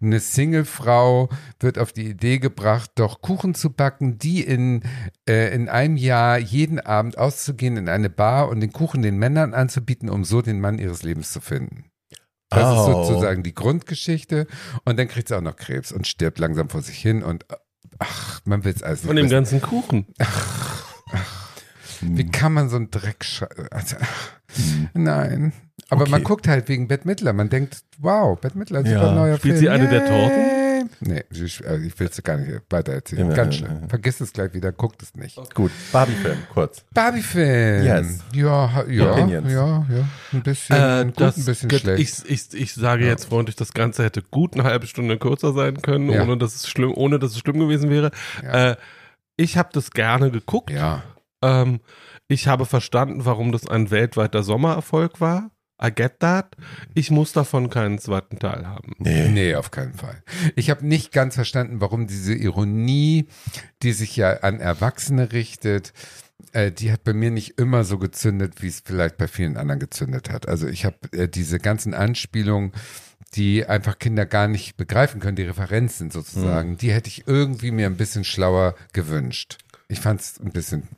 eine 0.00 0.20
Single-Frau 0.20 1.28
wird 1.60 1.78
auf 1.78 1.92
die 1.92 2.06
Idee 2.08 2.38
gebracht, 2.38 2.90
doch 2.96 3.20
Kuchen 3.22 3.54
zu 3.54 3.70
backen, 3.70 4.18
die 4.18 4.42
in, 4.42 4.82
äh, 5.28 5.54
in 5.54 5.68
einem 5.68 5.96
Jahr 5.96 6.38
jeden 6.38 6.80
Abend 6.80 7.18
auszugehen 7.18 7.76
in 7.76 7.88
eine 7.88 8.10
Bar 8.10 8.48
und 8.48 8.60
den 8.60 8.72
Kuchen 8.72 9.02
den 9.02 9.16
Männern 9.18 9.54
anzubieten, 9.54 10.08
um 10.10 10.24
so 10.24 10.42
den 10.42 10.60
Mann 10.60 10.78
ihres 10.78 11.02
Lebens 11.02 11.32
zu 11.32 11.40
finden. 11.40 11.86
Das 12.48 12.62
ist 12.62 12.88
Oh. 12.88 13.04
sozusagen 13.04 13.42
die 13.44 13.54
Grundgeschichte. 13.54 14.46
Und 14.84 14.98
dann 14.98 15.06
kriegt 15.06 15.28
sie 15.28 15.36
auch 15.36 15.40
noch 15.40 15.56
Krebs 15.56 15.92
und 15.92 16.06
stirbt 16.08 16.38
langsam 16.40 16.68
vor 16.68 16.82
sich 16.82 16.98
hin 16.98 17.22
und 17.22 17.44
ach, 18.00 18.40
man 18.44 18.64
will 18.64 18.72
es 18.74 18.82
alles 18.82 19.02
Von 19.02 19.14
nicht 19.14 19.30
dem 19.30 19.30
wissen. 19.44 19.60
ganzen 19.60 19.62
Kuchen. 19.62 20.06
Wie 22.00 22.26
kann 22.26 22.52
man 22.54 22.68
so 22.68 22.76
einen 22.76 22.90
Dreck 22.90 23.22
sche- 23.22 23.68
also, 23.70 23.96
Nein. 24.94 25.52
Aber 25.90 26.02
Okay. 26.02 26.10
man 26.12 26.24
guckt 26.24 26.48
halt 26.48 26.68
wegen 26.68 26.88
Bette 26.88 27.06
Midler. 27.06 27.32
Man 27.32 27.48
denkt, 27.50 27.82
wow, 27.98 28.38
Bette 28.40 28.56
Midler, 28.56 28.80
super 28.80 28.90
Ja. 28.90 29.12
neuer 29.12 29.36
Spielt 29.38 29.58
Film. 29.58 29.60
sie 29.60 29.68
eine 29.68 29.88
der 29.88 30.06
Torten? 30.06 30.60
Nee, 31.00 31.24
ich, 31.30 31.66
also 31.66 31.84
ich 31.84 31.98
will 32.00 32.08
es 32.10 32.22
gar 32.22 32.36
nicht 32.38 32.62
weiter 32.70 32.92
erzählen. 32.94 33.28
Ja, 33.30 33.36
Ganz 33.36 33.54
ja, 33.60 33.66
schlimm. 33.66 33.78
ja. 33.82 33.88
Vergiss 33.88 34.20
es 34.20 34.32
gleich 34.32 34.54
wieder, 34.54 34.72
guckt 34.72 35.02
es 35.02 35.14
nicht. 35.14 35.36
gut, 35.54 35.70
Barbie-Film, 35.92 36.38
kurz. 36.54 36.84
Barbie-Film. 36.94 37.84
Yes. 37.84 38.18
Ja, 38.34 38.84
ja, 38.88 39.12
Opinions. 39.12 39.52
ja, 39.52 39.86
ja. 39.90 40.08
Ein 40.32 40.42
bisschen 40.42 40.76
Äh, 40.76 41.04
gut, 41.06 41.20
das, 41.20 41.36
ein 41.36 41.44
bisschen 41.44 41.68
gut, 41.68 41.80
schlecht. 41.80 42.24
Ich, 42.24 42.30
ich, 42.30 42.54
ich 42.60 42.74
sage 42.74 43.04
jetzt 43.06 43.26
freundlich, 43.26 43.56
das 43.56 43.72
Ganze 43.74 44.04
hätte 44.04 44.22
gut 44.22 44.54
eine 44.54 44.64
halbe 44.64 44.86
Stunde 44.86 45.18
kürzer 45.18 45.52
sein 45.52 45.82
können, 45.82 46.08
Ja. 46.10 46.22
ohne, 46.22 46.38
dass 46.38 46.54
es 46.54 46.68
schlimm, 46.68 46.92
ohne 46.94 47.18
dass 47.18 47.32
es 47.32 47.38
schlimm 47.38 47.58
gewesen 47.58 47.90
wäre. 47.90 48.10
Ja. 48.42 48.70
Äh, 48.72 48.76
ich 49.36 49.56
habe 49.58 49.68
das 49.72 49.90
gerne 49.90 50.30
geguckt. 50.30 50.70
ja. 50.70 51.02
Ähm, 51.42 51.80
ich 52.28 52.46
habe 52.48 52.64
verstanden, 52.66 53.24
warum 53.24 53.50
das 53.50 53.66
ein 53.66 53.90
weltweiter 53.90 54.42
Sommererfolg 54.42 55.20
war. 55.20 55.50
I 55.82 55.90
get 55.94 56.20
that. 56.20 56.56
Ich 56.94 57.10
muss 57.10 57.32
davon 57.32 57.70
keinen 57.70 57.98
zweiten 57.98 58.38
Teil 58.38 58.66
haben. 58.66 58.92
Nee. 58.98 59.28
nee, 59.28 59.54
auf 59.54 59.70
keinen 59.70 59.94
Fall. 59.94 60.22
Ich 60.56 60.70
habe 60.70 60.86
nicht 60.86 61.12
ganz 61.12 61.34
verstanden, 61.34 61.80
warum 61.80 62.06
diese 62.06 62.34
Ironie, 62.34 63.26
die 63.82 63.92
sich 63.92 64.16
ja 64.16 64.40
an 64.40 64.60
Erwachsene 64.60 65.32
richtet, 65.32 65.92
äh, 66.52 66.70
die 66.70 66.92
hat 66.92 67.04
bei 67.04 67.12
mir 67.12 67.30
nicht 67.30 67.58
immer 67.58 67.84
so 67.84 67.98
gezündet, 67.98 68.62
wie 68.62 68.68
es 68.68 68.82
vielleicht 68.84 69.16
bei 69.16 69.28
vielen 69.28 69.56
anderen 69.56 69.80
gezündet 69.80 70.30
hat. 70.30 70.48
Also 70.48 70.66
ich 70.66 70.84
habe 70.84 70.96
äh, 71.12 71.28
diese 71.28 71.58
ganzen 71.58 71.94
Anspielungen, 71.94 72.72
die 73.34 73.64
einfach 73.64 73.98
Kinder 73.98 74.26
gar 74.26 74.48
nicht 74.48 74.76
begreifen 74.76 75.20
können, 75.20 75.36
die 75.36 75.44
Referenzen 75.44 76.10
sozusagen, 76.10 76.70
mhm. 76.70 76.76
die 76.78 76.92
hätte 76.92 77.08
ich 77.08 77.26
irgendwie 77.26 77.70
mir 77.70 77.86
ein 77.86 77.96
bisschen 77.96 78.24
schlauer 78.24 78.74
gewünscht. 78.92 79.58
Ich 79.88 80.00
fand 80.00 80.20
es 80.20 80.40
ein 80.40 80.52
bisschen 80.52 80.88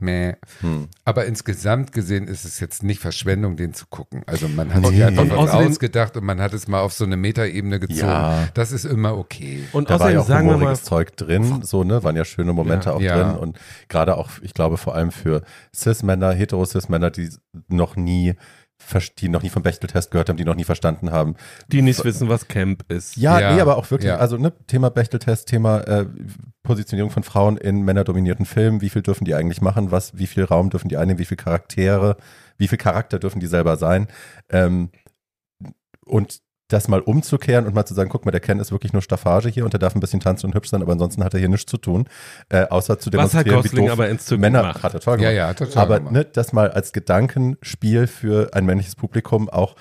meh. 0.00 0.34
Hm. 0.60 0.88
Aber 1.04 1.26
insgesamt 1.26 1.92
gesehen 1.92 2.28
ist 2.28 2.44
es 2.44 2.60
jetzt 2.60 2.82
nicht 2.82 3.00
Verschwendung, 3.00 3.56
den 3.56 3.74
zu 3.74 3.86
gucken. 3.86 4.22
Also 4.26 4.48
man 4.48 4.72
hat 4.72 4.86
sich 4.86 5.02
einfach 5.04 5.28
was 5.30 5.50
ausgedacht 5.50 6.16
und 6.16 6.24
man 6.24 6.40
hat 6.40 6.52
es 6.52 6.68
mal 6.68 6.80
auf 6.80 6.92
so 6.92 7.04
eine 7.04 7.16
Metaebene 7.16 7.80
gezogen. 7.80 8.08
Ja. 8.08 8.48
Das 8.54 8.72
ist 8.72 8.84
immer 8.84 9.16
okay. 9.16 9.64
Und 9.72 9.90
da 9.90 10.00
war 10.00 10.10
ja 10.10 10.20
auch 10.20 10.26
sagen 10.26 10.48
wir 10.48 10.56
mal, 10.56 10.76
Zeug 10.76 11.16
drin, 11.16 11.62
so 11.62 11.84
ne, 11.84 12.02
waren 12.02 12.16
ja 12.16 12.24
schöne 12.24 12.52
Momente 12.52 12.90
ja. 12.90 12.94
auch 12.94 13.00
ja. 13.00 13.16
drin 13.16 13.36
und 13.38 13.58
gerade 13.88 14.16
auch, 14.16 14.30
ich 14.42 14.54
glaube 14.54 14.76
vor 14.76 14.94
allem 14.94 15.10
für 15.10 15.42
Cis-Männer, 15.74 16.32
hetero-Cis-Männer, 16.32 17.10
die 17.10 17.30
noch 17.68 17.96
nie 17.96 18.34
die 19.18 19.28
noch 19.28 19.42
nie 19.42 19.48
vom 19.48 19.62
Bechteltest 19.62 20.10
gehört 20.10 20.28
haben, 20.28 20.36
die 20.36 20.44
noch 20.44 20.54
nie 20.54 20.64
verstanden 20.64 21.10
haben. 21.10 21.36
Die 21.68 21.82
nicht 21.82 22.04
wissen, 22.04 22.28
was 22.28 22.48
Camp 22.48 22.84
ist. 22.90 23.16
Ja, 23.16 23.40
ja. 23.40 23.54
nee, 23.54 23.60
aber 23.60 23.76
auch 23.76 23.90
wirklich, 23.90 24.10
ja. 24.10 24.16
also 24.16 24.36
ne, 24.36 24.52
Thema 24.66 24.90
Bechteltest, 24.90 25.48
Thema 25.48 25.80
äh, 25.80 26.06
Positionierung 26.62 27.10
von 27.10 27.22
Frauen 27.22 27.56
in 27.56 27.82
männerdominierten 27.82 28.46
Filmen, 28.46 28.80
wie 28.80 28.90
viel 28.90 29.02
dürfen 29.02 29.24
die 29.24 29.34
eigentlich 29.34 29.60
machen, 29.60 29.90
was, 29.90 30.18
wie 30.18 30.26
viel 30.26 30.44
Raum 30.44 30.70
dürfen 30.70 30.88
die 30.88 30.96
einnehmen, 30.96 31.18
wie 31.18 31.24
viel 31.24 31.36
Charaktere, 31.36 32.16
wie 32.58 32.68
viel 32.68 32.78
Charakter 32.78 33.18
dürfen 33.18 33.40
die 33.40 33.46
selber 33.46 33.76
sein. 33.76 34.08
Ähm, 34.50 34.90
und 36.04 36.40
das 36.68 36.88
mal 36.88 37.00
umzukehren 37.00 37.66
und 37.66 37.74
mal 37.74 37.84
zu 37.84 37.94
sagen, 37.94 38.10
guck 38.10 38.24
mal, 38.24 38.32
der 38.32 38.40
Ken 38.40 38.58
ist 38.58 38.72
wirklich 38.72 38.92
nur 38.92 39.02
Staffage 39.02 39.48
hier 39.48 39.64
und 39.64 39.72
der 39.72 39.78
darf 39.80 39.94
ein 39.94 40.00
bisschen 40.00 40.20
tanzen 40.20 40.46
und 40.46 40.54
hübsch 40.54 40.70
sein, 40.70 40.82
aber 40.82 40.92
ansonsten 40.92 41.22
hat 41.22 41.34
er 41.34 41.40
hier 41.40 41.48
nichts 41.48 41.70
zu 41.70 41.76
tun, 41.76 42.08
äh, 42.48 42.66
außer 42.66 42.98
zu 42.98 43.10
demonstrieren, 43.10 43.46
Was 43.46 43.54
hat 43.54 43.62
Gosling 43.62 43.84
wie 43.84 43.88
doof 43.88 43.98
aber 43.98 44.38
Männer 44.38 44.60
gemacht. 44.62 44.82
hat 44.82 44.94
er 44.94 45.00
toll 45.00 45.16
gemacht. 45.16 45.32
Ja, 45.32 45.48
ja, 45.48 45.54
total 45.54 45.82
aber 45.82 46.00
ne, 46.10 46.24
das 46.24 46.52
mal 46.52 46.70
als 46.70 46.92
Gedankenspiel 46.92 48.06
für 48.06 48.52
ein 48.54 48.66
männliches 48.66 48.96
Publikum 48.96 49.48
auch 49.48 49.76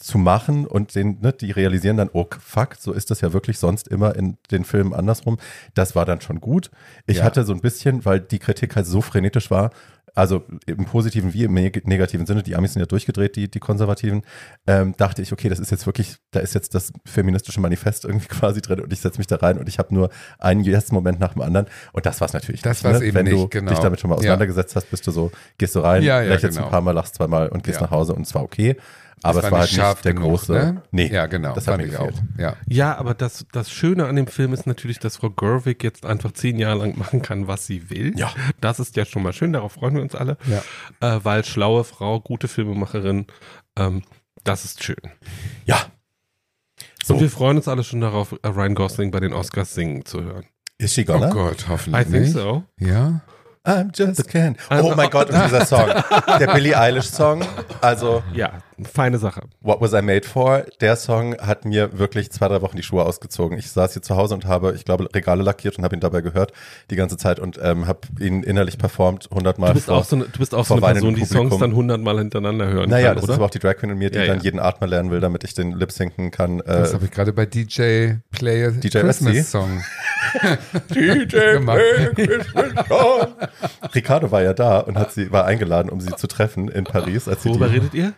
zu 0.00 0.16
machen 0.16 0.66
und 0.66 0.94
den, 0.94 1.20
ne, 1.20 1.32
die 1.32 1.50
realisieren 1.50 1.98
dann, 1.98 2.08
oh 2.14 2.26
fuck, 2.40 2.76
so 2.76 2.92
ist 2.92 3.10
das 3.10 3.20
ja 3.20 3.34
wirklich 3.34 3.58
sonst 3.58 3.86
immer 3.86 4.16
in 4.16 4.38
den 4.50 4.64
Filmen 4.64 4.94
andersrum. 4.94 5.36
Das 5.74 5.94
war 5.94 6.06
dann 6.06 6.22
schon 6.22 6.40
gut. 6.40 6.70
Ich 7.06 7.18
ja. 7.18 7.24
hatte 7.24 7.44
so 7.44 7.52
ein 7.52 7.60
bisschen, 7.60 8.04
weil 8.06 8.18
die 8.18 8.38
Kritik 8.38 8.76
halt 8.76 8.86
so 8.86 9.02
frenetisch 9.02 9.50
war, 9.50 9.70
also 10.14 10.44
im 10.66 10.84
positiven 10.84 11.32
wie 11.32 11.44
im 11.44 11.54
negativen 11.54 12.26
Sinne, 12.26 12.42
die 12.42 12.56
Amis 12.56 12.72
sind 12.72 12.80
ja 12.80 12.86
durchgedreht, 12.86 13.36
die, 13.36 13.50
die 13.50 13.60
Konservativen, 13.60 14.22
ähm, 14.66 14.94
dachte 14.96 15.22
ich, 15.22 15.32
okay, 15.32 15.48
das 15.48 15.58
ist 15.58 15.70
jetzt 15.70 15.86
wirklich, 15.86 16.16
da 16.30 16.40
ist 16.40 16.54
jetzt 16.54 16.74
das 16.74 16.92
feministische 17.06 17.60
Manifest 17.60 18.04
irgendwie 18.04 18.28
quasi 18.28 18.60
drin 18.60 18.80
und 18.80 18.92
ich 18.92 19.00
setze 19.00 19.18
mich 19.18 19.26
da 19.26 19.36
rein 19.36 19.58
und 19.58 19.68
ich 19.68 19.78
habe 19.78 19.94
nur 19.94 20.10
einen 20.38 20.64
ersten 20.66 20.94
Moment 20.94 21.20
nach 21.20 21.34
dem 21.34 21.42
anderen 21.42 21.66
und 21.92 22.06
das 22.06 22.20
war 22.20 22.26
es 22.26 22.32
natürlich. 22.32 22.62
Das 22.62 22.84
war 22.84 22.92
es 22.92 23.00
ne? 23.00 23.06
eben 23.06 23.16
Wenn 23.16 23.24
nicht, 23.24 23.36
du 23.36 23.48
genau. 23.48 23.70
dich 23.70 23.80
damit 23.80 24.00
schon 24.00 24.10
mal 24.10 24.16
auseinandergesetzt 24.16 24.74
ja. 24.74 24.76
hast, 24.76 24.90
bist 24.90 25.06
du 25.06 25.10
so, 25.10 25.30
gehst 25.58 25.74
du 25.74 25.80
rein, 25.80 26.02
ja, 26.02 26.22
ja, 26.22 26.28
lächelst 26.28 26.56
genau. 26.56 26.68
ein 26.68 26.70
paar 26.70 26.80
Mal, 26.80 26.92
lachst 26.92 27.14
zweimal 27.14 27.48
und 27.48 27.62
gehst 27.62 27.80
nach 27.80 27.90
Hause 27.90 28.14
und 28.14 28.26
zwar 28.26 28.42
okay. 28.42 28.76
Aber 29.22 29.44
es 29.44 29.50
war, 29.50 29.60
halt 29.60 29.70
nicht 29.70 30.04
der 30.04 30.14
genug, 30.14 30.30
große. 30.30 30.52
Ne? 30.52 30.82
Nee, 30.92 31.08
ja, 31.12 31.26
genau. 31.26 31.54
Das 31.54 31.66
fand 31.66 31.84
ich 31.84 31.96
auch. 31.96 32.10
Ja. 32.38 32.56
ja, 32.66 32.96
aber 32.96 33.12
das, 33.12 33.46
das 33.52 33.70
Schöne 33.70 34.06
an 34.06 34.16
dem 34.16 34.26
Film 34.26 34.54
ist 34.54 34.66
natürlich, 34.66 34.98
dass 34.98 35.18
Frau 35.18 35.28
Gerwig 35.30 35.84
jetzt 35.84 36.06
einfach 36.06 36.32
zehn 36.32 36.58
Jahre 36.58 36.78
lang 36.78 36.98
machen 36.98 37.20
kann, 37.20 37.46
was 37.46 37.66
sie 37.66 37.90
will. 37.90 38.14
Ja. 38.16 38.32
Das 38.60 38.80
ist 38.80 38.96
ja 38.96 39.04
schon 39.04 39.22
mal 39.22 39.34
schön, 39.34 39.52
darauf 39.52 39.72
freuen 39.72 39.94
wir 39.94 40.02
uns 40.02 40.14
alle. 40.14 40.38
Ja. 40.46 41.16
Äh, 41.16 41.20
weil 41.22 41.44
schlaue 41.44 41.84
Frau, 41.84 42.20
gute 42.20 42.48
Filmemacherin, 42.48 43.26
ähm, 43.76 44.02
das 44.42 44.64
ist 44.64 44.82
schön. 44.82 44.96
Ja. 45.66 45.78
So. 47.04 47.14
Und 47.14 47.20
wir 47.20 47.30
freuen 47.30 47.58
uns 47.58 47.68
alle 47.68 47.84
schon 47.84 48.00
darauf, 48.00 48.32
äh, 48.42 48.48
Ryan 48.48 48.74
Gosling 48.74 49.10
bei 49.10 49.20
den 49.20 49.34
Oscars 49.34 49.74
singen 49.74 50.06
zu 50.06 50.22
hören. 50.22 50.46
Ist 50.78 50.94
sie 50.94 51.04
gonna? 51.04 51.28
Oh 51.28 51.34
Gott, 51.34 51.68
hoffentlich. 51.68 52.06
I 52.06 52.10
think 52.10 52.26
so. 52.26 52.64
Ja. 52.78 53.20
I'm 53.66 53.90
just 53.94 54.18
a 54.20 54.22
can. 54.22 54.56
Oh 54.70 54.94
mein 54.96 55.10
Gott, 55.10 55.28
und 55.28 55.44
dieser 55.44 55.66
Song. 55.66 55.90
Der 56.40 56.54
Billie 56.54 56.78
Eilish 56.78 57.10
Song. 57.10 57.44
Also. 57.82 58.22
Ja, 58.32 58.62
feine 58.84 59.18
Sache. 59.18 59.42
What 59.60 59.80
Was 59.80 59.92
I 59.92 60.02
Made 60.02 60.26
For? 60.26 60.64
Der 60.80 60.96
Song 60.96 61.36
hat 61.38 61.64
mir 61.64 61.98
wirklich 61.98 62.30
zwei, 62.30 62.48
drei 62.48 62.62
Wochen 62.62 62.76
die 62.76 62.82
Schuhe 62.82 63.04
ausgezogen. 63.04 63.58
Ich 63.58 63.70
saß 63.70 63.92
hier 63.92 64.02
zu 64.02 64.16
Hause 64.16 64.34
und 64.34 64.44
habe, 64.46 64.72
ich 64.74 64.84
glaube, 64.84 65.08
Regale 65.14 65.42
lackiert 65.42 65.78
und 65.78 65.84
habe 65.84 65.96
ihn 65.96 66.00
dabei 66.00 66.20
gehört 66.20 66.52
die 66.90 66.96
ganze 66.96 67.16
Zeit 67.16 67.40
und 67.40 67.58
ähm, 67.62 67.86
habe 67.86 68.00
ihn 68.18 68.42
innerlich 68.42 68.78
performt 68.78 69.28
hundertmal. 69.30 69.70
Du 69.70 69.74
bist 69.74 69.86
vor, 69.86 69.96
auch 69.96 70.04
so 70.04 70.16
eine, 70.16 70.26
du 70.26 70.38
bist 70.38 70.54
auch 70.54 70.64
so 70.64 70.74
eine 70.74 70.80
Person, 70.80 71.14
die 71.14 71.24
Songs 71.24 71.58
dann 71.58 71.74
hundertmal 71.74 72.18
hintereinander 72.18 72.68
hören 72.68 72.90
naja, 72.90 73.08
kann, 73.08 73.16
das 73.16 73.24
oder? 73.24 73.32
ist 73.32 73.36
aber 73.38 73.46
auch 73.46 73.50
die 73.50 73.58
Drag 73.58 73.76
Queen 73.76 73.90
in 73.90 73.98
mir, 73.98 74.10
die 74.10 74.18
ja, 74.18 74.26
dann 74.26 74.38
ja. 74.38 74.44
jeden 74.44 74.60
Atmer 74.60 74.86
lernen 74.86 75.10
will, 75.10 75.20
damit 75.20 75.44
ich 75.44 75.54
den 75.54 75.72
lip 75.72 75.92
sinken 75.92 76.30
kann. 76.30 76.60
Äh, 76.60 76.64
das 76.64 76.94
habe 76.94 77.04
ich 77.04 77.10
gerade 77.10 77.32
bei 77.32 77.46
DJ 77.46 78.14
Play 78.30 78.72
DJ 78.72 78.98
Christmas 78.98 79.50
Song. 79.50 79.82
DJ 80.94 81.36
Play 81.64 82.10
Christmas 82.14 82.88
Song. 82.88 83.28
Ricardo 83.94 84.30
war 84.30 84.42
ja 84.42 84.52
da 84.52 84.80
und 84.80 84.98
hat 84.98 85.12
sie, 85.12 85.30
war 85.32 85.44
eingeladen, 85.44 85.90
um 85.90 86.00
sie 86.00 86.14
zu 86.16 86.26
treffen 86.26 86.68
in 86.68 86.84
Paris. 86.84 87.28
Als 87.28 87.44
Worüber 87.44 87.68
die, 87.68 87.74
redet 87.74 87.94
ihr? 87.94 88.12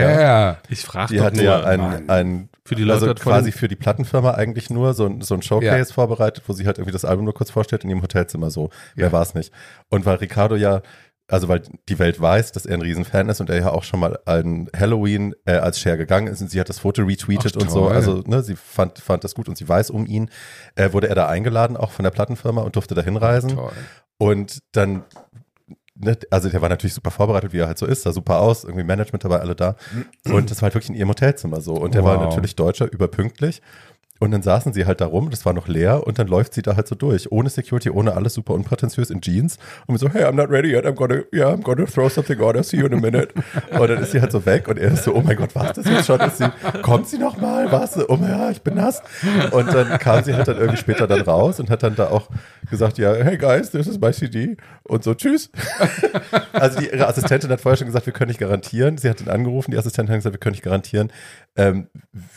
Cher. 0.00 0.58
Ich 0.68 0.80
frage 0.82 1.14
Die 1.14 1.20
hatte 1.20 1.42
ja 1.42 1.62
ein, 1.64 2.08
ein 2.08 2.48
für 2.64 2.74
die 2.74 2.84
Leute 2.84 3.08
also 3.08 3.14
quasi 3.14 3.52
für 3.52 3.68
die 3.68 3.76
Plattenfirma 3.76 4.32
eigentlich 4.32 4.70
nur 4.70 4.94
so 4.94 5.06
ein, 5.06 5.20
so 5.20 5.34
ein 5.34 5.42
Showcase 5.42 5.90
ja. 5.90 5.94
vorbereitet, 5.94 6.44
wo 6.46 6.52
sie 6.52 6.66
halt 6.66 6.78
irgendwie 6.78 6.92
das 6.92 7.04
Album 7.04 7.24
nur 7.24 7.34
kurz 7.34 7.50
vorstellt 7.50 7.84
in 7.84 7.90
ihrem 7.90 8.02
Hotelzimmer 8.02 8.50
so. 8.50 8.70
Wer 8.94 9.12
war 9.12 9.22
es 9.22 9.34
nicht? 9.34 9.52
Und 9.90 10.06
weil 10.06 10.16
Ricardo 10.16 10.56
ja 10.56 10.82
also 11.28 11.48
weil 11.48 11.62
die 11.88 11.98
Welt 11.98 12.20
weiß, 12.20 12.52
dass 12.52 12.66
er 12.66 12.74
ein 12.74 12.82
Riesenfan 12.82 13.28
ist 13.28 13.40
und 13.40 13.48
er 13.48 13.58
ja 13.58 13.70
auch 13.70 13.82
schon 13.82 14.00
mal 14.00 14.18
an 14.26 14.68
Halloween 14.76 15.34
äh, 15.46 15.54
als 15.54 15.80
Cher 15.80 15.96
gegangen 15.96 16.26
ist 16.26 16.42
und 16.42 16.50
sie 16.50 16.60
hat 16.60 16.68
das 16.68 16.80
Foto 16.80 17.02
retweetet 17.02 17.54
Ach, 17.56 17.62
und 17.62 17.70
so. 17.70 17.88
Also 17.88 18.22
ne, 18.26 18.42
sie 18.42 18.56
fand, 18.56 18.98
fand 18.98 19.24
das 19.24 19.34
gut 19.34 19.48
und 19.48 19.56
sie 19.56 19.68
weiß 19.68 19.90
um 19.90 20.06
ihn. 20.06 20.30
Äh, 20.74 20.92
wurde 20.92 21.08
er 21.08 21.14
da 21.14 21.28
eingeladen, 21.28 21.76
auch 21.76 21.92
von 21.92 22.02
der 22.02 22.10
Plattenfirma 22.10 22.60
und 22.60 22.76
durfte 22.76 22.94
da 22.94 23.02
hinreisen. 23.02 23.58
Und 24.18 24.58
dann 24.72 25.04
ne, 25.94 26.16
also 26.30 26.48
der 26.48 26.60
war 26.62 26.68
natürlich 26.68 26.94
super 26.94 27.10
vorbereitet, 27.10 27.52
wie 27.52 27.58
er 27.58 27.66
halt 27.66 27.78
so 27.78 27.86
ist, 27.86 28.02
sah 28.02 28.12
super 28.12 28.38
aus, 28.40 28.64
irgendwie 28.64 28.84
Management 28.84 29.24
dabei, 29.24 29.40
alle 29.40 29.54
da. 29.54 29.76
Und 30.24 30.50
das 30.50 30.58
war 30.58 30.66
halt 30.66 30.74
wirklich 30.74 30.90
in 30.90 30.96
ihrem 30.96 31.08
Hotelzimmer 31.10 31.60
so. 31.60 31.74
Und 31.74 31.94
der 31.94 32.02
Wow. 32.02 32.10
war 32.10 32.16
natürlich 32.18 32.56
Deutscher, 32.56 32.90
überpünktlich. 32.92 33.62
Und 34.24 34.30
dann 34.30 34.40
saßen 34.40 34.72
sie 34.72 34.86
halt 34.86 35.02
da 35.02 35.04
rum, 35.04 35.28
das 35.28 35.44
war 35.44 35.52
noch 35.52 35.68
leer 35.68 36.06
und 36.06 36.18
dann 36.18 36.28
läuft 36.28 36.54
sie 36.54 36.62
da 36.62 36.76
halt 36.76 36.88
so 36.88 36.94
durch, 36.94 37.30
ohne 37.30 37.50
Security, 37.50 37.90
ohne 37.90 38.14
alles, 38.14 38.32
super 38.32 38.54
unprätentiös 38.54 39.10
in 39.10 39.20
Jeans 39.20 39.58
und 39.84 39.98
so, 39.98 40.08
hey, 40.08 40.24
I'm 40.24 40.32
not 40.32 40.48
ready 40.48 40.70
yet, 40.70 40.86
I'm 40.86 40.94
gonna, 40.94 41.24
yeah, 41.30 41.52
I'm 41.52 41.60
gonna 41.60 41.84
throw 41.84 42.08
something 42.08 42.40
on, 42.40 42.56
I'll 42.56 42.62
see 42.62 42.78
you 42.78 42.86
in 42.86 42.94
a 42.94 42.96
minute. 42.96 43.34
Und 43.78 43.86
dann 43.86 44.02
ist 44.02 44.12
sie 44.12 44.22
halt 44.22 44.32
so 44.32 44.46
weg 44.46 44.66
und 44.66 44.78
er 44.78 44.92
ist 44.92 45.04
so, 45.04 45.14
oh 45.14 45.20
mein 45.20 45.36
Gott, 45.36 45.50
was 45.54 45.74
das 45.74 45.84
jetzt 45.84 46.06
schon? 46.06 46.18
Ist 46.20 46.38
sie, 46.38 46.50
kommt 46.80 47.06
sie 47.06 47.18
noch 47.18 47.36
mal? 47.36 47.70
Was? 47.70 47.98
Oh 48.08 48.16
mein 48.16 48.32
Gott, 48.32 48.52
ich 48.52 48.62
bin 48.62 48.76
nass. 48.76 49.02
Und 49.50 49.74
dann 49.74 49.98
kam 49.98 50.24
sie 50.24 50.32
halt 50.32 50.48
dann 50.48 50.56
irgendwie 50.56 50.78
später 50.78 51.06
dann 51.06 51.20
raus 51.20 51.60
und 51.60 51.68
hat 51.68 51.82
dann 51.82 51.94
da 51.94 52.08
auch 52.08 52.30
gesagt, 52.70 52.96
ja, 52.96 53.12
hey 53.12 53.36
guys, 53.36 53.72
this 53.72 53.86
is 53.86 54.00
my 54.00 54.10
CD 54.10 54.56
und 54.84 55.04
so, 55.04 55.12
tschüss. 55.12 55.50
Also 56.52 56.80
die, 56.80 56.86
ihre 56.86 57.08
Assistentin 57.08 57.50
hat 57.50 57.60
vorher 57.60 57.76
schon 57.76 57.88
gesagt, 57.88 58.06
wir 58.06 58.12
können 58.14 58.28
nicht 58.28 58.40
garantieren. 58.40 58.96
Sie 58.96 59.10
hat 59.10 59.20
ihn 59.20 59.28
angerufen, 59.28 59.70
die 59.70 59.76
Assistentin 59.76 60.12
hat 60.12 60.20
gesagt, 60.20 60.34
wir 60.34 60.40
können 60.40 60.54
nicht 60.54 60.64
garantieren, 60.64 61.12
ähm, 61.56 61.88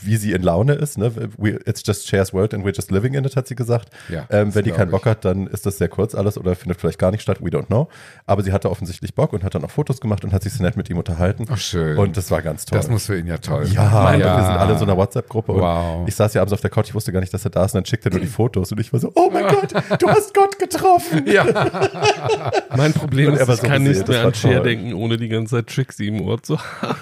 wie 0.02 0.18
sie 0.18 0.34
in 0.34 0.42
Laune 0.42 0.74
ist. 0.74 0.98
Ne? 0.98 1.14
We, 1.38 1.60
it's 1.78 1.88
just 1.88 2.08
Cher's 2.08 2.34
World 2.34 2.54
and 2.54 2.66
we're 2.66 2.76
just 2.76 2.92
living 2.92 3.14
in 3.14 3.26
it, 3.26 3.36
hat 3.36 3.48
sie 3.48 3.56
gesagt. 3.56 3.90
Ja, 4.10 4.26
ähm, 4.30 4.54
wenn 4.56 4.64
die 4.64 4.72
keinen 4.72 4.88
ich. 4.88 4.92
Bock 4.92 5.06
hat, 5.06 5.26
dann 5.26 5.48
ist 5.48 5.66
das 5.66 5.78
sehr 5.78 5.88
kurz 5.88 6.16
alles 6.16 6.38
oder 6.38 6.56
findet 6.56 6.80
vielleicht 6.80 7.00
gar 7.00 7.12
nicht 7.12 7.22
statt. 7.22 7.38
We 7.42 7.50
don't 7.50 7.68
know. 7.68 7.88
Aber 8.26 8.44
sie 8.44 8.52
hatte 8.52 8.70
offensichtlich 8.70 9.14
Bock 9.14 9.34
und 9.34 9.44
hat 9.44 9.56
dann 9.56 9.64
auch 9.64 9.72
Fotos 9.72 10.02
gemacht 10.02 10.24
und 10.24 10.34
hat 10.34 10.44
sich 10.44 10.54
so 10.54 10.64
nett 10.64 10.78
mit 10.78 10.90
ihm 10.90 10.98
unterhalten. 10.98 11.46
Ach, 11.50 11.58
schön. 11.58 11.98
Und 11.98 12.18
das 12.18 12.32
war 12.32 12.42
ganz 12.42 12.66
toll. 12.66 12.78
Das 12.78 12.90
muss 12.90 13.06
für 13.06 13.18
ihn 13.18 13.28
ja 13.28 13.38
toll 13.38 13.66
ja, 13.68 13.90
sein. 13.90 14.16
und 14.16 14.22
wir 14.22 14.44
sind 14.44 14.58
alle 14.58 14.74
in 14.74 14.80
so 14.80 14.86
einer 14.86 14.98
WhatsApp-Gruppe. 14.98 15.54
Wow. 15.54 16.02
Und 16.02 16.08
ich 16.08 16.16
saß 16.16 16.34
ja 16.34 16.42
abends 16.42 16.54
auf 16.54 16.62
der 16.62 16.70
Couch, 16.70 16.88
ich 16.88 16.96
wusste 16.96 17.12
gar 17.12 17.20
nicht, 17.20 17.34
dass 17.34 17.46
er 17.46 17.52
da 17.52 17.66
ist. 17.66 17.74
Und 17.74 17.80
dann 17.80 17.86
schickt 17.86 18.06
er 18.06 18.12
nur 18.12 18.20
die 18.20 18.28
Fotos. 18.28 18.72
Und 18.72 18.80
ich 18.80 18.92
war 18.94 19.00
so, 19.00 19.12
oh 19.16 19.30
mein 19.32 19.48
Gott, 19.48 19.74
du 20.00 20.08
hast 20.08 20.34
Gott 20.34 20.58
getroffen. 20.60 21.26
Ja. 21.28 21.46
Mein 22.76 22.94
Problem 22.94 23.34
ist, 23.34 23.48
ich 23.48 23.56
so 23.56 23.68
kann 23.68 23.84
nicht 23.84 24.08
mehr 24.08 24.26
an 24.26 24.34
Cher 24.34 24.56
toll. 24.56 24.64
denken, 24.64 24.94
ohne 24.94 25.18
die 25.18 25.30
ganze 25.30 25.58
Zeit 25.58 25.68
Trixie 25.68 26.08
im 26.08 26.22
Ohr 26.22 26.42
zu 26.42 26.58
haben. 26.60 26.98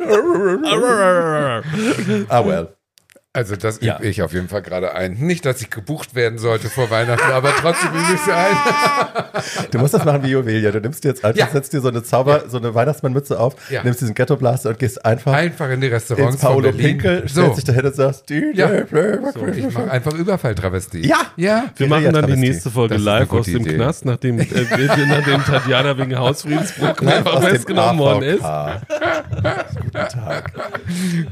Ah, 2.28 2.44
well. 2.44 2.79
Also 3.32 3.54
das 3.54 3.76
übe 3.76 3.86
Ja. 3.86 4.00
ich 4.00 4.22
auf 4.22 4.32
jeden 4.32 4.48
Fall 4.48 4.60
gerade 4.60 4.92
ein. 4.92 5.12
Nicht, 5.14 5.46
dass 5.46 5.60
ich 5.60 5.70
gebucht 5.70 6.16
werden 6.16 6.38
sollte 6.40 6.68
vor 6.68 6.90
Weihnachten, 6.90 7.30
aber 7.30 7.52
trotzdem 7.60 7.90
übe 7.90 8.12
ich 8.12 8.20
es 8.20 8.28
ein. 8.28 9.70
Du 9.70 9.78
musst 9.78 9.94
das 9.94 10.04
machen 10.04 10.24
wie 10.24 10.30
Juwelia. 10.30 10.72
Du 10.72 10.80
nimmst 10.80 11.04
dir 11.04 11.10
jetzt 11.10 11.24
einfach, 11.24 11.38
Ja. 11.38 11.46
setzt 11.46 11.72
dir 11.72 11.80
so 11.80 11.86
eine 11.90 12.02
Zauber, 12.02 12.42
so 12.48 12.58
eine 12.58 12.74
Weihnachtsmannmütze 12.74 13.38
auf, 13.38 13.54
Ja. 13.70 13.84
nimmst 13.84 14.00
diesen 14.00 14.16
Ghetto 14.16 14.36
Blaster 14.36 14.70
und 14.70 14.80
gehst 14.80 15.04
einfach, 15.04 15.32
Einfach 15.32 15.70
in 15.70 15.80
die 15.80 15.86
ins 15.86 15.94
Restaurants 16.10 16.40
von 16.40 16.50
Paolo. 16.54 16.72
Pinkel, 16.72 17.28
stellst 17.28 17.34
so, 17.36 17.54
dich 17.54 17.62
dahin 17.62 17.86
und 17.86 17.94
sagst, 17.94 18.28
Ja. 18.30 18.68
so, 19.32 19.46
ich 19.46 19.74
mache 19.74 19.90
einfach 19.92 20.12
Überfalltravestie. 20.14 21.06
Ja. 21.06 21.18
Ja. 21.36 21.66
Wir 21.76 21.86
machen 21.86 22.12
dann 22.12 22.26
die 22.26 22.36
nächste 22.36 22.68
Folge 22.68 22.94
Das 22.94 23.02
live 23.04 23.30
aus 23.32 23.46
dem 23.46 23.58
Idee. 23.58 23.74
Knast, 23.76 24.06
nachdem, 24.06 24.40
äh, 24.40 24.46
nachdem 25.06 25.44
Tatjana 25.44 25.96
wegen 25.96 26.18
Hausfriedensbruch 26.18 26.94
dem 26.94 27.24
festgenommen 27.42 27.98
worden 28.00 28.22
ist. 28.24 28.42
Guten 28.42 29.92
Tag. 29.92 30.52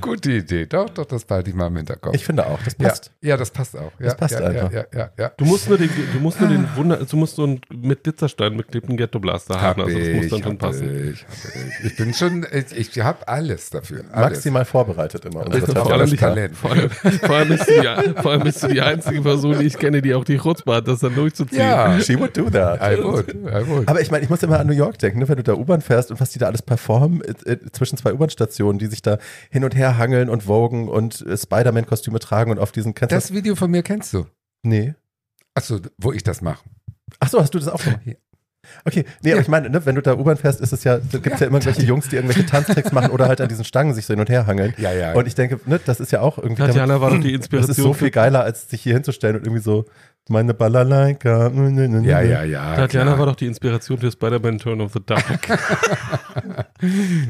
Gute 0.01 0.31
Idee. 0.31 0.67
Doch, 0.67 0.89
doch, 0.91 1.05
das 1.07 1.25
behalte 1.25 1.51
ich 1.51 1.57
mal 1.57 1.67
im 1.67 1.88
Hinterkopf. 1.89 2.15
Ich 2.15 2.25
finde 2.25 2.47
auch, 2.47 2.59
das 2.63 2.75
passt. 2.75 3.13
Ja, 3.21 3.31
ja, 3.31 3.37
das 3.37 3.51
passt 3.51 3.77
auch. 3.77 3.93
Ja, 3.99 4.07
Das 4.07 4.17
passt 4.17 4.35
ja, 4.35 4.47
einfach. 4.47 4.73
Ja, 4.73 4.85
ja, 4.93 4.99
ja, 4.99 5.11
ja. 5.19 5.33
Du 5.37 5.45
musst 5.45 5.69
nur 5.69 5.79
den, 5.79 5.91
du 6.13 6.21
musst 6.21 6.41
nur 6.41 6.49
den 6.49 6.69
Wunder, 6.77 6.97
du 6.99 7.17
musst 7.17 7.37
so 7.37 7.45
einen 7.45 7.61
mit 7.75 8.03
Glitzerstein 8.03 8.57
beklebten 8.57 8.97
Ghetto-Blaster 8.97 9.61
haben. 9.61 9.83
Hab 9.83 9.89
Also 9.89 9.99
das 9.99 10.09
muss 10.09 10.29
dann 10.29 10.43
schon 10.43 10.59
passen. 10.59 11.13
ich, 11.13 11.27
ich. 11.81 11.85
ich 11.87 11.97
bin 11.97 12.15
schon, 12.15 12.47
ich, 12.53 12.77
ich 12.97 13.01
habe 13.01 13.27
alles 13.27 13.71
dafür. 13.71 14.05
Alles. 14.13 14.31
Maximal 14.31 14.65
vorbereitet 14.65 15.25
immer. 15.25 15.41
Also 15.41 15.67
vor, 15.67 15.75
Tatjana 15.75 15.95
allem, 15.95 16.07
Stark. 16.09 16.35
Talent. 16.35 16.57
vor, 16.57 16.71
allem, 16.73 16.91
vor, 16.91 17.37
allem 17.37 17.49
bist 17.49 17.69
du 17.69 17.73
die, 17.81 18.23
vor 18.23 18.31
allem 18.33 18.43
bist 18.43 18.63
du 18.63 18.69
die 18.69 18.81
einzige 18.81 19.23
Person, 19.23 19.59
die 19.59 19.67
ich 19.67 19.79
kenne, 19.79 20.03
die 20.03 20.15
auch 20.15 20.25
die 20.25 20.39
Chutzpe 20.39 20.75
hat, 20.75 20.89
das 20.89 21.01
dann 21.01 21.15
durchzuziehen. 21.15 21.61
Ja, 21.61 21.99
She 22.01 22.19
would 22.19 22.37
do 22.37 22.51
that. 22.51 22.81
I 22.81 23.03
would, 23.03 23.29
I 23.29 23.67
would. 23.67 23.89
Aber 23.89 24.01
ich 24.01 24.11
meine, 24.11 24.25
ich 24.25 24.31
muss 24.31 24.43
immer 24.43 24.59
an 24.61 24.67
New 24.67 24.73
York 24.73 24.99
denken, 24.99 25.21
ne? 25.21 25.29
wenn 25.29 25.37
du 25.37 25.43
da 25.43 25.55
U-Bahn 25.55 25.81
fährst 25.81 26.11
und 26.11 26.21
was 26.21 26.31
die 26.31 26.39
da 26.39 26.47
alles 26.47 26.63
performen 26.63 27.23
äh, 27.23 27.53
äh, 27.53 27.59
zwischen 27.73 27.97
zwei 27.97 28.13
U-Bahn-Stationen, 28.13 28.79
die 28.79 28.87
sich 28.87 29.03
da 29.03 29.19
hin 29.51 29.65
und 29.65 29.75
her 29.77 29.99
hangeln 29.99 30.29
und 30.29 30.47
wogen 30.47 30.89
und 30.89 31.25
äh, 31.27 31.37
Spider-Man-Kostüme 31.79 32.19
tragen 32.19 32.51
und 32.51 32.59
auf 32.59 32.73
diesen 32.73 32.95
kennst 32.95 33.13
Das 33.13 33.33
Video 33.33 33.55
von 33.55 33.71
mir 33.71 33.83
kennst 33.83 34.13
du. 34.13 34.27
Nee. 34.63 34.95
Achso, 35.55 35.81
wo 35.99 36.13
ich 36.13 36.23
das 36.23 36.41
mache. 36.41 36.65
Ach 37.21 37.29
so, 37.29 37.41
hast 37.41 37.55
du 37.55 37.59
das 37.59 37.69
auch 37.69 37.83
gemacht? 37.83 38.01
Ja. 38.05 38.15
Okay, 38.85 39.05
nee, 39.23 39.33
aber 39.33 39.41
ich 39.41 39.49
meine, 39.49 39.71
ne, 39.71 39.87
wenn 39.87 39.95
du 39.95 40.03
da 40.03 40.15
U-Bahn 40.15 40.37
fährst, 40.37 40.61
ist 40.61 40.73
es 40.73 40.85
ja, 40.85 40.99
da 40.99 41.19
gibt 41.19 41.35
es 41.35 41.41
ja, 41.41 41.47
immer 41.47 41.59
irgendwelche 41.59 41.83
Jungs, 41.89 42.09
die 42.09 42.17
irgendwelche 42.17 42.45
Tanztricks 42.45 42.93
machen 42.93 43.13
oder 43.13 43.27
halt 43.27 43.41
an 43.41 43.49
diesen 43.49 43.65
Stangen 43.65 43.95
sich 43.95 44.05
so 44.05 44.13
hin 44.13 44.21
und 44.21 44.29
her 44.29 44.47
hangeln. 44.47 44.75
Ja, 44.77 44.93
ja. 44.93 45.15
Und 45.15 45.27
ich 45.27 45.35
denke, 45.35 45.59
ne, 45.65 45.81
das 45.83 46.01
ist 46.01 46.13
ja 46.13 46.21
auch 46.21 46.39
irgendwie. 46.39 46.63
Tatjana 46.63 47.01
war 47.01 47.11
doch 47.11 47.21
die 47.21 47.33
das 47.33 47.47
Inspiration. 47.47 47.71
ist 47.71 47.77
so 47.77 47.95
viel 47.95 48.11
geiler, 48.11 48.43
als 48.43 48.69
sich 48.69 48.83
hier 48.83 48.93
hinzustellen 48.93 49.37
und 49.37 49.45
irgendwie 49.45 49.63
so 49.63 49.87
meine 50.29 50.55
Balalaika. 50.55 51.51
Ja, 51.51 52.21
ja, 52.21 52.45
ja. 52.45 52.77
Tatjana 52.77 53.07
klar. 53.07 53.19
war 53.19 53.27
doch 53.27 53.37
die 53.37 53.47
Inspiration 53.47 53.99
für 53.99 54.11
Spider-Man 54.11 54.59
Turn 54.59 54.81
of 54.81 54.93
the 54.93 55.01
Dark. 55.05 55.49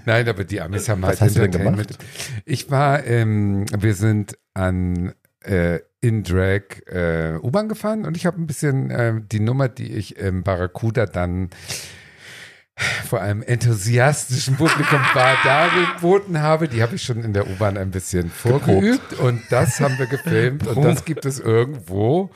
Nein, 0.05 0.29
aber 0.29 0.45
die 0.45 0.61
Amis 0.61 0.89
haben 0.89 1.03
Was 1.03 1.09
halt 1.09 1.21
hast 1.21 1.37
du 1.37 1.41
denn 1.41 1.53
Entertainment. 1.53 1.99
Ich 2.45 2.71
war, 2.71 3.05
ähm, 3.05 3.67
wir 3.79 3.95
sind 3.95 4.37
an 4.55 5.13
äh, 5.45 5.81
in 6.01 6.23
Drag 6.23 6.63
äh, 6.87 7.39
U-Bahn 7.43 7.69
gefahren 7.69 8.05
und 8.05 8.17
ich 8.17 8.27
habe 8.27 8.41
ein 8.41 8.47
bisschen 8.47 8.91
äh, 8.91 9.15
die 9.21 9.41
Nummer, 9.41 9.69
die 9.69 9.93
ich 9.93 10.17
im 10.17 10.43
Barracuda 10.43 11.07
dann 11.07 11.51
vor 13.09 13.21
einem 13.21 13.43
enthusiastischen 13.43 14.57
Publikum 14.57 15.01
war, 15.15 15.37
dargeboten 15.43 16.41
habe, 16.41 16.69
die 16.69 16.83
habe 16.83 16.95
ich 16.95 17.03
schon 17.03 17.25
in 17.25 17.33
der 17.33 17.49
U-Bahn 17.49 17.77
ein 17.77 17.91
bisschen 17.91 18.31
vorgeübt 18.31 19.15
und 19.15 19.43
das 19.51 19.81
haben 19.81 19.99
wir 19.99 20.07
gefilmt 20.07 20.67
und 20.67 20.83
das 20.83 21.05
gibt 21.05 21.27
es 21.27 21.41
irgendwo 21.41 22.31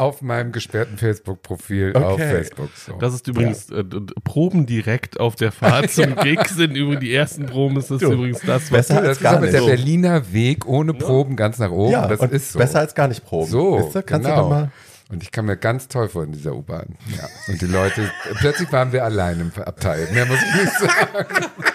auf 0.00 0.22
meinem 0.22 0.50
gesperrten 0.52 0.96
Facebook-Profil 0.98 1.92
auf 1.94 2.14
Okay. 2.14 2.30
Facebook. 2.30 2.70
So. 2.74 2.94
Das 2.98 3.14
ist 3.14 3.28
übrigens 3.28 3.70
äh, 3.70 3.84
d- 3.84 4.00
d- 4.00 4.14
Proben 4.24 4.66
direkt 4.66 5.20
auf 5.20 5.36
der 5.36 5.52
Fahrt 5.52 5.90
zum 5.92 6.16
Gig 6.16 6.40
sind 6.48 6.74
übrigens 6.76 7.00
die 7.00 7.14
ersten 7.14 7.46
Proben. 7.46 7.76
Ist 7.76 7.90
das 7.90 8.00
Du, 8.00 8.12
übrigens 8.12 8.40
das, 8.40 8.62
was 8.62 8.70
besser 8.70 8.94
das 8.96 9.04
als 9.08 9.16
ist 9.18 9.22
gar 9.22 9.32
aber 9.36 9.42
nicht. 9.42 9.54
der 9.54 9.60
Berliner 9.62 10.32
Weg 10.32 10.66
ohne 10.66 10.94
Proben 10.94 11.36
ganz 11.36 11.58
nach 11.58 11.70
oben. 11.70 11.92
Ja, 11.92 12.06
das 12.08 12.20
und 12.20 12.32
ist 12.32 12.52
so. 12.52 12.58
besser 12.58 12.80
als 12.80 12.94
gar 12.94 13.08
nicht 13.08 13.24
proben. 13.24 13.50
So, 13.50 13.78
Weißt 13.78 13.94
du, 13.94 14.02
kannst 14.02 14.26
genau. 14.26 14.36
du 14.36 14.42
doch 14.42 14.50
mal. 14.50 14.70
Und 15.10 15.22
ich 15.24 15.32
kam 15.32 15.46
mir 15.46 15.56
ganz 15.56 15.88
toll 15.88 16.08
vor 16.08 16.22
in 16.24 16.30
dieser 16.32 16.54
U-Bahn. 16.54 16.96
Ja. 17.16 17.28
Und 17.48 17.60
die 17.60 17.66
Leute, 17.66 18.10
plötzlich 18.38 18.70
waren 18.72 18.92
wir 18.92 19.04
allein 19.04 19.40
im 19.40 19.52
Abteil. 19.62 20.06
Mehr 20.12 20.24
muss 20.26 20.38
ich 20.40 20.60
nicht 20.62 20.72
sagen. 20.78 21.26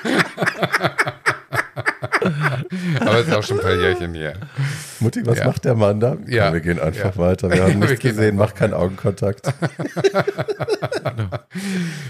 Aber 2.99 3.19
es 3.19 3.27
ist 3.27 3.33
auch 3.33 3.43
schon 3.43 3.57
ein 3.59 3.63
paar 3.63 3.75
Jährchen 3.75 4.13
hier. 4.13 4.33
Mutti, 4.99 5.25
was 5.25 5.39
Ja. 5.39 5.45
macht 5.45 5.65
der 5.65 5.75
Mann 5.75 5.99
da? 5.99 6.17
Ja. 6.27 6.45
Komm, 6.45 6.53
wir 6.53 6.61
gehen 6.61 6.79
einfach 6.79 7.15
Ja. 7.15 7.17
weiter. 7.17 7.49
Wir 7.49 7.57
Ja, 7.57 7.63
haben 7.67 7.79
wir 7.81 7.87
nichts 7.89 8.01
gehen 8.01 8.15
gesehen, 8.15 8.35
mach 8.35 8.53
keinen 8.53 8.73
Augenkontakt. 8.73 9.51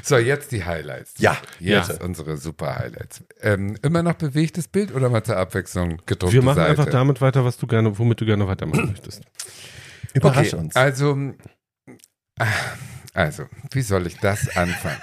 So, 0.04 0.18
jetzt 0.18 0.52
die 0.52 0.64
Highlights. 0.64 1.14
Ja, 1.18 1.38
jetzt 1.60 1.90
bitte. 1.90 2.04
unsere 2.06 2.38
super 2.38 2.76
Highlights. 2.78 3.24
Ähm, 3.42 3.78
immer 3.82 4.04
noch 4.04 4.14
bewegtes 4.14 4.68
Bild 4.68 4.94
oder 4.94 5.10
mal 5.10 5.24
zur 5.24 5.38
Abwechslung 5.38 5.98
gedruckte 6.06 6.34
Wir 6.34 6.42
machen 6.44 6.58
Seite? 6.58 6.70
einfach 6.70 6.86
damit 6.86 7.22
weiter, 7.22 7.44
was 7.46 7.58
du 7.58 7.68
gerne, 7.68 7.98
womit 7.98 8.22
du 8.22 8.26
gerne 8.26 8.48
weitermachen 8.48 8.90
möchtest. 8.92 9.24
Überrasch 10.14 10.54
okay, 10.54 10.56
uns. 10.64 10.76
Also, 10.76 11.34
ah, 12.40 12.46
also, 13.16 13.46
wie 13.72 13.82
soll 13.82 14.06
ich 14.08 14.18
das 14.20 14.56
anfangen? 14.56 14.98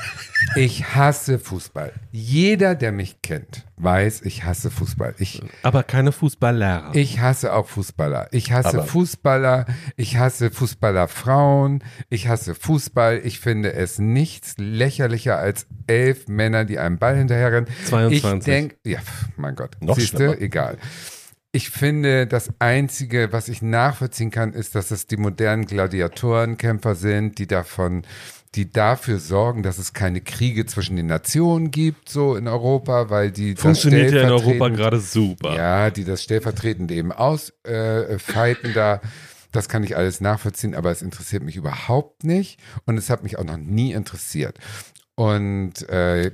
Ich 0.57 0.95
hasse 0.95 1.39
Fußball. 1.39 1.93
Jeder, 2.11 2.75
der 2.75 2.93
mich 2.93 3.23
kennt, 3.23 3.65
weiß, 3.77 4.23
ich 4.23 4.45
hasse 4.45 4.71
Fußball. 4.71 5.15
Ich, 5.19 5.41
Aber 5.63 5.83
keine 5.83 6.13
Fußballlehrer. 6.13 6.91
ich 6.95 7.21
hasse 7.21 7.53
auch 7.55 7.69
Fußballer. 7.69 8.29
Ich 8.33 8.53
hasse 8.53 8.79
Aber- 8.79 8.85
Fußballer. 8.85 9.67
Ich 9.97 10.17
hasse 10.19 10.51
Fußballerfrauen. 10.51 11.83
Ich 12.11 12.29
hasse 12.29 12.55
Fußball. 12.55 13.21
Ich 13.25 13.41
finde 13.41 13.73
es 13.73 13.99
nichts 13.99 14.55
lächerlicher 14.59 15.39
als 15.39 15.67
elf 15.87 16.29
Männer, 16.29 16.65
die 16.65 16.79
einem 16.79 16.99
Ball 16.99 17.17
hinterherrennen. 17.17 17.69
22. 17.87 18.37
Ich 18.37 18.45
denke, 18.45 18.77
ja, 18.85 18.99
mein 19.37 19.55
Gott. 19.55 19.77
Noch 19.81 19.97
Siehste, 19.97 20.17
schlimmer. 20.17 20.39
egal. 20.41 20.79
Ich 21.55 21.69
finde, 21.69 22.27
das 22.27 22.51
Einzige, 22.61 23.31
was 23.31 23.49
ich 23.49 23.61
nachvollziehen 23.61 24.31
kann, 24.31 24.55
ist, 24.55 24.75
dass 24.75 24.91
es 24.91 25.07
die 25.07 25.19
modernen 25.19 25.67
Gladiatorenkämpfer 25.67 26.95
sind, 26.95 27.39
die 27.39 27.47
davon, 27.47 28.05
die 28.55 28.73
dafür 28.73 29.19
sorgen, 29.19 29.63
dass 29.63 29.77
es 29.77 29.93
keine 29.93 30.23
Kriege 30.23 30.65
zwischen 30.65 30.97
den 30.97 31.09
Nationen 31.09 31.71
gibt, 31.71 32.09
so 32.09 32.37
in 32.37 32.49
Europa, 32.49 33.11
weil 33.11 33.31
die 33.31 33.53
das 33.53 33.63
Funktioniert 33.63 34.13
ja 34.13 34.23
in 34.23 34.31
Europa 34.31 34.69
gerade 34.69 34.99
super. 34.99 35.55
ja, 35.55 35.91
die 35.91 36.05
das 36.05 36.23
stellvertretend 36.23 36.91
eben 36.91 37.13
ausfighten 37.13 38.71
äh, 38.71 38.75
da. 38.75 39.03
Das 39.51 39.69
kann 39.69 39.85
ich 39.85 39.95
alles 39.95 40.23
nachvollziehen, 40.23 40.75
aber 40.75 40.91
es 40.91 41.03
interessiert 41.03 41.43
mich 41.43 41.57
überhaupt 41.57 42.25
nicht 42.25 42.59
und 42.87 42.97
es 42.97 43.11
hat 43.11 43.23
mich 43.23 43.39
auch 43.39 43.45
noch 43.45 43.59
nie 43.59 43.93
interessiert. 43.93 44.59
Und 45.15 45.87
äh, 45.91 46.31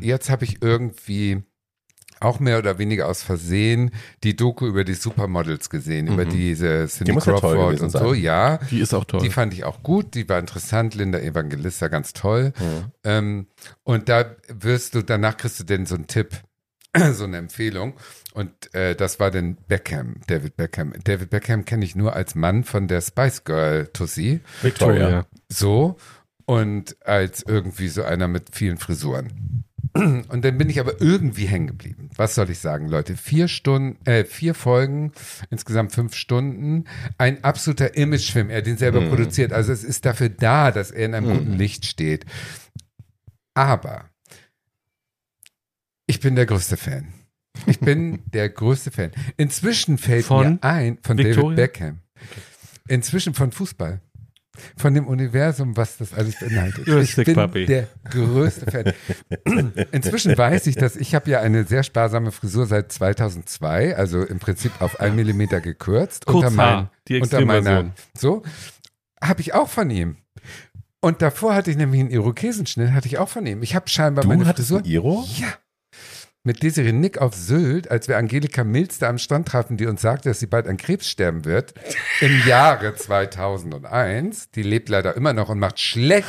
jetzt 0.00 0.30
habe 0.30 0.44
ich 0.44 0.62
irgendwie 0.62 1.42
auch 2.24 2.40
mehr 2.40 2.58
oder 2.58 2.78
weniger 2.78 3.08
aus 3.08 3.22
Versehen 3.22 3.90
die 4.24 4.36
Doku 4.36 4.66
über 4.66 4.84
die 4.84 4.94
Supermodels 4.94 5.70
gesehen, 5.70 6.06
über 6.08 6.24
diese 6.24 6.86
Cindy 6.88 7.12
Mhm. 7.12 7.18
ja 7.18 7.24
toll 7.24 7.40
Crawford 7.40 7.66
gewesen 7.70 7.84
und 7.84 7.90
so. 7.90 8.14
Ja, 8.14 8.58
Die 8.70 8.80
ist 8.80 8.94
auch 8.94 9.04
toll. 9.04 9.20
die 9.20 9.30
fand 9.30 9.52
ich 9.54 9.64
auch 9.64 9.82
gut, 9.82 10.14
die 10.14 10.28
war 10.28 10.38
interessant, 10.38 10.94
Linda 10.94 11.18
Evangelista 11.18 11.88
ganz 11.88 12.12
toll. 12.12 12.52
Mhm. 12.58 12.84
Ähm, 13.04 13.46
und 13.82 14.08
da 14.08 14.36
wirst 14.48 14.94
du, 14.94 15.02
danach 15.02 15.36
kriegst 15.36 15.60
du 15.60 15.64
denn 15.64 15.86
so 15.86 15.94
einen 15.94 16.06
Tipp, 16.06 16.30
so 17.12 17.24
eine 17.24 17.36
Empfehlung. 17.38 17.94
Und 18.34 18.74
äh, 18.74 18.94
das 18.94 19.20
war 19.20 19.30
dann 19.30 19.56
Beckham, 19.68 20.16
David 20.26 20.56
Beckham. 20.56 20.92
David 21.04 21.28
Beckham 21.30 21.64
kenne 21.66 21.84
ich 21.84 21.94
nur 21.96 22.14
als 22.14 22.34
Mann 22.34 22.64
von 22.64 22.88
der 22.88 23.00
Spice 23.02 23.44
Girl 23.44 23.88
Tussi. 23.92 24.40
Victoria. 24.62 25.26
So. 25.50 25.96
Und 26.46 26.96
als 27.06 27.42
irgendwie 27.42 27.88
so 27.88 28.02
einer 28.02 28.28
mit 28.28 28.48
vielen 28.52 28.78
Frisuren. 28.78 29.64
Und 29.94 30.44
dann 30.44 30.58
bin 30.58 30.70
ich 30.70 30.80
aber 30.80 31.00
irgendwie 31.00 31.46
hängen 31.46 31.66
geblieben. 31.66 32.08
Was 32.16 32.34
soll 32.34 32.48
ich 32.50 32.60
sagen, 32.60 32.88
Leute? 32.88 33.16
Vier 33.16 33.48
Stunden, 33.48 33.98
äh, 34.06 34.24
vier 34.24 34.54
Folgen, 34.54 35.12
insgesamt 35.50 35.92
fünf 35.92 36.14
Stunden. 36.14 36.84
Ein 37.18 37.44
absoluter 37.44 37.96
Imagefilm. 37.96 38.48
Er 38.48 38.58
hat 38.58 38.66
den 38.66 38.78
selber 38.78 39.00
produziert. 39.08 39.52
Also 39.52 39.72
es 39.72 39.84
ist 39.84 40.06
dafür 40.06 40.28
da, 40.28 40.70
dass 40.70 40.90
er 40.90 41.06
in 41.06 41.14
einem 41.14 41.30
guten 41.30 41.52
Licht 41.58 41.84
steht. 41.84 42.24
Aber 43.54 44.08
ich 46.06 46.20
bin 46.20 46.36
der 46.36 46.46
größte 46.46 46.76
Fan. 46.76 47.08
Ich 47.66 47.80
bin 47.80 48.22
der 48.32 48.48
größte 48.48 48.90
Fan. 48.90 49.10
Inzwischen 49.36 49.98
fällt 49.98 50.24
Von 50.24 50.54
mir 50.54 50.58
ein, 50.62 50.98
von 51.02 51.18
Victoria? 51.18 51.42
David 51.42 51.56
Beckham. 51.56 51.98
Inzwischen 52.88 53.34
von 53.34 53.52
Fußball. 53.52 54.00
Von 54.76 54.94
dem 54.94 55.06
Universum, 55.06 55.76
was 55.76 55.96
das 55.96 56.12
alles 56.12 56.38
beinhaltet. 56.38 56.86
Ich 56.86 57.16
bin 57.16 57.66
der 57.66 57.88
größte 58.10 58.70
Fan. 58.70 59.72
Inzwischen 59.92 60.36
weiß 60.36 60.66
ich, 60.66 60.76
dass 60.76 60.96
ich 60.96 61.14
habe 61.14 61.30
ja 61.30 61.40
eine 61.40 61.64
sehr 61.64 61.82
sparsame 61.82 62.32
Frisur 62.32 62.66
seit 62.66 62.92
2002, 62.92 63.96
also 63.96 64.22
im 64.22 64.38
Prinzip 64.38 64.72
auf 64.80 65.00
ein 65.00 65.16
Millimeter 65.16 65.60
gekürzt. 65.60 66.26
Kurz 66.26 66.44
unter, 66.44 66.50
mein, 66.50 66.88
die 67.08 67.20
unter 67.20 67.40
meiner, 67.44 67.92
so, 68.14 68.42
habe 69.22 69.40
ich 69.40 69.54
auch 69.54 69.68
von 69.68 69.88
ihm. 69.88 70.16
Und 71.00 71.22
davor 71.22 71.54
hatte 71.54 71.70
ich 71.70 71.76
nämlich 71.76 72.00
einen 72.00 72.10
Irokesenschnitt, 72.10 72.92
hatte 72.92 73.08
ich 73.08 73.18
auch 73.18 73.28
von 73.28 73.44
ihm. 73.46 73.62
Ich 73.62 73.74
habe 73.74 73.88
scheinbar 73.88 74.22
Du 74.22 74.28
meine 74.28 74.46
hattest 74.46 74.68
Frisur 74.68 74.80
ein 74.80 74.90
Iro? 74.90 75.24
ja. 75.36 75.48
Mit 76.44 76.64
Desiree 76.64 76.90
Nick 76.90 77.18
auf 77.18 77.36
Sylt, 77.36 77.88
als 77.88 78.08
wir 78.08 78.16
Angelika 78.16 78.64
Milz 78.64 78.98
da 78.98 79.08
am 79.08 79.18
Strand 79.18 79.46
trafen, 79.46 79.76
die 79.76 79.86
uns 79.86 80.02
sagte, 80.02 80.28
dass 80.28 80.40
sie 80.40 80.48
bald 80.48 80.66
an 80.66 80.76
Krebs 80.76 81.08
sterben 81.08 81.44
wird, 81.44 81.72
im 82.20 82.42
Jahre 82.48 82.96
2001. 82.96 84.50
Die 84.50 84.64
lebt 84.64 84.88
leider 84.88 85.14
immer 85.16 85.34
noch 85.34 85.50
und 85.50 85.60
macht 85.60 85.78
schlechte, 85.78 86.26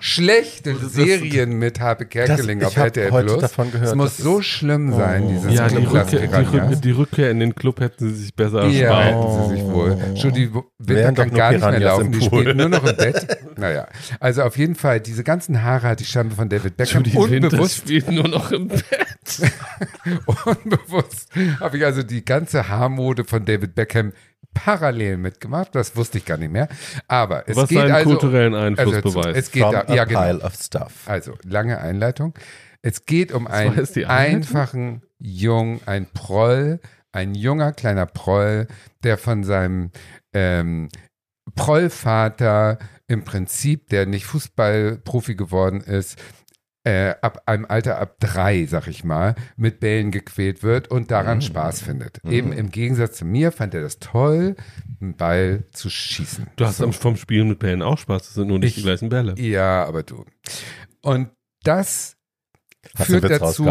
schlechte 0.00 0.74
Serien 0.76 1.58
mit 1.58 1.78
Habe 1.78 2.06
Kerkeling 2.06 2.64
auf 2.64 2.74
RTL 2.74 3.10
Plus. 3.10 3.38
davon 3.38 3.70
gehört, 3.70 3.88
Es 3.90 3.94
muss 3.94 4.16
so 4.16 4.40
schlimm 4.40 4.94
sein, 4.94 5.28
dieses 5.28 5.52
Ja, 5.52 5.68
die 5.68 5.84
Rückkehr, 5.84 6.26
die. 6.26 6.56
Rück, 6.56 6.80
die 6.80 6.90
Rückkehr 6.92 7.30
in 7.30 7.40
den 7.40 7.54
Club 7.54 7.80
hätten 7.80 8.08
sie 8.08 8.14
sich 8.22 8.34
besser 8.34 8.64
Ja, 8.66 8.98
erspart. 9.02 9.04
hätten 9.08 9.50
sie 9.50 9.56
sich 9.56 9.64
wohl. 9.70 9.98
Judy 10.14 10.54
Winter 10.54 10.64
Wären 10.78 11.14
doch 11.14 11.22
kann 11.24 11.28
nur 11.32 11.36
gar 11.38 11.52
nicht 11.52 11.60
mehr 11.60 11.80
laufen, 11.80 12.12
die 12.12 12.22
spielt 12.22 12.56
nur 12.56 12.68
noch 12.70 12.84
im 12.86 12.96
Bett. 12.96 13.26
Naja, 13.60 13.88
also 14.20 14.42
auf 14.44 14.56
jeden 14.56 14.74
Fall, 14.74 15.00
diese 15.00 15.22
ganzen 15.22 15.62
Haare 15.62 15.88
hatte 15.88 16.02
ich 16.02 16.08
scheinbar 16.08 16.36
von 16.38 16.48
David 16.48 16.78
Beckham 16.78 17.04
Judy 17.04 17.30
Winter 17.30 17.48
unbewusst 17.48 17.76
spielt 17.76 18.10
nur 18.10 18.26
noch 18.26 18.52
im 18.52 18.68
Bett. 18.68 18.82
Unbewusst 20.44 21.28
habe 21.60 21.78
ich 21.78 21.84
also 21.84 22.02
die 22.02 22.24
ganze 22.24 22.68
Haarmode 22.68 23.24
von 23.24 23.44
David 23.44 23.74
Beckham 23.74 24.12
parallel 24.54 25.16
mitgemacht. 25.16 25.74
Das 25.74 25.96
wusste 25.96 26.18
ich 26.18 26.24
gar 26.24 26.36
nicht 26.36 26.52
mehr. 26.52 26.68
Aber 27.08 27.48
es 27.48 27.56
Was 27.56 27.68
geht 27.68 27.78
seinen 27.78 27.92
also, 27.92 28.10
kulturellen 28.10 28.54
Einfluss 28.54 28.94
also 28.94 29.10
beweist. 29.10 29.36
Es 29.38 29.50
geht 29.50 29.62
From 29.62 29.72
da, 29.72 29.80
a 29.82 29.94
ja, 29.94 30.04
genau. 30.04 30.20
pile 30.20 30.40
of 30.40 30.54
stuff. 30.54 30.92
Also, 31.06 31.34
lange 31.44 31.78
Einleitung. 31.78 32.34
Es 32.82 33.04
geht 33.04 33.32
um 33.32 33.46
einen 33.46 33.86
einfachen 34.06 35.02
Jung, 35.18 35.80
ein 35.86 36.06
Proll, 36.06 36.80
ein 37.12 37.34
junger 37.34 37.72
kleiner 37.72 38.06
Proll, 38.06 38.68
der 39.04 39.18
von 39.18 39.44
seinem 39.44 39.90
ähm, 40.32 40.88
Prollvater 41.54 42.78
im 43.06 43.24
Prinzip, 43.24 43.88
der 43.88 44.06
nicht 44.06 44.24
Fußballprofi 44.24 45.34
geworden 45.34 45.80
ist, 45.80 46.18
äh, 46.84 47.14
ab 47.20 47.42
einem 47.46 47.66
Alter 47.66 47.98
ab 47.98 48.16
drei, 48.20 48.64
sag 48.66 48.86
ich 48.88 49.04
mal, 49.04 49.34
mit 49.56 49.80
Bällen 49.80 50.10
gequält 50.10 50.62
wird 50.62 50.88
und 50.88 51.10
daran 51.10 51.38
Mhm. 51.38 51.42
Spaß 51.42 51.82
findet. 51.82 52.20
Eben 52.24 52.52
im 52.52 52.70
Gegensatz 52.70 53.18
zu 53.18 53.24
mir 53.26 53.52
fand 53.52 53.74
er 53.74 53.82
das 53.82 53.98
toll, 53.98 54.56
einen 55.00 55.14
Ball 55.16 55.64
zu 55.72 55.90
schießen. 55.90 56.46
Du 56.56 56.64
hast 56.64 56.80
am- 56.80 56.92
vom 56.94 57.16
Spielen 57.16 57.48
mit 57.48 57.58
Bällen 57.58 57.82
auch 57.82 57.98
Spaß, 57.98 58.22
das 58.22 58.34
sind 58.34 58.48
nur 58.48 58.58
nicht 58.58 58.70
Ich- 58.70 58.74
die 58.76 58.82
gleichen 58.82 59.10
Bälle. 59.10 59.34
Ja, 59.38 59.84
aber 59.84 60.02
du. 60.02 60.24
Und 61.02 61.28
das 61.64 62.16
Hast 62.96 63.06
führt 63.06 63.28
dazu, 63.28 63.64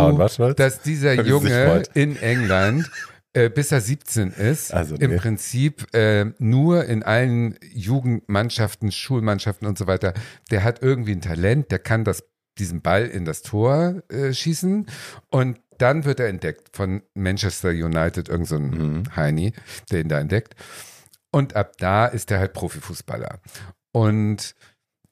dass 0.56 0.82
dieser 0.84 1.16
sich 1.16 1.26
Junge 1.28 1.84
in 1.96 2.16
England 2.18 2.92
äh, 3.34 3.50
bis 3.50 3.72
er 3.72 3.80
17 3.82 4.32
ist, 4.32 4.74
Also, 4.74 4.96
im 4.96 5.12
nee. 5.12 5.18
Prinzip 5.18 5.86
äh, 5.96 6.26
nur 6.40 6.86
in 6.86 7.04
allen 7.04 7.58
Jugendmannschaften, 7.74 8.92
Schulmannschaften 8.92 9.68
und 9.68 9.78
so 9.78 9.86
weiter, 9.88 10.14
der 10.52 10.64
hat 10.64 10.82
irgendwie 10.82 11.12
ein 11.12 11.22
Talent, 11.22 11.70
der 11.72 11.78
kann 11.80 12.04
das, 12.04 12.24
diesen 12.58 12.82
Ball 12.82 13.06
in 13.06 13.26
das 13.26 13.42
Tor 13.42 14.04
äh, 14.10 14.34
schießen 14.34 14.88
und 15.30 15.60
dann 15.78 16.04
wird 16.04 16.20
er 16.20 16.28
entdeckt 16.28 16.76
von 16.76 17.02
Manchester 17.14 17.70
United, 17.70 18.28
irgend 18.30 18.48
so 18.48 18.58
ein 18.58 18.70
Mhm. 18.70 19.16
Heini, 19.16 19.54
der 19.92 20.02
ihn 20.02 20.10
da 20.10 20.20
entdeckt. 20.20 20.56
Und 21.32 21.56
ab 21.56 21.78
da 21.78 22.06
ist 22.06 22.32
er 22.32 22.40
halt 22.40 22.54
Profifußballer. 22.54 23.40
Und 23.94 24.56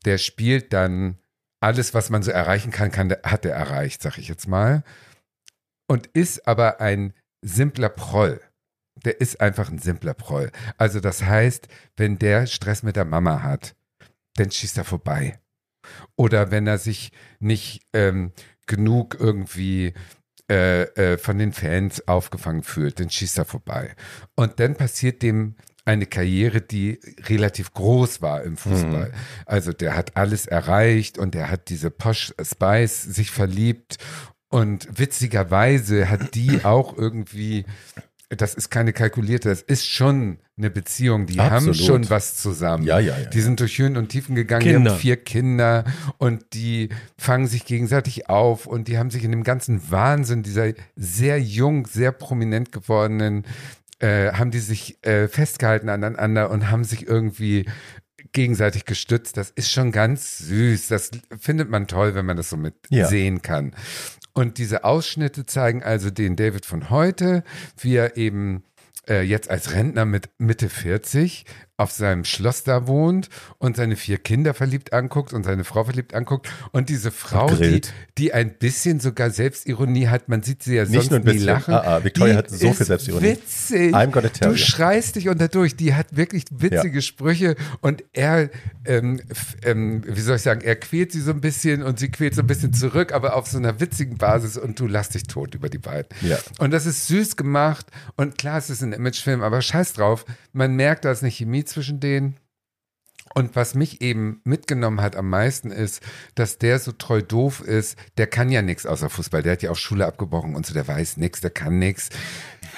der 0.05 0.17
spielt 0.17 0.73
dann 0.73 1.17
alles, 1.61 1.93
was 1.93 2.09
man 2.09 2.21
so 2.21 2.31
erreichen 2.31 2.71
kann, 2.71 2.91
kann 2.91 3.11
hat 3.23 3.45
er 3.45 3.53
erreicht, 3.53 4.01
sag 4.01 4.17
ich 4.17 4.27
jetzt 4.27 4.47
mal. 4.47 4.83
Und 5.88 6.07
ist 6.07 6.47
aber 6.47 6.81
ein 6.81 7.13
simpler 7.41 7.89
Proll. 7.89 8.41
Der 9.05 9.21
ist 9.21 9.39
einfach 9.39 9.69
ein 9.69 9.79
simpler 9.79 10.13
Proll. 10.13 10.51
Also 10.77 10.99
das 10.99 11.23
heißt, 11.23 11.67
wenn 11.95 12.19
der 12.19 12.45
Stress 12.45 12.83
mit 12.83 12.95
der 12.95 13.05
Mama 13.05 13.41
hat, 13.41 13.75
dann 14.35 14.51
schießt 14.51 14.77
er 14.77 14.85
vorbei. 14.85 15.39
Oder 16.15 16.51
wenn 16.51 16.67
er 16.67 16.77
sich 16.77 17.11
nicht 17.39 17.81
ähm, 17.93 18.31
genug 18.65 19.17
irgendwie 19.19 19.93
äh, 20.49 20.83
äh, 20.83 21.17
von 21.17 21.38
den 21.38 21.53
Fans 21.53 22.07
aufgefangen 22.07 22.63
fühlt, 22.63 22.99
dann 22.99 23.09
schießt 23.09 23.38
er 23.38 23.45
vorbei. 23.45 23.95
Und 24.35 24.59
dann 24.59 24.75
passiert 24.75 25.21
dem 25.21 25.55
eine 25.83 26.05
Karriere, 26.05 26.61
die 26.61 26.99
relativ 27.23 27.73
groß 27.73 28.21
war 28.21 28.43
im 28.43 28.57
Fußball. 28.57 29.13
Also 29.45 29.71
der 29.71 29.95
hat 29.95 30.17
alles 30.17 30.45
erreicht 30.45 31.17
und 31.17 31.33
der 31.33 31.49
hat 31.49 31.69
diese 31.69 31.89
Posh 31.89 32.33
Spice 32.41 33.03
sich 33.03 33.31
verliebt 33.31 33.97
und 34.49 34.88
witzigerweise 34.99 36.09
hat 36.09 36.35
die 36.35 36.63
auch 36.63 36.97
irgendwie, 36.97 37.65
das 38.30 38.53
ist 38.55 38.69
keine 38.69 38.91
kalkulierte, 38.93 39.49
das 39.49 39.61
ist 39.61 39.88
schon 39.88 40.39
eine 40.57 40.69
Beziehung, 40.69 41.28
die 41.28 41.39
haben 41.39 41.69
Absolut. 41.69 41.78
schon 41.78 42.09
was 42.09 42.36
zusammen. 42.38 42.84
Ja, 42.84 42.99
ja, 42.99 43.17
ja. 43.17 43.30
Die 43.30 43.39
sind 43.41 43.59
durch 43.59 43.78
Höhen 43.80 43.95
und 43.95 44.09
Tiefen 44.09 44.36
gegangen, 44.36 44.65
die 44.65 44.71
Kinder. 44.73 44.91
haben 44.91 44.99
vier 44.99 45.17
Kinder 45.17 45.86
und 46.17 46.43
die 46.53 46.89
fangen 47.17 47.47
sich 47.47 47.63
gegenseitig 47.65 48.30
auf 48.30 48.65
und 48.65 48.88
die 48.88 48.97
haben 48.97 49.11
sich 49.11 49.23
in 49.23 49.32
dem 49.32 49.43
ganzen 49.43 49.91
Wahnsinn 49.91 50.43
dieser 50.43 50.73
sehr 50.95 51.39
jung, 51.39 51.88
sehr 51.88 52.11
prominent 52.11 52.71
gewordenen, 52.71 53.45
äh, 53.99 54.34
haben 54.34 54.51
die 54.51 54.59
sich 54.59 54.97
äh, 55.05 55.28
festgehalten 55.28 55.88
aneinander 55.89 56.49
und 56.49 56.69
haben 56.69 56.84
sich 56.84 57.07
irgendwie 57.07 57.65
gegenseitig 58.34 58.86
gestützt. 58.86 59.38
Das 59.38 59.49
ist 59.51 59.71
schon 59.71 59.91
ganz 59.91 60.38
süß. 60.39 60.89
Das 60.89 61.11
findet 61.39 61.69
man 61.69 61.88
toll, 61.88 62.13
wenn 62.13 62.25
man 62.25 62.38
das 62.38 62.49
so 62.49 62.57
mit 62.57 62.75
Ja. 62.89 63.07
sehen 63.07 63.41
kann. 63.41 63.73
Und 64.38 64.59
diese 64.59 64.83
Ausschnitte 64.83 65.47
zeigen 65.47 65.81
also 65.81 66.11
den 66.11 66.35
David 66.35 66.63
von 66.67 66.91
heute, 66.91 67.43
wie 67.79 67.95
er 67.95 68.17
eben 68.17 68.63
äh, 69.09 69.23
jetzt 69.23 69.49
als 69.49 69.73
Rentner 69.73 70.05
mit 70.05 70.29
Mitte 70.38 70.69
40 70.69 71.45
auf 71.78 71.91
seinem 71.91 72.25
Schloss 72.25 72.63
da 72.63 72.88
wohnt 72.88 73.30
und 73.59 73.78
seine 73.78 73.95
vier 73.95 74.17
Kinder 74.17 74.55
verliebt 74.55 74.93
anguckt 74.93 75.32
und 75.32 75.43
seine 75.43 75.63
Frau 75.63 75.84
verliebt 75.84 76.15
anguckt 76.15 76.49
und 76.71 76.89
diese 76.89 77.11
Frau, 77.11 77.49
die, 77.51 77.55
grillt. 77.55 77.93
die 78.17 78.34
ein 78.34 78.55
bisschen 78.57 78.99
sogar 78.99 79.30
Selbstironie 79.30 80.07
hat, 80.07 80.28
man 80.28 80.41
sieht 80.41 80.63
sie 80.63 80.75
ja 80.75 80.84
Nicht 80.84 80.93
sonst 80.93 81.11
nur 81.11 81.19
ein 81.19 81.23
nie 81.25 81.32
bisschen. 81.34 81.45
lachen. 81.45 81.73
Ah, 81.75 81.97
ah, 81.97 82.03
Victoria 82.03 82.34
Die 82.34 82.38
hat 82.39 82.49
so 82.49 82.73
viel 82.73 82.86
Selbstironie. 82.88 83.25
Witzig. 83.28 83.93
I'm 83.93 84.09
gonna 84.09 84.30
tell 84.30 84.49
du 84.49 84.57
schreist 84.57 85.15
dich 85.17 85.30
unter 85.30 85.47
durch. 85.49 85.75
Die 85.75 85.93
hat 85.93 86.17
wirklich 86.17 86.45
witzige 86.49 87.03
Sprüche 87.03 87.55
und 87.82 88.03
er, 88.13 88.49
ähm, 88.86 89.21
ähm, 89.63 90.03
wie 90.07 90.21
soll 90.21 90.38
ich 90.38 90.41
sagen, 90.41 90.61
er 90.61 90.78
quält 90.78 91.11
sie 91.11 91.21
so 91.21 91.30
ein 91.30 91.41
bisschen 91.41 91.84
und 91.84 91.99
sie 91.99 92.09
quält 92.09 92.34
so 92.34 92.41
ein 92.41 92.47
bisschen 92.47 92.73
zurück, 92.73 93.13
aber 93.13 93.36
auf 93.36 93.47
so 93.47 93.59
einer 93.59 93.80
witzigen 93.80 94.17
Basis 94.17 94.57
und 94.57 94.80
du 94.80 94.88
lass 94.88 95.09
dich 95.09 95.25
tot 95.25 95.53
über 95.53 95.69
die 95.69 95.78
beiden. 95.78 96.09
Ja. 96.21 96.39
Und 96.57 96.71
das 96.71 96.88
ist 96.88 97.05
süß 97.05 97.36
gemacht 97.36 97.86
und 98.15 98.39
klar, 98.39 98.57
es 98.57 98.71
ist 98.71 98.82
ein 98.82 98.93
Imagefilm, 98.93 99.43
aber 99.43 99.61
scheiß 99.61 99.93
drauf. 99.93 100.25
Man 100.53 100.75
merkt, 100.75 101.05
da 101.05 101.11
ist 101.11 101.21
eine 101.21 101.32
Chemie 101.32 101.66
zwischen 101.68 101.99
denen. 101.99 102.38
Und 103.34 103.55
was 103.55 103.76
mich 103.76 104.01
eben 104.01 104.41
mitgenommen 104.45 105.01
hat 105.01 105.15
am 105.15 105.30
meisten 105.30 105.70
ist, 105.70 106.01
dass 106.36 106.57
der 106.57 106.80
so 106.80 106.93
treu 106.93 107.22
doof 107.22 107.59
ist, 107.61 107.97
der 108.18 108.26
kann 108.26 108.49
ja 108.49 108.61
nichts 108.61 108.86
außer 108.86 109.09
Fußball. 109.09 109.43
Der 109.43 109.51
hat 109.51 109.61
ja 109.61 109.70
auch 109.70 109.76
Schule 109.76 110.05
abgebrochen 110.05 110.55
und 110.55 110.65
so, 110.65 110.74
der 110.74 110.88
weiß 110.88 111.18
nichts, 111.18 111.41
der 111.41 111.49
kann 111.49 111.78
nichts. 111.78 112.09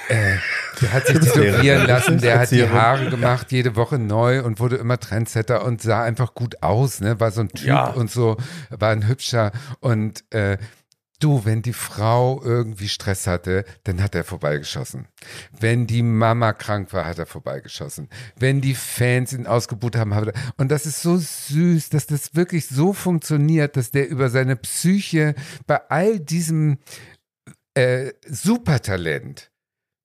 Äh, 0.09 0.37
der 0.81 0.93
hat 0.93 1.05
sich 1.05 1.19
tätowieren 1.19 1.85
lassen, 1.85 2.17
der 2.19 2.39
hat 2.39 2.51
die. 2.51 2.67
Haare 2.67 3.09
gemacht, 3.09 3.51
jede 3.51 3.75
Woche 3.75 3.99
neu 3.99 4.43
und 4.43 4.59
wurde 4.59 4.77
immer 4.77 4.99
Trendsetter 4.99 5.63
und 5.63 5.81
sah 5.81 6.03
einfach 6.03 6.33
gut 6.33 6.61
aus, 6.63 6.99
ne? 6.99 7.19
War 7.19 7.31
so 7.31 7.41
ein 7.41 7.49
Typ 7.49 7.67
Ja. 7.67 7.85
und 7.91 8.09
so, 8.09 8.37
war 8.69 8.89
ein 8.91 9.07
hübscher 9.07 9.51
und 9.81 10.23
äh, 10.33 10.57
Du, 11.19 11.43
wenn 11.43 11.61
die 11.61 11.73
Frau 11.73 12.41
irgendwie 12.43 12.87
Stress 12.87 13.27
hatte, 13.27 13.65
dann 13.83 14.01
hat 14.01 14.15
er 14.15 14.23
vorbeigeschossen. 14.23 15.07
Wenn 15.59 15.85
die 15.85 16.01
Mama 16.01 16.53
krank 16.53 16.93
war, 16.93 17.05
hat 17.05 17.19
er 17.19 17.25
vorbeigeschossen. 17.25 18.09
Wenn 18.37 18.61
die 18.61 18.75
Fans 18.75 19.33
ihn 19.33 19.45
ausgebucht 19.45 19.97
haben, 19.97 20.15
hat 20.15 20.27
er. 20.27 20.33
Und 20.57 20.71
das 20.71 20.85
ist 20.85 21.01
so 21.01 21.17
süß, 21.17 21.89
dass 21.89 22.07
das 22.07 22.35
wirklich 22.35 22.67
so 22.67 22.93
funktioniert, 22.93 23.75
dass 23.75 23.91
der 23.91 24.09
über 24.09 24.29
seine 24.29 24.55
Psyche 24.55 25.35
bei 25.67 25.81
all 25.89 26.19
diesem 26.19 26.77
äh, 27.73 28.13
Supertalent 28.25 29.51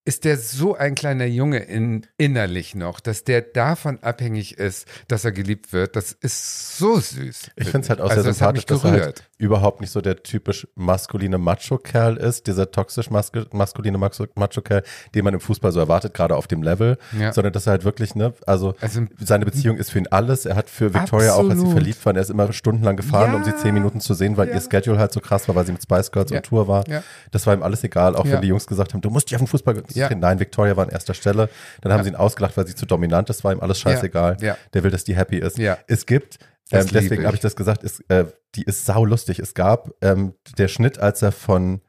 ist 0.07 0.25
der 0.25 0.37
so 0.37 0.75
ein 0.75 0.95
kleiner 0.95 1.25
Junge 1.25 1.61
in, 1.61 2.07
innerlich 2.19 2.75
noch, 2.75 3.01
dass 3.01 3.25
der 3.25 3.41
davon 3.41 4.03
abhängig 4.03 4.59
ist, 4.59 4.87
dass 5.09 5.25
er 5.25 5.33
geliebt 5.33 5.73
wird. 5.73 5.97
Das 5.97 6.13
ist 6.13 6.77
so 6.77 7.01
süß. 7.01 7.51
Ich 7.57 7.69
finde 7.69 7.81
es 7.81 7.91
halt 7.91 8.01
auch 8.01 8.11
Also 8.11 8.23
sehr 8.23 8.33
das 8.33 8.41
hat 8.43 8.55
mich 8.55 8.67
sympathisch, 8.67 8.67
dass 8.67 8.85
er 8.85 8.91
halt 8.91 9.01
gerührt. 9.01 9.31
Überhaupt 9.39 9.81
nicht 9.81 9.91
so 9.91 10.01
der 10.01 10.23
typisch 10.23 10.67
maskuline 10.77 11.39
Macho-Kerl 11.39 12.17
ist, 12.17 12.47
dieser 12.47 12.71
toxisch 12.71 13.11
maskuline 13.11 13.99
Macho- 13.99 14.29
Macho-Kerl, 14.35 14.83
den 15.15 15.25
man 15.25 15.35
im 15.35 15.41
Fußball 15.41 15.73
so 15.73 15.81
erwartet, 15.81 16.15
gerade 16.15 16.37
auf 16.37 16.47
dem 16.47 16.63
Level, 16.63 16.99
Ja. 17.19 17.33
sondern 17.33 17.53
dass 17.53 17.67
er 17.67 17.73
halt 17.73 17.85
wirklich, 17.85 18.15
ne, 18.15 18.33
also, 18.47 18.75
Also- 18.81 19.03
seine 19.21 19.45
Beziehung 19.45 19.77
ist 19.77 19.91
für 19.91 19.99
ihn 19.99 20.07
alles. 20.09 20.47
Er 20.47 20.57
hat 20.57 20.71
für 20.71 20.95
Victoria 20.95 21.33
auch, 21.35 21.39
als 21.39 21.47
sie 21.49 21.53
Absolut. 21.53 21.73
verliebt 21.73 22.07
waren, 22.07 22.17
er 22.17 22.23
ist 22.23 22.31
immer 22.31 22.53
stundenlang 22.53 22.97
gefahren, 22.97 23.33
Ja. 23.33 23.37
um 23.37 23.45
sie 23.45 23.55
zehn 23.57 23.75
Minuten 23.75 24.01
zu 24.01 24.15
sehen, 24.15 24.37
weil 24.37 24.49
Ja. 24.49 24.55
ihr 24.55 24.61
Schedule 24.61 24.99
halt 24.99 25.13
so 25.13 25.21
krass 25.21 25.49
war, 25.49 25.55
weil 25.55 25.67
sie 25.67 25.73
mit 25.73 25.83
Spice 25.83 26.13
Girls 26.13 26.31
Ja. 26.31 26.37
on 26.39 26.43
Tour 26.43 26.69
war. 26.69 26.85
Das 27.33 27.47
war 27.47 27.55
ihm 27.55 27.63
alles 27.63 27.83
egal, 27.85 28.15
auch 28.17 28.25
wenn 28.25 28.41
die 28.41 28.49
Jungs 28.49 28.67
gesagt 28.67 28.95
haben, 28.95 29.01
du 29.01 29.11
musst 29.11 29.29
dich 29.31 29.37
auf 29.37 29.43
den 29.43 29.49
Fußball 29.49 29.75
konzentrieren. 29.75 30.21
Nein, 30.21 30.39
Victoria 30.39 30.77
war 30.77 30.85
an 30.85 30.91
erster 30.91 31.15
Stelle. 31.15 31.49
Dann 31.81 31.93
haben 31.93 32.03
sie 32.05 32.11
ihn 32.11 32.17
ausgelacht, 32.17 32.57
weil 32.57 32.67
sie 32.67 32.75
zu 32.75 32.87
dominant 32.87 33.29
ist, 33.31 33.43
war 33.45 33.53
ihm 33.53 33.61
alles 33.61 33.79
scheißegal. 33.81 34.37
Ja. 34.41 34.57
Der 34.75 34.85
will, 34.85 34.91
dass 34.91 35.05
die 35.05 35.17
happy 35.17 35.39
ist. 35.39 35.59
Ja. 35.59 35.79
Es 35.87 36.07
gibt 36.07 36.39
ähm, 36.71 36.87
deswegen 36.93 37.27
habe 37.27 37.35
ich 37.35 37.43
das 37.43 37.57
gesagt, 37.57 37.83
ist, 37.83 38.01
äh, 38.09 38.27
die 38.55 38.63
ist 38.63 38.87
saulustig. 38.87 39.39
Es 39.39 39.55
gab 39.55 39.91
ähm, 40.01 40.35
der 40.59 40.69
Schnitt, 40.69 40.99
als 40.99 41.23
er 41.23 41.33
von, 41.33 41.81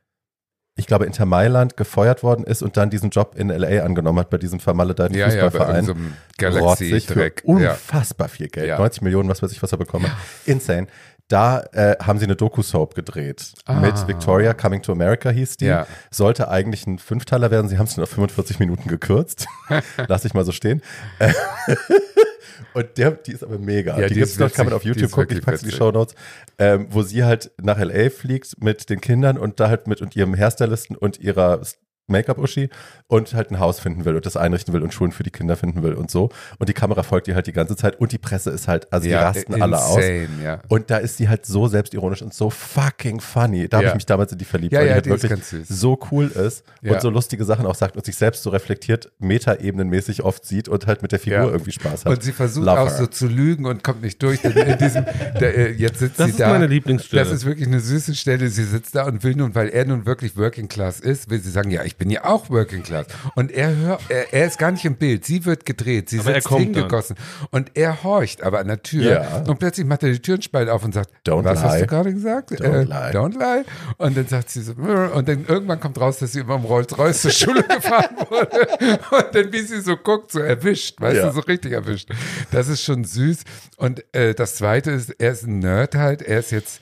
ich 0.76 0.88
glaube, 0.88 1.06
Inter 1.06 1.26
Mailand 1.26 1.78
gefeuert 1.78 2.24
worden 2.24 2.44
ist 2.46 2.62
und 2.62 2.76
dann 2.76 2.90
diesen 2.90 3.10
Job 3.10 3.36
in 3.38 3.50
LA 3.50 3.84
angenommen 3.84 4.20
hat 4.20 4.30
bei 4.30 4.38
diesem 4.38 4.60
vermaledeten 4.60 5.16
Ja, 5.16 5.30
ja, 5.30 5.50
bei 5.50 5.52
Fußballverein. 5.52 5.86
Rotzig 5.86 7.06
für 7.06 7.14
Galaxy-Dreck. 7.14 7.44
Ja. 7.46 7.72
unfassbar 7.72 8.28
viel 8.28 8.50
Geld. 8.50 8.68
Ja. 8.68 8.78
90 8.78 9.02
Millionen, 9.02 9.30
was 9.30 9.42
weiß 9.42 9.52
ich, 9.52 9.64
was 9.64 9.72
er 9.72 9.78
bekommen 9.78 10.08
hat. 10.08 10.18
Insane. 10.46 10.88
Da 11.28 11.62
äh, 11.72 11.96
haben 12.04 12.20
sie 12.20 12.26
eine 12.26 12.36
Doku-Soap 12.36 12.94
gedreht. 12.94 13.54
Ah. 13.66 13.80
Mit 13.80 14.08
Victoria 14.08 14.54
Coming 14.54 14.84
to 14.84 14.92
America 14.92 15.32
hieß 15.32 15.58
die. 15.58 15.66
Ja. 15.66 15.88
Sollte 16.12 16.50
eigentlich 16.50 16.86
ein 16.86 17.00
Fünfteiler 17.00 17.50
werden. 17.50 17.68
Sie 17.68 17.80
haben 17.80 17.88
es 17.88 17.98
nur 17.98 18.04
auf 18.04 18.12
45 18.12 18.60
Minuten 18.60 18.88
gekürzt. 18.88 19.48
Lass 20.08 20.24
ich 20.26 20.36
mal 20.36 20.46
so 20.46 20.52
stehen. 20.52 20.84
Und 22.74 22.97
der, 22.97 23.12
die 23.12 23.32
ist 23.32 23.43
aber 23.43 23.60
mega. 23.60 23.99
Ja, 23.99 24.08
die 24.08 24.14
die 24.14 24.20
gibt's 24.22 24.39
noch, 24.39 24.51
kann 24.51 24.66
man 24.66 24.74
auf 24.74 24.84
YouTube 24.84 25.12
gucken. 25.12 25.38
Ich 25.38 25.43
packe 25.43 25.60
die. 25.60 25.72
Shownotes. 25.72 26.16
Ähm, 26.58 26.88
wo 26.89 27.01
sie 27.01 27.24
halt 27.24 27.51
nach 27.62 27.78
L.A. 27.78 28.10
fliegt 28.10 28.62
mit 28.62 28.89
den 28.89 29.01
Kindern 29.01 29.38
und 29.38 29.60
da 29.60 29.70
halt 29.70 29.88
mit 29.88 30.01
und 30.01 30.16
ihrem 30.16 30.36
Hairstylisten 30.36 30.95
und 30.95 31.20
ihrer 31.20 31.62
Make-up-Uschi 32.08 32.70
und 33.08 33.34
halt 33.34 33.51
ein 33.51 33.60
Haus 33.60 33.80
finden 33.80 34.06
will 34.06 34.16
und 34.16 34.26
das 34.26 34.38
einrichten 34.38 34.74
will 34.74 34.82
und 34.84 34.93
Schulen 34.93 35.12
für 35.12 35.24
die 35.24 35.32
Kinder 35.32 35.56
finden 35.56 35.84
will 35.84 35.93
und 35.93 36.10
so. 36.12 36.30
Und 36.60 36.70
die 36.70 36.74
Kamera 36.74 37.03
folgt 37.03 37.28
ihr 37.28 37.36
halt 37.36 37.47
die 37.47 37.51
ganze 37.53 37.76
Zeit 37.76 37.99
und 37.99 38.12
die 38.12 38.18
Presse 38.18 38.49
ist 38.51 38.68
halt, 38.68 38.91
also 38.93 39.06
die 39.06 39.12
Ja, 39.12 39.22
rasten 39.24 39.62
alle 39.62 39.78
aus. 39.82 39.97
insane, 39.97 40.28
Ja. 40.43 40.62
Und 40.68 40.89
da 40.91 40.97
ist 40.97 41.18
sie 41.18 41.30
halt 41.30 41.45
so 41.45 41.68
selbstironisch 41.68 42.22
und 42.22 42.34
so 42.34 42.49
fucking 42.49 43.20
funny. 43.20 43.68
Da 43.68 43.78
habe 43.78 43.86
Ja. 43.86 43.89
ich 43.91 43.95
mich 43.95 44.06
damals 44.06 44.32
in 44.32 44.38
die 44.38 44.45
verliebt, 44.45 44.74
Ja, 44.74 44.80
weil 44.80 44.88
ja, 44.88 45.01
die 45.01 45.10
halt 45.12 45.24
die 45.24 45.28
ist 45.28 45.51
wirklich 45.53 45.68
so 45.70 45.99
cool 46.12 46.28
ist 46.28 46.64
Ja. 46.82 46.93
und 46.93 47.01
so 47.01 47.10
lustige 47.10 47.45
Sachen 47.45 47.66
auch 47.66 47.76
sagt 47.76 47.95
und 47.95 48.06
sich 48.06 48.16
selbst 48.16 48.43
so 48.43 48.49
reflektiert, 48.49 49.12
metaebenenmäßig 49.20 50.24
oft 50.24 50.45
sieht 50.45 50.68
und 50.70 50.88
halt 50.88 51.01
mit 51.01 51.12
der 51.12 51.20
Figur 51.20 51.39
Ja. 51.39 51.45
irgendwie 51.45 51.72
Spaß 51.72 52.06
hat. 52.06 52.12
Und 52.14 52.24
sie 52.24 52.32
versucht 52.32 52.66
Love 52.66 52.80
auch 52.82 52.89
her. 52.89 52.97
so 52.97 53.08
zu 53.08 53.28
lügen 53.28 53.66
und 53.66 53.84
kommt 53.84 54.01
nicht 54.01 54.22
durch. 54.22 54.41
Denn 54.41 54.53
in 54.53 54.78
diesem, 54.78 55.06
der, 55.39 55.58
äh, 55.58 55.72
jetzt 55.72 55.99
sitzt 55.99 56.20
Das 56.20 56.26
sie 56.28 56.32
ist 56.32 56.39
da. 56.39 56.49
meine 56.49 56.68
Lieblingsstelle. 56.68 57.24
Das 57.24 57.32
ist 57.34 57.45
wirklich 57.45 57.68
eine 57.68 57.80
süße 57.80 58.16
Stelle. 58.16 58.47
Sie 58.49 58.64
sitzt 58.64 58.95
da 58.95 59.06
und 59.06 59.24
will 59.24 59.36
nun, 59.36 59.56
weil 59.56 59.70
er 59.70 59.86
nun 59.86 60.06
wirklich 60.06 60.38
Working 60.38 60.68
Class 60.68 60.99
ist, 60.99 61.30
will 61.30 61.39
sie 61.41 61.51
sagen, 61.51 61.72
ja, 61.72 61.84
ich 61.84 61.95
bin 61.98 62.10
ja 62.10 62.26
auch 62.26 62.50
Working 62.50 62.84
Class. 62.84 63.08
Und 63.36 63.52
er 63.52 63.76
hört, 63.76 64.02
er, 64.10 64.34
er 64.34 64.46
ist 64.48 64.58
gar 64.58 64.72
nicht 64.72 64.86
im 64.86 64.96
Bild. 64.96 65.26
Sie 65.26 65.46
wird 65.46 65.66
gedreht. 65.66 66.10
Sie 66.10 66.20
sitzt 66.20 66.48
kommt 66.48 66.62
hingegossen. 66.64 67.16
Und 67.52 67.72
er 67.76 68.04
horcht 68.04 68.43
aber 68.43 68.60
an 68.60 68.68
der 68.68 68.84
Tür. 68.84 69.04
Ja. 69.22 69.43
Und 69.48 69.60
plötzlich 69.60 69.86
macht 69.86 70.04
er 70.04 70.12
die 70.12 70.20
Türenspalt 70.20 70.70
auf 70.70 70.84
und 70.84 70.93
sagt, 70.93 71.10
Don't 71.28 71.43
was 71.43 71.62
hast 71.64 71.74
lie. 71.74 71.82
du 71.82 71.88
gerade 71.88 72.14
gesagt? 72.14 72.52
Don't 72.52 72.64
äh, 72.64 72.84
lie. 72.84 73.12
Don't 73.12 73.38
lie. 73.38 73.64
Und 73.98 74.18
dann 74.18 74.28
sagt 74.28 74.50
sie 74.50 74.62
so, 74.62 74.74
und 74.74 75.28
dann 75.28 75.46
irgendwann 75.48 75.80
kommt 75.80 76.00
raus, 76.00 76.20
dass 76.20 76.34
sie 76.34 76.39
über 76.39 76.56
dem 76.58 76.66
Rolls-Royce 76.66 77.22
zur 77.22 77.32
Schule 77.32 77.64
gefahren 77.68 78.16
wurde. 78.30 78.68
Und 79.12 79.26
dann, 79.34 79.52
wie 79.54 79.62
sie 79.62 79.82
so 79.82 79.96
guckt, 79.98 80.32
so 80.32 80.39
erwischt, 80.39 81.00
weißt 81.00 81.18
Ja. 81.18 81.28
du, 81.28 81.34
so 81.34 81.41
richtig 81.41 81.72
erwischt. 81.72 82.10
Das 82.52 82.68
ist 82.68 82.82
schon 82.84 83.04
süß. 83.04 83.43
Und 83.78 84.04
äh, 84.14 84.34
das 84.34 84.56
Zweite 84.56 84.91
ist, 84.91 85.10
er 85.20 85.32
ist 85.32 85.43
ein 85.43 85.60
Nerd 85.60 85.96
halt. 85.96 86.22
Er 86.22 86.39
ist 86.39 86.52
jetzt, 86.52 86.80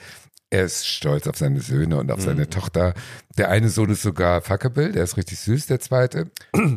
er 0.54 0.66
ist 0.66 0.88
stolz 0.88 1.28
auf 1.28 1.36
seine 1.38 1.60
Söhne 1.62 1.98
und 1.98 2.12
auf 2.12 2.20
Mhm. 2.20 2.24
seine 2.24 2.50
Tochter. 2.50 2.94
Der 3.36 3.50
eine 3.50 3.70
Sohn 3.70 3.90
ist 3.90 4.04
sogar 4.04 4.42
fuckable, 4.42 4.92
der 4.92 5.04
ist 5.04 5.18
richtig 5.18 5.40
süß, 5.40 5.66
der 5.66 5.80
zweite. 5.80 6.28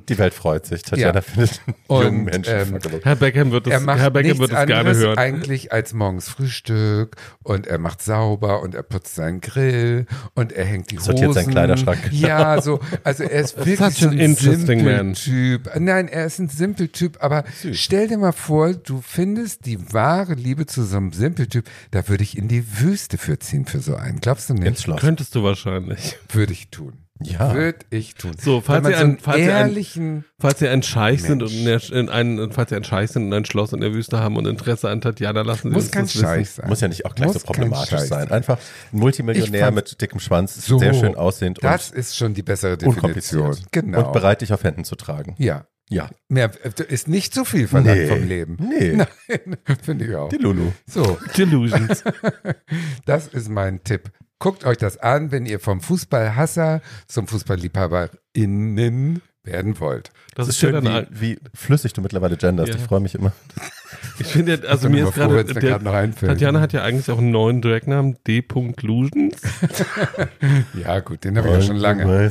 Die 0.09 0.17
Welt 0.17 0.33
freut 0.33 0.65
sich. 0.65 0.81
Tatjana 0.83 1.17
Ja. 1.17 1.21
findet 1.21 1.61
Und, 1.87 2.05
jungen 2.05 2.25
Menschen. 2.25 2.55
ähm, 2.55 2.67
fuckable. 2.69 3.01
Herr 3.05 3.17
Beckham 3.17 3.51
wird 3.51 3.67
Er 3.67 3.77
es, 3.77 3.83
macht 3.85 3.99
Herr 3.99 4.11
Beckham 4.11 4.39
wird 4.39 4.53
es 4.53 4.57
gerne 4.57 4.75
anderes 4.77 4.99
hören. 4.99 5.19
eigentlich 5.19 5.73
als 5.73 5.93
morgens 5.93 6.31
Frühstück 6.31 7.17
und 7.43 7.67
er 7.67 7.77
macht 7.79 8.01
sauber 8.03 8.63
und 8.63 8.75
er 8.75 8.83
putzt 8.83 9.15
seinen 9.17 9.43
Grill 9.43 10.07
und 10.35 10.53
er 10.53 10.65
hängt 10.65 10.91
die 10.91 10.97
Sortiert 10.97 11.29
Hosen. 11.29 11.43
seinen 11.43 11.51
Kleiderschrank. 11.51 11.99
Ja, 12.11 12.63
so, 12.63 12.81
also 13.05 13.25
er 13.25 13.41
ist 13.43 13.57
wirklich 13.67 13.95
so 13.99 14.07
an 14.09 14.13
ein 14.15 14.19
interesting 14.19 14.83
man. 14.85 15.15
Simpeltyp. 15.15 15.71
Nein, 15.79 16.09
er 16.09 16.25
ist 16.25 16.39
ein 16.39 16.49
Simpeltyp, 16.49 17.19
aber 17.23 17.45
stell 17.75 18.09
dir 18.09 18.17
mal 18.17 18.33
vor, 18.33 18.73
du 18.73 19.03
findest 19.03 19.67
die 19.67 19.93
wahre 19.93 20.33
Liebe 20.33 20.65
zu 20.65 20.85
so 20.85 20.97
einem 20.97 21.13
Simpeltyp, 21.13 21.67
da 21.91 22.09
würde 22.09 22.23
ich 22.23 22.39
in 22.39 22.49
die 22.49 22.65
Wüste 22.81 23.19
für 23.19 23.39
ziehen 23.39 23.66
für 23.67 23.81
so 23.81 23.95
einen. 23.97 24.21
Glaubst 24.21 24.49
du 24.51 24.55
Ins 24.55 24.65
nicht? 24.65 24.81
Schloss. 24.83 25.01
Könntest 25.01 25.35
du 25.35 25.43
wahrscheinlich. 25.43 26.17
Würde 26.31 26.53
ich 26.53 26.69
tun. 26.71 26.95
Ja. 27.23 27.55
Würde 27.55 27.79
ich 27.89 28.15
tun. 28.15 28.33
So, 28.39 28.61
falls 28.61 28.83
man 28.83 28.93
ihr 28.93 28.99
so 28.99 29.05
ein- 29.05 29.11
einen 29.13 29.19
falls 29.21 29.39
ihr 29.39 29.57
ein- 29.57 29.69
ehrlichen, 29.69 30.25
Falls 30.39 30.61
ihr 30.61 30.71
ein 30.71 30.83
Scheich 30.83 31.23
sind 31.23 31.43
und 31.43 31.51
in 31.91 32.11
ein, 32.11 32.51
falls 32.53 32.71
ihr 32.73 32.77
ein 32.77 32.85
Scheich 32.85 33.11
sind 33.11 33.25
und 33.25 33.33
ein 33.33 33.47
Schloss 33.47 33.73
in 33.73 33.81
der 33.81 33.95
Wüste 33.95 34.21
haben 34.21 34.37
und 34.37 34.47
Interesse 34.47 34.91
an 34.91 35.01
Tatjana 35.01 35.41
lassen 35.41 35.69
Sie 35.71 35.75
muss 35.75 35.85
uns 35.85 35.93
kein 35.93 36.03
das 36.05 36.15
wissen. 36.15 36.25
Scheich 36.27 36.51
sein. 36.51 36.69
Muss 36.69 36.83
ja 36.83 36.89
nicht 36.89 37.07
auch 37.07 37.15
gleich 37.15 37.29
Muss 37.33 37.41
so 37.41 37.47
problematisch 37.47 38.01
sein. 38.01 38.31
Einfach 38.31 38.59
ein 38.93 38.99
Multimillionär 38.99 39.71
mit 39.71 39.99
dickem 40.03 40.21
Schwanz, 40.21 40.57
So, 40.67 40.79
sehr 40.79 40.93
schön 40.93 41.15
aussehend 41.15 41.59
Das 41.63 41.91
und 41.91 41.97
ist 41.97 42.17
schon 42.19 42.35
die 42.35 42.43
bessere 42.43 42.77
Definition. 42.77 43.57
Genau. 43.73 44.09
Und 44.09 44.13
bereit, 44.13 44.43
dich 44.43 44.53
auf 44.53 44.63
Händen 44.63 44.85
zu 44.85 44.95
tragen. 44.95 45.35
Ja. 45.39 45.67
Ja. 45.89 46.11
Mehr 46.29 46.51
äh, 46.65 46.83
ist 46.89 47.07
nicht 47.09 47.33
so 47.35 47.45
viel 47.45 47.69
verlangt 47.69 47.99
Nee. 48.01 48.07
vom 48.09 48.27
Leben. 48.27 48.57
Nee. 48.61 48.93
Nein, 48.97 49.07
finde 49.83 50.07
ich 50.07 50.15
auch. 50.17 50.29
Die 50.29 50.37
Lulu. 50.37 50.73
So, 50.87 51.19
Delusions. 51.37 52.03
das 53.07 53.29
ist 53.29 53.49
mein 53.49 53.83
Tipp. 53.85 54.11
Guckt 54.39 54.65
euch 54.65 54.77
das 54.77 54.99
an, 54.99 55.31
wenn 55.33 55.47
ihr 55.47 55.61
vom 55.61 55.81
Fußballhasser 55.81 56.83
zum 57.07 57.27
FußballliebhaberInnen 57.27 59.23
werden 59.47 59.79
wollt. 59.81 60.11
Das, 60.35 60.47
Das 60.47 60.57
ist 60.57 60.63
ja 60.63 60.69
schön, 60.71 60.85
dann, 60.85 61.07
wie, 61.11 61.33
wie 61.35 61.39
flüssig 61.55 61.93
du 61.93 62.01
mittlerweile 62.03 62.37
genderst. 62.37 62.71
Ja. 62.75 62.77
Ich 62.79 62.83
freue 62.83 63.01
mich 63.01 63.15
immer. 63.15 63.33
ich 64.19 64.27
finde, 64.27 64.61
ja, 64.63 64.69
also 64.69 64.89
mir 64.91 65.05
ist 65.09 65.15
froh, 65.15 65.29
gerade, 65.29 65.45
der- 65.55 65.63
gerade 65.63 65.85
noch 65.85 65.95
einfällt. 65.95 66.33
Tatjana 66.33 66.61
hat 66.61 66.73
ja 66.73 66.83
eigentlich 66.83 67.11
auch 67.11 67.19
einen 67.19 67.31
neuen 67.31 67.63
Dragnamen, 67.63 68.17
D.Lusions. 68.27 69.41
Ja, 70.75 71.01
gut, 71.01 71.25
den 71.25 71.39
habe 71.39 71.49
ich 71.49 71.55
ja 71.55 71.63
schon 71.63 71.77
lange. 71.77 72.31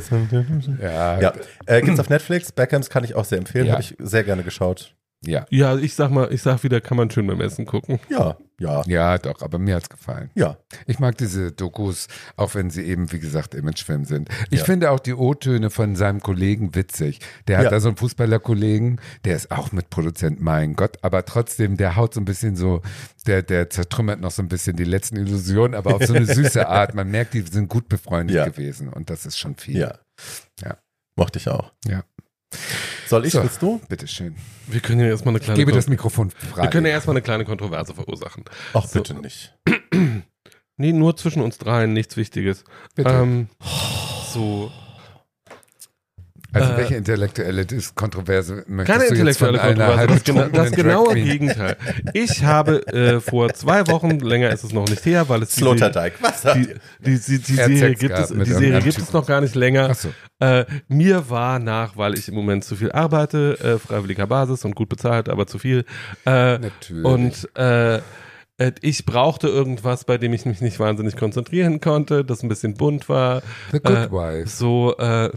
Ja, 0.80 1.20
Ja, 1.20 1.32
äh, 1.66 1.82
gibt's 1.82 2.00
auf 2.00 2.08
Netflix. 2.08 2.52
Beckhams 2.52 2.90
kann 2.90 3.04
ich 3.04 3.14
auch 3.14 3.24
sehr 3.24 3.38
empfehlen. 3.38 3.66
Ja. 3.66 3.72
Habe 3.72 3.82
ich 3.82 3.96
sehr 3.98 4.24
gerne 4.24 4.42
geschaut. 4.42 4.94
Ja, 5.26 5.46
Ja, 5.50 5.76
ich 5.76 5.94
sag 5.94 6.10
mal, 6.10 6.32
ich 6.32 6.42
sag 6.42 6.62
wieder, 6.62 6.80
kann 6.80 6.96
man 6.96 7.10
schön 7.10 7.26
beim 7.26 7.40
Essen 7.40 7.66
gucken. 7.66 7.98
Ja, 8.08 8.36
ja, 8.58 8.82
ja, 8.86 9.18
doch, 9.18 9.42
aber 9.42 9.58
mir 9.58 9.74
hat's 9.76 9.88
gefallen. 9.90 10.30
ja. 10.34 10.56
Ich 10.86 10.98
mag 10.98 11.18
diese 11.18 11.52
Dokus, 11.52 12.06
auch 12.36 12.54
wenn 12.54 12.70
sie 12.70 12.84
eben, 12.84 13.12
wie 13.12 13.18
gesagt, 13.18 13.54
Imagefilm 13.54 14.04
sind. 14.06 14.28
Ich 14.50 14.60
Ja. 14.60 14.64
finde 14.64 14.90
auch 14.90 15.00
die 15.00 15.12
O-Töne 15.14 15.68
von 15.70 15.94
seinem 15.96 16.20
Kollegen 16.20 16.74
witzig. 16.74 17.20
Der 17.48 17.58
hat 17.58 17.64
Ja. 17.64 17.70
da 17.70 17.80
so 17.80 17.88
einen 17.88 17.96
Fußballerkollegen, 17.98 19.00
der 19.24 19.36
ist 19.36 19.50
auch 19.50 19.72
mit 19.72 19.90
Produzent, 19.90 20.40
mein 20.40 20.74
Gott, 20.74 20.96
aber 21.02 21.24
trotzdem, 21.26 21.76
der 21.76 21.96
haut 21.96 22.14
so 22.14 22.20
ein 22.20 22.24
bisschen 22.24 22.56
so, 22.56 22.80
der, 23.26 23.42
der 23.42 23.68
zertrümmert 23.68 24.20
noch 24.20 24.30
so 24.30 24.42
ein 24.42 24.48
bisschen 24.48 24.76
die 24.76 24.84
letzten 24.84 25.16
Illusionen, 25.16 25.74
aber 25.74 25.96
auf 25.96 26.04
so 26.06 26.14
eine 26.14 26.24
süße 26.26 26.66
Art. 26.68 26.94
Man 26.94 27.10
merkt, 27.10 27.34
die 27.34 27.42
sind 27.42 27.68
gut 27.68 27.88
befreundet 27.88 28.36
Ja. 28.36 28.44
gewesen 28.46 28.88
und 28.88 29.10
das 29.10 29.26
ist 29.26 29.38
schon 29.38 29.56
viel. 29.56 29.76
Ja. 29.78 29.98
Ja. 30.62 30.78
Mochte 31.18 31.38
ich 31.38 31.48
auch. 31.48 31.72
Ja. 31.86 32.04
Soll 33.06 33.24
ich, 33.26 33.32
So. 33.32 33.42
willst 33.42 33.62
du? 33.62 33.80
Bitteschön. 33.88 34.34
Wir 34.66 34.80
können 34.80 35.00
ja 35.00 35.06
erstmal 35.06 35.32
eine 35.32 35.40
kleine, 35.40 35.56
Gebe 35.58 35.70
Kon- 35.70 35.78
das 35.78 35.88
Mikrofon 35.88 36.30
frei. 36.30 36.62
wir 36.62 36.70
können 36.70 36.86
ja 36.86 36.92
erstmal 36.92 37.14
eine 37.14 37.22
kleine 37.22 37.44
Kontroverse 37.44 37.94
verursachen. 37.94 38.44
Ach, 38.74 38.84
So. 38.86 38.98
bitte 38.98 39.14
nicht. 39.14 39.54
Nee, 40.78 40.92
nur 40.92 41.16
zwischen 41.16 41.40
uns 41.40 41.56
dreien, 41.56 41.94
nichts 41.94 42.18
Wichtiges. 42.18 42.62
Bitte. 42.94 43.08
Ähm, 43.08 43.48
so, 44.34 44.70
also 46.60 46.72
äh, 46.72 46.76
welche 46.76 46.94
intellektuelle 46.96 47.66
Kontroverse 47.94 48.64
möchtest 48.66 48.98
keine 48.98 49.10
du 49.10 49.26
jetzt 49.26 49.38
von 49.38 49.48
intellektuelle 49.54 49.60
einer 49.60 50.06
Kontroverse, 50.06 50.06
das, 50.06 50.24
gena 50.24 50.48
das 50.48 50.72
genaue? 50.72 51.14
Gegenteil. 51.14 51.76
Ich 52.12 52.44
habe 52.44 52.86
äh, 52.88 53.20
vor 53.20 53.52
zwei 53.54 53.86
Wochen, 53.88 54.18
länger 54.20 54.50
ist 54.50 54.64
es 54.64 54.72
noch 54.72 54.88
nicht 54.88 55.04
her, 55.06 55.28
weil 55.28 55.42
es 55.42 55.54
die 55.54 55.60
Serie, 55.60 55.78
Sloterdijk. 55.78 56.14
Was? 56.20 56.42
sagt 56.42 56.56
die, 56.56 56.70
ihr? 56.70 56.80
die, 57.00 57.18
die, 57.18 57.38
die 57.38 57.58
Er 57.58 57.66
Serie 57.66 57.94
gibt 57.94 58.18
es, 58.18 58.28
die 58.28 58.44
Serie 58.44 58.80
gibt 58.80 58.98
es 58.98 59.12
noch 59.12 59.26
gar 59.26 59.40
nicht 59.40 59.54
länger. 59.54 59.88
Ach 59.90 59.94
so. 59.94 60.08
Äh, 60.38 60.64
mir 60.88 61.30
war 61.30 61.58
nach, 61.58 61.96
weil 61.96 62.18
ich 62.18 62.28
im 62.28 62.34
Moment 62.34 62.64
zu 62.64 62.76
viel 62.76 62.92
arbeite, 62.92 63.58
äh, 63.60 63.78
freiwilliger 63.78 64.26
Basis 64.26 64.64
und 64.64 64.74
gut 64.74 64.88
bezahlt, 64.88 65.28
aber 65.28 65.46
zu 65.46 65.58
viel. 65.58 65.84
Äh, 66.24 66.58
Natürlich. 66.58 67.04
und 67.04 67.48
äh, 67.56 68.00
äh, 68.58 68.72
ich 68.80 69.04
brauchte 69.04 69.48
irgendwas, 69.48 70.04
bei 70.04 70.18
dem 70.18 70.32
ich 70.32 70.46
mich 70.46 70.60
nicht 70.60 70.78
wahnsinnig 70.78 71.16
konzentrieren 71.16 71.80
konnte, 71.80 72.24
das 72.24 72.42
ein 72.42 72.48
bisschen 72.48 72.74
bunt 72.74 73.08
war. 73.08 73.42
The 73.72 73.80
Good 73.80 73.96
äh, 73.96 74.10
Wife. 74.12 74.48
So, 74.48 74.96
äh, 74.98 75.30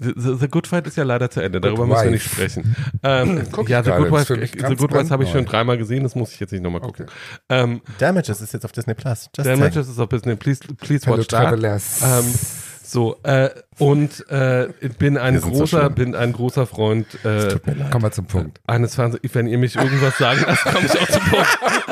The, 0.00 0.36
The 0.40 0.48
Good 0.48 0.66
Fight 0.66 0.86
ist 0.86 0.96
ja 0.96 1.04
leider 1.04 1.30
zu 1.30 1.40
Ende, 1.40 1.60
darüber 1.60 1.82
Good 1.82 1.88
müssen 1.90 2.04
wir 2.04 2.10
nicht 2.12 2.24
sprechen. 2.24 2.74
Ähm, 3.02 3.42
Guck 3.52 3.64
ich 3.64 3.70
ja, 3.70 3.82
The 3.82 3.90
gerade, 3.90 4.08
Good 4.08 4.12
Wife, 4.12 4.34
The 4.34 4.74
Good 4.76 4.92
Wife 4.92 5.10
habe 5.10 5.24
ich 5.24 5.30
schon 5.30 5.44
dreimal 5.44 5.76
gesehen, 5.78 6.02
das 6.02 6.14
muss 6.14 6.32
ich 6.32 6.40
jetzt 6.40 6.52
nicht 6.52 6.62
nochmal 6.62 6.80
gucken. 6.80 7.06
Okay. 7.06 7.14
Ähm, 7.48 7.80
Damages 7.98 8.40
ist 8.40 8.52
jetzt 8.52 8.64
auf 8.64 8.72
Disney 8.72 8.94
Plus. 8.94 9.28
Just 9.36 9.48
Damages 9.48 9.88
ist 9.88 9.98
auf 9.98 10.08
Disney, 10.08 10.36
please, 10.36 10.60
please 10.78 11.06
Hello 11.06 11.18
watch 11.18 11.28
that. 11.28 11.44
Travelers. 11.44 12.00
Ähm, 12.02 12.34
so, 12.82 13.18
äh, 13.22 13.50
und 13.78 14.28
äh, 14.30 14.68
bin 14.98 15.16
ein 15.16 15.34
Wir 15.34 15.40
so 15.42 15.50
großer, 15.50 15.80
schlimm. 15.82 15.94
bin 15.94 16.14
ein 16.16 16.32
großer 16.32 16.66
Freund 16.66 17.06
äh. 17.24 17.56
Kommen 17.90 18.02
wir 18.02 18.10
zum 18.10 18.26
Punkt. 18.26 18.60
eines 18.66 18.96
Fernseh, 18.96 19.18
wenn 19.32 19.46
ihr 19.46 19.58
mich 19.58 19.76
irgendwas 19.76 20.18
sagen 20.18 20.42
lasst, 20.44 20.64
komme 20.64 20.86
ich 20.86 20.98
auch 20.98 21.08
zum 21.08 21.22
Punkt. 21.22 21.58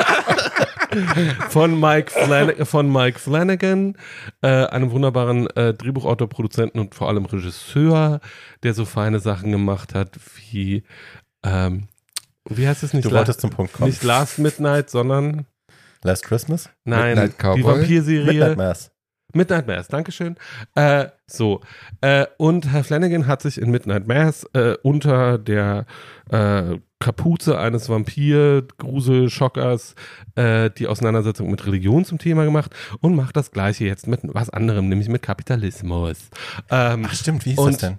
von 1.50 1.78
Mike, 1.78 2.10
Flan 2.10 2.52
von 2.66 2.92
Mike 2.92 3.18
Flanagan, 3.18 3.96
äh, 4.42 4.48
einem 4.66 4.90
wunderbaren 4.90 5.46
äh, 5.56 5.74
Drehbuchautor, 5.74 6.28
Produzenten 6.28 6.78
und 6.78 6.94
vor 6.94 7.08
allem 7.08 7.24
Regisseur, 7.26 8.20
der 8.62 8.74
so 8.74 8.84
feine 8.84 9.20
Sachen 9.20 9.50
gemacht 9.52 9.94
hat 9.94 10.18
wie, 10.50 10.82
ähm, 11.44 11.88
wie 12.48 12.66
heißt 12.66 12.82
es 12.82 12.94
nicht? 12.94 13.04
Du 13.04 13.10
La- 13.10 13.18
wolltest 13.20 13.40
zum 13.40 13.50
Punkt 13.50 13.72
kommen. 13.74 13.90
nicht 13.90 14.02
Last 14.02 14.38
Midnight, 14.38 14.90
sondern 14.90 15.46
Last 16.02 16.24
Christmas? 16.24 16.70
nein, 16.84 17.10
Midnight 17.16 17.32
die 17.32 17.36
Cowboy? 17.42 17.64
Vampirserie. 17.80 18.24
Midnight 18.24 18.56
Mass. 18.56 18.90
Midnight 19.34 19.66
Mass, 19.66 19.88
Dankeschön. 19.88 20.36
Äh, 20.74 21.08
so, 21.26 21.60
äh, 22.00 22.24
und 22.38 22.72
Herr 22.72 22.82
Flanagan 22.82 23.26
hat 23.26 23.42
sich 23.42 23.60
in 23.60 23.70
Midnight 23.70 24.06
Mass 24.06 24.44
äh, 24.54 24.74
unter 24.82 25.36
der 25.36 25.84
äh, 26.30 26.78
Kapuze 27.00 27.58
eines 27.58 27.88
Vampir-Grusel-Schockers 27.88 29.94
äh, 30.34 30.70
die 30.70 30.86
Auseinandersetzung 30.88 31.50
mit 31.50 31.64
Religion 31.66 32.04
zum 32.04 32.18
Thema 32.18 32.44
gemacht 32.44 32.74
und 33.00 33.14
macht 33.14 33.36
das 33.36 33.52
gleiche 33.52 33.84
jetzt 33.84 34.06
mit 34.06 34.20
was 34.24 34.50
anderem, 34.50 34.88
nämlich 34.88 35.08
mit 35.08 35.22
Kapitalismus. 35.22 36.28
Ähm, 36.70 37.06
Ach 37.08 37.14
stimmt, 37.14 37.44
wie 37.46 37.54
Und- 37.56 37.72
das 37.74 37.78
denn? 37.78 37.98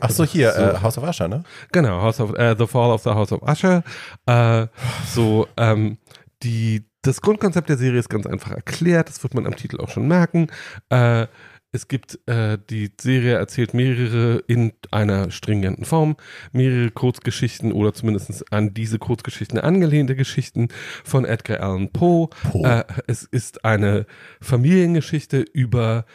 Ach 0.00 0.10
so, 0.10 0.24
hier, 0.24 0.52
So. 0.52 0.60
Äh, 0.60 0.80
House 0.82 0.98
of 0.98 1.08
Usher, 1.08 1.28
ne? 1.28 1.44
Genau, 1.70 2.02
House 2.02 2.18
of, 2.20 2.34
äh, 2.36 2.56
The 2.58 2.66
Fall 2.66 2.90
of 2.90 3.02
the 3.04 3.10
House 3.10 3.30
of 3.30 3.42
Usher. 3.42 3.84
Äh, 4.26 4.66
so, 5.06 5.46
ähm, 5.56 5.98
die, 6.42 6.84
das 7.02 7.20
Grundkonzept 7.20 7.68
der 7.68 7.76
Serie 7.76 8.00
ist 8.00 8.08
ganz 8.08 8.26
einfach 8.26 8.50
erklärt, 8.50 9.08
das 9.08 9.22
wird 9.22 9.34
man 9.34 9.46
am 9.46 9.54
Titel 9.54 9.80
auch 9.80 9.90
schon 9.90 10.08
merken. 10.08 10.48
Äh, 10.88 11.28
es 11.74 11.88
gibt, 11.88 12.20
äh, 12.26 12.56
die 12.70 12.92
Serie 13.00 13.34
erzählt 13.34 13.74
mehrere 13.74 14.44
in 14.46 14.72
einer 14.92 15.32
stringenten 15.32 15.84
Form, 15.84 16.16
mehrere 16.52 16.92
Kurzgeschichten 16.92 17.72
oder 17.72 17.92
zumindest 17.92 18.52
an 18.52 18.72
diese 18.74 19.00
Kurzgeschichten 19.00 19.58
angelehnte 19.58 20.14
Geschichten 20.14 20.68
von 21.02 21.24
Edgar 21.24 21.60
Allan 21.60 21.90
Poe. 21.90 22.28
Poe. 22.50 22.64
Äh, 22.64 22.84
es 23.08 23.24
ist 23.24 23.64
eine 23.64 24.06
Familiengeschichte 24.40 25.40
über 25.52 26.06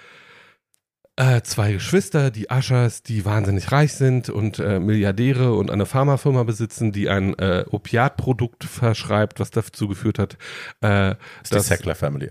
äh, 1.20 1.42
zwei 1.42 1.74
Geschwister, 1.74 2.32
die 2.32 2.50
Aschers, 2.50 3.04
die 3.04 3.26
wahnsinnig 3.26 3.74
reich 3.74 3.92
sind 3.94 4.30
und 4.30 4.58
äh, 4.60 4.80
Milliardäre 4.80 5.54
und 5.54 5.70
eine 5.70 5.86
Pharmafirma 5.86 6.44
besitzen, 6.44 6.94
die 6.94 7.10
ein 7.10 7.38
äh, 7.38 7.66
Opiatprodukt 7.70 8.64
verschreibt, 8.64 9.42
was 9.42 9.52
dazu 9.52 9.90
geführt 9.90 10.18
hat, 10.18 10.38
äh, 10.80 11.16
die 11.50 11.56
dass, 11.56 11.68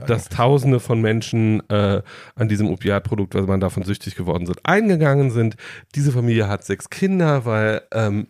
dass 0.07 0.31
Tausende 0.31 0.81
von 0.81 1.03
Menschen 1.03 1.63
äh, 1.69 2.01
an 2.35 2.49
diesem 2.49 2.71
Opiatprodukt, 2.71 3.35
weil 3.35 3.43
man 3.43 3.61
davon 3.61 3.83
süchtig 3.83 4.17
geworden 4.17 4.47
sind, 4.47 4.61
eingegangen 4.65 5.31
sind. 5.33 5.57
Diese 5.95 6.11
Familie 6.11 6.49
hat 6.49 6.65
sechs 6.65 6.89
Kinder, 6.89 7.45
weil 7.45 7.83
ähm, 7.93 8.29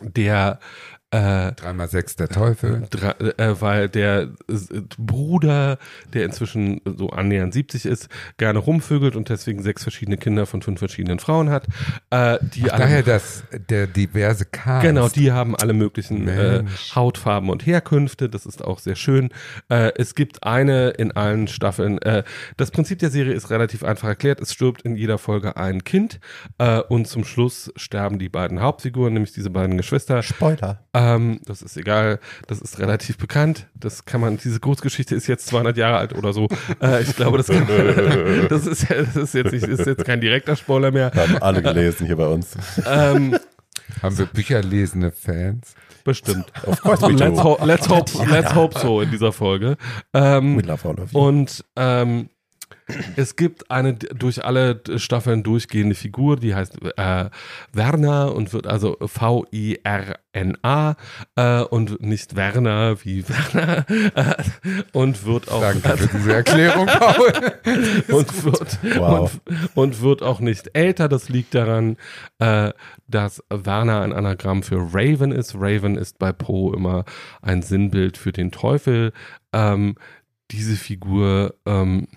der 0.00 0.60
äh, 1.14 1.52
Dreimal 1.52 1.88
sechs 1.88 2.16
der 2.16 2.28
Teufel. 2.28 2.88
Dra 2.90 3.14
äh, 3.20 3.60
weil 3.60 3.88
der 3.88 4.30
äh, 4.48 4.80
Bruder, 4.98 5.78
der 6.12 6.24
inzwischen 6.24 6.80
so 6.84 7.10
annähernd 7.10 7.54
70 7.54 7.86
ist, 7.86 8.08
gerne 8.36 8.58
rumvögelt 8.58 9.14
und 9.14 9.28
deswegen 9.28 9.62
sechs 9.62 9.84
verschiedene 9.84 10.16
Kinder 10.16 10.44
von 10.46 10.60
fünf 10.60 10.80
verschiedenen 10.80 11.20
Frauen 11.20 11.50
hat. 11.50 11.68
Äh, 12.10 12.38
die 12.42 12.64
Ach, 12.64 12.74
alle, 12.74 12.84
daher 12.84 13.02
das, 13.04 13.44
der 13.68 13.86
diverse 13.86 14.44
Cast. 14.44 14.84
Genau, 14.84 15.08
die 15.08 15.30
haben 15.30 15.54
alle 15.54 15.72
möglichen 15.72 16.26
äh. 16.26 16.64
Hautfarben 16.96 17.48
und 17.48 17.64
Herkünfte. 17.64 18.28
Das 18.28 18.44
ist 18.44 18.64
auch 18.64 18.80
sehr 18.80 18.96
schön. 18.96 19.30
Äh, 19.68 19.92
es 19.96 20.16
gibt 20.16 20.42
eine 20.42 20.90
in 20.90 21.12
allen 21.12 21.46
Staffeln. 21.46 21.98
Äh, 22.02 22.24
das 22.56 22.72
Prinzip 22.72 22.98
der 22.98 23.10
Serie 23.10 23.34
ist 23.34 23.50
relativ 23.50 23.84
einfach 23.84 24.08
erklärt. 24.08 24.40
Es 24.40 24.52
stirbt 24.52 24.82
in 24.82 24.96
jeder 24.96 25.18
Folge 25.18 25.56
ein 25.56 25.84
Kind 25.84 26.18
äh, 26.58 26.80
und 26.80 27.06
zum 27.06 27.24
Schluss 27.24 27.72
sterben 27.76 28.18
die 28.18 28.28
beiden 28.28 28.60
Hauptfiguren, 28.60 29.12
nämlich 29.12 29.32
diese 29.32 29.50
beiden 29.50 29.76
Geschwister. 29.76 30.24
Spoiler. 30.24 30.80
Ähm, 31.04 31.40
das 31.44 31.62
ist 31.62 31.76
egal, 31.76 32.18
das 32.46 32.60
ist 32.60 32.78
relativ 32.78 33.18
bekannt. 33.18 33.66
Das 33.74 34.04
kann 34.04 34.20
man, 34.20 34.36
diese 34.38 34.60
Kurzgeschichte 34.60 35.14
ist 35.14 35.26
jetzt 35.26 35.46
200 35.46 35.76
Jahre 35.76 35.98
alt 35.98 36.14
oder 36.14 36.32
so. 36.32 36.48
Äh, 36.80 37.02
ich 37.02 37.14
glaube, 37.16 37.38
das, 37.38 37.48
kann, 37.48 37.66
das, 38.48 38.66
ist, 38.66 38.90
das 38.90 39.16
ist, 39.16 39.34
jetzt 39.34 39.52
nicht, 39.52 39.64
ist 39.64 39.86
jetzt 39.86 40.04
kein 40.04 40.20
direkter 40.20 40.56
Spoiler 40.56 40.90
mehr. 40.90 41.12
Haben 41.14 41.38
alle 41.38 41.62
gelesen 41.62 42.06
hier 42.06 42.16
bei 42.16 42.26
uns. 42.26 42.56
Ähm, 42.86 43.36
Haben 44.02 44.18
wir 44.18 44.26
bücherlesende 44.26 45.10
Fans? 45.12 45.74
bestimmt. 46.04 46.52
Of 46.66 46.80
course 46.82 47.02
we 47.02 47.12
Let's, 47.12 47.36
do. 47.36 47.42
ho 47.42 47.58
let's, 47.64 47.88
hope, 47.88 48.10
let's 48.30 48.54
hope 48.54 48.78
so 48.78 49.00
in 49.00 49.10
dieser 49.10 49.32
Folge. 49.32 49.76
Ähm, 50.12 50.58
We 50.58 50.62
love 50.62 50.86
all 50.86 51.00
of 51.00 51.12
you. 51.12 51.18
und 51.18 51.64
ähm, 51.76 52.28
es 53.16 53.36
gibt 53.36 53.70
eine 53.70 53.94
durch 53.94 54.44
alle 54.44 54.80
Staffeln 54.96 55.42
durchgehende 55.42 55.94
Figur, 55.94 56.36
die 56.36 56.54
heißt 56.54 56.76
äh, 56.96 57.30
Werner 57.72 58.34
und 58.34 58.52
wird 58.52 58.66
also 58.66 58.96
V-I-R-N-A 59.00 60.96
äh, 61.36 61.60
und 61.62 62.02
nicht 62.02 62.36
Werner 62.36 63.02
wie 63.04 63.24
Werner 63.28 63.86
äh, 64.14 64.34
und 64.92 65.24
wird 65.24 65.50
auch 65.50 65.60
Danke 65.62 65.96
für 65.96 66.06
diese 66.18 66.34
Erklärung, 66.34 66.86
Paul. 66.86 67.32
und 68.08 68.44
wird, 68.44 68.78
Wow. 68.96 69.40
und, 69.46 69.70
und 69.74 70.00
wird 70.02 70.22
auch 70.22 70.40
nicht 70.40 70.70
älter. 70.74 71.08
Das 71.08 71.28
liegt 71.28 71.54
daran, 71.54 71.96
äh, 72.38 72.72
dass 73.08 73.42
Werner 73.48 74.02
ein 74.02 74.12
Anagramm 74.12 74.62
für 74.62 74.76
Raven 74.92 75.32
ist. 75.32 75.54
Raven 75.54 75.96
ist 75.96 76.18
bei 76.18 76.32
Poe 76.32 76.74
immer 76.76 77.04
ein 77.40 77.62
Sinnbild 77.62 78.18
für 78.18 78.32
den 78.32 78.50
Teufel. 78.50 79.12
Ähm, 79.52 79.94
diese 80.50 80.76
Figur 80.76 81.54
ähm, 81.66 82.08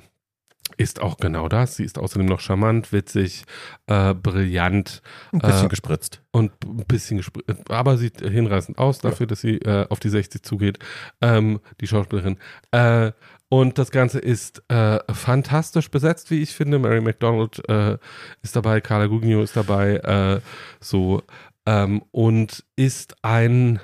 ist 0.77 1.01
auch 1.01 1.17
genau 1.17 1.47
das. 1.49 1.75
Sie 1.75 1.83
ist 1.83 1.97
außerdem 1.97 2.27
noch 2.27 2.39
charmant, 2.39 2.93
witzig, 2.93 3.43
äh, 3.87 4.13
brillant 4.13 5.01
Ein 5.31 5.39
bisschen 5.39 5.65
äh, 5.65 5.69
gespritzt. 5.69 6.21
und 6.31 6.51
ein 6.65 6.85
bisschen 6.87 7.19
gespr- 7.19 7.71
aber 7.71 7.97
sieht 7.97 8.21
hinreißend 8.21 8.77
aus 8.77 8.99
dafür, 8.99 9.27
dass 9.27 9.41
sie 9.41 9.57
äh, 9.57 9.87
auf 9.89 9.99
die 9.99 10.09
60 10.09 10.43
zugeht, 10.43 10.79
ähm, 11.21 11.59
die 11.81 11.87
Schauspielerin. 11.87 12.37
Äh, 12.71 13.11
und 13.49 13.77
das 13.77 13.91
Ganze 13.91 14.19
ist 14.19 14.61
äh, 14.67 14.99
fantastisch 15.13 15.89
besetzt, 15.89 16.31
wie 16.31 16.41
ich 16.41 16.53
finde. 16.53 16.79
Mary 16.79 17.01
McDonald 17.01 17.67
äh, 17.69 17.97
ist 18.41 18.55
dabei, 18.55 18.81
Carla 18.81 19.07
Gugino 19.07 19.41
ist 19.41 19.55
dabei, 19.55 20.41
so 20.81 21.23
ähm, 21.65 22.01
und 22.11 22.63
ist 22.75 23.15
ein 23.23 23.79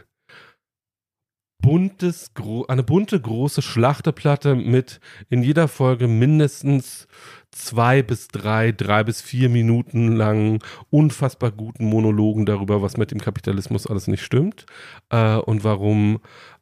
buntes, 1.63 2.31
eine 2.67 2.83
bunte 2.83 3.19
große 3.19 3.61
Schlachteplatte 3.61 4.53
mit 4.53 4.99
in 5.29 5.41
jeder 5.41 5.67
Folge 5.67 6.07
mindestens 6.07 7.07
zwei 7.51 8.03
bis 8.03 8.27
drei, 8.27 8.73
drei 8.73 9.03
bis 9.03 9.21
vier 9.21 9.47
Minuten 9.47 10.15
langen, 10.15 10.59
unfassbar 10.89 11.51
guten 11.51 11.85
Monologen 11.85 12.45
darüber, 12.45 12.81
was 12.81 12.97
mit 12.97 13.11
dem 13.11 13.21
Kapitalismus 13.21 13.87
alles 13.87 14.07
nicht 14.07 14.23
stimmt 14.23 14.65
äh, 15.09 15.37
und 15.37 15.63
warum. 15.63 16.19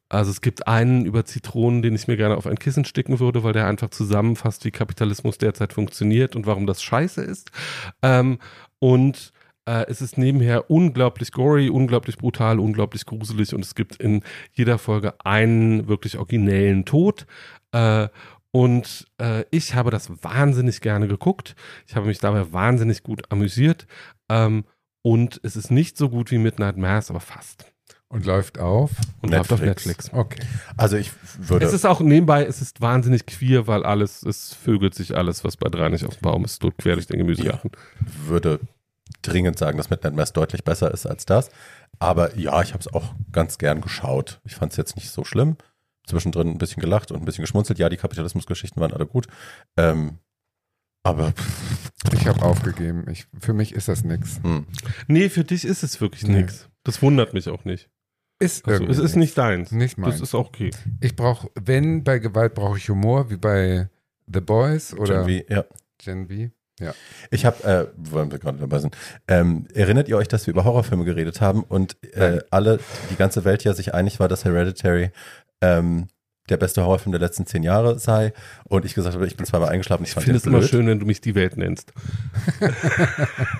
Also 0.07 0.29
es 0.29 0.41
gibt 0.41 0.67
einen 0.67 1.05
über 1.05 1.25
Zitronen, 1.25 1.81
den 1.81 1.95
ich 1.95 2.07
mir 2.07 2.17
gerne 2.17 2.35
auf 2.35 2.45
ein 2.45 2.59
Kissen 2.59 2.83
sticken 2.85 3.19
würde, 3.19 3.43
weil 3.43 3.53
der 3.53 3.67
einfach 3.67 3.89
zusammenfasst, 3.89 4.65
wie 4.65 4.71
Kapitalismus 4.71 5.37
derzeit 5.37 5.73
funktioniert 5.73 6.35
und 6.35 6.45
warum 6.45 6.67
das 6.67 6.83
scheiße 6.83 7.21
ist. 7.21 7.49
Ähm, 8.01 8.37
und 8.79 9.31
äh, 9.65 9.85
es 9.87 10.01
ist 10.01 10.17
nebenher 10.17 10.69
unglaublich 10.69 11.31
gory, 11.31 11.69
unglaublich 11.69 12.17
brutal, 12.17 12.59
unglaublich 12.59 13.05
gruselig 13.05 13.53
und 13.53 13.63
es 13.63 13.75
gibt 13.75 13.95
in 13.97 14.23
jeder 14.53 14.77
Folge 14.77 15.13
einen 15.23 15.87
wirklich 15.87 16.17
originellen 16.17 16.85
Tod. 16.85 17.25
Äh, 17.71 18.07
und 18.51 19.07
äh, 19.21 19.45
ich 19.49 19.75
habe 19.75 19.91
das 19.91 20.11
wahnsinnig 20.23 20.81
gerne 20.81 21.07
geguckt. 21.07 21.55
Ich 21.87 21.95
habe 21.95 22.07
mich 22.07 22.19
dabei 22.19 22.51
wahnsinnig 22.51 23.01
gut 23.03 23.31
amüsiert. 23.31 23.87
Ähm, 24.29 24.65
und 25.03 25.39
es 25.43 25.55
ist 25.55 25.71
nicht 25.71 25.97
so 25.97 26.09
gut 26.09 26.31
wie 26.31 26.37
Midnight 26.37 26.77
Mass, 26.77 27.09
aber 27.09 27.21
fast. 27.21 27.65
Und 28.09 28.25
läuft 28.25 28.59
auf. 28.59 28.91
Und 29.21 29.31
läuft 29.31 29.53
auf 29.53 29.61
Netflix. 29.61 30.11
Netflix. 30.11 30.13
Okay. 30.13 30.41
Also 30.75 30.97
ich 30.97 31.11
würde. 31.37 31.65
Es 31.65 31.71
ist 31.71 31.85
auch 31.85 32.01
nebenbei, 32.01 32.45
es 32.45 32.61
ist 32.61 32.81
wahnsinnig 32.81 33.25
queer, 33.25 33.67
weil 33.67 33.83
alles, 33.83 34.21
es 34.23 34.53
vögelt 34.53 34.93
sich 34.95 35.15
alles, 35.15 35.45
was 35.45 35.55
bei 35.55 35.69
drei 35.69 35.87
nicht 35.87 36.05
auf 36.05 36.17
dem 36.17 36.21
Baum 36.23 36.43
ist, 36.43 36.61
so 36.61 36.71
quer 36.71 36.95
durch 36.95 37.07
den 37.07 37.19
Gemüsegarten. 37.19 37.71
würde 38.27 38.59
dringend 39.21 39.57
sagen, 39.57 39.77
dass 39.77 39.89
Midnight 39.89 40.15
Mass 40.15 40.33
deutlich 40.33 40.63
besser 40.63 40.91
ist 40.91 41.05
als 41.05 41.25
das. 41.25 41.49
Aber 41.99 42.35
ja, 42.37 42.61
ich 42.61 42.73
habe 42.73 42.79
es 42.81 42.91
auch 42.93 43.13
ganz 43.31 43.57
gern 43.57 43.81
geschaut. 43.81 44.41
Ich 44.43 44.55
fand 44.55 44.71
es 44.71 44.77
jetzt 44.77 44.95
nicht 44.95 45.09
so 45.09 45.23
schlimm. 45.23 45.57
Zwischendrin 46.07 46.47
ein 46.49 46.57
bisschen 46.57 46.81
gelacht 46.81 47.11
und 47.11 47.21
ein 47.21 47.25
bisschen 47.25 47.43
geschmunzelt. 47.43 47.77
Ja, 47.79 47.89
die 47.89 47.97
Kapitalismusgeschichten 47.97 48.81
waren 48.81 48.93
alle 48.93 49.05
gut. 49.05 49.27
Ähm, 49.77 50.17
aber 51.03 51.33
Ich 52.13 52.27
habe 52.27 52.41
aufgegeben. 52.43 53.05
Ich, 53.09 53.27
für 53.39 53.53
mich 53.53 53.73
ist 53.73 53.87
das 53.87 54.03
nix. 54.03 54.39
hm. 54.43 54.65
Nee, 55.07 55.29
für 55.29 55.43
dich 55.43 55.65
ist 55.65 55.83
es 55.83 56.01
wirklich 56.01 56.23
Nee. 56.23 56.41
nichts. 56.41 56.69
Das 56.83 57.01
wundert 57.01 57.33
mich 57.33 57.47
auch 57.49 57.65
nicht. 57.65 57.89
Ist 58.39 58.65
Also, 58.67 58.81
irgendwie 58.83 58.93
es 58.93 58.99
ist 58.99 59.15
nicht 59.15 59.37
deins. 59.37 59.71
Nicht 59.71 59.97
Das 59.99 60.05
meins. 60.05 60.21
ist 60.21 60.33
auch 60.33 60.47
okay. 60.47 60.71
Ich 60.99 61.15
brauche, 61.15 61.49
wenn 61.53 62.03
bei 62.03 62.17
Gewalt 62.17 62.55
brauche 62.55 62.77
ich 62.79 62.89
Humor, 62.89 63.29
wie 63.29 63.37
bei 63.37 63.89
The 64.33 64.41
Boys 64.41 64.93
oder 64.95 65.25
Gen 65.25 65.43
V, 65.47 65.53
ja. 65.53 65.65
Gen 65.99 66.27
V. 66.27 66.51
Ich 67.29 67.45
habe, 67.45 67.63
äh, 67.63 67.87
wollen 67.95 68.31
wir 68.31 68.39
gerade 68.39 68.57
dabei 68.57 68.79
sind, 68.79 68.97
ähm, 69.27 69.67
erinnert 69.73 70.09
ihr 70.09 70.17
euch, 70.17 70.27
dass 70.27 70.47
wir 70.47 70.51
über 70.51 70.63
Horrorfilme 70.63 71.05
geredet 71.05 71.41
haben 71.41 71.63
und 71.63 72.01
äh, 72.13 72.39
alle, 72.49 72.79
die 73.09 73.15
ganze 73.15 73.45
Welt 73.45 73.63
ja 73.63 73.73
sich 73.73 73.93
einig 73.93 74.19
war, 74.19 74.27
dass 74.27 74.45
Hereditary 74.45 75.11
ähm, 75.61 76.07
der 76.49 76.57
beste 76.57 76.83
Horrorfilm 76.83 77.11
der 77.11 77.21
letzten 77.21 77.45
zehn 77.45 77.63
Jahre 77.63 77.99
sei 77.99 78.33
und 78.65 78.83
ich 78.83 78.93
gesagt 78.93 79.15
habe, 79.15 79.27
ich 79.27 79.37
bin 79.37 79.45
zweimal 79.45 79.69
eingeschlafen, 79.69 80.03
ich 80.03 80.15
Ich 80.15 80.23
finde 80.23 80.37
es 80.37 80.45
immer 80.45 80.63
schön, 80.63 80.87
wenn 80.87 80.99
du 80.99 81.05
mich 81.05 81.21
die 81.21 81.35
Welt 81.35 81.55
nennst. 81.55 81.93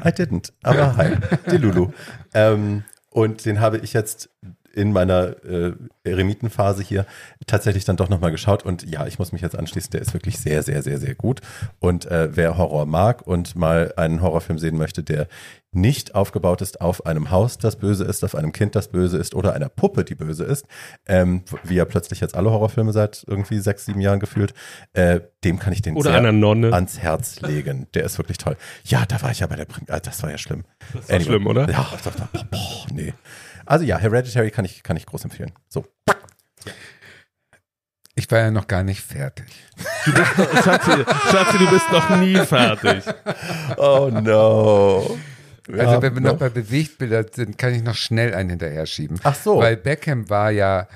I 0.04 0.10
didn't, 0.10 0.52
aber 0.64 0.98
hi, 0.98 1.18
die 1.50 1.58
Lulu. 1.58 1.92
Ähm, 2.34 2.86
und 3.10 3.44
den 3.44 3.60
habe 3.60 3.78
ich 3.80 3.92
jetzt 3.92 4.30
in 4.74 4.92
meiner 4.92 5.36
äh, 5.46 5.74
Eremitenphase 6.04 6.84
hier 6.84 7.06
tatsächlich 7.48 7.86
dann 7.86 7.98
doch 7.98 8.10
nochmal 8.10 8.32
geschaut 8.32 8.64
und 8.64 8.90
ja, 8.90 9.06
ich 9.08 9.20
muss 9.20 9.32
mich 9.32 9.42
jetzt 9.42 9.58
anschließen, 9.58 9.92
der 9.92 10.02
ist 10.02 10.14
wirklich 10.14 10.40
sehr, 10.40 10.64
sehr, 10.64 10.82
sehr, 10.82 10.98
sehr 10.98 11.16
gut. 11.16 11.42
Und 11.80 12.06
äh, 12.06 12.30
wer 12.36 12.58
Horror 12.58 12.86
mag 12.86 13.26
und 13.26 13.56
mal 13.56 13.94
einen 13.98 14.22
Horrorfilm 14.22 14.60
sehen 14.60 14.78
möchte, 14.78 15.04
der 15.04 15.28
nicht 15.74 16.16
aufgebaut 16.16 16.62
ist 16.62 16.82
auf 16.82 17.06
einem 17.06 17.32
Haus, 17.32 17.58
das 17.58 17.78
böse 17.78 18.04
ist, 18.04 18.24
auf 18.26 18.36
einem 18.36 18.52
Kind, 18.52 18.76
das 18.76 18.90
böse 18.90 19.18
ist 19.18 19.36
oder 19.36 19.54
einer 19.54 19.70
Puppe, 19.70 20.04
die 20.04 20.16
böse 20.16 20.44
ist, 20.44 20.66
ähm, 21.08 21.44
wie 21.64 21.76
ja 21.76 21.86
plötzlich 21.86 22.20
jetzt 22.20 22.36
alle 22.36 22.52
Horrorfilme 22.52 22.92
seit 22.92 23.24
irgendwie 23.26 23.60
sechs, 23.60 23.86
sieben 23.86 24.02
Jahren 24.02 24.20
gefühlt, 24.20 24.54
äh, 24.94 25.22
dem 25.46 25.60
kann 25.60 25.72
ich 25.72 25.82
den 25.82 25.96
Oder 25.96 26.12
sehr 26.12 26.20
einer 26.20 26.34
Nonne. 26.34 26.74
ans 26.74 27.00
Herz 27.00 27.40
legen. 27.42 27.88
Der 27.94 28.04
ist 28.04 28.18
wirklich 28.18 28.38
toll. 28.38 28.58
Ja, 28.84 29.06
da 29.08 29.22
war 29.22 29.32
ich 29.32 29.40
ja 29.40 29.48
bei 29.48 29.56
der 29.56 29.66
Premiere. 29.66 30.02
Das 30.02 30.22
war 30.24 30.30
ja 30.30 30.38
schlimm. 30.38 30.66
Das 30.94 31.10
war 31.10 31.20
schlimm, 31.22 31.48
oder? 31.48 31.70
Ja, 31.70 31.88
doch, 32.04 32.16
doch, 32.16 32.44
boah, 32.44 32.81
nee. 32.92 33.14
Also 33.66 33.86
ja, 33.86 33.98
Hereditary 33.98 34.52
kann 34.52 34.66
ich, 34.66 34.84
kann 34.84 34.98
ich 34.98 35.06
groß 35.06 35.26
empfehlen. 35.26 35.52
So. 35.68 35.86
Ich 38.16 38.30
war 38.30 38.40
ja 38.40 38.52
noch 38.52 38.68
gar 38.68 38.84
nicht 38.84 39.02
fertig. 39.02 39.46
Du 40.06 40.14
bist 40.14 40.38
noch, 40.38 40.64
Schatzi, 40.64 41.06
Schatzi, 41.32 41.58
du 41.58 41.70
bist 41.70 41.92
noch 41.92 42.10
nie 42.18 42.38
fertig. 42.46 43.04
Oh 43.78 44.10
no. 44.12 45.18
Also 45.78 46.02
wenn 46.02 46.14
wir 46.16 46.22
noch 46.22 46.38
bei 46.38 46.50
Bewegtbildern 46.50 47.28
sind, 47.34 47.58
kann 47.58 47.74
ich 47.74 47.84
noch 47.84 47.96
schnell 47.96 48.34
einen 48.34 48.50
hinterher 48.50 48.86
schieben. 48.86 49.20
Ach 49.24 49.36
so. 49.36 49.60
Weil 49.60 49.78
Beckham 49.78 50.30
war 50.30 50.52
ja 50.52 50.88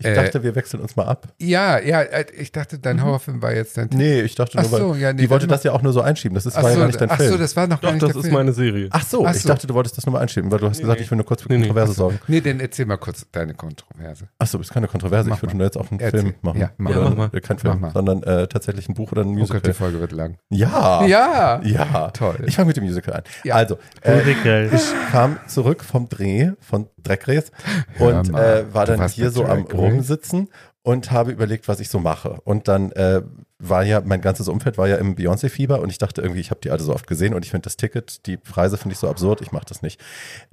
Ich 0.00 0.06
Äh, 0.06 0.14
dachte, 0.14 0.42
wir 0.42 0.56
wechseln 0.56 0.80
uns 0.82 0.96
mal 0.96 1.04
ab. 1.04 1.28
Ja, 1.38 1.78
ja, 1.78 2.00
äh, 2.02 2.24
ich 2.36 2.50
dachte, 2.50 2.80
dein 2.80 3.00
Horrorfilm 3.04 3.40
war 3.42 3.54
jetzt 3.54 3.76
dein 3.76 3.88
Nee, 3.92 4.22
ich 4.22 4.34
dachte 4.34 4.56
nur, 4.56 4.66
Ach 4.66 4.70
so, 4.70 4.90
weil 4.90 5.00
ja, 5.00 5.12
nee, 5.12 5.22
die 5.22 5.30
wollte 5.30 5.46
das 5.46 5.62
ja 5.62 5.70
auch 5.70 5.82
nur 5.82 5.92
so 5.92 6.00
einschieben. 6.00 6.34
Das 6.34 6.46
ist, 6.46 6.56
Ach 6.56 6.64
war 6.64 6.70
ja 6.70 6.74
so, 6.74 6.80
gar 6.80 6.86
nicht 6.88 7.00
dein 7.00 7.10
ach 7.12 7.16
Film. 7.16 7.30
so, 7.30 7.38
das 7.38 7.54
war 7.54 7.68
noch 7.68 7.80
gar 7.80 7.92
Doch, 7.92 7.94
nicht 7.94 8.02
das 8.02 8.16
ist 8.16 8.22
Film. 8.22 8.34
meine 8.34 8.52
Serie. 8.52 8.88
Ach 8.90 9.06
so, 9.06 9.24
Ach 9.24 9.32
ich 9.34 9.42
so. 9.42 9.48
dachte, 9.48 9.68
du 9.68 9.74
wolltest 9.74 9.96
das 9.96 10.04
nur 10.04 10.14
mal 10.14 10.18
einschieben, 10.20 10.50
weil 10.50 10.58
du 10.58 10.68
hast 10.68 10.80
gesagt, 10.80 10.98
nee. 10.98 11.04
ich 11.04 11.10
will 11.12 11.16
nur 11.16 11.24
kurz 11.26 11.42
für 11.42 11.48
Nee, 11.48 11.58
nee. 11.58 11.66
Kontroverse 11.68 11.92
sorgen. 11.92 12.18
Nee, 12.26 12.40
dann 12.40 12.58
erzähl 12.58 12.86
mal 12.86 12.96
kurz 12.96 13.24
deine 13.30 13.54
Kontroverse. 13.54 14.24
Ach 14.36 14.46
so, 14.48 14.58
ist 14.58 14.72
keine 14.72 14.88
Kontroverse. 14.88 15.28
Mach 15.30 15.36
ich 15.36 15.42
würde 15.42 15.54
mal. 15.54 15.58
nur 15.58 15.66
jetzt 15.66 15.76
auch 15.78 15.88
einen 15.90 16.00
Erzähl. 16.00 16.20
Film 16.22 16.34
machen. 16.42 16.60
Ja, 16.60 16.70
mach 16.76 16.90
oder 16.96 17.10
mal. 17.14 17.30
äh, 17.32 17.40
kein 17.40 17.58
Film, 17.60 17.74
Mach 17.74 17.80
mal. 17.80 17.90
sondern 17.92 18.22
äh, 18.24 18.48
tatsächlich 18.48 18.88
ein 18.88 18.94
Buch 18.94 19.12
oder 19.12 19.22
ein 19.22 19.28
Oh 19.28 19.30
Gott, 19.30 19.36
die 19.36 19.52
Musical. 19.54 19.74
Folge 19.74 20.00
wird 20.00 20.10
lang. 20.10 20.38
ja. 20.50 21.06
Ja. 21.06 21.60
Ja. 21.62 22.10
Toll. 22.10 22.38
Ich 22.46 22.56
fange 22.56 22.66
mit 22.66 22.76
dem 22.76 22.84
Musical 22.84 23.14
an. 23.14 23.22
Ja. 23.44 23.54
Also, 23.54 23.78
äh, 24.02 24.16
Musical. 24.16 24.70
ich 24.72 24.82
kam 25.12 25.38
zurück 25.46 25.84
vom 25.84 26.08
Dreh 26.08 26.50
von 26.60 26.88
Dreckres 27.02 27.52
und 27.98 28.32
mal, 28.32 28.42
äh, 28.70 28.74
war 28.74 28.86
dann 28.86 29.06
hier 29.08 29.30
so 29.30 29.44
am? 29.44 29.66
Rumsitzen 29.84 30.48
und 30.82 31.10
habe 31.10 31.30
überlegt, 31.32 31.66
was 31.68 31.80
ich 31.80 31.88
so 31.88 31.98
mache. 31.98 32.38
Und 32.44 32.68
dann 32.68 32.92
äh, 32.92 33.22
war 33.58 33.84
ja, 33.84 34.02
mein 34.04 34.20
ganzes 34.20 34.48
Umfeld 34.48 34.76
war 34.76 34.86
ja 34.86 34.96
im 34.96 35.16
Beyoncé-Fieber 35.16 35.80
und 35.80 35.88
ich 35.88 35.96
dachte 35.98 36.20
irgendwie, 36.20 36.40
ich 36.40 36.50
habe 36.50 36.60
die 36.62 36.70
alle 36.70 36.82
so 36.82 36.92
oft 36.92 37.06
gesehen 37.06 37.32
und 37.32 37.44
ich 37.44 37.50
finde 37.50 37.64
das 37.64 37.76
Ticket, 37.76 38.26
die 38.26 38.36
Preise 38.36 38.76
finde 38.76 38.92
ich 38.92 38.98
so 38.98 39.08
absurd, 39.08 39.40
ich 39.40 39.50
mache 39.52 39.64
das 39.66 39.80
nicht. 39.80 39.98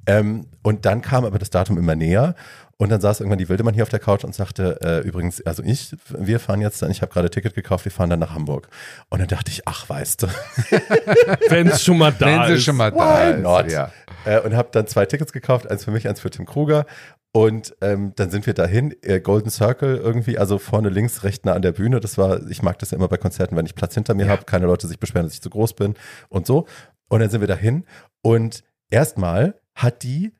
Ähm, 0.06 0.46
und 0.62 0.86
dann 0.86 1.02
kam 1.02 1.24
aber 1.26 1.38
das 1.38 1.50
Datum 1.50 1.76
immer 1.76 1.94
näher 1.96 2.34
und 2.78 2.88
dann 2.88 3.00
saß 3.00 3.20
irgendwann 3.20 3.38
die 3.38 3.48
Wildemann 3.48 3.74
hier 3.74 3.82
auf 3.82 3.90
der 3.90 4.00
Couch 4.00 4.24
und 4.24 4.34
sagte, 4.34 4.78
äh, 4.82 5.06
übrigens, 5.06 5.40
also 5.46 5.62
ich, 5.62 5.94
wir 6.08 6.40
fahren 6.40 6.60
jetzt 6.62 6.80
dann, 6.80 6.90
ich 6.90 7.02
habe 7.02 7.12
gerade 7.12 7.28
Ticket 7.30 7.54
gekauft, 7.54 7.84
wir 7.84 7.92
fahren 7.92 8.08
dann 8.10 8.18
nach 8.18 8.34
Hamburg. 8.34 8.68
Und 9.10 9.20
dann 9.20 9.28
dachte 9.28 9.50
ich, 9.50 9.68
ach, 9.68 9.88
weißt 9.88 10.22
du, 10.22 10.26
Wenn 11.48 11.68
es 11.68 11.84
schon 11.84 11.98
mal 11.98 12.12
da 12.12 12.26
Wenn 12.26 12.46
sie 12.48 12.52
ist. 12.54 12.64
schon 12.64 12.76
mal 12.76 12.90
da 12.90 13.28
Why 13.28 13.34
ist. 13.34 13.42
not? 13.42 13.70
Ja. 13.70 13.92
Äh, 14.24 14.40
und 14.40 14.56
habe 14.56 14.70
dann 14.72 14.86
zwei 14.86 15.04
Tickets 15.06 15.32
gekauft, 15.32 15.70
eins 15.70 15.84
für 15.84 15.90
mich, 15.90 16.08
eins 16.08 16.20
für 16.20 16.30
Tim 16.30 16.46
Kruger. 16.46 16.86
Und 17.34 17.74
ähm, 17.80 18.12
dann 18.16 18.30
sind 18.30 18.46
wir 18.46 18.52
dahin, 18.52 18.94
äh, 19.00 19.18
Golden 19.20 19.48
Circle 19.50 19.96
irgendwie, 19.96 20.36
also 20.38 20.58
vorne 20.58 20.90
links, 20.90 21.24
recht 21.24 21.46
nah 21.46 21.54
an 21.54 21.62
der 21.62 21.72
Bühne. 21.72 21.98
Das 21.98 22.18
war, 22.18 22.46
ich 22.48 22.62
mag 22.62 22.78
das 22.78 22.90
ja 22.90 22.98
immer 22.98 23.08
bei 23.08 23.16
Konzerten, 23.16 23.56
wenn 23.56 23.64
ich 23.64 23.74
Platz 23.74 23.94
hinter 23.94 24.14
mir 24.14 24.26
Ja. 24.26 24.32
habe, 24.32 24.44
keine 24.44 24.66
Leute 24.66 24.86
sich 24.86 24.98
beschweren, 24.98 25.26
dass 25.26 25.34
ich 25.34 25.40
zu 25.42 25.48
groß 25.48 25.72
bin 25.72 25.94
und 26.28 26.46
so. 26.46 26.66
Und 27.08 27.20
dann 27.20 27.30
sind 27.30 27.40
wir 27.40 27.48
dahin 27.48 27.84
und 28.20 28.64
erstmal 28.90 29.60
hat 29.74 30.02
die 30.02 30.32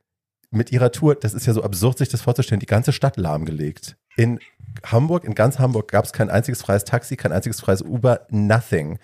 mit 0.51 0.71
ihrer 0.71 0.93
Tour, 0.93 1.15
das 1.15 1.33
ist 1.33 1.47
ja 1.47 1.55
so 1.55 1.63
absurd, 1.63 1.97
sich 1.97 2.11
das 2.11 2.21
vorzustellen, 2.21 2.61
die 2.61 2.67
ganze 2.67 2.93
Stadt 2.93 3.17
lahmgelegt. 3.17 3.97
In 4.17 4.39
Hamburg, 4.85 5.25
in 5.25 5.35
ganz 5.35 5.59
Hamburg 5.59 5.91
gab 5.91 6.05
es 6.05 6.13
kein 6.13 6.31
einziges 6.31 6.63
freies 6.63 6.85
Taxi, 6.85 7.17
kein 7.17 7.33
einziges 7.33 7.61
freies 7.61 7.83
Uber, 7.83 8.27
nothing. 8.31 8.99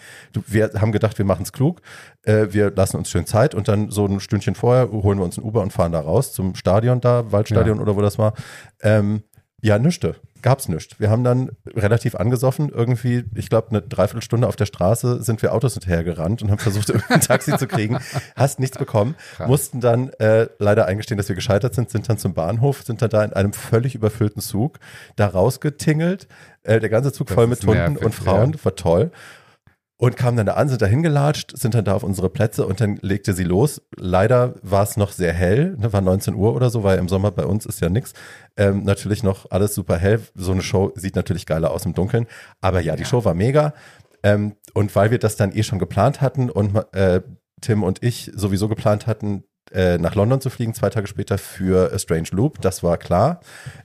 Wir 0.46 0.70
haben 0.80 0.92
gedacht, 0.92 1.18
wir 1.18 1.24
machen 1.24 1.42
es 1.42 1.52
klug, 1.52 1.80
äh, 2.24 2.48
wir 2.50 2.70
lassen 2.70 2.96
uns 2.96 3.10
schön 3.10 3.26
Zeit 3.26 3.54
und 3.54 3.68
dann 3.68 3.90
so 3.90 4.06
ein 4.06 4.20
Stündchen 4.20 4.54
vorher 4.54 4.90
holen 4.90 5.18
wir 5.18 5.24
uns 5.24 5.38
ein 5.38 5.44
Uber 5.44 5.62
und 5.62 5.72
fahren 5.72 5.92
da 5.92 6.00
raus 6.00 6.32
zum 6.32 6.54
Stadion 6.54 7.00
da, 7.00 7.30
Waldstadion 7.32 7.80
oder 7.80 7.96
wo 7.96 8.00
das 8.00 8.18
war. 8.18 8.34
Ähm, 8.82 9.22
ja, 9.61 9.78
nüchte. 9.78 10.16
Gab's 10.40 10.68
nicht. 10.68 11.00
Wir 11.00 11.11
haben 11.11 11.24
dann 11.24 11.50
relativ 11.66 12.14
angesoffen, 12.14 12.68
irgendwie, 12.68 13.24
ich 13.34 13.48
glaube, 13.48 13.70
eine 13.70 13.82
Dreiviertelstunde 13.82 14.46
auf 14.46 14.54
der 14.54 14.66
Straße 14.66 15.20
sind 15.22 15.42
wir 15.42 15.52
Autos 15.52 15.74
hinterhergerannt 15.74 16.42
und 16.42 16.50
haben 16.50 16.59
versucht, 16.59 16.88
irgendein 16.90 17.20
Taxi 17.20 17.56
zu 17.56 17.66
kriegen. 17.66 17.98
Hast 18.36 18.61
nichts 18.61 18.78
bekommen. 18.78 19.16
Krass. 19.36 19.48
Mussten 19.48 19.80
dann 19.80 20.11
äh, 20.20 20.46
leider 20.61 20.86
eingestehen, 20.86 21.18
dass 21.18 21.28
wir 21.28 21.34
gescheitert 21.34 21.74
sind, 21.74 21.90
sind 21.90 22.09
dann 22.09 22.18
zum 22.18 22.34
Bahnhof, 22.34 22.82
sind 22.82 23.02
dann 23.02 23.11
da 23.11 23.24
in 23.24 23.32
einem 23.32 23.52
völlig 23.52 23.96
überfüllten 23.96 24.40
Zug 24.40 24.78
da 25.16 25.26
rausgetingelt. 25.26 26.28
Äh, 26.62 26.78
der 26.78 26.88
ganze 26.88 27.12
Zug 27.12 27.26
Das 27.26 27.34
voll 27.34 27.48
mit 27.48 27.61
Hunden 27.62 27.94
nervig, 27.94 28.04
und 28.04 28.14
Frauen, 28.14 28.52
ja. 28.52 28.64
war 28.64 28.76
toll. 28.76 29.11
Und 30.01 30.16
kamen 30.16 30.36
dann 30.36 30.46
da 30.46 30.55
an, 30.55 30.68
sind 30.68 30.80
da 30.80 30.86
hingelatscht, 30.86 31.59
sind 31.59 31.74
dann 31.74 31.84
da 31.84 31.92
auf 31.94 32.05
unsere 32.05 32.30
Plätze 32.30 32.64
und 32.64 32.80
dann 32.80 32.99
legte 33.03 33.32
sie 33.34 33.42
los. 33.42 33.82
Leider 33.96 34.55
war 34.62 34.84
es 34.84 34.96
noch 34.96 35.11
sehr 35.11 35.32
hell, 35.32 35.76
ne, 35.76 35.92
war 35.92 36.01
19 36.01 36.36
Uhr 36.36 36.55
oder 36.55 36.70
so, 36.70 36.84
weil 36.84 36.99
im 36.99 37.09
Sommer 37.09 37.32
bei 37.32 37.44
uns 37.44 37.66
ist 37.66 37.80
ja 37.80 37.88
nix. 37.88 38.12
Ähm, 38.57 38.84
natürlich 38.84 39.24
noch 39.24 39.51
alles 39.51 39.74
super 39.74 39.96
hell. 39.99 40.20
So 40.36 40.53
eine 40.53 40.62
Show 40.62 40.92
sieht 40.94 41.16
natürlich 41.16 41.46
geiler 41.46 41.72
aus 41.72 41.84
im 41.84 41.94
Dunkeln. 41.94 42.26
Aber 42.61 42.80
ja, 42.80 42.94
die 42.94 43.03
Ja. 43.03 43.09
Show 43.09 43.24
war 43.24 43.34
mega. 43.34 43.74
Ähm, 44.22 44.55
und 44.72 44.94
weil 44.94 45.11
wir 45.11 45.18
das 45.18 45.34
dann 45.34 45.51
eh 45.51 45.64
schon 45.64 45.80
geplant 45.80 46.20
hatten 46.20 46.49
und 46.49 46.76
äh, 46.94 47.20
Tim 47.61 47.82
und 47.82 48.03
ich 48.05 48.30
sowieso 48.36 48.68
geplant 48.68 49.09
hatten, 49.09 49.42
äh, 49.72 49.98
nach 49.98 50.14
London 50.14 50.40
zu 50.40 50.50
fliegen, 50.50 50.74
zwei 50.74 50.90
Tage 50.90 51.06
später 51.06 51.38
für 51.38 51.92
A 51.92 51.98
Strange 51.98 52.28
Loop, 52.32 52.60
das 52.60 52.82
war 52.82 52.96
klar. 52.98 53.40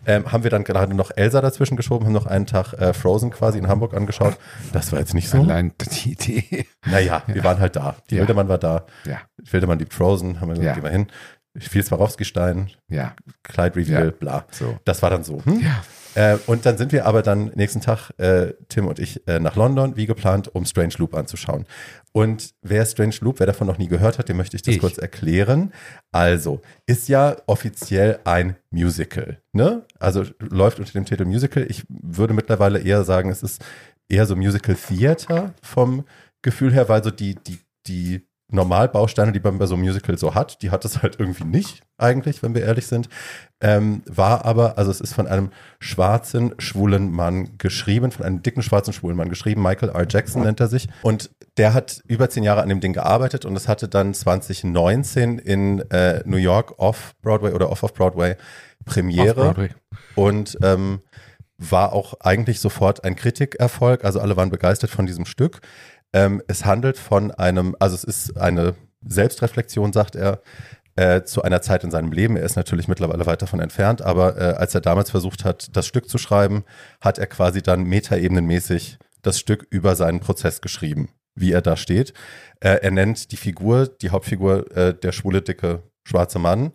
Ähm, 0.05 0.31
haben 0.31 0.43
wir 0.43 0.51
dann 0.51 0.63
gerade 0.63 0.93
noch 0.93 1.11
Elsa 1.15 1.41
dazwischen 1.41 1.77
geschoben, 1.77 2.05
haben 2.05 2.13
noch 2.13 2.25
einen 2.25 2.45
Tag 2.45 2.73
äh, 2.73 2.93
Frozen 2.93 3.31
quasi 3.31 3.57
in 3.57 3.67
Hamburg 3.67 3.93
angeschaut. 3.93 4.37
Das 4.71 4.91
war 4.91 4.99
jetzt 4.99 5.13
nicht 5.13 5.29
so. 5.29 5.39
Allein 5.41 5.73
die 5.79 6.11
Idee. 6.13 6.65
Naja, 6.85 7.23
wir 7.27 7.43
waren 7.43 7.59
halt 7.59 7.75
da. 7.75 7.95
Die 8.09 8.15
Ja. 8.15 8.21
Wildemann 8.21 8.47
war 8.49 8.57
da. 8.57 8.85
Ja, 9.05 9.19
Wildemann 9.51 9.79
liebt 9.79 9.93
Frozen, 9.93 10.39
haben 10.41 10.49
wir 10.49 10.55
gesagt, 10.55 10.65
Ja. 10.67 10.73
gehen 10.73 10.83
wir 10.83 10.91
hin. 10.91 11.07
Viel 11.57 11.83
Swarovski-Stein, 11.83 12.71
ja, 12.89 13.13
Clyde 13.43 13.75
Reveal, 13.75 14.05
Ja. 14.05 14.11
bla. 14.11 14.45
so. 14.49 14.79
Das 14.85 15.01
war 15.03 15.09
dann 15.11 15.23
so. 15.23 15.43
Hm? 15.45 15.59
Ja. 15.59 15.83
Äh, 16.15 16.37
und 16.47 16.65
dann 16.65 16.77
sind 16.77 16.91
wir 16.91 17.05
aber 17.05 17.21
dann 17.21 17.51
nächsten 17.55 17.81
Tag, 17.81 18.11
äh, 18.17 18.53
Tim 18.69 18.87
und 18.87 18.99
ich, 18.99 19.27
äh, 19.27 19.39
nach 19.39 19.55
London, 19.55 19.95
wie 19.95 20.05
geplant, 20.05 20.53
um 20.53 20.65
Strange 20.65 20.93
Loop 20.97 21.13
anzuschauen. 21.13 21.65
Und 22.11 22.53
wer 22.61 22.85
Strange 22.85 23.15
Loop, 23.21 23.39
wer 23.39 23.47
davon 23.47 23.67
noch 23.67 23.77
nie 23.77 23.87
gehört 23.87 24.19
hat, 24.19 24.29
dem 24.29 24.37
möchte 24.37 24.55
ich 24.55 24.61
das 24.61 24.75
Ich. 24.75 24.79
kurz 24.79 24.97
erklären. 24.97 25.73
Also, 26.11 26.61
ist 26.85 27.09
ja 27.09 27.35
offiziell 27.47 28.19
ein 28.23 28.55
Musical, 28.69 29.41
ne? 29.51 29.85
Also 29.99 30.23
läuft 30.39 30.79
unter 30.79 30.91
dem 30.93 31.05
Titel 31.05 31.25
Musical. 31.25 31.65
Ich 31.69 31.83
würde 31.89 32.33
mittlerweile 32.33 32.79
eher 32.79 33.03
sagen, 33.03 33.31
es 33.31 33.41
ist 33.41 33.63
eher 34.09 34.25
so 34.25 34.35
Musical 34.35 34.75
Theater 34.75 35.53
vom 35.61 36.05
Gefühl 36.43 36.73
her, 36.73 36.89
weil 36.89 37.03
so 37.03 37.09
die, 37.09 37.35
die, 37.35 37.59
die 37.87 38.27
Normalbausteine, 38.53 39.31
die 39.31 39.39
man 39.39 39.57
bei 39.57 39.65
so 39.65 39.75
einem 39.75 39.83
Musical 39.83 40.17
so 40.17 40.35
hat, 40.35 40.61
die 40.61 40.71
hat 40.71 40.85
es 40.85 41.01
halt 41.01 41.19
irgendwie 41.19 41.43
nicht, 41.43 41.81
eigentlich, 41.97 42.43
wenn 42.43 42.53
wir 42.53 42.63
ehrlich 42.63 42.87
sind. 42.87 43.09
Ähm, 43.61 44.03
war 44.05 44.45
aber, 44.45 44.77
also 44.77 44.91
es 44.91 45.01
ist 45.01 45.13
von 45.13 45.27
einem 45.27 45.51
schwarzen, 45.79 46.53
schwulen 46.59 47.11
Mann 47.11 47.57
geschrieben, 47.57 48.11
von 48.11 48.25
einem 48.25 48.43
dicken, 48.43 48.61
schwarzen, 48.61 48.93
schwulen 48.93 49.17
Mann 49.17 49.29
geschrieben. 49.29 49.61
Michael 49.61 49.89
R. 49.89 50.05
Jackson 50.07 50.43
nennt 50.43 50.59
er 50.59 50.67
sich. 50.67 50.87
Und 51.01 51.31
der 51.57 51.73
hat 51.73 52.01
über 52.07 52.29
zehn 52.29 52.43
Jahre 52.43 52.61
an 52.61 52.69
dem 52.69 52.79
Ding 52.79 52.93
gearbeitet 52.93 53.45
und 53.45 53.55
es 53.55 53.67
hatte 53.67 53.87
dann 53.87 54.13
2019 54.13 55.39
in 55.39 55.79
äh, 55.91 56.21
New 56.25 56.37
York 56.37 56.77
off-Broadway 56.77 57.53
oder 57.53 57.69
off-off-Broadway 57.71 58.35
Premiere 58.85 59.49
Off-Broadway. 59.49 59.69
und 60.15 60.57
ähm, 60.61 61.01
war 61.57 61.93
auch 61.93 62.15
eigentlich 62.19 62.59
sofort 62.59 63.03
ein 63.03 63.15
Kritikerfolg. 63.15 64.03
Also 64.03 64.19
alle 64.19 64.35
waren 64.35 64.49
begeistert 64.49 64.89
von 64.89 65.05
diesem 65.05 65.25
Stück. 65.25 65.61
Ähm, 66.13 66.41
es 66.47 66.65
handelt 66.65 66.97
von 66.97 67.31
einem, 67.31 67.75
also 67.79 67.95
es 67.95 68.03
ist 68.03 68.37
eine 68.37 68.75
Selbstreflexion, 69.05 69.93
sagt 69.93 70.15
er, 70.15 70.41
äh, 70.95 71.23
zu 71.23 71.41
einer 71.41 71.61
Zeit 71.61 71.83
in 71.83 71.91
seinem 71.91 72.11
Leben. 72.11 72.37
Er 72.37 72.43
ist 72.43 72.55
natürlich 72.55 72.87
mittlerweile 72.87 73.25
weit 73.25 73.41
davon 73.41 73.59
entfernt, 73.59 74.01
aber 74.01 74.37
äh, 74.37 74.53
als 74.55 74.75
er 74.75 74.81
damals 74.81 75.09
versucht 75.09 75.43
hat, 75.43 75.75
das 75.75 75.87
Stück 75.87 76.07
zu 76.07 76.17
schreiben, 76.17 76.63
hat 77.01 77.17
er 77.17 77.27
quasi 77.27 77.61
dann 77.61 77.83
metaebenenmäßig 77.83 78.99
das 79.21 79.39
Stück 79.39 79.65
über 79.69 79.95
seinen 79.95 80.19
Prozess 80.19 80.61
geschrieben, 80.61 81.09
wie 81.35 81.51
er 81.51 81.61
da 81.61 81.77
steht. 81.77 82.13
Äh, 82.59 82.79
er 82.81 82.91
nennt 82.91 83.31
die 83.31 83.37
Figur, 83.37 83.87
die 83.87 84.11
Hauptfigur, 84.11 84.75
äh, 84.75 84.93
der 84.93 85.11
schwule, 85.11 85.41
dicke, 85.41 85.83
schwarze 86.03 86.37
Mann. 86.37 86.73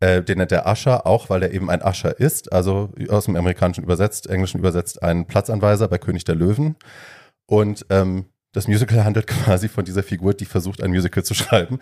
Äh, 0.00 0.22
den 0.22 0.38
nennt 0.38 0.50
er 0.50 0.66
Usher, 0.66 1.06
auch 1.06 1.30
weil 1.30 1.42
er 1.44 1.52
eben 1.52 1.70
ein 1.70 1.82
Usher 1.82 2.18
ist, 2.18 2.52
also 2.52 2.90
aus 3.08 3.26
dem 3.26 3.36
Amerikanischen 3.36 3.84
übersetzt, 3.84 4.28
Englischen 4.28 4.58
übersetzt, 4.58 5.02
ein 5.02 5.26
Platzanweiser 5.26 5.86
bei 5.86 5.98
König 5.98 6.24
der 6.24 6.34
Löwen. 6.34 6.76
Und 7.46 7.86
ähm, 7.90 8.26
das 8.54 8.66
Musical 8.68 9.04
handelt 9.04 9.26
quasi 9.26 9.68
von 9.68 9.84
dieser 9.84 10.02
Figur, 10.02 10.32
die 10.32 10.46
versucht, 10.46 10.82
ein 10.82 10.90
Musical 10.90 11.22
zu 11.24 11.34
schreiben, 11.34 11.78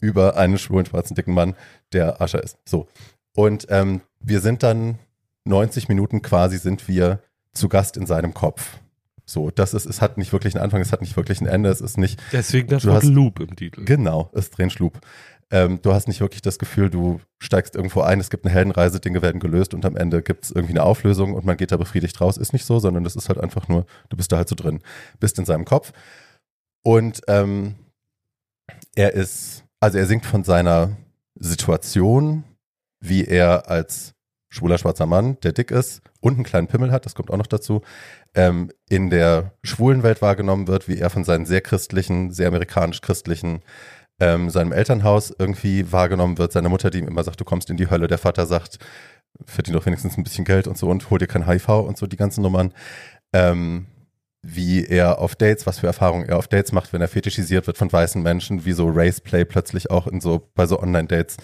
über 0.00 0.36
einen 0.36 0.58
schwulen, 0.58 0.86
schwarzen, 0.86 1.14
dicken 1.14 1.34
Mann, 1.34 1.54
der 1.92 2.20
Usher 2.20 2.42
ist. 2.42 2.58
So. 2.68 2.88
Und 3.36 3.66
ähm, 3.70 4.00
wir 4.20 4.40
sind 4.40 4.62
dann 4.64 4.98
90 5.44 5.88
Minuten 5.88 6.22
quasi 6.22 6.58
sind 6.58 6.88
wir 6.88 7.20
zu 7.52 7.68
Gast 7.68 7.96
in 7.96 8.06
seinem 8.06 8.34
Kopf. 8.34 8.78
So, 9.26 9.50
das 9.50 9.72
ist, 9.72 9.86
es 9.86 10.02
hat 10.02 10.18
nicht 10.18 10.32
wirklich 10.32 10.54
einen 10.54 10.64
Anfang, 10.64 10.80
es 10.82 10.92
hat 10.92 11.00
nicht 11.00 11.16
wirklich 11.16 11.40
ein 11.40 11.46
Ende, 11.46 11.70
es 11.70 11.80
ist 11.80 11.96
nicht, 11.96 12.20
Deswegen 12.32 12.68
das 12.68 12.84
Wort 12.86 12.96
hast- 12.96 13.04
Loop 13.04 13.40
im 13.40 13.56
Titel. 13.56 13.84
Genau, 13.84 14.30
es 14.34 14.50
drehen 14.50 14.68
Schlub. 14.70 15.00
Ähm, 15.50 15.80
du 15.82 15.92
hast 15.92 16.08
nicht 16.08 16.20
wirklich 16.20 16.42
das 16.42 16.58
Gefühl, 16.58 16.90
du 16.90 17.20
steigst 17.38 17.76
irgendwo 17.76 18.00
ein, 18.00 18.20
es 18.20 18.30
gibt 18.30 18.44
eine 18.44 18.54
Heldenreise, 18.54 19.00
Dinge 19.00 19.22
werden 19.22 19.40
gelöst 19.40 19.74
und 19.74 19.84
am 19.84 19.96
Ende 19.96 20.22
gibt 20.22 20.44
es 20.44 20.50
irgendwie 20.50 20.72
eine 20.72 20.82
Auflösung 20.82 21.34
und 21.34 21.44
man 21.44 21.56
geht 21.56 21.72
da 21.72 21.76
befriedigt 21.76 22.20
raus. 22.20 22.36
Ist 22.36 22.52
nicht 22.52 22.64
so, 22.64 22.78
sondern 22.78 23.04
das 23.04 23.16
ist 23.16 23.28
halt 23.28 23.38
einfach 23.38 23.68
nur, 23.68 23.86
du 24.08 24.16
bist 24.16 24.32
da 24.32 24.36
halt 24.38 24.48
so 24.48 24.54
drin, 24.54 24.80
bist 25.20 25.38
in 25.38 25.44
seinem 25.44 25.64
Kopf. 25.64 25.92
Und 26.82 27.22
ähm, 27.28 27.76
er 28.94 29.14
ist, 29.14 29.64
also 29.80 29.98
er 29.98 30.06
singt 30.06 30.26
von 30.26 30.44
seiner 30.44 30.96
Situation, 31.34 32.44
wie 33.00 33.24
er 33.24 33.68
als 33.68 34.14
schwuler 34.48 34.78
schwarzer 34.78 35.06
Mann, 35.06 35.38
der 35.42 35.52
dick 35.52 35.70
ist 35.70 36.00
und 36.20 36.34
einen 36.34 36.44
kleinen 36.44 36.68
Pimmel 36.68 36.92
hat, 36.92 37.04
das 37.04 37.14
kommt 37.14 37.30
auch 37.30 37.36
noch 37.36 37.46
dazu, 37.46 37.82
ähm, 38.34 38.70
in 38.88 39.10
der 39.10 39.52
schwulen 39.64 40.02
Welt 40.02 40.22
wahrgenommen 40.22 40.68
wird, 40.68 40.88
wie 40.88 40.98
er 40.98 41.10
von 41.10 41.24
seinen 41.24 41.44
sehr 41.44 41.60
christlichen, 41.60 42.30
sehr 42.30 42.48
amerikanisch-christlichen 42.48 43.62
ähm, 44.20 44.50
seinem 44.50 44.72
Elternhaus 44.72 45.34
irgendwie 45.36 45.90
wahrgenommen 45.92 46.38
wird. 46.38 46.52
Seine 46.52 46.68
Mutter, 46.68 46.90
die 46.90 46.98
ihm 46.98 47.08
immer 47.08 47.24
sagt, 47.24 47.40
du 47.40 47.44
kommst 47.44 47.70
in 47.70 47.76
die 47.76 47.90
Hölle. 47.90 48.06
Der 48.06 48.18
Vater 48.18 48.46
sagt, 48.46 48.78
verdien 49.44 49.74
doch 49.74 49.86
wenigstens 49.86 50.16
ein 50.16 50.24
bisschen 50.24 50.44
Geld 50.44 50.66
und 50.66 50.78
so 50.78 50.88
und 50.88 51.10
hol 51.10 51.18
dir 51.18 51.26
kein 51.26 51.46
HIV 51.46 51.68
und 51.68 51.98
so 51.98 52.06
die 52.06 52.16
ganzen 52.16 52.42
Nummern. 52.42 52.72
Ähm, 53.32 53.86
wie 54.46 54.84
er 54.84 55.20
auf 55.20 55.36
Dates, 55.36 55.66
was 55.66 55.78
für 55.78 55.86
Erfahrungen 55.86 56.28
er 56.28 56.36
auf 56.36 56.48
Dates 56.48 56.72
macht, 56.72 56.92
wenn 56.92 57.00
er 57.00 57.08
fetischisiert 57.08 57.66
wird 57.66 57.78
von 57.78 57.90
weißen 57.90 58.22
Menschen, 58.22 58.66
wie 58.66 58.72
so 58.72 58.90
Raceplay 58.90 59.44
plötzlich 59.44 59.90
auch 59.90 60.06
in 60.06 60.20
so, 60.20 60.50
bei 60.54 60.66
so 60.66 60.78
Online-Dates 60.80 61.38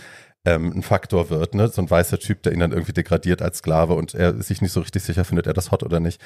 ähm, 0.44 0.72
ein 0.74 0.82
Faktor 0.82 1.30
wird, 1.30 1.54
ne? 1.54 1.68
So 1.68 1.82
ein 1.82 1.90
weißer 1.90 2.18
Typ, 2.18 2.42
der 2.42 2.52
ihn 2.52 2.60
dann 2.60 2.72
irgendwie 2.72 2.92
degradiert 2.92 3.42
als 3.42 3.58
Sklave 3.58 3.94
und 3.94 4.14
er 4.14 4.42
sich 4.42 4.62
nicht 4.62 4.72
so 4.72 4.80
richtig 4.80 5.02
sicher 5.02 5.24
findet, 5.24 5.46
er 5.46 5.54
das 5.54 5.70
hot 5.70 5.82
oder 5.82 6.00
nicht. 6.00 6.20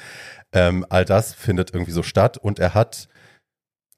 Ähm, 0.53 0.85
all 0.89 1.05
das 1.05 1.33
findet 1.33 1.73
irgendwie 1.73 1.91
so 1.91 2.03
statt 2.03 2.37
und 2.37 2.59
er 2.59 2.73
hat 2.73 3.07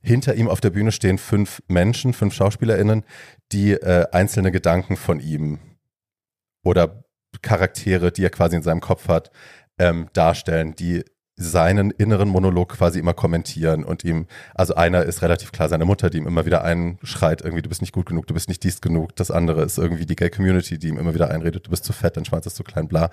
hinter 0.07 0.35
ihm 0.35 0.47
auf 0.47 0.61
der 0.61 0.69
Bühne 0.69 0.91
stehen 0.91 1.17
fünf 1.17 1.61
Menschen, 1.67 2.13
fünf 2.13 2.33
SchauspielerInnen, 2.33 3.03
die 3.51 3.73
äh, 3.73 4.05
einzelne 4.11 4.51
Gedanken 4.51 4.95
von 4.95 5.19
ihm 5.19 5.59
oder 6.63 7.03
Charaktere, 7.41 8.11
die 8.11 8.23
er 8.23 8.29
quasi 8.29 8.55
in 8.55 8.63
seinem 8.63 8.81
Kopf 8.81 9.07
hat, 9.07 9.31
ähm, 9.77 10.07
darstellen, 10.13 10.75
die 10.75 11.03
seinen 11.35 11.91
inneren 11.91 12.29
Monolog 12.29 12.69
quasi 12.69 12.97
immer 12.97 13.13
kommentieren 13.13 13.83
und 13.83 14.03
ihm, 14.03 14.25
also 14.55 14.73
einer 14.73 15.03
ist 15.03 15.21
relativ 15.21 15.51
klar 15.51 15.69
seine 15.69 15.85
Mutter, 15.85 16.09
die 16.09 16.17
ihm 16.17 16.25
immer 16.25 16.47
wieder 16.47 16.63
einschreit, 16.63 17.41
irgendwie, 17.41 17.61
du 17.61 17.69
bist 17.69 17.81
nicht 17.81 17.93
gut 17.93 18.07
genug, 18.07 18.25
du 18.25 18.33
bist 18.33 18.49
nicht 18.49 18.63
dies 18.63 18.81
genug. 18.81 19.15
Das 19.15 19.29
andere 19.29 19.61
ist 19.63 19.77
irgendwie 19.77 20.07
die 20.07 20.15
Gay 20.15 20.31
Community, 20.31 20.79
die 20.79 20.87
ihm 20.87 20.97
immer 20.97 21.13
wieder 21.13 21.29
einredet, 21.29 21.67
du 21.67 21.69
bist 21.69 21.85
zu 21.85 21.93
fett, 21.93 22.17
dein 22.17 22.25
Schwanz 22.25 22.47
ist 22.47 22.55
zu 22.55 22.63
klein, 22.63 22.87
bla. 22.87 23.11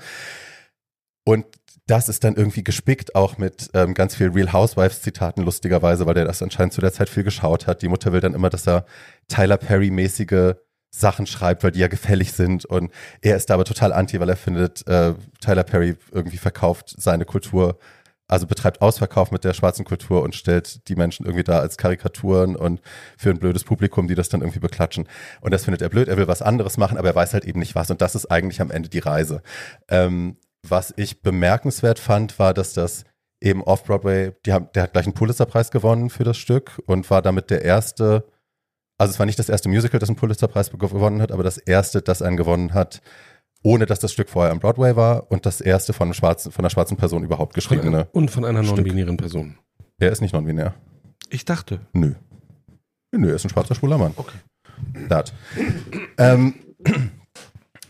Und 1.25 1.47
das 1.87 2.09
ist 2.09 2.25
dann 2.25 2.37
irgendwie 2.37 2.65
gespickt 2.65 3.15
auch 3.15 3.37
mit 3.37 3.71
ähm, 3.75 3.93
ganz 3.95 4.15
viel 4.15 4.31
Real 4.31 4.53
Housewives 4.53 5.03
Zitaten, 5.03 5.43
lustigerweise, 5.43 6.07
weil 6.07 6.15
der 6.15 6.25
das 6.25 6.43
anscheinend 6.43 6.73
zu 6.73 6.81
der 6.81 6.93
Zeit 6.93 7.09
viel 7.09 7.25
geschaut 7.25 7.67
hat. 7.67 7.83
Die 7.83 7.89
Mutter 7.89 8.13
will 8.13 8.21
dann 8.21 8.35
immer, 8.35 8.51
dass 8.51 8.67
er 8.67 8.87
Tyler 9.29 9.59
Perry-mäßige 9.59 10.55
Sachen 10.91 11.27
schreibt, 11.27 11.63
weil 11.63 11.73
die 11.73 11.81
ja 11.81 11.89
gefällig 11.89 12.33
sind. 12.33 12.65
Und 12.65 12.93
er 13.21 13.37
ist 13.37 13.51
da 13.51 13.55
aber 13.55 13.65
total 13.65 13.93
anti, 13.93 14.19
weil 14.21 14.29
er 14.29 14.37
findet, 14.37 14.87
äh, 14.87 15.15
Tyler 15.41 15.65
Perry 15.65 15.97
irgendwie 16.13 16.39
verkauft 16.39 16.95
seine 16.97 17.25
Kultur 17.25 17.79
also 18.27 18.47
betreibt 18.47 18.81
Ausverkauf 18.81 19.31
mit 19.31 19.45
der 19.45 19.53
schwarzen 19.53 19.85
Kultur 19.85 20.23
und 20.23 20.35
stellt 20.35 20.89
die 20.89 20.97
Menschen 20.97 21.27
irgendwie 21.27 21.45
da 21.45 21.59
als 21.59 21.77
Karikaturen 21.77 22.57
und 22.57 22.81
für 23.19 23.31
ein 23.31 23.39
blödes 23.39 23.65
Publikum, 23.65 24.09
die 24.09 24.15
das 24.15 24.29
dann 24.29 24.41
irgendwie 24.41 24.61
beklatschen. 24.61 25.07
Und 25.41 25.53
das 25.53 25.65
findet 25.65 25.83
er 25.83 25.91
blöd. 25.91 26.09
Er 26.09 26.17
will 26.17 26.27
was 26.27 26.41
anderes 26.41 26.79
machen, 26.79 26.97
aber 26.97 27.09
er 27.09 27.15
weiß 27.15 27.35
halt 27.35 27.45
eben 27.45 27.59
nicht 27.59 27.75
was. 27.75 27.91
Und 27.91 28.01
das 28.01 28.15
ist 28.15 28.31
eigentlich 28.31 28.61
am 28.61 28.71
Ende 28.71 28.89
die 28.89 28.99
Reise. 28.99 29.43
Ähm, 29.89 30.39
was 30.71 30.95
ich 30.97 31.23
bemerkenswert 31.23 31.99
fand, 31.99 32.39
war, 32.39 32.55
dass 32.55 32.73
das 32.73 33.05
eben 33.41 33.63
Off-Broadway, 33.63 34.33
der 34.45 34.55
hat 34.55 34.93
gleich 34.93 35.07
einen 35.07 35.15
Pulitzerpreis 35.15 35.71
gewonnen 35.71 36.11
für 36.11 36.25
das 36.25 36.39
Stück 36.39 36.81
und 36.87 37.11
war 37.11 37.23
damit 37.23 37.51
der 37.51 37.63
erste, 37.63 38.25
also 38.99 39.13
es 39.13 39.19
war 39.19 39.27
nicht 39.27 39.39
das 39.39 39.49
erste 39.49 39.69
Musical, 39.69 40.01
das 40.01 40.09
einen 40.09 40.17
Pulitzerpreis 40.17 40.71
gewonnen 40.71 41.21
hat, 41.21 41.31
aber 41.31 41.43
das 41.43 41.59
erste, 41.59 42.01
das 42.01 42.23
einen 42.23 42.37
gewonnen 42.37 42.73
hat, 42.73 43.03
ohne 43.63 43.87
dass 43.87 43.99
das 43.99 44.13
Stück 44.13 44.29
vorher 44.29 44.53
am 44.53 44.61
Broadway 44.61 44.97
war 44.97 45.31
und 45.31 45.47
das 45.47 45.61
erste 45.61 45.93
von, 45.93 46.07
einem 46.07 46.15
schwarzen, 46.15 46.53
von 46.53 46.65
einer 46.65 46.71
schwarzen 46.71 46.97
Person 46.97 47.25
überhaupt 47.25 47.55
geschriebene. 47.55 48.09
Und 48.13 48.31
von 48.31 48.45
einer 48.45 48.63
non-binären 48.63 49.17
Person. 49.17 49.59
Er 49.99 50.11
ist 50.11 50.21
nicht 50.21 50.33
non-binär. 50.33 50.75
Ich 51.31 51.45
dachte. 51.45 51.81
Nö. 51.93 52.15
Nö, 53.13 53.29
er 53.29 53.37
ist 53.37 53.45
ein 53.45 53.51
schwarzer 53.51 53.75
schwuler 53.75 53.99
Mann. 53.99 54.13
Okay. 54.17 54.39
Dat. 55.09 55.33
ähm, 56.19 56.55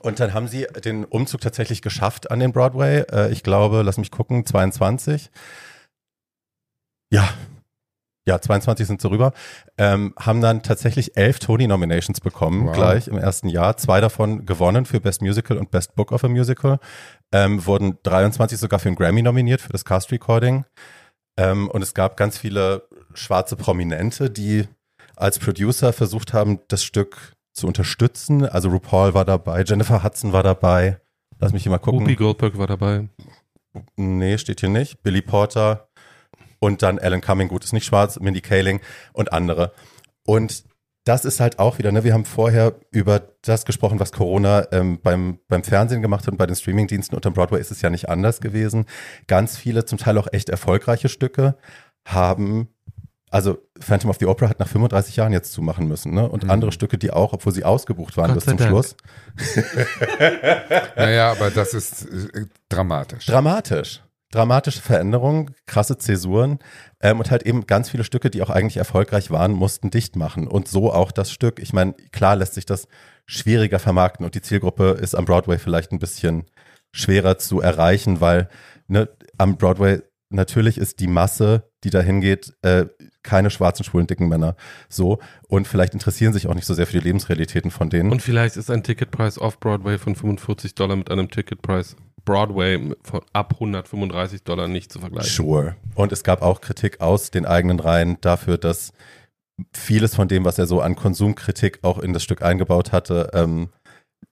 und 0.04 0.20
dann 0.20 0.34
haben 0.34 0.48
sie 0.48 0.66
den 0.84 1.04
Umzug 1.04 1.40
tatsächlich 1.40 1.82
geschafft 1.82 2.30
an 2.30 2.38
den 2.38 2.52
Broadway. 2.52 3.04
Äh, 3.10 3.32
ich 3.32 3.42
glaube, 3.42 3.82
lass 3.82 3.96
mich 3.96 4.10
gucken, 4.10 4.44
22. 4.44 5.30
Ja, 7.10 7.28
ja, 8.26 8.40
22 8.40 8.86
sind 8.86 9.02
sie 9.02 9.10
rüber, 9.10 9.32
ähm, 9.76 10.14
haben 10.18 10.40
dann 10.40 10.62
tatsächlich 10.62 11.16
elf 11.16 11.38
Tony-Nominations 11.40 12.20
bekommen, 12.22 12.66
wow. 12.66 12.74
gleich 12.74 13.06
im 13.06 13.18
ersten 13.18 13.48
Jahr. 13.48 13.76
Zwei 13.76 14.00
davon 14.00 14.46
gewonnen 14.46 14.86
für 14.86 14.98
Best 14.98 15.20
Musical 15.20 15.58
und 15.58 15.70
Best 15.70 15.94
Book 15.94 16.10
of 16.10 16.24
a 16.24 16.28
Musical. 16.28 16.78
Ähm, 17.32 17.66
wurden 17.66 17.98
23 18.02 18.58
sogar 18.58 18.78
für 18.78 18.88
einen 18.88 18.96
Grammy 18.96 19.20
nominiert 19.20 19.60
für 19.60 19.72
das 19.72 19.84
Cast 19.84 20.10
Recording. 20.10 20.64
Ähm, 21.36 21.68
und 21.68 21.82
es 21.82 21.92
gab 21.92 22.16
ganz 22.16 22.38
viele 22.38 22.88
schwarze 23.12 23.56
Prominente, 23.56 24.30
die 24.30 24.68
als 25.16 25.38
Producer 25.38 25.92
versucht 25.92 26.32
haben, 26.32 26.60
das 26.68 26.82
Stück 26.82 27.33
zu 27.54 27.66
unterstützen. 27.66 28.46
Also 28.46 28.68
RuPaul 28.68 29.14
war 29.14 29.24
dabei, 29.24 29.62
Jennifer 29.62 30.02
Hudson 30.02 30.32
war 30.32 30.42
dabei. 30.42 31.00
Lass 31.38 31.52
mich 31.52 31.62
hier 31.62 31.72
mal 31.72 31.78
gucken. 31.78 32.00
Whoopi 32.00 32.16
Goldberg 32.16 32.58
war 32.58 32.66
dabei. 32.66 33.08
Nee, 33.96 34.38
steht 34.38 34.60
hier 34.60 34.68
nicht. 34.68 35.02
Billy 35.02 35.22
Porter, 35.22 35.88
und 36.64 36.82
dann 36.82 36.98
Alan 36.98 37.20
Cumming, 37.20 37.48
gut, 37.48 37.62
ist 37.62 37.72
nicht 37.72 37.84
schwarz, 37.84 38.18
Mindy 38.18 38.40
Kaling 38.40 38.80
und 39.12 39.32
andere. 39.32 39.72
Und 40.24 40.64
das 41.04 41.26
ist 41.26 41.38
halt 41.38 41.58
auch 41.58 41.76
wieder, 41.76 41.92
ne, 41.92 42.02
wir 42.02 42.14
haben 42.14 42.24
vorher 42.24 42.74
über 42.90 43.20
das 43.42 43.66
gesprochen, 43.66 44.00
was 44.00 44.12
Corona 44.12 44.66
ähm, 44.72 44.98
beim, 45.02 45.38
beim 45.48 45.62
Fernsehen 45.62 46.00
gemacht 46.00 46.26
hat 46.26 46.32
und 46.32 46.38
bei 46.38 46.46
den 46.46 46.56
Streamingdiensten 46.56 47.14
und 47.14 47.26
am 47.26 47.34
Broadway 47.34 47.60
ist 47.60 47.70
es 47.70 47.82
ja 47.82 47.90
nicht 47.90 48.08
anders 48.08 48.40
gewesen. 48.40 48.86
Ganz 49.26 49.58
viele, 49.58 49.84
zum 49.84 49.98
Teil 49.98 50.16
auch 50.16 50.28
echt 50.32 50.48
erfolgreiche 50.48 51.10
Stücke 51.10 51.56
haben 52.06 52.68
also 53.34 53.58
Phantom 53.80 54.10
of 54.10 54.18
the 54.20 54.26
Opera 54.26 54.48
hat 54.48 54.60
nach 54.60 54.68
35 54.68 55.16
Jahren 55.16 55.32
jetzt 55.32 55.52
zumachen 55.52 55.88
müssen, 55.88 56.14
ne? 56.14 56.28
Und 56.28 56.44
mhm. 56.44 56.50
andere 56.50 56.70
Stücke, 56.70 56.98
die 56.98 57.10
auch, 57.10 57.32
obwohl 57.32 57.52
sie 57.52 57.64
ausgebucht 57.64 58.16
waren 58.16 58.28
Gott 58.28 58.36
bis 58.36 58.44
zum 58.44 58.56
Dank. 58.56 58.70
Schluss. 58.70 58.96
naja, 60.96 61.32
aber 61.32 61.50
das 61.50 61.74
ist 61.74 62.04
äh, 62.04 62.46
dramatisch. 62.68 63.26
Dramatisch 63.26 64.00
dramatische 64.30 64.82
Veränderungen, 64.82 65.54
krasse 65.66 65.96
Zäsuren 65.96 66.58
ähm, 67.00 67.20
und 67.20 67.30
halt 67.30 67.44
eben 67.44 67.66
ganz 67.66 67.88
viele 67.90 68.02
Stücke, 68.02 68.30
die 68.30 68.42
auch 68.42 68.50
eigentlich 68.50 68.78
erfolgreich 68.78 69.30
waren, 69.30 69.52
mussten 69.52 69.90
dicht 69.90 70.16
machen. 70.16 70.48
Und 70.48 70.66
so 70.66 70.92
auch 70.92 71.12
das 71.12 71.30
Stück. 71.30 71.60
Ich 71.60 71.72
meine, 71.72 71.94
klar 72.10 72.34
lässt 72.34 72.54
sich 72.54 72.66
das 72.66 72.88
schwieriger 73.26 73.78
vermarkten 73.78 74.26
und 74.26 74.34
die 74.34 74.42
Zielgruppe 74.42 74.98
ist 75.00 75.14
am 75.14 75.24
Broadway 75.24 75.58
vielleicht 75.58 75.92
ein 75.92 76.00
bisschen 76.00 76.46
schwerer 76.92 77.38
zu 77.38 77.60
erreichen, 77.60 78.20
weil 78.20 78.48
ne, 78.88 79.08
am 79.38 79.56
Broadway 79.56 80.02
natürlich 80.30 80.78
ist 80.78 80.98
die 80.98 81.06
Masse, 81.06 81.70
die 81.84 81.90
da 81.90 82.00
hingeht, 82.00 82.54
äh, 82.62 82.86
keine 83.22 83.50
schwarzen, 83.50 83.84
schwulen, 83.84 84.06
dicken 84.06 84.28
Männer. 84.28 84.56
So. 84.88 85.18
Und 85.48 85.68
vielleicht 85.68 85.94
interessieren 85.94 86.32
sich 86.32 86.46
auch 86.46 86.54
nicht 86.54 86.66
so 86.66 86.74
sehr 86.74 86.86
für 86.86 86.98
die 86.98 87.04
Lebensrealitäten 87.04 87.70
von 87.70 87.90
denen. 87.90 88.10
Und 88.10 88.22
vielleicht 88.22 88.56
ist 88.56 88.70
ein 88.70 88.82
Ticketpreis 88.82 89.38
auf 89.38 89.60
Broadway 89.60 89.98
von 89.98 90.14
45 90.14 90.74
Dollar 90.74 90.96
mit 90.96 91.10
einem 91.10 91.30
Ticketpreis 91.30 91.96
Broadway 92.24 92.94
von 93.02 93.20
ab 93.32 93.52
135 93.54 94.44
Dollar 94.44 94.68
nicht 94.68 94.90
zu 94.90 94.98
vergleichen. 94.98 95.30
Sure. 95.30 95.76
Und 95.94 96.10
es 96.10 96.24
gab 96.24 96.42
auch 96.42 96.60
Kritik 96.60 97.00
aus 97.00 97.30
den 97.30 97.44
eigenen 97.44 97.80
Reihen 97.80 98.16
dafür, 98.20 98.56
dass 98.56 98.92
vieles 99.72 100.14
von 100.14 100.28
dem, 100.28 100.44
was 100.44 100.58
er 100.58 100.66
so 100.66 100.80
an 100.80 100.96
Konsumkritik 100.96 101.80
auch 101.82 101.98
in 101.98 102.12
das 102.12 102.22
Stück 102.22 102.42
eingebaut 102.42 102.92
hatte, 102.92 103.30
ähm, 103.34 103.68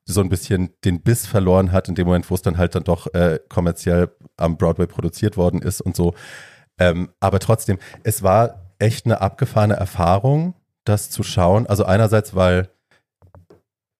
so 0.05 0.21
ein 0.21 0.29
bisschen 0.29 0.71
den 0.85 1.03
Biss 1.03 1.27
verloren 1.27 1.71
hat, 1.71 1.89
in 1.89 1.95
dem 1.95 2.07
Moment, 2.07 2.29
wo 2.31 2.35
es 2.35 2.43
dann 2.43 2.59
halt 2.59 2.75
dann 2.75 2.85
doch 2.85 3.13
äh, 3.15 3.39
kommerziell 3.49 4.11
am 4.37 4.57
Broadway 4.57 4.87
produziert 4.87 5.37
worden 5.37 5.63
ist 5.63 5.81
und 5.81 5.95
so. 5.95 6.15
Ähm, 6.83 7.11
aber 7.21 7.39
trotzdem, 7.39 7.79
es 8.03 8.23
war 8.23 8.73
echt 8.79 9.07
eine 9.07 9.21
abgefahrene 9.21 9.75
Erfahrung, 9.75 10.55
das 10.85 11.11
zu 11.11 11.23
schauen. 11.23 11.67
Also 11.69 11.85
einerseits, 11.85 12.35
weil 12.35 12.71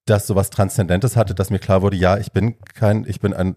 das 0.05 0.27
so 0.27 0.35
was 0.35 0.51
Transzendentes 0.51 1.17
hatte, 1.17 1.35
dass 1.35 1.51
mir 1.51 1.61
klar 1.61 1.83
wurde, 1.83 1.97
ja, 1.97 2.19
ich 2.19 2.33
bin 2.33 2.57
kein, 2.75 3.05
ich 3.07 3.21
bin 3.21 3.35
ein 3.35 3.55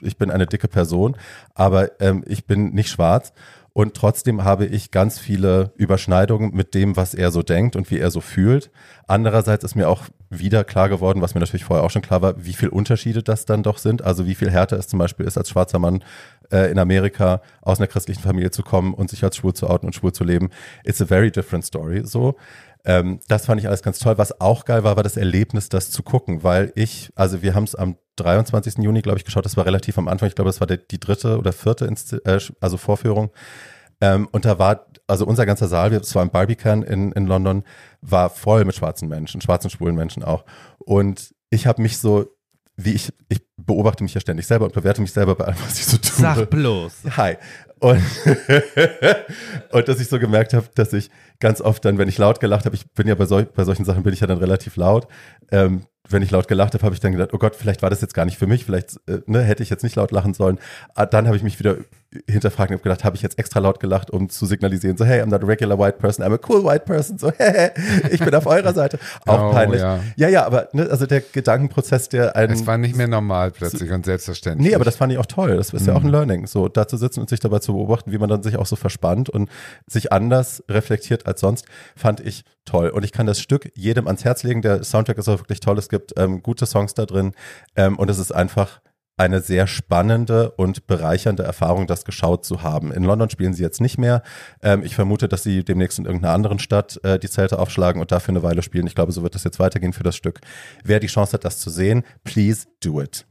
ich 0.00 0.16
bin 0.16 0.32
eine 0.32 0.46
dicke 0.46 0.66
Person, 0.66 1.16
aber 1.54 2.00
ähm, 2.00 2.24
ich 2.26 2.44
bin 2.46 2.72
nicht 2.72 2.90
schwarz. 2.90 3.32
Und 3.74 3.94
trotzdem 3.94 4.44
habe 4.44 4.66
ich 4.66 4.90
ganz 4.90 5.18
viele 5.18 5.72
Überschneidungen 5.76 6.54
mit 6.54 6.74
dem, 6.74 6.96
was 6.96 7.14
er 7.14 7.30
so 7.30 7.42
denkt 7.42 7.76
und 7.76 7.90
wie 7.90 7.98
er 7.98 8.10
so 8.10 8.20
fühlt. 8.20 8.70
Andererseits 9.06 9.64
ist 9.64 9.76
mir 9.76 9.88
auch 9.88 10.02
wieder 10.28 10.64
klar 10.64 10.88
geworden, 10.88 11.22
was 11.22 11.34
mir 11.34 11.40
natürlich 11.40 11.64
vorher 11.64 11.84
auch 11.84 11.90
schon 11.90 12.02
klar 12.02 12.20
war, 12.20 12.44
wie 12.44 12.52
viel 12.52 12.68
Unterschiede 12.68 13.22
das 13.22 13.46
dann 13.46 13.62
doch 13.62 13.78
sind. 13.78 14.02
Also 14.02 14.26
wie 14.26 14.34
viel 14.34 14.50
härter 14.50 14.76
es 14.76 14.88
zum 14.88 14.98
Beispiel 14.98 15.24
ist, 15.24 15.38
als 15.38 15.48
schwarzer 15.48 15.78
Mann 15.78 16.04
äh, 16.52 16.70
in 16.70 16.78
Amerika 16.78 17.40
aus 17.62 17.78
einer 17.78 17.86
christlichen 17.86 18.22
Familie 18.22 18.50
zu 18.50 18.62
kommen 18.62 18.94
und 18.94 19.10
sich 19.10 19.24
als 19.24 19.36
schwul 19.36 19.54
zu 19.54 19.68
outen 19.68 19.86
und 19.86 19.94
schwul 19.94 20.12
zu 20.12 20.24
leben. 20.24 20.50
It's 20.84 21.00
a 21.00 21.06
very 21.06 21.30
different 21.30 21.64
story. 21.64 22.02
So. 22.04 22.36
Ähm, 22.84 23.20
das 23.28 23.46
fand 23.46 23.60
ich 23.60 23.66
alles 23.68 23.82
ganz 23.82 23.98
toll. 23.98 24.18
Was 24.18 24.40
auch 24.40 24.64
geil 24.64 24.84
war, 24.84 24.96
war 24.96 25.02
das 25.02 25.16
Erlebnis, 25.16 25.68
das 25.68 25.90
zu 25.90 26.02
gucken, 26.02 26.42
weil 26.42 26.72
ich, 26.74 27.12
also 27.14 27.42
wir 27.42 27.54
haben 27.54 27.64
es 27.64 27.74
am 27.74 27.96
23. 28.16 28.78
Juni, 28.78 29.02
glaube 29.02 29.18
ich, 29.18 29.24
geschaut. 29.24 29.44
Das 29.44 29.56
war 29.56 29.66
relativ 29.66 29.98
am 29.98 30.08
Anfang. 30.08 30.28
Ich 30.28 30.34
glaube, 30.34 30.48
das 30.48 30.60
war 30.60 30.66
die, 30.66 30.78
die 30.90 31.00
dritte 31.00 31.38
oder 31.38 31.52
vierte, 31.52 31.86
Insti 31.86 32.16
äh, 32.24 32.40
also 32.60 32.76
Vorführung. 32.76 33.30
Ähm, 34.00 34.28
und 34.32 34.44
da 34.44 34.58
war, 34.58 34.86
also 35.06 35.24
unser 35.26 35.46
ganzer 35.46 35.68
Saal, 35.68 35.92
es 35.92 36.14
war 36.14 36.22
im 36.22 36.30
Barbican 36.30 36.82
in, 36.82 37.12
in 37.12 37.26
London, 37.26 37.62
war 38.00 38.30
voll 38.30 38.64
mit 38.64 38.74
schwarzen 38.74 39.08
Menschen, 39.08 39.40
schwarzen, 39.40 39.70
schwulen 39.70 39.94
Menschen 39.94 40.24
auch. 40.24 40.44
Und 40.78 41.34
ich 41.50 41.66
habe 41.66 41.80
mich 41.80 41.98
so 41.98 42.26
wie 42.76 42.92
ich, 42.92 43.12
ich 43.28 43.40
beobachte 43.56 44.02
mich 44.02 44.14
ja 44.14 44.20
ständig 44.20 44.46
selber 44.46 44.64
und 44.64 44.74
bewerte 44.74 45.00
mich 45.00 45.12
selber 45.12 45.34
bei 45.34 45.44
allem, 45.44 45.58
was 45.64 45.78
ich 45.78 45.86
so 45.86 45.96
tue. 45.98 46.10
Sag 46.16 46.50
bloß. 46.50 46.92
Hi. 47.16 47.36
Und, 47.82 48.00
und 49.72 49.88
dass 49.88 49.98
ich 49.98 50.06
so 50.06 50.20
gemerkt 50.20 50.54
habe, 50.54 50.66
dass 50.76 50.92
ich 50.92 51.10
ganz 51.40 51.60
oft 51.60 51.84
dann, 51.84 51.98
wenn 51.98 52.08
ich 52.08 52.16
laut 52.16 52.38
gelacht 52.38 52.64
habe, 52.64 52.76
ich 52.76 52.88
bin 52.92 53.08
ja 53.08 53.16
bei, 53.16 53.26
sol 53.26 53.44
bei 53.44 53.64
solchen 53.64 53.84
Sachen 53.84 54.04
bin 54.04 54.12
ich 54.12 54.20
ja 54.20 54.28
dann 54.28 54.38
relativ 54.38 54.76
laut, 54.76 55.08
ähm, 55.50 55.82
wenn 56.08 56.22
ich 56.22 56.30
laut 56.30 56.46
gelacht 56.46 56.74
habe, 56.74 56.84
habe 56.84 56.94
ich 56.94 57.00
dann 57.00 57.12
gedacht, 57.12 57.30
oh 57.32 57.38
Gott, 57.38 57.56
vielleicht 57.56 57.82
war 57.82 57.90
das 57.90 58.00
jetzt 58.00 58.14
gar 58.14 58.24
nicht 58.24 58.38
für 58.38 58.46
mich, 58.46 58.64
vielleicht 58.64 58.96
äh, 59.08 59.20
ne, 59.26 59.42
hätte 59.42 59.62
ich 59.62 59.70
jetzt 59.70 59.82
nicht 59.82 59.96
laut 59.96 60.12
lachen 60.12 60.34
sollen. 60.34 60.58
Ah, 60.94 61.06
dann 61.06 61.26
habe 61.26 61.36
ich 61.36 61.42
mich 61.42 61.58
wieder 61.58 61.76
hinterfragt 62.28 62.70
und 62.70 62.74
habe 62.74 62.82
gedacht, 62.82 63.04
habe 63.04 63.16
ich 63.16 63.22
jetzt 63.22 63.38
extra 63.38 63.60
laut 63.60 63.80
gelacht, 63.80 64.10
um 64.10 64.28
zu 64.28 64.44
signalisieren, 64.44 64.96
so 64.96 65.04
hey, 65.04 65.22
I'm 65.22 65.26
not 65.26 65.42
a 65.42 65.46
regular 65.46 65.78
white 65.78 65.98
person, 65.98 66.24
I'm 66.24 66.34
a 66.34 66.40
cool 66.48 66.62
white 66.64 66.84
person, 66.84 67.18
so 67.18 67.32
hey, 67.38 67.70
ich 68.10 68.20
bin 68.20 68.34
auf 68.34 68.46
eurer 68.46 68.74
Seite. 68.74 68.98
Auch 69.26 69.50
oh, 69.50 69.52
peinlich. 69.52 69.80
Ja. 69.80 70.00
ja, 70.16 70.28
ja, 70.28 70.46
aber 70.46 70.68
ne, 70.72 70.88
also 70.90 71.06
der 71.06 71.20
Gedankenprozess, 71.20 72.08
der 72.08 72.36
einen... 72.36 72.52
Es 72.52 72.66
war 72.66 72.78
nicht 72.78 72.96
mehr 72.96 73.08
normal 73.08 73.50
plötzlich 73.52 73.90
und 73.90 74.04
selbstverständlich. 74.04 74.68
Nee, 74.68 74.74
aber 74.74 74.84
das 74.84 74.96
fand 74.96 75.12
ich 75.12 75.18
auch 75.18 75.26
toll. 75.26 75.56
Das 75.56 75.72
ist 75.72 75.86
ja 75.86 75.94
auch 75.94 76.02
ein 76.02 76.12
Mhm. 76.12 76.12
Learning. 76.12 76.46
So, 76.46 76.68
da 76.68 76.86
zu 76.86 76.96
sitzen 76.96 77.20
und 77.20 77.30
sich 77.30 77.40
dabei 77.40 77.60
zu 77.60 77.71
beobachten, 77.72 78.12
wie 78.12 78.18
man 78.18 78.28
dann 78.28 78.42
sich 78.42 78.56
auch 78.56 78.66
so 78.66 78.76
verspannt 78.76 79.28
und 79.28 79.50
sich 79.86 80.12
anders 80.12 80.62
reflektiert 80.68 81.26
als 81.26 81.40
sonst, 81.40 81.66
fand 81.96 82.20
ich 82.20 82.44
toll. 82.64 82.90
Und 82.90 83.04
ich 83.04 83.12
kann 83.12 83.26
das 83.26 83.40
Stück 83.40 83.70
jedem 83.74 84.06
ans 84.06 84.24
Herz 84.24 84.42
legen. 84.42 84.62
Der 84.62 84.84
Soundtrack 84.84 85.18
ist 85.18 85.28
auch 85.28 85.40
wirklich 85.40 85.60
toll. 85.60 85.78
Es 85.78 85.88
gibt 85.88 86.12
ähm, 86.16 86.42
gute 86.42 86.66
Songs 86.66 86.94
da 86.94 87.06
drin. 87.06 87.32
Ähm, 87.76 87.98
und 87.98 88.10
es 88.10 88.18
ist 88.18 88.32
einfach 88.32 88.80
eine 89.16 89.40
sehr 89.40 89.66
spannende 89.66 90.50
und 90.52 90.86
bereichernde 90.86 91.42
Erfahrung, 91.42 91.86
das 91.86 92.04
geschaut 92.04 92.44
zu 92.44 92.62
haben. 92.62 92.92
In 92.92 93.04
London 93.04 93.30
spielen 93.30 93.54
sie 93.54 93.62
jetzt 93.62 93.80
nicht 93.80 93.98
mehr. 93.98 94.22
Ähm, 94.62 94.82
ich 94.82 94.94
vermute, 94.94 95.28
dass 95.28 95.42
sie 95.42 95.64
demnächst 95.64 95.98
in 95.98 96.06
irgendeiner 96.06 96.34
anderen 96.34 96.58
Stadt 96.58 96.98
äh, 97.04 97.18
die 97.18 97.28
Zelte 97.28 97.58
aufschlagen 97.58 98.00
und 98.00 98.10
dafür 98.10 98.32
eine 98.32 98.42
Weile 98.42 98.62
spielen. 98.62 98.86
Ich 98.86 98.94
glaube, 98.94 99.12
so 99.12 99.22
wird 99.22 99.34
das 99.34 99.44
jetzt 99.44 99.58
weitergehen 99.58 99.92
für 99.92 100.02
das 100.02 100.16
Stück. 100.16 100.40
Wer 100.82 100.98
die 100.98 101.08
Chance 101.08 101.34
hat, 101.34 101.44
das 101.44 101.58
zu 101.58 101.70
sehen, 101.70 102.04
please 102.24 102.66
do 102.82 103.00
it. 103.00 103.26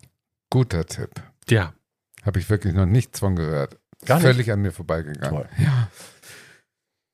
Guter 0.49 0.85
Tipp. 0.85 1.21
Ja. 1.49 1.73
Habe 2.23 2.39
ich 2.39 2.49
wirklich 2.49 2.73
noch 2.73 2.85
nichts 2.85 3.19
von 3.19 3.35
gehört. 3.35 3.80
Gar 4.05 4.17
nicht? 4.17 4.25
Völlig 4.25 4.51
an 4.51 4.61
mir 4.61 4.71
vorbeigegangen. 4.71 5.29
Toll. 5.29 5.49
Ja. 5.57 5.87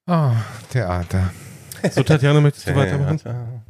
Oh, 0.08 0.36
Theater. 0.72 1.32
So, 1.92 2.04
Tatjana, 2.04 2.42
möchtest 2.42 2.68
du 2.68 2.76
weitermachen? 2.76 3.64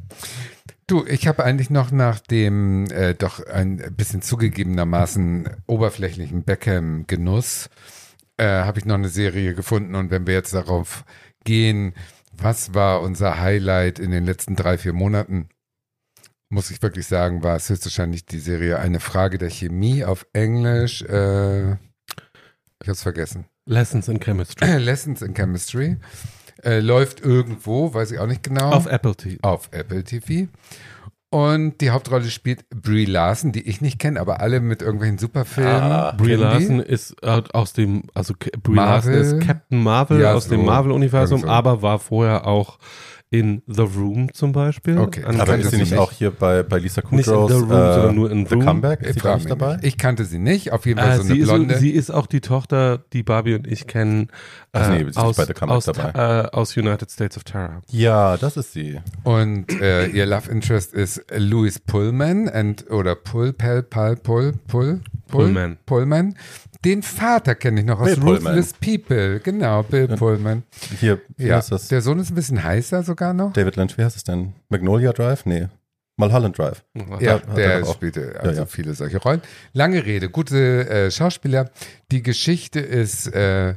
Du, 0.86 1.04
ich 1.04 1.26
habe 1.26 1.44
eigentlich 1.44 1.68
noch 1.68 1.90
nach 1.90 2.20
dem 2.20 2.90
äh, 2.90 3.14
doch 3.14 3.44
ein 3.46 3.76
bisschen 3.94 4.22
zugegebenermaßen 4.22 5.50
oberflächlichen 5.66 6.44
Beckham-Genuss, 6.44 7.68
äh, 8.38 8.46
habe 8.46 8.78
ich 8.78 8.86
noch 8.86 8.94
eine 8.94 9.10
Serie 9.10 9.54
gefunden. 9.54 9.94
Und 9.94 10.10
wenn 10.10 10.26
wir 10.26 10.34
jetzt 10.34 10.54
darauf 10.54 11.04
gehen, 11.44 11.92
was 12.32 12.72
war 12.72 13.02
unser 13.02 13.38
Highlight 13.40 13.98
in 13.98 14.10
den 14.10 14.24
letzten 14.24 14.56
drei, 14.56 14.78
vier 14.78 14.94
Monaten, 14.94 15.50
muss 16.48 16.70
ich 16.70 16.80
wirklich 16.80 17.06
sagen, 17.06 17.42
war 17.42 17.56
es 17.56 17.68
höchstwahrscheinlich 17.68 18.24
die 18.24 18.38
Serie 18.38 18.78
Eine 18.78 19.00
Frage 19.00 19.36
der 19.36 19.50
Chemie 19.50 20.04
auf 20.04 20.26
Englisch. 20.32 21.02
Äh, 21.02 21.76
ich 22.82 22.88
habe 22.88 22.92
es 22.94 23.02
vergessen. 23.02 23.46
Lessons 23.66 24.08
in 24.08 24.20
Chemistry. 24.20 24.66
Lessons 24.78 25.22
in 25.22 25.34
Chemistry. 25.34 25.96
Äh, 26.64 26.80
läuft 26.80 27.20
irgendwo, 27.20 27.94
weiß 27.94 28.10
ich 28.10 28.18
auch 28.18 28.26
nicht 28.26 28.42
genau 28.42 28.70
Auf 28.72 28.86
Apple 28.86 29.14
TV. 29.14 29.38
auf 29.42 29.68
Apple 29.72 30.02
TV. 30.04 30.48
Und 31.30 31.82
die 31.82 31.90
Hauptrolle 31.90 32.30
spielt 32.30 32.68
Brie 32.70 33.04
Larson, 33.04 33.52
die 33.52 33.68
ich 33.68 33.82
nicht 33.82 33.98
kenne, 33.98 34.18
aber 34.18 34.40
alle 34.40 34.60
mit 34.60 34.80
irgendwelchen 34.80 35.18
Superfilmen. 35.18 35.72
Ah, 35.74 36.12
Brie. 36.16 36.34
Larson 36.34 36.80
ist 36.80 37.14
äh, 37.22 37.42
aus 37.52 37.74
dem, 37.74 38.04
also 38.14 38.32
Brie 38.62 38.74
Marvel. 38.74 39.14
Larson 39.14 39.38
ist 39.40 39.46
Captain 39.46 39.82
Marvel 39.82 40.20
Ja, 40.22 40.32
aus 40.32 40.44
so. 40.44 40.50
dem 40.50 40.64
Marvel-Universum, 40.64 41.42
so. 41.42 41.46
aber 41.48 41.82
war 41.82 41.98
vorher 41.98 42.46
auch 42.46 42.78
in 43.30 43.62
The 43.66 43.82
Room 43.82 44.32
zum 44.32 44.52
Beispiel. 44.52 44.96
Okay. 44.98 45.22
An- 45.24 45.38
Aber 45.40 45.56
ist 45.58 45.70
sie 45.70 45.76
nicht 45.76 45.96
auch 45.98 46.12
hier 46.12 46.30
bei, 46.30 46.62
bei 46.62 46.78
Lisa 46.78 47.02
Nicht 47.10 47.26
in 47.28 47.34
Kudrow's 47.34 47.50
The 47.52 47.58
Room, 47.58 47.68
sondern 47.68 48.14
nur 48.14 48.30
in 48.30 48.46
The 48.46 48.54
Room. 48.54 48.64
Comeback? 48.64 49.02
Ist 49.02 49.16
Ich, 49.16 49.22
sie 49.22 49.34
nicht 49.34 49.50
dabei? 49.50 49.78
ich 49.82 49.98
kannte 49.98 50.24
sie 50.24 50.38
nicht, 50.38 50.72
auf 50.72 50.86
jeden 50.86 50.98
Fall 50.98 51.10
Äh, 51.10 51.16
so 51.16 51.22
eine 51.24 51.34
sie, 51.34 51.38
ist, 51.40 51.48
Blonde. 51.48 51.78
sie 51.78 51.90
ist 51.90 52.10
auch 52.10 52.26
die 52.26 52.40
Tochter, 52.40 52.98
die 53.12 53.22
Barbie 53.22 53.54
und 53.54 53.66
ich 53.66 53.86
kennen 53.86 54.28
äh, 54.72 54.78
Ach 54.78 54.88
nee, 54.90 54.98
sie 55.00 55.04
ist 55.10 55.16
aus, 55.18 55.36
bei 55.36 55.44
The 55.44 55.52
Comeback 55.52 55.76
aus, 55.76 55.84
dabei. 55.84 56.44
Äh, 56.44 56.48
aus 56.52 56.76
United 56.76 57.10
States 57.10 57.36
of 57.36 57.44
Terror. 57.44 57.82
Ja, 57.90 58.36
das 58.38 58.56
ist 58.56 58.72
sie. 58.72 58.98
und 59.24 59.78
äh, 59.80 60.06
ihr 60.06 60.24
Love 60.24 60.50
Interest 60.50 60.94
ist 60.94 61.22
Louis 61.36 61.78
Pullman 61.80 62.48
and, 62.48 62.90
oder 62.90 63.14
Pull, 63.14 63.52
Pell, 63.52 63.82
Pal, 63.82 64.16
Pull, 64.16 64.54
Pull, 64.68 65.00
Pull, 65.28 65.42
Pullman. 65.44 65.76
Pullman. 65.84 66.34
Den 66.84 67.02
Vater 67.02 67.54
kenne 67.56 67.80
ich 67.80 67.86
noch 67.86 67.98
aus 68.00 68.06
Bill 68.06 68.16
Pullman. 68.20 68.54
Ruthless 68.54 68.72
People. 68.74 69.40
Genau, 69.40 69.82
Bill 69.82 70.08
Pullman. 70.08 70.62
Hier, 71.00 71.20
wie 71.36 71.46
Ja, 71.48 71.56
heißt 71.56 71.72
das? 71.72 71.88
der 71.88 72.00
Sohn 72.02 72.18
ist 72.20 72.30
ein 72.30 72.34
bisschen 72.36 72.62
heißer 72.62 73.02
sogar 73.02 73.34
noch. 73.34 73.52
David 73.52 73.76
Lynch, 73.76 73.98
wie 73.98 74.04
heißt 74.04 74.16
es 74.16 74.24
denn? 74.24 74.54
Magnolia 74.68 75.12
Drive? 75.12 75.44
Nee. 75.44 75.66
Mulholland 76.16 76.58
Drive. 76.58 76.84
Ja, 77.20 77.34
hat 77.34 77.48
er 77.58 77.80
der 77.80 77.86
spielte 77.86 78.40
also 78.40 78.60
ja. 78.62 78.66
viele 78.66 78.94
solche 78.94 79.18
Rollen. 79.18 79.40
Lange 79.72 80.04
Rede, 80.04 80.28
gute 80.28 80.88
äh, 80.88 81.10
Schauspieler. 81.10 81.70
Die 82.10 82.22
Geschichte 82.22 82.80
ist 82.80 83.28
äh, 83.28 83.74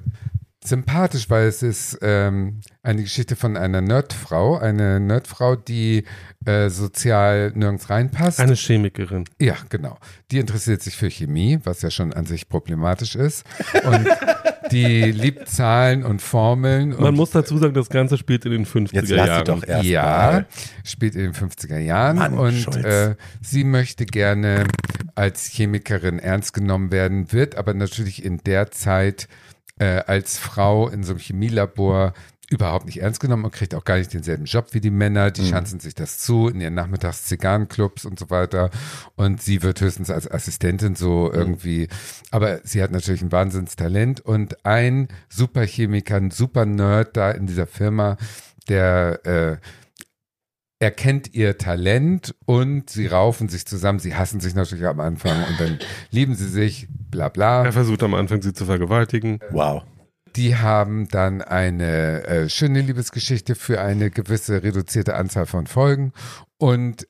sympathisch, 0.64 1.30
weil 1.30 1.48
es 1.48 1.62
ist 1.64 2.00
ähm, 2.02 2.62
eine 2.84 3.04
Geschichte 3.04 3.36
von 3.36 3.58
einer 3.58 3.82
Nerdfrau, 3.82 4.58
eine 4.58 5.00
Nerdfrau, 5.00 5.56
die 5.56 6.04
äh, 6.46 6.70
sozial 6.70 7.52
nirgends 7.54 7.92
reinpasst. 7.92 8.40
Eine 8.40 8.56
Chemikerin. 8.56 9.26
ja, 9.40 9.56
genau. 9.70 9.98
Die 10.32 10.40
interessiert 10.40 10.82
sich 10.82 10.96
für 10.96 11.10
Chemie, 11.10 11.60
was 11.64 11.84
ja 11.84 11.92
schon 11.92 12.12
an 12.12 12.26
sich 12.26 12.50
problematisch 12.50 13.16
ist. 13.16 13.46
Und 13.84 14.08
die 14.72 15.12
liebt 15.12 15.48
Zahlen 15.48 16.04
und 16.04 16.24
Formeln. 16.24 16.90
Man 16.90 17.10
und 17.10 17.16
muss 17.16 17.30
dazu 17.30 17.60
sagen, 17.60 17.76
das 17.76 17.90
Ganze 17.90 18.18
spielt 18.18 18.46
in 18.46 18.52
den 18.52 18.66
50er 18.66 18.96
Jetzt 18.96 19.10
Jahren. 19.12 19.46
doch 19.46 19.64
erst 19.64 19.86
ja, 19.86 20.02
mal. 20.04 20.46
spielt 20.84 21.16
in 21.16 21.22
den 21.22 21.34
50er 21.34 21.78
Jahren 21.78 22.18
Mann, 22.18 22.34
und 22.34 22.76
äh, 22.78 23.16
sie 23.42 23.64
möchte 23.64 24.06
gerne 24.06 24.64
als 25.14 25.46
Chemikerin 25.46 26.18
ernst 26.18 26.54
genommen 26.54 26.92
werden, 26.92 27.32
wird 27.32 27.56
aber 27.56 27.76
natürlich 27.76 28.26
in 28.26 28.40
der 28.40 28.72
Zeit 28.72 29.28
äh, 29.78 30.02
als 30.08 30.38
Frau 30.38 30.90
in 30.90 31.04
so 31.04 31.12
einem 31.12 31.20
Chemielabor 31.20 32.14
überhaupt 32.52 32.86
nicht 32.86 33.02
ernst 33.02 33.22
genommen 33.22 33.46
und 33.46 33.54
kriegt 33.54 33.74
auch 33.74 33.86
gar 33.86 33.98
nicht 33.98 34.14
denselben 34.14 34.44
Job 34.44 34.68
wie 34.72 34.82
die 34.82 34.92
Männer. 34.92 35.32
Die 35.32 35.48
schanzen 35.48 35.80
sich 35.80 35.96
das 35.96 36.20
zu 36.20 36.50
in 36.50 36.60
ihren 36.60 36.74
Nachmittags-Zigarrenclubs 36.74 38.06
und 38.06 38.20
so 38.20 38.30
weiter. 38.30 38.70
Und 39.16 39.42
sie 39.42 39.64
wird 39.64 39.80
höchstens 39.80 40.10
als 40.10 40.30
Assistentin 40.30 40.96
so 40.96 41.32
irgendwie, 41.32 41.88
aber 42.30 42.60
sie 42.64 42.84
hat 42.84 42.92
natürlich 42.92 43.22
ein 43.22 43.32
Wahnsinnstalent 43.32 44.20
und 44.20 44.66
ein 44.66 45.08
Superchemiker, 45.30 46.18
ein 46.18 46.30
Super-Nerd 46.30 47.16
da 47.16 47.32
in 47.32 47.48
dieser 47.48 47.68
Firma, 47.68 48.18
der 48.68 49.26
äh, 49.26 49.58
erkennt 50.80 51.34
ihr 51.34 51.58
Talent 51.58 52.36
und 52.46 52.90
sie 52.90 53.08
raufen 53.08 53.48
sich 53.48 53.66
zusammen. 53.66 54.00
Sie 54.00 54.16
hassen 54.16 54.42
sich 54.42 54.56
natürlich 54.56 54.88
am 54.88 55.00
Anfang 55.00 55.46
und 55.46 55.60
dann 55.60 55.80
lieben 56.10 56.36
sie 56.36 56.50
sich, 56.50 56.88
bla 56.90 57.30
bla. 57.30 57.64
Er 57.64 57.72
versucht 57.72 58.04
am 58.04 58.14
Anfang, 58.14 58.42
sie 58.42 58.52
zu 58.52 58.66
vergewaltigen. 58.66 59.40
Wow. 59.52 59.84
Die 60.36 60.56
haben 60.56 61.08
dann 61.10 61.42
eine 61.42 62.24
äh, 62.26 62.50
schöne 62.50 62.82
Liebesgeschichte 62.82 63.56
für 63.56 63.82
eine 63.82 64.10
gewisse 64.10 64.64
reduzierte 64.64 65.16
Anzahl 65.16 65.46
von 65.46 65.68
Folgen 65.68 66.14
und 66.58 67.08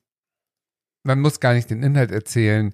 man 1.04 1.20
muss 1.20 1.40
gar 1.40 1.54
nicht 1.54 1.70
den 1.70 1.84
Inhalt 1.84 2.12
erzählen. 2.12 2.74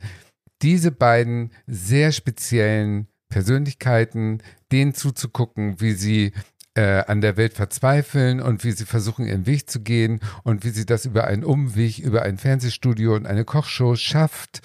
Diese 0.62 0.91
beiden 0.91 1.52
sehr 1.66 2.12
speziellen 2.12 3.08
Persönlichkeiten, 3.30 4.41
denen 4.72 4.93
zuzugucken, 4.93 5.80
wie 5.80 5.93
sie 5.93 6.34
äh, 6.76 7.04
an 7.08 7.22
der 7.22 7.38
Welt 7.38 7.54
verzweifeln 7.54 8.41
und 8.41 8.64
wie 8.64 8.72
sie 8.72 8.86
versuchen, 8.86 9.26
ihren 9.26 9.45
Weg 9.45 9.70
zu 9.70 9.82
gehen 9.82 10.20
und 10.43 10.64
wie 10.64 10.70
sie 10.70 10.86
das 10.86 11.06
über 11.06 11.26
einen 11.26 11.43
Umweg, 11.43 12.00
über 12.00 12.22
ein 12.22 12.38
Fernsehstudio 12.38 13.16
und 13.16 13.26
eine 13.26 13.45
Kochshow 13.45 13.95
schafft, 13.95 14.62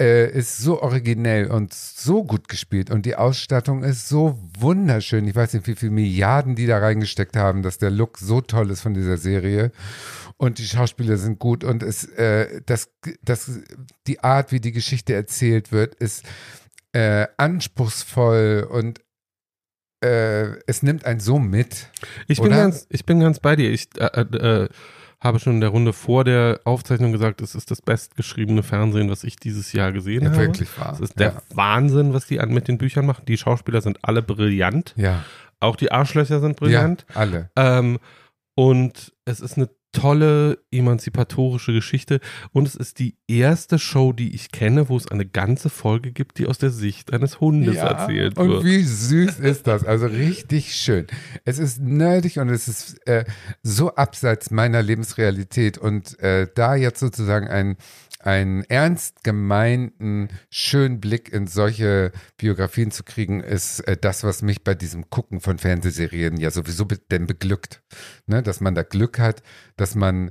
äh, 0.00 0.30
ist 0.30 0.58
so 0.58 0.80
originell 0.80 1.50
und 1.50 1.74
so 1.74 2.24
gut 2.24 2.48
gespielt 2.48 2.90
und 2.90 3.04
die 3.04 3.16
Ausstattung 3.16 3.84
ist 3.84 4.08
so 4.08 4.38
wunderschön. 4.58 5.28
Ich 5.28 5.34
weiß 5.36 5.52
nicht, 5.52 5.66
wie 5.66 5.74
viele 5.74 5.92
Milliarden 5.92 6.56
die 6.56 6.66
da 6.66 6.78
reingesteckt 6.78 7.36
haben, 7.36 7.62
dass 7.62 7.78
der 7.78 7.90
Look 7.90 8.18
so 8.18 8.40
toll 8.40 8.70
ist 8.70 8.80
von 8.80 8.94
dieser 8.94 9.18
Serie 9.18 9.72
und 10.38 10.58
die 10.58 10.64
Schauspieler 10.64 11.18
sind 11.18 11.38
gut 11.38 11.64
und 11.64 11.82
es, 11.82 12.04
äh, 12.04 12.62
das, 12.64 12.90
das, 13.22 13.60
die 14.06 14.20
Art, 14.20 14.52
wie 14.52 14.60
die 14.60 14.72
Geschichte 14.72 15.12
erzählt 15.12 15.70
wird, 15.70 15.94
ist 15.96 16.24
äh, 16.92 17.26
anspruchsvoll 17.36 18.66
und 18.70 19.02
äh, 20.02 20.56
es 20.66 20.82
nimmt 20.82 21.04
einen 21.04 21.20
so 21.20 21.38
mit. 21.38 21.88
Ich 22.26 22.38
bin, 22.38 22.48
Oder? 22.48 22.56
ganz, 22.56 22.86
ich 22.88 23.04
bin 23.04 23.20
ganz 23.20 23.38
bei 23.38 23.54
dir. 23.54 23.70
Ich 23.70 23.88
äh, 23.98 24.06
äh, 24.06 24.68
habe 25.20 25.38
schon 25.38 25.54
in 25.54 25.60
der 25.60 25.70
Runde 25.70 25.92
vor 25.92 26.24
der 26.24 26.60
Aufzeichnung 26.64 27.12
gesagt, 27.12 27.42
es 27.42 27.54
ist 27.54 27.70
das 27.70 27.82
bestgeschriebene 27.82 28.62
Fernsehen, 28.62 29.10
was 29.10 29.22
ich 29.24 29.36
dieses 29.36 29.72
Jahr 29.72 29.92
gesehen 29.92 30.22
Ja, 30.22 30.30
habe. 30.30 30.40
wirklich 30.42 30.68
wahr. 30.78 30.92
Es 30.94 31.00
ist 31.00 31.18
der 31.20 31.32
Ja. 31.32 31.42
Wahnsinn, 31.54 32.14
was 32.14 32.26
die 32.26 32.40
an, 32.40 32.52
mit 32.54 32.68
den 32.68 32.78
Büchern 32.78 33.04
machen. 33.06 33.24
Die 33.26 33.36
Schauspieler 33.36 33.82
sind 33.82 33.98
alle 34.02 34.22
brillant. 34.22 34.94
Ja, 34.96 35.24
Auch 35.60 35.76
die 35.76 35.92
Arschlöcher 35.92 36.40
sind 36.40 36.56
brillant. 36.56 37.04
ja, 37.10 37.16
alle. 37.16 37.50
Ähm, 37.56 37.98
und 38.54 39.12
es 39.26 39.40
ist 39.40 39.56
eine 39.58 39.68
tolle 39.92 40.58
emanzipatorische 40.70 41.72
Geschichte. 41.72 42.20
Und 42.52 42.66
es 42.66 42.74
ist 42.74 42.98
die 42.98 43.16
erste 43.26 43.78
Show, 43.78 44.12
die 44.12 44.34
ich 44.34 44.52
kenne, 44.52 44.88
wo 44.88 44.96
es 44.96 45.08
eine 45.08 45.26
ganze 45.26 45.70
Folge 45.70 46.12
gibt, 46.12 46.38
die 46.38 46.46
aus 46.46 46.58
der 46.58 46.70
Sicht 46.70 47.12
eines 47.12 47.40
Hundes 47.40 47.76
erzählt 47.76 48.38
und 48.38 48.48
wird. 48.48 48.64
wie 48.64 48.82
süß 48.82 49.40
ist 49.40 49.66
das? 49.66 49.84
Also 49.84 50.06
richtig 50.06 50.74
schön. 50.74 51.06
Es 51.44 51.58
ist 51.58 51.80
nerdig 51.80 52.38
und 52.38 52.48
es 52.48 52.68
ist 52.68 53.06
äh, 53.06 53.24
so 53.62 53.94
abseits 53.94 54.50
meiner 54.50 54.82
Lebensrealität 54.82 55.78
und 55.78 56.18
äh, 56.20 56.46
da 56.54 56.74
jetzt 56.74 57.00
sozusagen 57.00 57.48
ein 57.48 57.76
einen 58.20 58.64
ernst 58.64 59.24
gemeinten, 59.24 60.28
schönen 60.50 61.00
Blick 61.00 61.32
in 61.32 61.46
solche 61.46 62.12
Biografien 62.36 62.90
zu 62.90 63.02
kriegen, 63.02 63.40
ist 63.40 63.80
äh, 63.80 63.96
das, 63.96 64.24
was 64.24 64.42
mich 64.42 64.62
bei 64.62 64.74
diesem 64.74 65.08
Gucken 65.10 65.40
von 65.40 65.58
Fernsehserien 65.58 66.36
ja 66.36 66.50
sowieso 66.50 66.84
be 66.84 66.98
denn 67.10 67.26
beglückt. 67.26 67.82
Ne? 68.26 68.42
Dass 68.42 68.60
man 68.60 68.74
da 68.74 68.82
Glück 68.82 69.18
hat, 69.18 69.42
dass 69.76 69.94
man 69.94 70.30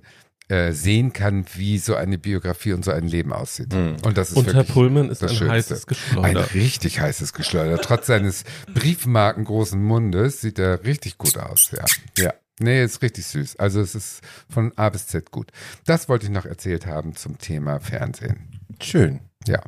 äh, 0.50 0.72
sehen 0.72 1.14
kann, 1.14 1.46
wie 1.56 1.78
so 1.78 1.96
eine 1.96 2.18
Biografie 2.18 2.74
und 2.74 2.84
so 2.84 2.92
ein 2.92 3.08
Leben 3.08 3.32
aussieht. 3.34 3.72
Und 3.74 4.18
das 4.18 4.32
ist 4.32 4.38
Und 4.38 4.48
Herr 4.48 4.56
wirklich 4.56 4.74
Pullman 4.74 5.10
ist 5.10 5.22
das 5.22 5.32
ein 5.32 5.38
Schönste. 5.38 5.54
heißes 5.54 5.84
Ein 5.84 5.88
Geschleuder. 5.88 6.54
richtig 6.54 7.00
heißes 7.00 7.34
Geschleuder. 7.34 7.78
Trotz 7.82 8.08
seines 8.08 8.44
briefmarkengroßen 8.74 9.82
Mundes 9.82 10.42
sieht 10.42 10.58
er 10.60 10.84
richtig 10.84 11.18
gut 11.18 11.38
aus. 11.38 11.72
Ja. 11.72 11.86
ja. 12.18 12.34
Nee, 12.60 12.84
ist 12.84 13.02
richtig 13.02 13.26
süß. 13.26 13.56
Also 13.56 13.82
es 13.82 13.96
ist 13.96 14.22
von 14.50 14.72
A 14.78 14.90
bis 14.90 15.08
Z 15.08 15.32
gut. 15.32 15.52
Das 15.86 16.10
wollte 16.10 16.26
ich 16.26 16.32
noch 16.32 16.46
erzählt 16.46 16.86
haben 16.86 17.16
zum 17.16 17.38
Thema 17.38 17.80
Fernsehen. 17.80 18.60
Schön. 18.82 19.22
Ja. 19.48 19.62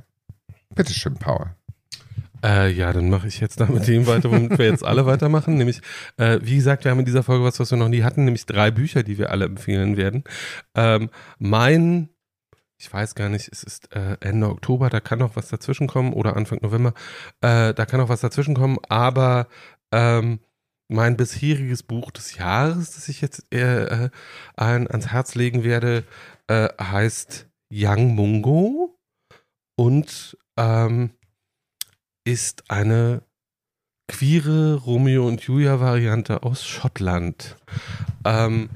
Bitte 0.75 0.93
schön, 0.93 1.15
Paul. 1.15 1.55
Äh, 2.43 2.71
ja, 2.71 2.91
dann 2.91 3.09
mache 3.09 3.27
ich 3.27 3.39
jetzt 3.39 3.59
da 3.59 3.65
mit 3.67 3.87
dem 3.87 4.07
weiter, 4.07 4.31
womit 4.31 4.57
wir 4.57 4.65
jetzt 4.65 4.83
alle 4.83 5.05
weitermachen. 5.05 5.55
Nämlich, 5.55 5.81
äh, 6.17 6.39
wie 6.41 6.55
gesagt, 6.55 6.83
wir 6.83 6.91
haben 6.91 6.99
in 6.99 7.05
dieser 7.05 7.23
Folge 7.23 7.43
was, 7.43 7.59
was 7.59 7.71
wir 7.71 7.77
noch 7.77 7.87
nie 7.87 8.03
hatten, 8.03 8.25
nämlich 8.25 8.45
drei 8.45 8.71
Bücher, 8.71 9.03
die 9.03 9.17
wir 9.17 9.31
alle 9.31 9.45
empfehlen 9.45 9.95
werden. 9.95 10.23
Ähm, 10.75 11.09
mein, 11.37 12.09
ich 12.77 12.91
weiß 12.91 13.15
gar 13.15 13.29
nicht, 13.29 13.49
es 13.51 13.63
ist 13.63 13.95
äh, 13.95 14.17
Ende 14.21 14.49
Oktober, 14.49 14.89
da 14.89 14.99
kann 14.99 15.19
noch 15.19 15.35
was 15.35 15.49
dazwischen 15.49 15.87
kommen 15.87 16.13
oder 16.13 16.35
Anfang 16.35 16.59
November, 16.61 16.93
äh, 17.41 17.73
da 17.73 17.85
kann 17.85 17.99
noch 17.99 18.09
was 18.09 18.21
dazwischen 18.21 18.55
kommen, 18.55 18.79
aber 18.89 19.47
ähm, 19.91 20.39
mein 20.91 21.15
bisheriges 21.15 21.83
Buch 21.83 22.11
des 22.11 22.35
Jahres, 22.35 22.95
das 22.95 23.07
ich 23.07 23.21
jetzt 23.21 23.45
äh, 23.53 24.09
ein, 24.57 24.87
ans 24.89 25.07
Herz 25.07 25.35
legen 25.35 25.63
werde, 25.63 26.03
äh, 26.47 26.67
heißt 26.79 27.47
Young 27.71 28.13
Mungo 28.13 28.99
und 29.77 30.37
ähm, 30.57 31.11
ist 32.25 32.69
eine 32.69 33.23
queere 34.07 34.75
Romeo 34.75 35.27
und 35.27 35.41
Julia 35.41 35.79
Variante 35.79 36.43
aus 36.43 36.65
Schottland. 36.65 37.55
Ähm, 38.25 38.69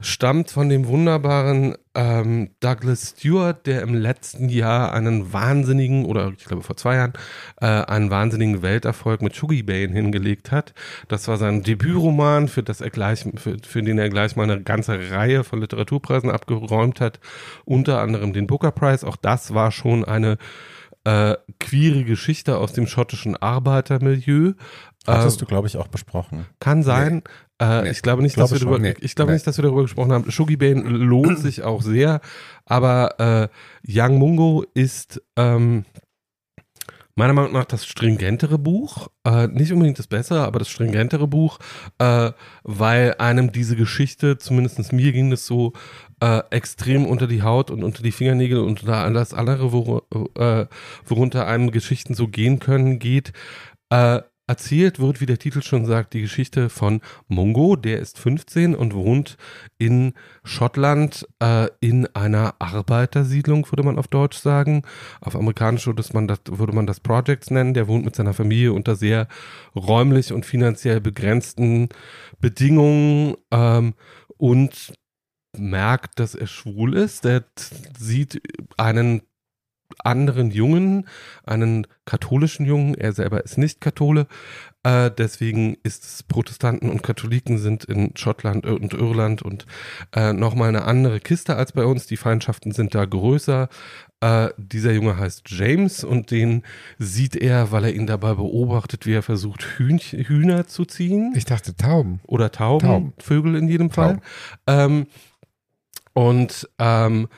stammt 0.00 0.50
von 0.50 0.68
dem 0.68 0.86
wunderbaren 0.86 1.74
ähm, 1.94 2.50
Douglas 2.60 3.10
Stewart, 3.16 3.66
der 3.66 3.82
im 3.82 3.94
letzten 3.94 4.48
Jahr 4.48 4.92
einen 4.92 5.32
wahnsinnigen, 5.32 6.04
oder 6.04 6.32
ich 6.36 6.44
glaube 6.44 6.62
vor 6.62 6.76
zwei 6.76 6.96
Jahren, 6.96 7.14
äh, 7.60 7.66
einen 7.66 8.10
wahnsinnigen 8.10 8.62
Welterfolg 8.62 9.22
mit 9.22 9.34
Shuggy 9.34 9.62
Bane 9.62 9.92
hingelegt 9.92 10.52
hat. 10.52 10.74
Das 11.08 11.26
war 11.28 11.38
sein 11.38 11.62
Debütroman, 11.62 12.48
für, 12.48 12.62
das 12.62 12.80
er 12.80 12.90
gleich, 12.90 13.24
für, 13.36 13.56
für 13.62 13.82
den 13.82 13.98
er 13.98 14.10
gleich 14.10 14.36
mal 14.36 14.42
eine 14.44 14.62
ganze 14.62 15.10
Reihe 15.10 15.44
von 15.44 15.60
Literaturpreisen 15.60 16.30
abgeräumt 16.30 17.00
hat, 17.00 17.18
unter 17.64 18.00
anderem 18.00 18.32
den 18.32 18.46
Booker 18.46 18.72
Prize. 18.72 19.06
Auch 19.06 19.16
das 19.16 19.54
war 19.54 19.72
schon 19.72 20.04
eine 20.04 20.36
äh, 21.04 21.36
queere 21.60 22.04
Geschichte 22.04 22.58
aus 22.58 22.72
dem 22.72 22.86
schottischen 22.86 23.36
Arbeitermilieu. 23.36 24.54
Hattest 25.06 25.36
Äh, 25.36 25.40
du, 25.40 25.46
glaube 25.46 25.68
ich, 25.68 25.76
auch 25.76 25.86
besprochen. 25.88 26.46
kann 26.58 26.82
sein. 26.82 27.22
Äh, 27.58 27.82
Nee. 27.82 27.90
Ich 27.90 28.02
glaube 28.02 28.22
nicht, 28.22 28.34
Glaube 28.34 28.50
dass 28.50 28.60
wir 28.60 28.66
darüber, 28.66 28.78
Nee. 28.78 28.94
ich 29.00 29.14
glaube 29.14 29.30
Nee. 29.30 29.36
nicht, 29.36 29.46
dass 29.46 29.56
wir 29.58 29.62
darüber 29.62 29.82
gesprochen 29.82 30.12
haben. 30.12 30.30
Shuggy 30.30 30.56
Bane 30.56 30.82
lohnt 30.82 31.38
sich 31.38 31.62
auch 31.62 31.82
sehr, 31.82 32.20
aber 32.64 33.18
äh, 33.18 33.48
Young 33.88 34.18
Mungo 34.18 34.64
ist 34.74 35.22
ähm, 35.36 35.84
meiner 37.18 37.32
Meinung 37.32 37.52
nach 37.54 37.64
das 37.64 37.86
stringentere 37.86 38.58
Buch, 38.58 39.08
äh, 39.26 39.46
nicht 39.46 39.72
unbedingt 39.72 39.98
das 39.98 40.06
bessere, 40.06 40.44
aber 40.44 40.58
das 40.58 40.68
stringentere 40.68 41.26
Buch, 41.26 41.58
äh, 41.98 42.30
weil 42.62 43.14
einem 43.18 43.52
diese 43.52 43.74
Geschichte, 43.74 44.36
zumindest 44.36 44.92
mir 44.92 45.12
ging 45.12 45.30
das 45.30 45.46
so, 45.46 45.72
äh, 46.20 46.42
extrem 46.50 47.06
unter 47.06 47.26
die 47.26 47.42
Haut 47.42 47.70
und 47.70 47.84
unter 47.84 48.02
die 48.02 48.12
Fingernägel 48.12 48.58
und 48.58 48.80
unter 48.82 48.96
alles 48.96 49.32
andere, 49.32 49.72
wor 49.72 50.02
äh, 50.34 50.66
worunter 51.06 51.46
einem 51.46 51.70
Geschichten 51.70 52.12
so 52.12 52.28
gehen 52.28 52.58
können, 52.58 52.98
geht. 52.98 53.32
Äh, 54.48 54.52
erzählt 54.56 54.98
wird, 55.00 55.20
wie 55.20 55.26
der 55.26 55.38
Titel 55.38 55.62
schon 55.62 55.86
sagt, 55.86 56.14
die 56.14 56.22
Geschichte 56.22 56.68
von 56.68 57.00
Mungo, 57.28 57.76
der 57.76 57.98
ist 57.98 58.18
15 58.18 58.74
und 58.74 58.94
wohnt 58.94 59.36
in 59.78 60.14
Schottland 60.44 61.26
äh, 61.40 61.68
in 61.80 62.06
einer 62.14 62.54
Arbeitersiedlung, 62.58 63.70
würde 63.70 63.82
man 63.82 63.98
auf 63.98 64.08
Deutsch 64.08 64.38
sagen. 64.38 64.82
Auf 65.20 65.36
Amerikanisch 65.36 65.86
würde 65.86 66.02
man 66.12 66.26
das, 66.28 66.40
würde 66.48 66.72
man 66.72 66.86
das 66.86 67.00
Projects 67.00 67.50
nennen. 67.50 67.74
Der 67.74 67.88
wohnt 67.88 68.04
mit 68.04 68.16
seiner 68.16 68.34
Familie 68.34 68.72
unter 68.72 68.96
sehr 68.96 69.28
räumlich 69.74 70.32
und 70.32 70.46
finanziell 70.46 71.00
begrenzten 71.00 71.88
Bedingungen 72.40 73.36
ähm, 73.50 73.94
und 74.36 74.94
merkt, 75.56 76.18
dass 76.18 76.34
er 76.34 76.46
schwul 76.46 76.94
ist. 76.94 77.24
Der 77.24 77.40
t- 77.54 77.74
sieht 77.98 78.40
einen 78.76 79.22
anderen 80.04 80.50
Jungen, 80.50 81.06
einen 81.44 81.86
katholischen 82.04 82.66
Jungen, 82.66 82.94
er 82.94 83.12
selber 83.12 83.44
ist 83.44 83.58
nicht 83.58 83.80
Kathole, 83.80 84.26
äh, 84.86 85.10
deswegen 85.10 85.76
ist 85.82 86.04
es 86.04 86.22
Protestanten 86.22 86.88
und 86.88 87.02
Katholiken 87.02 87.58
sind 87.58 87.84
in 87.84 88.12
Schottland 88.16 88.66
und 88.66 88.94
Irland 88.94 89.42
und 89.42 89.66
äh, 90.14 90.32
nochmal 90.32 90.68
eine 90.68 90.84
andere 90.84 91.18
Kiste 91.18 91.56
als 91.56 91.72
bei 91.72 91.84
uns, 91.84 92.06
die 92.06 92.16
Feindschaften 92.16 92.70
sind 92.70 92.94
da 92.94 93.04
größer. 93.04 93.68
Äh, 94.20 94.50
dieser 94.56 94.92
Junge 94.92 95.16
heißt 95.16 95.50
James 95.50 96.04
und 96.04 96.30
den 96.30 96.62
sieht 96.98 97.34
er, 97.34 97.72
weil 97.72 97.84
er 97.84 97.94
ihn 97.94 98.06
dabei 98.06 98.34
beobachtet, 98.34 99.06
wie 99.06 99.14
er 99.14 99.22
versucht, 99.22 99.64
Hühnch 99.76 100.12
Hühner 100.12 100.68
zu 100.68 100.84
ziehen 100.84 101.32
Ich 101.34 101.46
dachte 101.46 101.74
Tauben. 101.74 102.20
oder 102.24 102.52
Tauben, 102.52 102.86
Tauben. 102.86 103.12
Vögel 103.18 103.56
in 103.56 103.66
jedem 103.66 103.90
Fall. 103.90 104.20
Ähm, 104.68 105.08
und 106.12 106.68
ähm, 106.78 107.28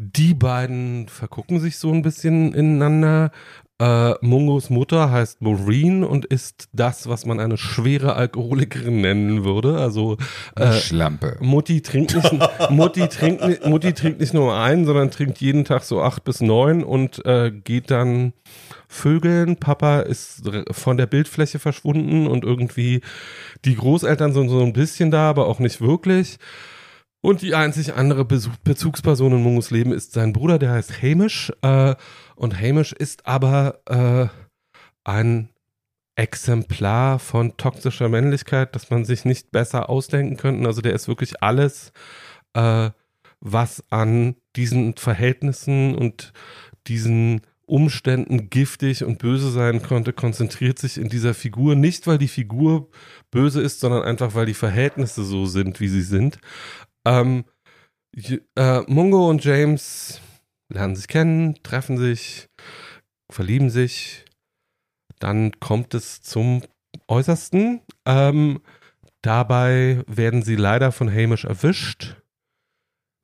die 0.00 0.32
beiden 0.32 1.08
vergucken 1.08 1.58
sich 1.58 1.76
so 1.78 1.92
ein 1.92 2.02
bisschen 2.02 2.54
ineinander. 2.54 3.32
Äh, 3.80 4.14
Mungos 4.22 4.70
Mutter 4.70 5.10
heißt 5.10 5.40
Maureen 5.42 6.02
und 6.04 6.24
ist 6.24 6.68
das, 6.72 7.08
was 7.08 7.26
man 7.26 7.38
eine 7.40 7.56
schwere 7.56 8.14
Alkoholikerin 8.14 9.00
nennen 9.00 9.44
würde. 9.44 9.78
Also 9.78 10.16
äh, 10.56 10.72
Schlampe. 10.72 11.36
Mutti 11.40 11.80
trinkt 11.82 12.14
nicht, 12.14 12.30
Mutti 12.70 13.08
trinkt, 13.08 13.44
nicht- 13.46 13.66
Mutti 13.66 13.92
trinkt 13.92 14.20
nicht 14.20 14.34
nur 14.34 14.54
einen, 14.56 14.84
sondern 14.84 15.10
trinkt 15.10 15.38
jeden 15.38 15.64
Tag 15.64 15.82
so 15.82 16.00
acht 16.02 16.22
bis 16.24 16.40
neun 16.40 16.84
und 16.84 17.24
äh, 17.26 17.50
geht 17.52 17.90
dann 17.90 18.32
Vögeln. 18.88 19.56
Papa 19.56 20.00
ist 20.00 20.42
von 20.70 20.96
der 20.96 21.06
Bildfläche 21.06 21.58
verschwunden 21.58 22.26
und 22.28 22.44
irgendwie 22.44 23.00
die 23.64 23.74
Großeltern 23.76 24.32
sind 24.32 24.48
so 24.48 24.60
ein 24.60 24.72
bisschen 24.72 25.10
da, 25.10 25.28
aber 25.30 25.46
auch 25.46 25.58
nicht 25.58 25.80
wirklich. 25.80 26.38
Und 27.20 27.42
die 27.42 27.54
einzig 27.54 27.94
andere 27.94 28.24
Bezugsperson 28.24 29.32
in 29.32 29.42
Mungos 29.42 29.70
Leben 29.70 29.92
ist 29.92 30.12
sein 30.12 30.32
Bruder, 30.32 30.58
der 30.58 30.70
heißt 30.70 31.02
Hamish. 31.02 31.52
Äh, 31.62 31.96
und 32.36 32.60
Hamish 32.60 32.92
ist 32.92 33.26
aber 33.26 33.80
äh, 33.86 34.28
ein 35.04 35.50
Exemplar 36.14 37.18
von 37.18 37.56
toxischer 37.56 38.08
Männlichkeit, 38.08 38.74
das 38.74 38.90
man 38.90 39.04
sich 39.04 39.24
nicht 39.24 39.50
besser 39.50 39.88
ausdenken 39.88 40.36
könnte. 40.36 40.66
Also 40.66 40.80
der 40.80 40.92
ist 40.92 41.08
wirklich 41.08 41.42
alles, 41.42 41.92
äh, 42.54 42.90
was 43.40 43.82
an 43.90 44.36
diesen 44.56 44.96
Verhältnissen 44.96 45.94
und 45.94 46.32
diesen 46.86 47.42
Umständen 47.66 48.48
giftig 48.48 49.04
und 49.04 49.18
böse 49.18 49.50
sein 49.50 49.82
konnte, 49.82 50.12
konzentriert 50.12 50.78
sich 50.78 50.98
in 50.98 51.08
dieser 51.08 51.34
Figur. 51.34 51.74
Nicht, 51.74 52.06
weil 52.06 52.18
die 52.18 52.28
Figur 52.28 52.88
böse 53.30 53.60
ist, 53.60 53.80
sondern 53.80 54.02
einfach, 54.02 54.34
weil 54.34 54.46
die 54.46 54.54
Verhältnisse 54.54 55.22
so 55.22 55.44
sind, 55.46 55.78
wie 55.78 55.88
sie 55.88 56.02
sind. 56.02 56.38
Ähm, 57.08 57.44
äh, 58.56 58.80
Mungo 58.86 59.28
und 59.28 59.44
James 59.44 60.20
lernen 60.72 60.96
sich 60.96 61.08
kennen, 61.08 61.62
treffen 61.62 61.96
sich, 61.96 62.48
verlieben 63.30 63.70
sich. 63.70 64.24
Dann 65.18 65.58
kommt 65.58 65.94
es 65.94 66.22
zum 66.22 66.62
Äußersten. 67.08 67.80
Ähm, 68.04 68.60
dabei 69.22 70.02
werden 70.06 70.42
sie 70.42 70.56
leider 70.56 70.92
von 70.92 71.10
Hamish 71.12 71.44
erwischt. 71.44 72.16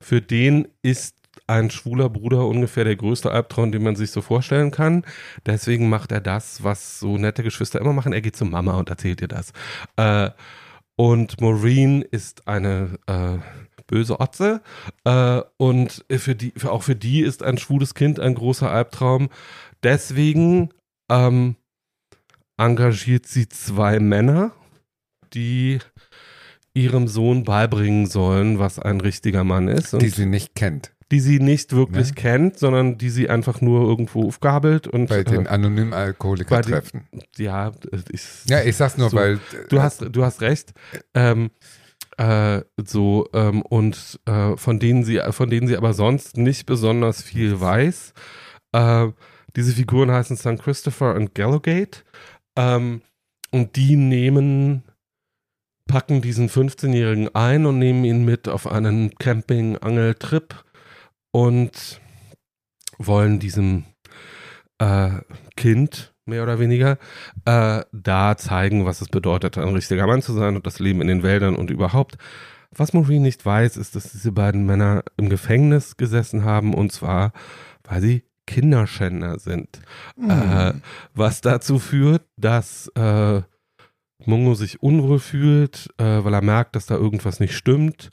Für 0.03 0.21
den 0.21 0.67
ist 0.81 1.15
ein 1.47 1.69
schwuler 1.69 2.09
Bruder 2.09 2.47
ungefähr 2.47 2.85
der 2.85 2.95
größte 2.95 3.31
Albtraum, 3.31 3.71
den 3.71 3.83
man 3.83 3.95
sich 3.95 4.11
so 4.11 4.21
vorstellen 4.21 4.71
kann. 4.71 5.05
Deswegen 5.45 5.89
macht 5.89 6.11
er 6.11 6.21
das, 6.21 6.63
was 6.63 6.99
so 6.99 7.17
nette 7.17 7.43
Geschwister 7.43 7.79
immer 7.79 7.93
machen. 7.93 8.13
Er 8.13 8.21
geht 8.21 8.35
zu 8.35 8.45
Mama 8.45 8.73
und 8.73 8.89
erzählt 8.89 9.21
ihr 9.21 9.27
das. 9.27 9.53
Äh, 9.95 10.31
und 10.97 11.39
Maureen 11.41 12.01
ist 12.01 12.47
eine 12.47 12.97
äh, 13.07 13.37
böse 13.87 14.19
Otze. 14.19 14.61
Äh, 15.03 15.41
und 15.57 16.05
für 16.11 16.35
die, 16.35 16.53
für, 16.57 16.71
auch 16.71 16.83
für 16.83 16.95
die 16.95 17.21
ist 17.21 17.43
ein 17.43 17.57
schwules 17.57 17.93
Kind 17.93 18.19
ein 18.19 18.35
großer 18.35 18.69
Albtraum. 18.71 19.29
Deswegen 19.83 20.69
ähm, 21.09 21.55
engagiert 22.57 23.25
sie 23.27 23.47
zwei 23.49 23.99
Männer, 23.99 24.51
die 25.33 25.79
ihrem 26.73 27.07
Sohn 27.07 27.43
beibringen 27.43 28.05
sollen, 28.07 28.59
was 28.59 28.79
ein 28.79 28.99
richtiger 29.01 29.43
Mann 29.43 29.67
ist. 29.67 29.93
Und 29.93 30.01
Die 30.01 30.09
sie 30.09 30.25
nicht 30.25 30.55
kennt. 30.55 30.91
die 31.11 31.19
sie 31.19 31.39
nicht 31.39 31.71
wirklich 31.73 32.09
Ne? 32.09 32.13
kennt, 32.15 32.59
sondern 32.59 32.97
die 32.97 33.09
sie 33.09 33.29
einfach 33.29 33.61
nur 33.61 33.87
irgendwo 33.87 34.27
aufgabelt 34.27 34.87
und 34.87 35.07
Bei 35.07 35.23
den 35.23 35.45
äh, 35.45 35.49
anonymen 35.49 35.91
bei 35.91 35.97
Alkoholiker-Treffen. 35.97 37.07
ja, 37.37 37.71
ich, 38.11 38.23
Ja, 38.47 38.61
ich 38.63 38.75
sag's 38.75 38.97
nur, 38.97 39.09
So. 39.09 39.17
weil. 39.17 39.39
du 39.69 39.81
hast 39.81 40.01
du 40.09 40.23
hast 40.25 40.41
recht. 40.41 40.73
Ähm, 41.13 41.51
äh, 42.17 42.61
so 42.77 43.27
ähm, 43.33 43.61
und 43.61 44.19
äh, 44.25 44.55
von 44.57 44.79
denen 44.79 45.03
sie 45.03 45.21
von 45.31 45.49
denen 45.49 45.67
sie 45.67 45.77
aber 45.77 45.93
sonst 45.93 46.37
nicht 46.37 46.65
besonders 46.65 47.21
viel 47.21 47.59
weiß. 47.59 48.13
Äh, 48.73 49.07
diese 49.55 49.73
Figuren 49.73 50.11
heißen 50.11 50.37
St. 50.37 50.59
Christopher 50.61 51.15
und 51.15 51.33
Gallowgate 51.33 52.03
ähm, 52.57 53.01
und 53.51 53.75
die 53.75 53.95
nehmen 53.95 54.83
packen 55.87 56.21
diesen 56.21 56.49
15-Jährigen 56.49 57.33
ein 57.35 57.65
und 57.65 57.79
nehmen 57.79 58.03
ihn 58.05 58.25
mit 58.25 58.47
auf 58.49 58.67
einen 58.67 59.13
Camping-Angel-Trip 59.15 60.63
und 61.31 62.01
wollen 62.97 63.39
diesem 63.39 63.85
äh, 64.79 65.09
Kind 65.55 66.13
mehr 66.25 66.43
oder 66.43 66.59
weniger 66.59 66.97
äh, 67.45 67.83
da 67.91 68.37
zeigen, 68.37 68.85
was 68.85 69.01
es 69.01 69.09
bedeutet, 69.09 69.57
ein 69.57 69.73
richtiger 69.73 70.07
Mann 70.07 70.21
zu 70.21 70.33
sein 70.33 70.55
und 70.55 70.65
das 70.65 70.79
Leben 70.79 71.01
in 71.01 71.07
den 71.07 71.23
Wäldern 71.23 71.55
und 71.55 71.69
überhaupt. 71.69 72.17
Was 72.71 72.93
Maureen 72.93 73.21
nicht 73.21 73.45
weiß, 73.45 73.77
ist, 73.77 73.95
dass 73.95 74.11
diese 74.11 74.31
beiden 74.31 74.65
Männer 74.65 75.03
im 75.17 75.29
Gefängnis 75.29 75.97
gesessen 75.97 76.43
haben 76.43 76.73
und 76.73 76.91
zwar, 76.91 77.31
weil 77.83 78.01
sie 78.01 78.23
Kinderschänder 78.47 79.39
sind. 79.39 79.79
Äh, 80.21 80.73
was 81.13 81.41
dazu 81.41 81.79
führt, 81.79 82.23
dass 82.37 82.87
äh, 82.95 83.41
Mungo 84.25 84.55
sich 84.55 84.81
unwohl 84.81 85.19
fühlt, 85.19 85.89
äh, 85.97 86.23
weil 86.23 86.33
er 86.33 86.43
merkt, 86.43 86.75
dass 86.75 86.85
da 86.85 86.95
irgendwas 86.95 87.39
nicht 87.39 87.55
stimmt. 87.55 88.09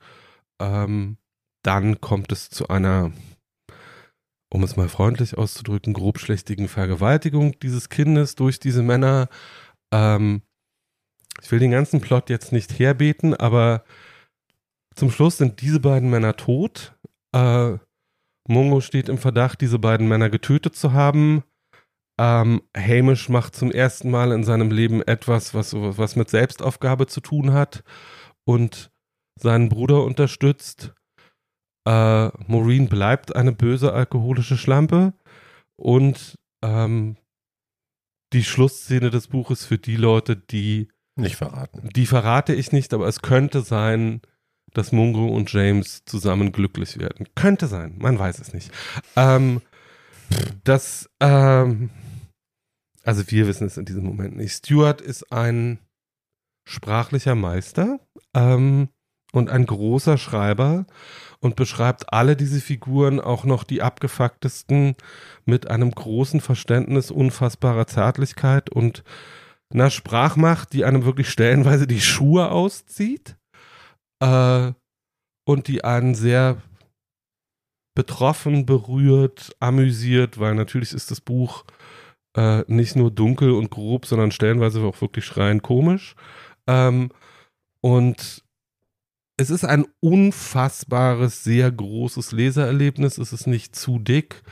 Ähm, 0.60 1.16
dann 1.62 2.00
kommt 2.00 2.32
es 2.32 2.50
zu 2.50 2.68
einer, 2.68 3.12
um 4.52 4.62
es 4.62 4.76
mal 4.76 4.88
freundlich 4.88 5.38
auszudrücken, 5.38 5.94
grobschlächtigen 5.94 6.68
Vergewaltigung 6.68 7.58
dieses 7.60 7.88
Kindes 7.88 8.34
durch 8.34 8.60
diese 8.60 8.82
Männer. 8.82 9.28
Ähm, 9.92 10.42
ich 11.40 11.50
will 11.50 11.58
den 11.58 11.70
ganzen 11.70 12.02
Plot 12.02 12.28
jetzt 12.28 12.52
nicht 12.52 12.78
herbeten, 12.78 13.34
aber 13.34 13.84
zum 14.94 15.10
Schluss 15.10 15.38
sind 15.38 15.62
diese 15.62 15.80
beiden 15.80 16.10
Männer 16.10 16.36
tot. 16.36 16.94
Äh, 17.34 17.78
Mungo 18.46 18.82
steht 18.82 19.08
im 19.08 19.16
Verdacht, 19.16 19.62
diese 19.62 19.78
beiden 19.78 20.06
Männer 20.06 20.28
getötet 20.28 20.76
zu 20.76 20.92
haben. 20.92 21.44
Ähm, 22.20 22.60
Hamish 22.76 23.30
macht 23.30 23.56
zum 23.56 23.70
ersten 23.70 24.10
Mal 24.10 24.32
in 24.32 24.44
seinem 24.44 24.70
Leben 24.70 25.00
etwas, 25.00 25.54
was, 25.54 25.72
was 25.74 26.14
mit 26.14 26.28
Selbstaufgabe 26.28 27.06
zu 27.06 27.22
tun 27.22 27.54
hat 27.54 27.84
und 28.44 28.90
seinen 29.40 29.70
Bruder 29.70 30.04
unterstützt. 30.04 30.92
Äh, 31.84 32.28
Maureen 32.46 32.88
bleibt 32.88 33.34
eine 33.34 33.52
böse 33.52 33.92
alkoholische 33.92 34.56
Schlampe 34.56 35.14
und 35.76 36.38
ähm, 36.62 37.16
die 38.32 38.44
Schlussszene 38.44 39.10
des 39.10 39.28
Buches 39.28 39.64
für 39.64 39.78
die 39.78 39.96
Leute, 39.96 40.36
die 40.36 40.88
Nicht 41.16 41.36
verraten. 41.36 41.88
die 41.94 42.06
verrate 42.06 42.54
ich 42.54 42.72
nicht, 42.72 42.94
aber 42.94 43.06
es 43.08 43.20
könnte 43.20 43.62
sein, 43.62 44.22
dass 44.72 44.92
Mungo 44.92 45.28
und 45.28 45.52
James 45.52 46.04
zusammen 46.06 46.52
glücklich 46.52 46.98
werden. 46.98 47.26
Könnte 47.34 47.66
sein, 47.66 47.96
man 47.98 48.18
weiß 48.18 48.38
es 48.38 48.54
nicht. 48.54 48.70
Ähm, 49.16 49.60
das, 50.64 51.10
ähm, 51.20 51.90
also 53.02 53.28
wir 53.30 53.46
wissen 53.46 53.66
es 53.66 53.76
in 53.76 53.84
diesem 53.84 54.04
Moment 54.04 54.36
nicht. 54.36 54.52
Stuart 54.52 55.00
ist 55.00 55.30
ein 55.32 55.78
sprachlicher 56.64 57.34
Meister 57.34 58.00
ähm, 58.34 58.88
und 59.32 59.50
ein 59.50 59.66
großer 59.66 60.18
Schreiber 60.18 60.86
und 61.40 61.56
beschreibt 61.56 62.12
alle 62.12 62.36
diese 62.36 62.60
Figuren, 62.60 63.20
auch 63.20 63.44
noch 63.44 63.64
die 63.64 63.82
abgefucktesten, 63.82 64.94
mit 65.44 65.68
einem 65.68 65.90
großen 65.90 66.40
Verständnis 66.40 67.10
unfassbarer 67.10 67.86
Zärtlichkeit 67.86 68.70
und 68.70 69.02
einer 69.72 69.90
Sprachmacht, 69.90 70.72
die 70.72 70.84
einem 70.84 71.04
wirklich 71.04 71.30
stellenweise 71.30 71.86
die 71.86 72.00
Schuhe 72.00 72.50
auszieht 72.50 73.36
äh, 74.22 74.72
und 75.44 75.66
die 75.66 75.82
einen 75.82 76.14
sehr 76.14 76.62
betroffen, 77.94 78.66
berührt, 78.66 79.54
amüsiert, 79.60 80.38
weil 80.38 80.54
natürlich 80.54 80.92
ist 80.92 81.10
das 81.10 81.20
Buch 81.20 81.64
äh, 82.36 82.64
nicht 82.66 82.96
nur 82.96 83.10
dunkel 83.10 83.52
und 83.52 83.70
grob, 83.70 84.06
sondern 84.06 84.30
stellenweise 84.30 84.80
auch 84.82 85.00
wirklich 85.00 85.24
schreiend 85.24 85.62
komisch. 85.62 86.14
Ähm, 86.66 87.10
und 87.80 88.44
es 89.42 89.50
ist 89.50 89.64
ein 89.64 89.86
unfassbares, 90.00 91.42
sehr 91.42 91.70
großes 91.70 92.30
Lesererlebnis. 92.32 93.18
Es 93.18 93.32
ist 93.32 93.46
nicht 93.46 93.74
zu 93.74 93.98
dick. 93.98 94.42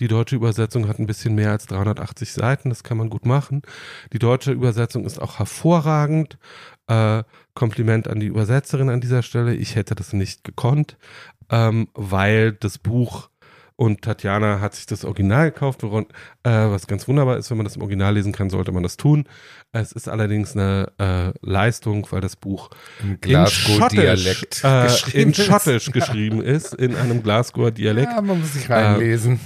Die 0.00 0.08
deutsche 0.08 0.34
Übersetzung 0.34 0.88
hat 0.88 0.98
ein 0.98 1.06
bisschen 1.06 1.36
mehr 1.36 1.52
als 1.52 1.66
380 1.66 2.32
Seiten. 2.32 2.68
Das 2.68 2.82
kann 2.82 2.96
man 2.96 3.10
gut 3.10 3.26
machen. 3.26 3.62
Die 4.12 4.18
deutsche 4.18 4.50
Übersetzung 4.50 5.04
ist 5.04 5.22
auch 5.22 5.38
hervorragend. 5.38 6.36
Äh, 6.88 7.22
Kompliment 7.54 8.08
an 8.08 8.18
die 8.18 8.26
Übersetzerin 8.26 8.90
an 8.90 9.00
dieser 9.00 9.22
Stelle. 9.22 9.54
Ich 9.54 9.76
hätte 9.76 9.94
das 9.94 10.12
nicht 10.12 10.42
gekonnt, 10.42 10.96
ähm, 11.48 11.88
weil 11.94 12.52
das 12.52 12.78
Buch 12.78 13.29
und 13.80 14.02
Tatjana 14.02 14.60
hat 14.60 14.74
sich 14.74 14.84
das 14.84 15.06
Original 15.06 15.52
gekauft, 15.52 15.82
woran, 15.82 16.04
äh, 16.42 16.50
was 16.50 16.86
ganz 16.86 17.08
wunderbar 17.08 17.38
ist, 17.38 17.48
wenn 17.48 17.56
man 17.56 17.64
das 17.64 17.76
im 17.76 17.82
Original 17.82 18.12
lesen 18.12 18.30
kann, 18.30 18.50
sollte 18.50 18.72
man 18.72 18.82
das 18.82 18.98
tun. 18.98 19.24
Es 19.72 19.92
ist 19.92 20.06
allerdings 20.06 20.54
eine 20.54 20.92
äh, 20.98 21.32
Leistung, 21.40 22.06
weil 22.10 22.20
das 22.20 22.36
Buch 22.36 22.68
Im 23.02 23.16
in 23.24 23.46
Schottisch, 23.46 24.42
äh, 24.62 24.82
geschrieben 24.82 25.22
in 25.22 25.30
ist. 25.30 25.46
Schottisch 25.46 25.86
geschrieben 25.92 26.42
ist, 26.42 26.74
in 26.74 26.94
einem 26.94 27.22
Glasgower 27.22 27.70
Dialekt. 27.70 28.12
Ja, 28.12 28.20
man 28.20 28.40
muss 28.40 28.52
sich 28.52 28.68
reinlesen. 28.68 29.40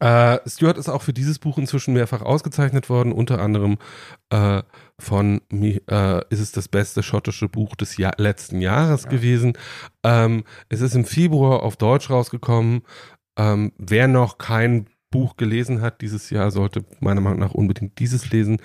Äh, 0.00 0.38
Stuart 0.46 0.78
ist 0.78 0.88
auch 0.88 1.02
für 1.02 1.12
dieses 1.12 1.38
Buch 1.38 1.56
inzwischen 1.56 1.92
mehrfach 1.94 2.22
ausgezeichnet 2.22 2.88
worden, 2.88 3.12
unter 3.12 3.40
anderem 3.40 3.76
äh, 4.30 4.62
von 4.98 5.42
äh, 5.50 6.20
ist 6.30 6.40
es 6.40 6.52
das 6.52 6.68
beste 6.68 7.02
schottische 7.02 7.48
Buch 7.48 7.74
des 7.76 7.98
Jahr 7.98 8.14
letzten 8.16 8.60
Jahres 8.60 9.08
gewesen. 9.08 9.54
Ähm, 10.02 10.44
es 10.70 10.80
ist 10.80 10.94
im 10.94 11.04
Februar 11.04 11.62
auf 11.62 11.76
Deutsch 11.76 12.08
rausgekommen. 12.08 12.82
Ähm, 13.36 13.72
wer 13.78 14.08
noch 14.08 14.38
kein 14.38 14.88
Buch 15.10 15.36
gelesen 15.36 15.80
hat 15.80 16.00
dieses 16.02 16.30
Jahr, 16.30 16.50
sollte 16.50 16.84
meiner 17.00 17.20
Meinung 17.20 17.40
nach 17.40 17.54
unbedingt 17.54 17.98
dieses 17.98 18.30
lesen. 18.30 18.58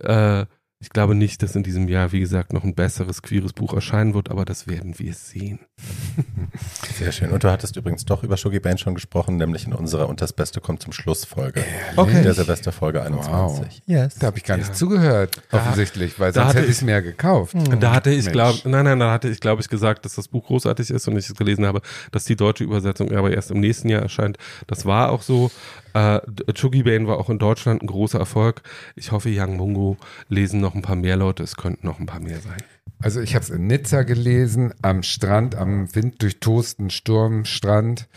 Äh, 0.00 0.46
ich 0.80 0.90
glaube 0.90 1.16
nicht, 1.16 1.42
dass 1.42 1.56
in 1.56 1.64
diesem 1.64 1.88
Jahr, 1.88 2.12
wie 2.12 2.20
gesagt, 2.20 2.52
noch 2.52 2.62
ein 2.62 2.74
besseres 2.76 3.20
queeres 3.22 3.52
Buch 3.52 3.74
erscheinen 3.74 4.14
wird, 4.14 4.30
aber 4.30 4.44
das 4.44 4.68
werden 4.68 4.96
wir 4.98 5.12
sehen. 5.12 5.58
Sehr 6.98 7.10
schön. 7.10 7.30
Und 7.30 7.42
du 7.42 7.50
hattest 7.50 7.76
übrigens 7.76 8.04
doch 8.04 8.22
über 8.22 8.36
Shuggy 8.36 8.60
Band 8.60 8.78
schon 8.78 8.94
gesprochen, 8.94 9.36
nämlich 9.38 9.66
in 9.66 9.72
unserer 9.72 10.08
Und 10.08 10.20
das 10.20 10.32
Beste 10.32 10.60
kommt 10.60 10.80
zum 10.82 10.92
Schluss 10.92 11.24
Folge. 11.24 11.64
Okay. 11.96 12.22
Der 12.22 12.32
Silvesterfolge 12.32 13.02
21. 13.02 13.82
Yes. 13.86 14.16
Da 14.20 14.28
habe 14.28 14.38
ich 14.38 14.44
gar 14.44 14.56
nicht 14.56 14.68
Ja. 14.68 14.74
zugehört, 14.74 15.42
offensichtlich, 15.50 16.20
weil 16.20 16.30
da 16.30 16.42
sonst 16.42 16.48
hatte 16.50 16.58
hätte 16.60 16.70
ich 16.70 16.76
es 16.76 16.82
mir 16.82 17.02
gekauft. 17.02 17.54
Da 17.80 17.92
hatte 17.92 18.10
ich, 18.10 18.30
glaube 18.30 18.60
nein, 18.64 18.84
nein, 18.84 19.00
da 19.00 19.10
hatte 19.10 19.28
ich, 19.28 19.40
glaube 19.40 19.60
ich, 19.62 19.68
gesagt, 19.68 20.04
dass 20.04 20.14
das 20.14 20.28
Buch 20.28 20.46
großartig 20.46 20.90
ist 20.90 21.08
und 21.08 21.16
ich 21.16 21.28
es 21.28 21.34
gelesen 21.34 21.66
habe, 21.66 21.80
dass 22.12 22.24
die 22.24 22.36
deutsche 22.36 22.62
Übersetzung 22.62 23.10
aber 23.12 23.32
erst 23.32 23.50
im 23.50 23.58
nächsten 23.58 23.88
Jahr 23.88 24.02
erscheint. 24.02 24.38
Das 24.68 24.86
war 24.86 25.10
auch 25.10 25.22
so. 25.22 25.50
Äh, 25.98 26.52
Chuggy 26.52 26.82
Bane 26.84 27.06
war 27.06 27.18
auch 27.18 27.30
in 27.30 27.38
Deutschland 27.38 27.82
ein 27.82 27.86
großer 27.86 28.18
Erfolg. 28.18 28.62
Ich 28.94 29.10
hoffe, 29.12 29.30
Young 29.32 29.56
Mungo 29.56 29.96
lesen 30.28 30.60
noch 30.60 30.74
ein 30.74 30.82
paar 30.82 30.96
mehr 30.96 31.16
Leute. 31.16 31.42
Es 31.42 31.56
könnten 31.56 31.86
noch 31.86 31.98
ein 31.98 32.06
paar 32.06 32.20
mehr 32.20 32.40
sein. 32.40 32.62
Also 33.00 33.20
ich 33.20 33.34
habe 33.34 33.44
es 33.44 33.50
in 33.50 33.66
Nizza 33.66 34.02
gelesen, 34.02 34.74
am 34.82 35.02
Strand, 35.02 35.54
am 35.54 35.94
winddurchtosten 35.94 36.90
Sturmstrand. 36.90 38.08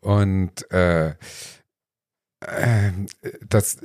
Und 0.00 0.70
äh, 0.70 1.10
äh, 2.40 2.92
das, 3.48 3.78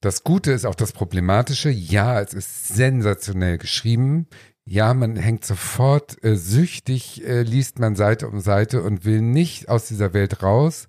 das 0.00 0.24
Gute 0.24 0.52
ist 0.52 0.64
auch 0.64 0.74
das 0.74 0.92
Problematische. 0.92 1.70
Ja, 1.70 2.20
es 2.20 2.34
ist 2.34 2.68
sensationell 2.68 3.58
geschrieben. 3.58 4.26
Ja, 4.64 4.94
man 4.94 5.16
hängt 5.16 5.44
sofort 5.44 6.22
äh, 6.24 6.36
süchtig, 6.36 7.24
äh, 7.26 7.42
liest 7.42 7.78
man 7.78 7.96
Seite 7.96 8.28
um 8.28 8.40
Seite 8.40 8.82
und 8.82 9.04
will 9.04 9.20
nicht 9.20 9.68
aus 9.68 9.88
dieser 9.88 10.14
Welt 10.14 10.42
raus. 10.42 10.86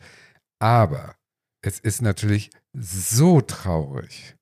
Aber 0.60 1.16
es 1.66 1.80
ist 1.80 2.04
natürlich 2.04 2.52
so 2.74 3.42
traurig. 3.42 4.36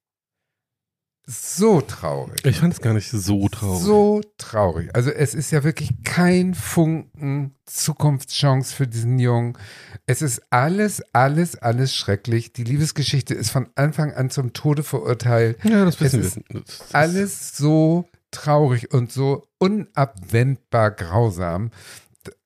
So 1.26 1.80
traurig. 1.80 2.44
Ich 2.44 2.60
fand 2.60 2.74
es 2.74 2.82
gar 2.82 2.94
nicht 2.94 3.10
so 3.10 3.48
traurig. 3.48 3.82
So 3.82 4.22
traurig. 4.38 4.94
Also 4.94 5.10
es 5.10 5.34
ist 5.34 5.52
ja 5.52 5.64
wirklich 5.64 6.04
kein 6.04 6.54
Funken 6.54 7.56
Zukunftschance 7.66 8.76
für 8.76 8.88
diesen 8.88 9.20
Jungen. 9.20 9.58
Es 10.06 10.22
ist 10.22 10.42
alles, 10.50 11.02
alles, 11.14 11.56
alles 11.56 11.96
schrecklich. 11.96 12.52
Die 12.52 12.66
Liebesgeschichte 12.66 13.34
ist 13.34 13.52
von 13.52 13.70
Anfang 13.76 14.12
an 14.12 14.30
zum 14.30 14.52
Tode 14.52 14.84
verurteilt. 14.84 15.64
ja, 15.64 15.86
das 15.86 16.02
wissen 16.02 16.20
es 16.20 16.36
wir. 16.36 16.64
Alles 16.92 17.56
so 17.56 18.10
traurig 18.32 18.94
und 18.94 19.14
so 19.14 19.48
unabwendbar 19.60 20.92
grausam. 20.92 21.72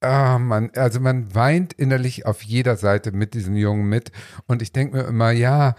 Ah, 0.02 0.40
man, 0.40 0.72
also 0.76 1.00
man 1.00 1.34
weint 1.36 1.74
innerlich 1.74 2.26
auf 2.26 2.42
jeder 2.42 2.78
Seite 2.78 3.12
mit 3.12 3.34
diesem 3.34 3.56
Jungen 3.56 3.88
mit. 3.90 4.12
Und 4.48 4.62
ich 4.62 4.72
denke 4.72 4.98
mir 4.98 5.04
immer, 5.04 5.32
ja, 5.32 5.76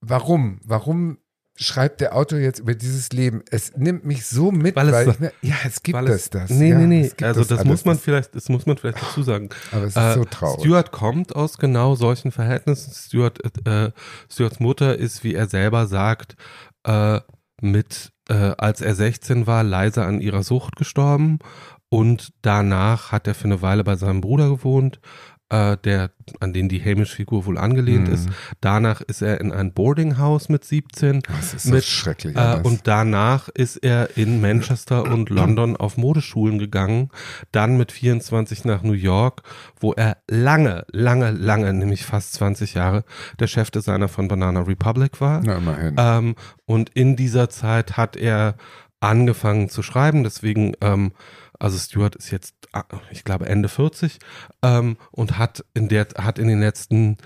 warum? 0.00 0.60
Warum 0.64 1.18
schreibt 1.58 2.02
der 2.02 2.14
Autor 2.14 2.38
jetzt 2.38 2.58
über 2.60 2.74
dieses 2.74 3.10
Leben? 3.12 3.42
Es 3.50 3.74
nimmt 3.76 4.04
mich 4.04 4.26
so 4.26 4.52
mit, 4.52 4.76
Weil 4.76 4.92
weil, 4.92 5.08
es- 5.08 5.18
mir, 5.20 5.32
ja, 5.40 5.54
es 5.66 5.82
gibt 5.82 5.98
es 5.98 6.14
es, 6.24 6.30
das. 6.30 6.50
Nee, 6.50 6.70
ja, 6.70 6.78
nee, 6.78 6.86
nee. 6.86 7.12
Also 7.24 7.40
das 7.42 7.60
alles, 7.60 7.64
muss 7.64 7.84
man 7.84 7.98
vielleicht, 7.98 8.34
das 8.34 8.48
muss 8.48 8.66
man 8.66 8.76
vielleicht 8.76 9.00
dazu 9.02 9.22
sagen. 9.22 9.48
Aber 9.72 9.84
es 9.84 9.96
ist 9.96 9.96
Äh, 9.96 10.14
so 10.14 10.24
traurig. 10.24 10.60
Stuart 10.60 10.92
kommt 10.92 11.34
aus 11.34 11.56
genau 11.58 11.94
solchen 11.94 12.30
Verhältnissen. 12.30 12.92
Stuart, 12.92 13.40
äh, 13.66 13.90
Stuarts 14.30 14.60
Mutter 14.60 14.96
ist, 14.98 15.24
wie 15.24 15.34
er 15.34 15.48
selber 15.48 15.86
sagt, 15.86 16.36
äh, 16.84 17.20
mit, 17.62 18.12
äh, 18.28 18.34
als 18.58 18.82
er 18.82 18.94
16 18.94 19.46
war, 19.46 19.62
leise 19.64 20.04
an 20.04 20.20
ihrer 20.20 20.42
Sucht 20.42 20.76
gestorben. 20.76 21.38
Und 21.88 22.32
danach 22.42 23.12
hat 23.12 23.26
er 23.26 23.34
für 23.34 23.44
eine 23.44 23.62
Weile 23.62 23.84
bei 23.84 23.96
seinem 23.96 24.20
Bruder 24.20 24.48
gewohnt, 24.48 25.00
äh, 25.48 25.76
der, 25.84 26.10
an 26.40 26.52
den 26.52 26.68
die 26.68 26.82
Hamish-Figur 26.84 27.46
wohl 27.46 27.56
angelehnt 27.56 28.08
Mhm. 28.08 28.14
ist. 28.14 28.28
Danach 28.60 29.00
ist 29.02 29.22
er 29.22 29.40
in 29.40 29.52
ein 29.52 29.72
Boardinghouse 29.72 30.48
mit 30.48 30.64
17. 30.64 31.22
Das 31.28 31.54
ist 31.54 31.66
mit, 31.66 31.84
schrecklich. 31.84 32.34
Äh, 32.36 32.58
und 32.64 32.88
danach 32.88 33.48
ist 33.50 33.76
er 33.76 34.16
in 34.16 34.40
Manchester 34.40 35.04
und 35.04 35.30
London 35.30 35.76
auf 35.76 35.96
Modeschulen 35.96 36.58
gegangen, 36.58 37.10
dann 37.52 37.76
mit 37.76 37.92
24 37.92 38.64
nach 38.64 38.82
New 38.82 38.92
York, 38.94 39.42
wo 39.78 39.92
er 39.92 40.16
lange, 40.28 40.84
lange, 40.90 41.30
lange, 41.30 41.72
nämlich 41.72 42.04
fast 42.04 42.32
20 42.34 42.74
Jahre, 42.74 43.04
der 43.38 43.46
Chefdesigner 43.46 44.08
von 44.08 44.26
Banana 44.26 44.62
Republic 44.62 45.20
war. 45.20 45.42
Na, 45.44 45.58
immerhin. 45.58 45.94
Ähm, 45.96 46.34
und 46.64 46.90
in 46.90 47.14
dieser 47.14 47.48
Zeit 47.50 47.96
hat 47.96 48.16
er 48.16 48.56
angefangen 48.98 49.68
zu 49.68 49.82
schreiben, 49.82 50.24
deswegen 50.24 50.72
ähm, 50.80 51.12
Also 51.58 51.78
Stuart 51.78 52.16
ist 52.16 52.30
jetzt, 52.30 52.54
ah, 52.72 52.84
ich 53.10 53.24
glaube, 53.24 53.46
Ende 53.46 53.68
40 53.68 54.18
ähm, 54.62 54.96
und 55.10 55.38
hat 55.38 55.64
in 55.74 55.88
der 55.88 56.06
hat 56.18 56.38
in 56.38 56.48
den 56.48 56.60
letzten 56.60 57.18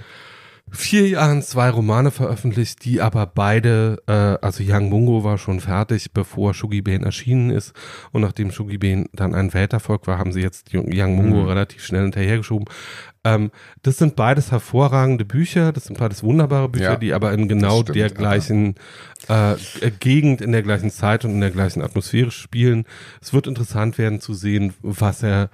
vier 0.72 1.08
Jahren 1.08 1.42
zwei 1.42 1.70
Romane 1.70 2.10
veröffentlicht, 2.10 2.84
die 2.84 3.00
aber 3.00 3.26
beide, 3.26 4.02
äh, 4.06 4.12
also 4.12 4.62
Young 4.66 4.88
Mungo 4.88 5.24
war 5.24 5.38
schon 5.38 5.60
fertig, 5.60 6.12
bevor 6.12 6.54
Shugi 6.54 6.82
Bane 6.82 7.04
erschienen 7.04 7.50
ist. 7.50 7.72
Und 8.12 8.22
nachdem 8.22 8.50
Shugi 8.50 8.78
Bane 8.78 9.06
dann 9.12 9.34
ein 9.34 9.52
Welterfolg 9.52 10.06
war, 10.06 10.18
haben 10.18 10.32
sie 10.32 10.40
jetzt 10.40 10.72
Young 10.74 11.14
Mungo 11.16 11.42
Mhm. 11.42 11.48
relativ 11.48 11.84
schnell 11.84 12.02
hinterhergeschoben. 12.02 12.66
Ähm, 13.22 13.50
das 13.82 13.98
sind 13.98 14.16
beides 14.16 14.50
hervorragende 14.50 15.24
Bücher, 15.26 15.72
das 15.72 15.84
sind 15.84 15.98
beides 15.98 16.22
wunderbare 16.22 16.68
Bücher, 16.70 16.84
Ja, 16.92 16.96
die 16.96 17.12
aber 17.12 17.32
in 17.32 17.48
genau 17.48 17.82
stimmt, 17.82 17.96
der 17.96 18.08
gleichen 18.10 18.76
äh, 19.28 19.52
äh, 19.52 19.56
Gegend, 20.00 20.40
in 20.40 20.52
der 20.52 20.62
gleichen 20.62 20.90
Zeit 20.90 21.24
und 21.26 21.32
in 21.32 21.40
der 21.40 21.50
gleichen 21.50 21.82
Atmosphäre 21.82 22.30
spielen. 22.30 22.84
Es 23.20 23.34
wird 23.34 23.46
interessant 23.46 23.98
werden 23.98 24.20
zu 24.20 24.32
sehen, 24.32 24.72
was 24.80 25.22
er 25.22 25.50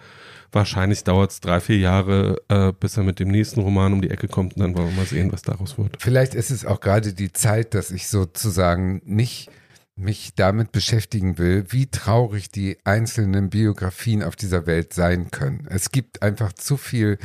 Wahrscheinlich 0.52 1.04
dauert 1.04 1.32
es 1.32 1.40
drei, 1.40 1.60
vier 1.60 1.78
Jahre, 1.78 2.40
äh, 2.48 2.72
bis 2.72 2.96
er 2.96 3.02
mit 3.02 3.18
dem 3.18 3.28
nächsten 3.28 3.60
Roman 3.60 3.92
um 3.92 4.00
die 4.00 4.10
Ecke 4.10 4.28
kommt 4.28 4.56
und 4.56 4.62
dann 4.62 4.76
wollen 4.76 4.88
wir 4.88 4.96
mal 4.96 5.06
sehen, 5.06 5.32
was 5.32 5.42
daraus 5.42 5.78
wird. 5.78 5.96
Vielleicht 6.00 6.34
ist 6.34 6.50
es 6.50 6.64
auch 6.64 6.80
gerade 6.80 7.12
die 7.12 7.32
Zeit, 7.32 7.74
dass 7.74 7.90
ich 7.90 8.08
sozusagen 8.08 9.02
nicht 9.04 9.50
mich 9.96 10.34
damit 10.34 10.72
beschäftigen 10.72 11.38
will, 11.38 11.64
wie 11.68 11.86
traurig 11.86 12.50
die 12.50 12.76
einzelnen 12.84 13.48
Biografien 13.48 14.22
auf 14.22 14.36
dieser 14.36 14.66
Welt 14.66 14.92
sein 14.92 15.30
können. 15.30 15.66
Es 15.70 15.90
gibt 15.90 16.22
einfach 16.22 16.52
zu 16.52 16.76
viel 16.76 17.18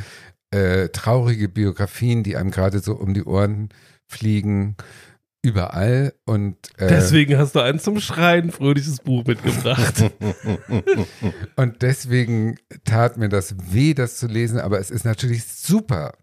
äh, 0.50 0.88
traurige 0.88 1.48
Biografien, 1.48 2.22
die 2.22 2.36
einem 2.36 2.50
gerade 2.50 2.80
so 2.80 2.94
um 2.94 3.12
die 3.14 3.24
Ohren 3.24 3.68
fliegen, 4.08 4.76
überall 5.42 6.14
und 6.24 6.56
äh, 6.78 6.86
Deswegen 6.88 7.36
hast 7.36 7.54
du 7.56 7.60
ein 7.60 7.80
zum 7.80 8.00
Schreien 8.00 8.52
fröhliches 8.52 9.00
Buch 9.00 9.24
mitgebracht. 9.24 10.12
Und 11.56 11.82
deswegen 11.82 12.58
tat 12.84 13.16
mir 13.16 13.28
das 13.28 13.56
weh, 13.72 13.92
das 13.92 14.18
zu 14.18 14.28
lesen, 14.28 14.60
aber 14.60 14.78
es 14.78 14.90
ist 14.90 15.04
natürlich 15.04 15.44
super. 15.44 16.14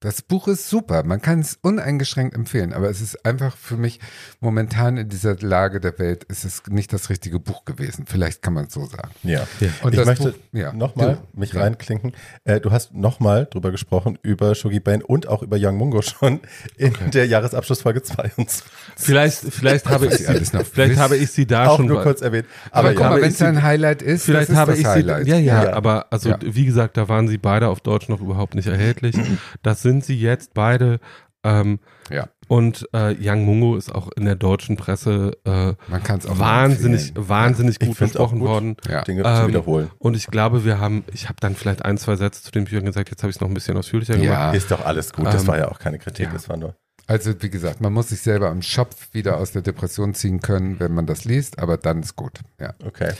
Das 0.00 0.22
Buch 0.22 0.46
ist 0.46 0.68
super. 0.70 1.02
Man 1.02 1.20
kann 1.20 1.40
es 1.40 1.58
uneingeschränkt 1.60 2.32
empfehlen, 2.36 2.72
aber 2.72 2.88
es 2.88 3.00
ist 3.00 3.26
einfach 3.26 3.56
für 3.56 3.76
mich 3.76 3.98
momentan 4.38 4.96
in 4.96 5.08
dieser 5.08 5.34
Lage 5.40 5.80
der 5.80 5.98
Welt 5.98 6.22
ist 6.22 6.44
es 6.44 6.62
nicht 6.68 6.92
das 6.92 7.10
richtige 7.10 7.40
Buch 7.40 7.64
gewesen. 7.64 8.04
Vielleicht 8.06 8.40
kann 8.40 8.52
man 8.54 8.66
es 8.66 8.74
so 8.74 8.86
sagen. 8.86 9.10
Ja. 9.24 9.44
Und 9.82 9.94
ich 9.94 10.04
möchte 10.04 10.30
Buch- 10.30 10.38
ja. 10.52 10.72
nochmal 10.72 11.18
Du- 11.32 11.40
mich 11.40 11.52
ja. 11.52 11.62
reinklinken. 11.62 12.12
Äh, 12.44 12.60
du 12.60 12.70
hast 12.70 12.94
nochmal 12.94 13.46
drüber 13.50 13.72
gesprochen, 13.72 14.20
über 14.22 14.54
Shogi 14.54 14.78
Bane 14.78 15.04
und 15.04 15.26
auch 15.26 15.42
über 15.42 15.56
Young 15.58 15.76
Mungo 15.76 16.00
schon 16.02 16.42
in 16.76 16.94
der 17.12 17.26
Jahresabschlussfolge 17.26 18.00
22. 18.04 18.62
vielleicht, 18.96 19.38
vielleicht 19.52 19.86
habe 19.88 20.06
ich 20.06 20.14
sie 20.14 20.28
alles 20.28 20.50
sie, 20.50 20.58
noch 20.58 20.64
vielleicht 20.64 20.96
habe 21.00 21.16
ich 21.16 21.32
sie 21.32 21.44
da 21.44 21.66
auch 21.70 21.76
schon 21.78 21.86
nur 21.86 22.04
kurz 22.04 22.20
erwähnt. 22.20 22.46
Aber, 22.70 22.90
Aber, 22.90 22.94
guck 22.94 23.00
ja, 23.02 23.10
mal, 23.10 23.22
wenn 23.22 23.30
es 23.32 23.42
ein 23.42 23.64
Highlight 23.64 24.02
ist, 24.02 24.26
Vielleicht 24.26 24.50
das 24.50 24.54
ist 24.54 24.56
habe 24.60 24.70
das 24.72 24.80
ich 24.80 24.86
Highlight. 24.86 25.24
sie, 25.24 25.30
ja, 25.32 25.38
ja, 25.38 25.64
Ja. 25.64 25.72
aber 25.72 26.06
also 26.12 26.28
Ja. 26.28 26.38
wie 26.40 26.66
gesagt, 26.66 26.96
da 26.96 27.08
waren 27.08 27.26
sie 27.26 27.38
beide 27.38 27.66
auf 27.66 27.80
Deutsch 27.80 28.08
noch 28.08 28.20
überhaupt 28.20 28.54
nicht 28.54 28.68
erhältlich. 28.68 29.16
Das 29.64 29.82
sind 29.82 29.87
sie 30.00 30.18
jetzt 30.18 30.54
beide. 30.54 31.00
Ähm, 31.44 31.78
Ja. 32.10 32.28
Und 32.48 32.88
äh, 32.94 33.14
Young 33.20 33.44
Mungo 33.44 33.76
ist 33.76 33.94
auch 33.94 34.10
in 34.16 34.24
der 34.24 34.34
deutschen 34.34 34.76
Presse 34.78 35.36
äh, 35.44 35.74
wahnsinnig, 35.88 37.12
wahnsinnig 37.14 37.78
gut 37.78 37.98
besprochen 37.98 38.38
gut. 38.38 38.48
worden. 38.48 38.76
Ja. 38.88 39.02
Dinge 39.02 39.22
Ähm, 39.24 39.36
zu 39.42 39.48
wiederholen. 39.48 39.90
Und 39.98 40.16
ich 40.16 40.28
glaube, 40.28 40.64
wir 40.64 40.80
haben, 40.80 41.04
ich 41.12 41.28
habe 41.28 41.36
dann 41.40 41.54
vielleicht 41.54 41.84
ein, 41.84 41.98
zwei 41.98 42.16
Sätze 42.16 42.42
zu 42.42 42.50
den 42.50 42.64
Büchern 42.64 42.86
gesagt, 42.86 43.10
jetzt 43.10 43.22
habe 43.22 43.30
ich 43.30 43.36
es 43.36 43.40
noch 43.40 43.48
ein 43.48 43.54
bisschen 43.54 43.76
ausführlicher 43.76 44.14
gemacht. 44.14 44.28
Ja. 44.30 44.52
Ist 44.52 44.70
doch 44.70 44.84
alles 44.84 45.12
gut. 45.12 45.26
Das 45.26 45.42
ähm, 45.42 45.48
war 45.48 45.58
ja 45.58 45.68
auch 45.68 45.78
keine 45.78 45.98
Kritik. 45.98 46.26
ja. 46.26 46.32
Das 46.32 46.48
war 46.48 46.56
nur. 46.56 46.74
Also 47.06 47.32
wie 47.40 47.50
gesagt, 47.50 47.80
man 47.80 47.92
muss 47.92 48.08
sich 48.10 48.20
selber 48.20 48.50
am 48.50 48.60
Schopf 48.62 49.08
wieder 49.12 49.36
aus 49.38 49.52
der 49.52 49.62
Depression 49.62 50.14
ziehen 50.14 50.40
können, 50.40 50.78
wenn 50.80 50.92
man 50.92 51.06
das 51.06 51.24
liest, 51.24 51.58
aber 51.58 51.76
dann 51.78 52.00
ist 52.00 52.16
gut. 52.16 52.40
Ja. 52.60 52.74
Okay. 52.84 53.12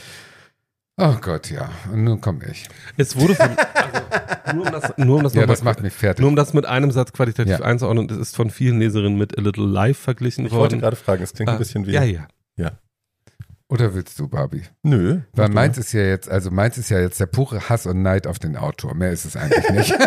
Oh 1.00 1.14
Gott, 1.20 1.50
ja. 1.50 1.70
Und 1.92 2.02
nun 2.04 2.20
komme 2.20 2.40
ich. 2.50 2.68
Es 2.96 3.14
wurde 3.16 3.34
von, 3.36 3.50
also, 3.74 4.52
nur 4.56 4.66
um 4.66 4.72
das, 4.72 4.92
nur 4.98 5.16
um 5.18 5.22
das, 5.22 5.34
Ja, 5.34 5.46
das 5.46 5.62
macht 5.62 5.80
mich 5.82 5.92
fertig. 5.92 6.20
nur 6.20 6.28
um 6.28 6.34
das 6.36 6.54
mit 6.54 6.66
einem 6.66 6.90
Satz 6.90 7.12
qualitativ 7.12 7.52
Ja. 7.60 7.60
einzuordnen, 7.64 8.10
es 8.10 8.16
ist 8.18 8.36
von 8.36 8.50
vielen 8.50 8.80
Leserinnen 8.80 9.16
mit 9.16 9.38
A 9.38 9.40
Little 9.40 9.66
Life 9.66 10.02
verglichen 10.02 10.46
Ich 10.46 10.52
wollte 10.52 10.72
worden. 10.74 10.80
gerade 10.80 10.96
fragen, 10.96 11.22
es 11.22 11.32
klingt 11.34 11.50
ein 11.50 11.54
Äh, 11.56 11.58
bisschen 11.58 11.86
wie. 11.86 11.92
Ja, 11.92 12.02
ja. 12.02 12.26
Oder 13.70 13.94
willst 13.94 14.18
du, 14.18 14.28
Barbie? 14.28 14.62
Nö. 14.82 15.20
Weil 15.34 15.50
meins 15.50 15.76
ist 15.76 15.92
ja 15.92 16.00
jetzt, 16.00 16.26
also 16.30 16.50
meins 16.50 16.78
ist 16.78 16.88
ja 16.88 17.00
jetzt 17.00 17.20
der 17.20 17.26
pure 17.26 17.68
Hass 17.68 17.84
und 17.84 18.00
Neid 18.00 18.26
auf 18.26 18.38
den 18.38 18.56
Autor. 18.56 18.94
Mehr 18.94 19.12
ist 19.12 19.26
es 19.26 19.36
eigentlich 19.36 19.68
nicht. 19.68 19.92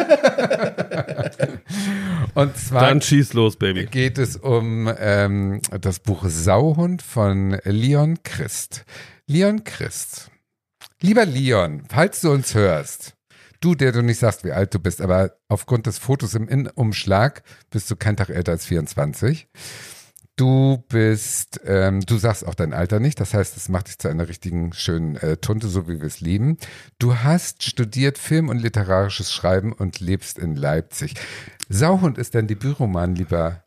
und 2.34 2.58
zwar 2.58 2.82
Dann 2.88 3.02
schieß 3.02 3.34
los, 3.34 3.58
Baby. 3.58 3.86
geht 3.86 4.18
es 4.18 4.36
um 4.36 4.92
ähm, 4.98 5.62
das 5.80 6.00
Buch 6.00 6.26
Sauhund 6.28 7.04
von 7.04 7.56
Leon 7.64 8.18
Christ. 8.24 8.84
Leon 9.28 9.64
Christ. 9.64 10.31
Lieber 11.04 11.26
Leon, 11.26 11.84
falls 11.90 12.22
du 12.22 12.32
uns 12.32 12.54
hörst, 12.54 13.16
du, 13.60 13.74
der 13.74 13.92
du 13.92 14.04
nicht 14.04 14.20
sagst, 14.20 14.44
wie 14.44 14.52
alt 14.52 14.72
du 14.76 14.78
bist, 14.78 15.02
aber 15.02 15.36
aufgrund 15.48 15.88
des 15.88 15.98
Fotos 15.98 16.36
im 16.36 16.48
Innenumschlag 16.48 17.42
bist 17.72 17.90
du 17.90 17.96
kein 17.96 18.16
Tag 18.16 18.30
älter 18.30 18.52
als 18.52 18.68
24. 18.68 19.48
Du 20.36 20.84
bist, 20.90 21.60
ähm, 21.66 22.02
du 22.02 22.18
sagst 22.18 22.46
auch 22.46 22.54
dein 22.54 22.72
Alter 22.72 23.00
nicht, 23.00 23.20
das 23.20 23.34
heißt, 23.34 23.58
es 23.58 23.68
macht 23.68 23.88
dich 23.88 23.98
zu 23.98 24.10
einer 24.10 24.28
richtigen 24.28 24.74
schönen 24.74 25.16
äh, 25.16 25.38
Tunte, 25.38 25.70
so 25.70 25.88
wie 25.88 26.00
wir 26.00 26.08
es 26.08 26.22
lieben. 26.22 26.58
Du 27.00 27.16
hast 27.18 27.64
studiert 27.64 28.20
Film 28.20 28.50
und 28.50 28.60
literarisches 28.60 29.34
Schreiben 29.34 29.74
und 29.74 30.00
lebst 30.00 30.38
in 30.38 30.56
Leipzig. 30.56 31.16
Sauhund 31.68 32.20
ist 32.20 32.36
dein 32.36 32.46
Debütroman, 32.46 33.16
lieber 33.16 33.64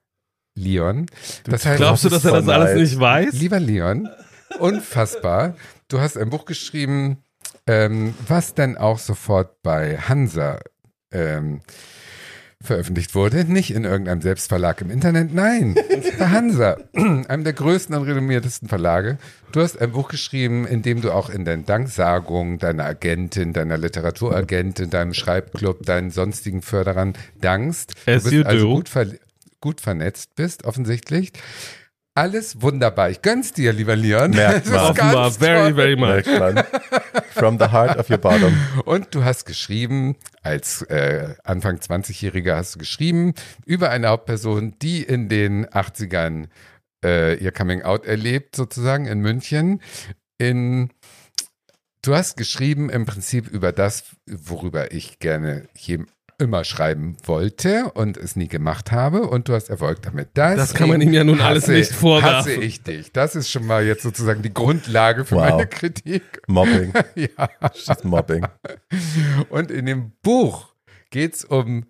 Leon. 0.57 1.07
Das 1.45 1.67
heißt, 1.67 1.79
Glaubst 1.79 2.05
du, 2.05 2.11
dass 2.11 2.25
er 2.25 2.33
das 2.33 2.49
alles 2.49 2.77
nicht 2.77 3.01
weiß? 3.01 3.33
Lieber 3.33 3.59
Leon, 3.59 4.09
unfassbar. 4.61 5.57
Du 5.89 6.01
hast 6.01 6.17
ein 6.17 6.31
Buch 6.31 6.45
geschrieben, 6.45 7.19
ähm, 7.67 8.15
was 8.27 8.55
dann 8.55 8.77
auch 8.77 8.99
sofort 8.99 9.63
bei 9.63 9.99
Hansa 9.99 10.61
ähm, 11.13 11.61
veröffentlicht 12.61 13.15
wurde. 13.15 13.45
Nicht 13.45 13.73
in 13.73 13.85
irgendeinem 13.85 14.23
Selbstverlag 14.23 14.81
im 14.81 14.91
Internet, 14.91 15.33
nein, 15.35 15.75
bei 16.19 16.29
Hansa, 16.29 16.79
einem 16.95 17.45
der 17.45 17.53
größten 17.53 17.95
und 17.95 18.05
renommiertesten 18.05 18.69
Verlage. 18.69 19.19
Du 19.53 19.61
hast 19.61 19.81
ein 19.81 19.93
Buch 19.93 20.09
geschrieben, 20.09 20.67
in 20.67 20.83
dem 20.83 21.01
du 21.01 21.13
auch 21.13 21.31
in 21.31 21.45
den 21.45 21.65
Danksagungen 21.65 22.59
deiner 22.59 22.85
Agentin, 22.85 23.53
deiner 23.53 23.79
Literaturagentin, 23.79 24.91
deinem 24.91 25.15
Schreibclub, 25.15 25.85
deinen 25.85 26.11
sonstigen 26.11 26.63
Förderern 26.63 27.15
dankst. 27.41 27.95
Du 28.07 28.13
As 28.13 28.25
you 28.25 28.31
bist 28.31 28.47
also 28.47 28.67
do. 28.67 28.75
gut, 28.75 28.89
ver 28.89 29.07
gut 29.61 29.81
vernetzt 29.81 30.35
bist, 30.35 30.65
offensichtlich. 30.65 31.33
Alles 32.17 32.63
wunderbar. 32.63 33.11
Ich 33.11 33.23
gönn's 33.23 33.53
dir, 33.53 33.73
lieber 33.73 33.97
Leon. 33.97 34.31
Merkt 34.31 34.67
man. 34.71 34.93
Offenbar, 34.93 35.33
very, 35.33 35.75
very 35.75 35.97
much. 35.97 36.25
From 37.33 37.59
the 37.59 37.67
heart 37.67 37.99
of 37.99 38.09
your 38.09 38.19
bottom. 38.19 38.55
Und 38.85 39.13
du 39.13 39.25
hast 39.25 39.47
geschrieben, 39.47 40.15
als 40.43 40.83
äh, 40.83 41.35
Anfang 41.43 41.79
20-Jähriger 41.79 42.55
hast 42.55 42.77
du 42.77 42.79
geschrieben, 42.79 43.35
über 43.67 43.91
eine 43.91 44.09
Hauptperson, 44.09 44.79
die 44.81 45.03
in 45.03 45.29
den 45.29 45.67
80ern 45.67 46.47
äh, 47.05 47.35
ihr 47.35 47.51
Coming 47.51 47.83
Out 47.83 48.07
erlebt, 48.07 48.55
sozusagen 48.55 49.07
in 49.07 49.19
München. 49.19 49.83
In, 50.39 50.91
du 52.03 52.15
hast 52.15 52.37
geschrieben 52.37 52.91
im 52.91 53.07
Prinzip 53.07 53.49
über 53.49 53.73
das, 53.73 54.05
worüber 54.27 54.93
ich 54.93 55.19
gerne 55.19 55.67
jedem 55.77 56.07
immer 56.39 56.65
schreiben 56.65 57.17
wollte 57.25 57.91
und 57.95 58.17
es 58.17 58.37
nie 58.37 58.49
gemacht 58.49 58.93
habe 58.93 59.23
und 59.29 59.49
du 59.49 59.55
hast 59.55 59.71
Erfolg 59.71 60.03
damit. 60.03 60.29
Das 60.35 60.75
kann 60.75 60.89
man 60.89 61.01
ihm 61.01 61.13
ja 61.13 61.25
nun 61.25 61.41
alles 61.41 61.69
nicht 61.69 61.93
vorwerfen. 61.93 62.37
Hasse 62.37 62.53
ich 62.55 62.83
dich. 62.83 63.13
Das 63.13 63.35
ist 63.37 63.51
schon 63.51 63.67
mal 63.67 63.85
jetzt 63.85 64.03
sozusagen 64.03 64.43
die 64.43 64.53
Grundlage 64.55 65.25
für 65.25 65.37
Wow. 65.37 65.51
meine 65.51 65.67
Kritik. 65.67 66.23
Mobbing. 66.47 66.93
Ja. 67.15 67.49
She's 67.75 68.05
mobbing. 68.05 68.47
Und 69.49 69.71
in 69.71 69.87
dem 69.87 70.13
Buch 70.23 70.75
geht 71.11 71.35
es 71.35 71.45
um 71.45 71.87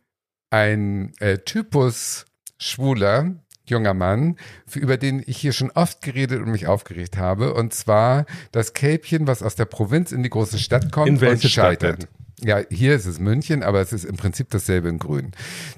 ein 0.51 1.12
äh, 1.21 1.39
Typus 1.39 2.27
schwuler 2.59 3.35
junger 3.66 3.95
Mann, 3.95 4.37
für, 4.66 4.79
über 4.79 4.99
den 4.99 5.23
ich 5.27 5.39
hier 5.39 5.53
schon 5.55 5.71
oft 5.71 6.03
geredet 6.03 6.43
und 6.43 6.51
mich 6.51 6.66
aufgeregt 6.66 7.16
habe. 7.16 7.55
Und 7.55 7.73
zwar 7.73 8.27
das 8.53 8.75
Kälbchen, 8.75 9.27
was 9.27 9.43
aus 9.43 9.55
der 9.55 9.65
Provinz 9.65 10.12
in 10.12 10.23
die 10.23 10.29
große 10.29 10.59
Stadt 10.59 10.93
kommt 10.93 11.09
In 11.09 11.15
und 11.15 11.21
welche 11.23 11.49
Stadt 11.49 11.81
scheitert. 11.81 12.03
denn? 12.03 12.09
Ja, 12.43 12.61
hier 12.69 12.94
ist 12.94 13.06
es 13.06 13.20
München, 13.20 13.62
aber 13.62 13.81
es 13.81 13.93
ist 13.93 14.05
im 14.05 14.16
Prinzip 14.16 14.51
dasselbe 14.51 14.89
in 14.89 14.98
Grün. 14.98 15.32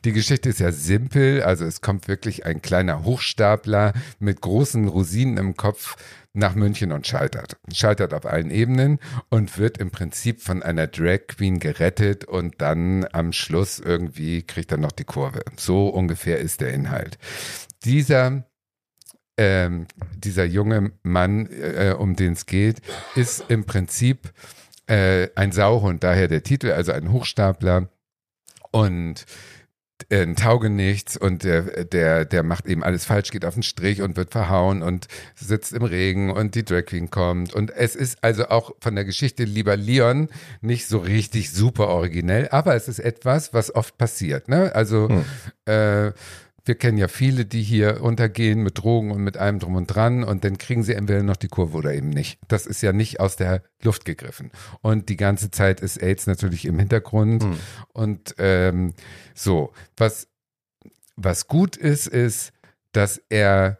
Die 0.04 0.12
Geschichte 0.12 0.48
ist 0.48 0.58
ja 0.58 0.72
simpel, 0.72 1.42
also 1.42 1.64
es 1.64 1.82
kommt 1.82 2.08
wirklich 2.08 2.46
ein 2.46 2.62
kleiner 2.62 3.04
Hochstapler 3.04 3.92
mit 4.18 4.40
großen 4.40 4.88
Rosinen 4.88 5.36
im 5.36 5.56
Kopf 5.56 5.96
nach 6.32 6.54
München 6.54 6.92
und 6.92 7.06
scheitert. 7.06 7.56
Scheitert 7.72 8.14
auf 8.14 8.26
allen 8.26 8.50
Ebenen 8.50 8.98
und 9.28 9.58
wird 9.58 9.78
im 9.78 9.90
Prinzip 9.90 10.40
von 10.40 10.62
einer 10.62 10.86
Drag 10.86 11.26
Queen 11.28 11.60
gerettet 11.60 12.24
und 12.24 12.54
dann 12.58 13.06
am 13.12 13.32
Schluss 13.32 13.78
irgendwie 13.78 14.42
kriegt 14.42 14.72
er 14.72 14.78
noch 14.78 14.92
die 14.92 15.04
Kurve. 15.04 15.40
So 15.56 15.88
ungefähr 15.88 16.38
ist 16.38 16.60
der 16.60 16.72
Inhalt. 16.72 17.18
Dieser 17.84 18.44
ähm, 19.38 19.86
dieser 20.16 20.44
junge 20.44 20.92
Mann, 21.02 21.46
äh, 21.50 21.94
um 21.98 22.16
den 22.16 22.32
es 22.32 22.46
geht, 22.46 22.80
ist 23.14 23.44
im 23.48 23.64
Prinzip 23.64 24.32
äh, 24.86 25.28
ein 25.34 25.52
Sauhund, 25.52 26.04
daher 26.04 26.28
der 26.28 26.42
Titel, 26.42 26.70
also 26.72 26.92
ein 26.92 27.12
Hochstapler. 27.12 27.88
Und 28.70 29.26
äh, 30.10 30.22
ein 30.22 30.36
Taugenichts 30.36 31.16
und 31.16 31.42
der, 31.42 31.84
der, 31.84 32.24
der 32.26 32.42
macht 32.42 32.66
eben 32.66 32.84
alles 32.84 33.06
falsch, 33.06 33.30
geht 33.30 33.44
auf 33.44 33.54
den 33.54 33.62
Strich 33.62 34.02
und 34.02 34.16
wird 34.16 34.30
verhauen 34.30 34.82
und 34.82 35.08
sitzt 35.34 35.72
im 35.72 35.84
Regen 35.84 36.30
und 36.30 36.54
die 36.54 36.64
Drag 36.64 36.84
Queen 36.84 37.10
kommt. 37.10 37.54
Und 37.54 37.70
es 37.70 37.96
ist 37.96 38.22
also 38.22 38.48
auch 38.48 38.72
von 38.80 38.94
der 38.94 39.04
Geschichte 39.04 39.44
lieber 39.44 39.76
Leon 39.76 40.28
nicht 40.60 40.86
so 40.86 40.98
richtig 40.98 41.50
super 41.50 41.88
originell, 41.88 42.48
aber 42.50 42.74
es 42.74 42.88
ist 42.88 42.98
etwas, 42.98 43.54
was 43.54 43.74
oft 43.74 43.96
passiert. 43.96 44.48
Ne? 44.48 44.74
Also 44.74 45.08
hm. 45.08 45.24
äh, 45.64 46.12
wir 46.66 46.74
kennen 46.74 46.98
ja 46.98 47.06
viele, 47.06 47.46
die 47.46 47.62
hier 47.62 48.02
untergehen 48.02 48.62
mit 48.62 48.78
Drogen 48.78 49.12
und 49.12 49.22
mit 49.22 49.36
allem 49.36 49.60
drum 49.60 49.76
und 49.76 49.86
dran 49.86 50.24
und 50.24 50.44
dann 50.44 50.58
kriegen 50.58 50.82
sie 50.82 50.94
entweder 50.94 51.22
noch 51.22 51.36
die 51.36 51.48
Kurve 51.48 51.78
oder 51.78 51.94
eben 51.94 52.10
nicht. 52.10 52.40
Das 52.48 52.66
ist 52.66 52.82
ja 52.82 52.92
nicht 52.92 53.20
aus 53.20 53.36
der 53.36 53.62
Luft 53.82 54.04
gegriffen. 54.04 54.50
Und 54.82 55.08
die 55.08 55.16
ganze 55.16 55.52
Zeit 55.52 55.80
ist 55.80 56.02
AIDS 56.02 56.26
natürlich 56.26 56.64
im 56.64 56.78
Hintergrund. 56.78 57.44
Mhm. 57.44 57.58
Und 57.92 58.34
ähm, 58.38 58.94
so, 59.32 59.72
was, 59.96 60.28
was 61.14 61.46
gut 61.46 61.76
ist, 61.76 62.08
ist, 62.08 62.52
dass 62.90 63.22
er 63.28 63.78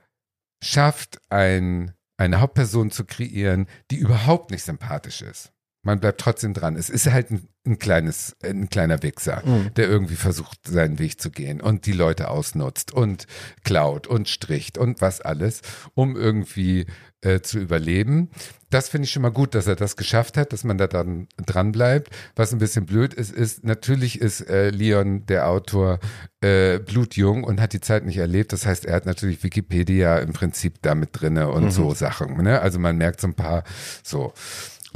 schafft, 0.63 1.21
ein, 1.29 1.93
eine 2.17 2.41
Hauptperson 2.41 2.93
zu 2.93 3.05
kreieren, 3.05 3.67
die 3.91 3.97
überhaupt 3.97 4.53
nicht 4.53 4.63
sympathisch 4.63 5.23
ist 5.23 5.53
man 5.87 6.01
bleibt 6.01 6.21
trotzdem 6.21 6.53
dran. 6.53 6.77
Es 6.77 6.91
ist 6.91 7.11
halt 7.11 7.31
ein, 7.31 7.49
ein 7.65 7.79
kleines, 7.79 8.37
ein 8.43 8.69
kleiner 8.69 9.03
Wichser, 9.03 9.43
mhm. 9.47 9.73
der 9.75 9.89
irgendwie 9.89 10.17
versucht, 10.17 10.59
seinen 10.67 10.99
Weg 10.99 11.21
zu 11.21 11.31
gehen 11.31 11.61
und 11.61 11.87
die 11.87 11.93
Leute 11.93 12.29
ausnutzt 12.29 12.93
und 12.93 13.27
klaut 13.65 14.07
und 14.07 14.29
stricht 14.29 14.77
und 14.77 15.01
was 15.01 15.21
alles, 15.21 15.63
um 15.95 16.17
irgendwie 16.17 16.87
äh, 17.23 17.41
zu 17.41 17.59
überleben. 17.59 18.31
Das 18.69 18.89
finde 18.89 19.07
ich 19.07 19.13
schon 19.13 19.23
mal 19.23 19.31
gut, 19.31 19.55
dass 19.55 19.69
er 19.69 19.77
das 19.77 19.97
geschafft 19.97 20.37
hat, 20.37 20.53
dass 20.53 20.65
man 20.65 20.77
da 20.77 20.89
dann 20.89 21.29
dran 21.45 21.71
bleibt. 21.71 22.11
Was 22.35 22.53
ein 22.53 22.59
bisschen 22.59 22.85
blöd 22.85 23.15
ist, 23.15 23.33
ist, 23.33 23.65
natürlich 23.65 24.21
ist 24.21 24.41
äh, 24.49 24.71
Leon, 24.71 25.25
der 25.27 25.49
Autor, 25.49 26.01
äh, 26.41 26.81
blutjung 26.81 27.45
und 27.45 27.61
hat 27.61 27.73
die 27.73 27.81
Zeit 27.81 28.05
nicht 28.05 28.19
erlebt. 28.19 28.53
Das 28.53 28.67
heißt, 28.67 28.85
er 28.87 28.97
hat 28.97 29.07
natürlich 29.07 29.45
Wikipedia 29.45 30.19
im 30.19 30.33
Prinzip 30.33 30.83
damit 30.83 31.11
drinne 31.13 31.49
und 31.49 31.65
mhm. 31.65 31.71
so 31.71 31.95
Sachen. 31.95 32.43
Ne? 32.43 32.61
Also 32.61 32.81
man 32.81 32.97
merkt 32.97 33.21
so 33.21 33.29
ein 33.29 33.35
paar 33.35 33.63
so. 34.03 34.33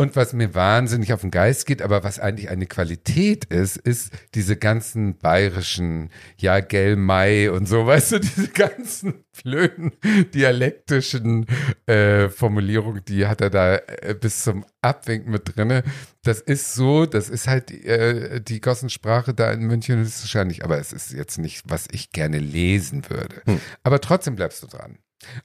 Und 0.01 0.17
was 0.17 0.33
mir 0.33 0.55
wahnsinnig 0.55 1.13
auf 1.13 1.21
den 1.21 1.31
Geist 1.31 1.67
geht, 1.67 1.83
aber 1.83 2.03
was 2.03 2.19
eigentlich 2.19 2.49
eine 2.49 2.65
Qualität 2.65 3.45
ist, 3.45 3.77
ist 3.77 4.11
diese 4.35 4.57
ganzen 4.57 5.19
bayerischen, 5.19 6.09
ja, 6.39 6.61
Gell 6.61 6.97
Mai 6.97 7.51
und 7.51 7.69
so, 7.69 7.87
weißt 7.87 8.13
du, 8.13 8.21
diese 8.21 8.49
ganzen 8.49 9.27
blöden 9.43 9.93
dialektischen 10.33 11.45
äh, 11.85 12.31
Formulierungen, 12.31 13.05
die 13.05 13.27
hat 13.27 13.43
er 13.43 13.51
da 13.51 13.75
äh, 13.75 14.17
bis 14.19 14.43
zum 14.43 14.65
Abwinken 14.81 15.33
mit 15.33 15.55
drinne. 15.55 15.83
Das 16.23 16.41
ist 16.41 16.75
so, 16.75 17.05
das 17.05 17.29
ist 17.29 17.47
halt 17.47 17.71
äh, 17.71 18.41
die 18.41 18.63
Gossensprache 18.63 19.35
da 19.35 19.53
in 19.53 19.67
München 19.67 20.01
ist 20.01 20.23
wahrscheinlich, 20.23 20.65
aber 20.65 20.79
es 20.79 20.95
ist 20.95 21.13
jetzt 21.13 21.37
nicht, 21.37 21.65
was 21.69 21.89
ich 21.93 22.11
gerne 22.11 22.39
lesen 22.39 23.05
würde. 23.11 23.43
Hm. 23.45 23.61
Aber 23.83 24.01
trotzdem 24.01 24.35
bleibst 24.35 24.63
du 24.63 24.67
dran. 24.67 24.97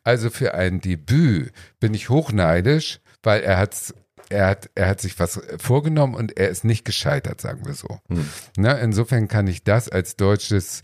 Also 0.05 0.29
für 0.29 0.53
ein 0.53 0.79
Debüt 0.79 1.51
bin 1.81 1.93
ich 1.93 2.07
hochneidisch, 2.07 3.01
weil 3.21 3.41
er 3.41 3.57
hat 3.57 3.73
es 3.73 3.93
er 4.29 4.47
hat, 4.47 4.69
er 4.75 4.87
hat 4.87 5.01
sich 5.01 5.19
was 5.19 5.39
vorgenommen 5.57 6.15
und 6.15 6.37
er 6.37 6.49
ist 6.49 6.63
nicht 6.63 6.85
gescheitert, 6.85 7.41
sagen 7.41 7.65
wir 7.65 7.73
so. 7.73 7.99
Hm. 8.09 8.29
Na, 8.57 8.73
insofern 8.73 9.27
kann 9.27 9.47
ich 9.47 9.63
das 9.63 9.89
als 9.89 10.15
deutsches 10.15 10.81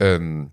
ähm, 0.00 0.52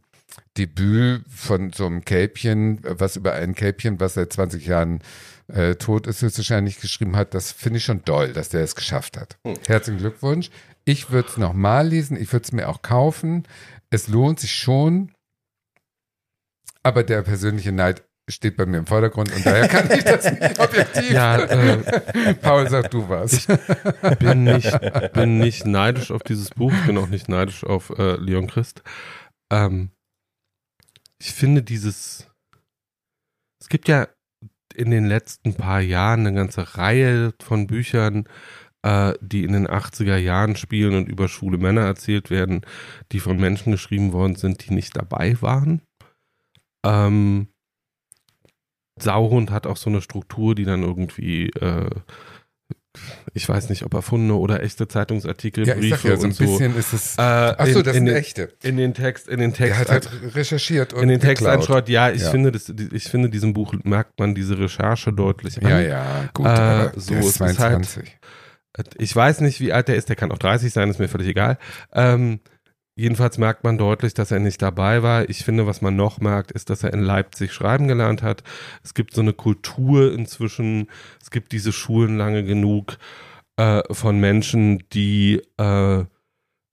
Debüt 0.57 1.23
von 1.29 1.71
so 1.71 1.85
einem 1.85 2.05
Kälbchen, 2.05 2.79
was 2.83 3.15
über 3.15 3.33
ein 3.33 3.55
Kälbchen, 3.55 3.99
was 3.99 4.13
seit 4.13 4.33
20 4.33 4.65
Jahren 4.65 4.99
äh, 5.47 5.75
tot 5.75 6.07
ist, 6.07 6.21
höchstwahrscheinlich 6.21 6.79
geschrieben 6.79 7.15
hat, 7.15 7.33
das 7.33 7.51
finde 7.51 7.77
ich 7.77 7.85
schon 7.85 8.03
doll, 8.03 8.33
dass 8.33 8.49
der 8.49 8.61
es 8.61 8.75
geschafft 8.75 9.17
hat. 9.17 9.37
Hm. 9.45 9.55
Herzlichen 9.67 9.99
Glückwunsch. 9.99 10.49
Ich 10.85 11.11
würde 11.11 11.29
es 11.29 11.37
nochmal 11.37 11.87
lesen, 11.87 12.17
ich 12.19 12.31
würde 12.31 12.43
es 12.43 12.51
mir 12.51 12.69
auch 12.69 12.81
kaufen. 12.81 13.47
Es 13.89 14.07
lohnt 14.07 14.39
sich 14.39 14.53
schon, 14.53 15.11
aber 16.83 17.03
der 17.03 17.21
persönliche 17.21 17.71
Neid 17.71 18.03
steht 18.30 18.57
bei 18.57 18.65
mir 18.65 18.77
im 18.77 18.85
Vordergrund 18.85 19.34
und 19.35 19.45
daher 19.45 19.68
kann 19.68 19.89
ich 19.91 20.03
das 20.03 20.31
nicht 20.31 20.60
objektiv. 20.60 21.11
Ja, 21.11 21.38
äh, 21.38 22.34
Paul, 22.35 22.69
sag 22.69 22.91
du 22.91 23.10
was. 23.10 23.47
Ich 23.47 24.18
bin 24.19 24.43
nicht, 24.43 25.14
bin 25.14 25.38
nicht 25.38 25.65
neidisch 25.65 26.11
auf 26.11 26.23
dieses 26.23 26.49
Buch, 26.51 26.73
bin 26.85 26.97
auch 26.97 27.07
nicht 27.07 27.30
neidisch 27.30 27.64
auf 27.64 27.89
äh, 27.97 28.15
Leon 28.15 28.47
Christ. 28.47 28.84
Ähm, 29.51 29.91
ich 31.19 31.34
finde 31.34 31.64
dieses, 31.64 32.27
es 33.61 33.69
gibt 33.69 33.88
ja 33.88 34.07
in 34.76 34.91
den 34.91 35.06
letzten 35.06 35.56
paar 35.56 35.81
Jahren 35.81 36.22
eine 36.22 36.34
ganze 36.34 36.77
Reihe 36.77 37.34
von 37.41 37.68
Büchern, 37.68 38.26
äh, 38.84 39.14
die 39.19 39.43
in 39.43 39.53
den 39.53 39.68
80er 39.68 40.15
Jahren 40.15 40.56
spielen 40.56 40.95
und 40.95 41.10
über 41.10 41.27
schwule 41.27 41.57
Männer 41.57 41.81
erzählt 41.81 42.30
werden, 42.30 42.61
die 43.11 43.19
von 43.19 43.38
Menschen 43.38 43.72
geschrieben 43.72 44.14
worden 44.14 44.35
sind, 44.35 44.65
die 44.65 44.73
nicht 44.73 44.95
dabei 44.95 45.41
waren. 45.41 45.81
Ähm, 46.85 47.49
Sauhund 48.99 49.51
hat 49.51 49.67
auch 49.67 49.77
so 49.77 49.89
eine 49.89 50.01
Struktur, 50.01 50.55
die 50.55 50.65
dann 50.65 50.84
irgendwie, 50.84 51.49
äh, 51.49 51.89
ich 53.34 53.47
weiß 53.47 53.69
nicht, 53.69 53.84
ob 53.84 53.93
erfundene 53.93 54.34
oder 54.35 54.63
echte 54.63 54.88
Zeitungsartikel, 54.88 55.67
ja, 55.67 55.76
Briefe 55.76 56.09
ja, 56.09 56.17
so 56.17 56.23
ein 56.23 56.35
bisschen 56.35 56.73
so, 56.73 56.80
ist 56.80 56.93
es. 56.93 57.17
Äh, 57.17 57.21
Achso, 57.21 57.81
das 57.81 57.95
in, 57.95 58.07
sind 58.07 58.15
echte. 58.15 58.49
In 58.63 58.77
den 58.77 58.93
Text, 58.93 59.27
in 59.27 59.39
den 59.39 59.53
Text. 59.53 59.73
Er 59.73 59.80
hat 59.80 59.89
halt 59.89 60.35
recherchiert 60.35 60.93
und 60.93 61.03
in 61.03 61.09
den 61.09 61.19
Text 61.19 61.45
einschreibt. 61.45 61.89
Ja, 61.89 62.09
ich 62.09 62.23
ja. 62.23 62.31
finde, 62.31 62.51
das, 62.51 62.73
ich 62.91 63.03
finde, 63.05 63.30
diesem 63.30 63.53
Buch 63.53 63.73
merkt 63.84 64.19
man 64.19 64.35
diese 64.35 64.57
Recherche 64.57 65.13
deutlich 65.13 65.63
an. 65.63 65.69
Ja, 65.69 65.80
ja, 65.80 66.30
gut. 66.34 66.47
Äh, 66.47 66.91
so 66.95 67.13
der 67.13 67.23
ist 67.23 67.35
22. 67.35 68.17
Halt, 68.76 68.95
ich 68.97 69.15
weiß 69.15 69.41
nicht, 69.41 69.59
wie 69.59 69.73
alt 69.73 69.88
der 69.88 69.95
ist. 69.95 70.09
Der 70.09 70.15
kann 70.15 70.31
auch 70.31 70.38
30 70.38 70.73
sein, 70.73 70.89
ist 70.89 70.99
mir 70.99 71.09
völlig 71.09 71.27
egal. 71.27 71.57
Ähm, 71.93 72.39
Jedenfalls 72.99 73.38
merkt 73.38 73.63
man 73.63 73.77
deutlich, 73.77 74.13
dass 74.13 74.30
er 74.30 74.39
nicht 74.39 74.61
dabei 74.61 75.01
war. 75.03 75.30
Ich 75.30 75.45
finde, 75.45 75.65
was 75.65 75.81
man 75.81 75.95
noch 75.95 76.19
merkt, 76.19 76.51
ist, 76.51 76.69
dass 76.69 76.84
er 76.84 76.91
in 76.91 76.99
Leipzig 76.99 77.53
schreiben 77.53 77.88
gelernt 77.88 78.21
hat. 78.21 78.43
Es 78.84 78.93
gibt 78.93 79.13
so 79.13 79.21
eine 79.21 79.31
Kultur 79.31 80.13
inzwischen. 80.13 80.89
Es 81.21 81.31
gibt 81.31 81.53
diese 81.53 81.71
Schulen 81.71 82.17
lange 82.17 82.43
genug 82.43 82.97
äh, 83.55 83.84
von 83.89 84.19
Menschen, 84.19 84.84
die 84.91 85.41
äh, 85.55 86.03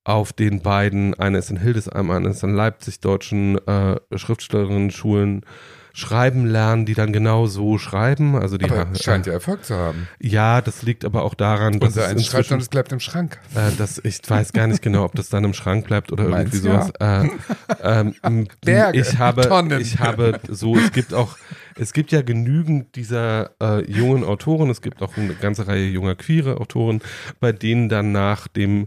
auf 0.02 0.32
den 0.32 0.62
beiden, 0.62 1.14
eine 1.14 1.38
ist 1.38 1.50
in 1.50 1.60
Hildesheim, 1.60 2.10
eine 2.10 2.30
ist 2.30 2.42
in 2.42 2.56
Leipzig, 2.56 2.98
deutschen 2.98 3.64
äh, 3.68 4.00
Schriftstellerinnen-Schulen 4.12 5.42
schreiben 5.96 6.44
lernen, 6.44 6.84
die 6.84 6.92
dann 6.92 7.10
genau 7.10 7.46
so 7.46 7.78
schreiben. 7.78 8.36
Also 8.36 8.58
die 8.58 8.66
aber 8.66 8.86
scheint 8.94 9.26
ja 9.26 9.32
Erfolg 9.32 9.64
zu 9.64 9.74
haben. 9.74 10.08
Ja, 10.20 10.60
das 10.60 10.82
liegt 10.82 11.06
aber 11.06 11.22
auch 11.22 11.32
daran, 11.32 11.80
dass 11.80 11.96
Unser 11.96 12.14
es 12.14 12.26
schreibt 12.26 12.52
und 12.52 12.60
es 12.60 12.68
bleibt 12.68 12.92
im 12.92 13.00
Schrank. 13.00 13.38
Äh, 13.54 13.70
das, 13.78 13.98
ich 14.04 14.20
weiß 14.28 14.52
gar 14.52 14.66
nicht 14.66 14.82
genau, 14.82 15.04
ob 15.04 15.14
das 15.14 15.30
dann 15.30 15.42
im 15.44 15.54
Schrank 15.54 15.86
bleibt 15.86 16.12
oder 16.12 16.24
Meinst 16.24 16.52
irgendwie 16.52 16.68
sowas. 16.68 16.92
Ja. 17.00 17.22
Äh, 17.22 18.12
ähm, 18.22 18.48
Berge, 18.60 19.00
ich 19.00 19.18
habe, 19.18 19.48
Tonnen. 19.48 19.80
ich 19.80 19.98
habe 19.98 20.38
so, 20.48 20.76
es 20.76 20.92
gibt 20.92 21.14
auch, 21.14 21.38
es 21.76 21.94
gibt 21.94 22.12
ja 22.12 22.20
genügend 22.20 22.94
dieser 22.94 23.52
äh, 23.62 23.90
jungen 23.90 24.22
Autoren, 24.22 24.68
es 24.68 24.82
gibt 24.82 25.00
auch 25.00 25.16
eine 25.16 25.32
ganze 25.32 25.66
Reihe 25.66 25.88
junger 25.88 26.14
queere 26.14 26.60
Autoren, 26.60 27.00
bei 27.40 27.52
denen 27.52 27.88
dann 27.88 28.12
nach 28.12 28.48
dem 28.48 28.86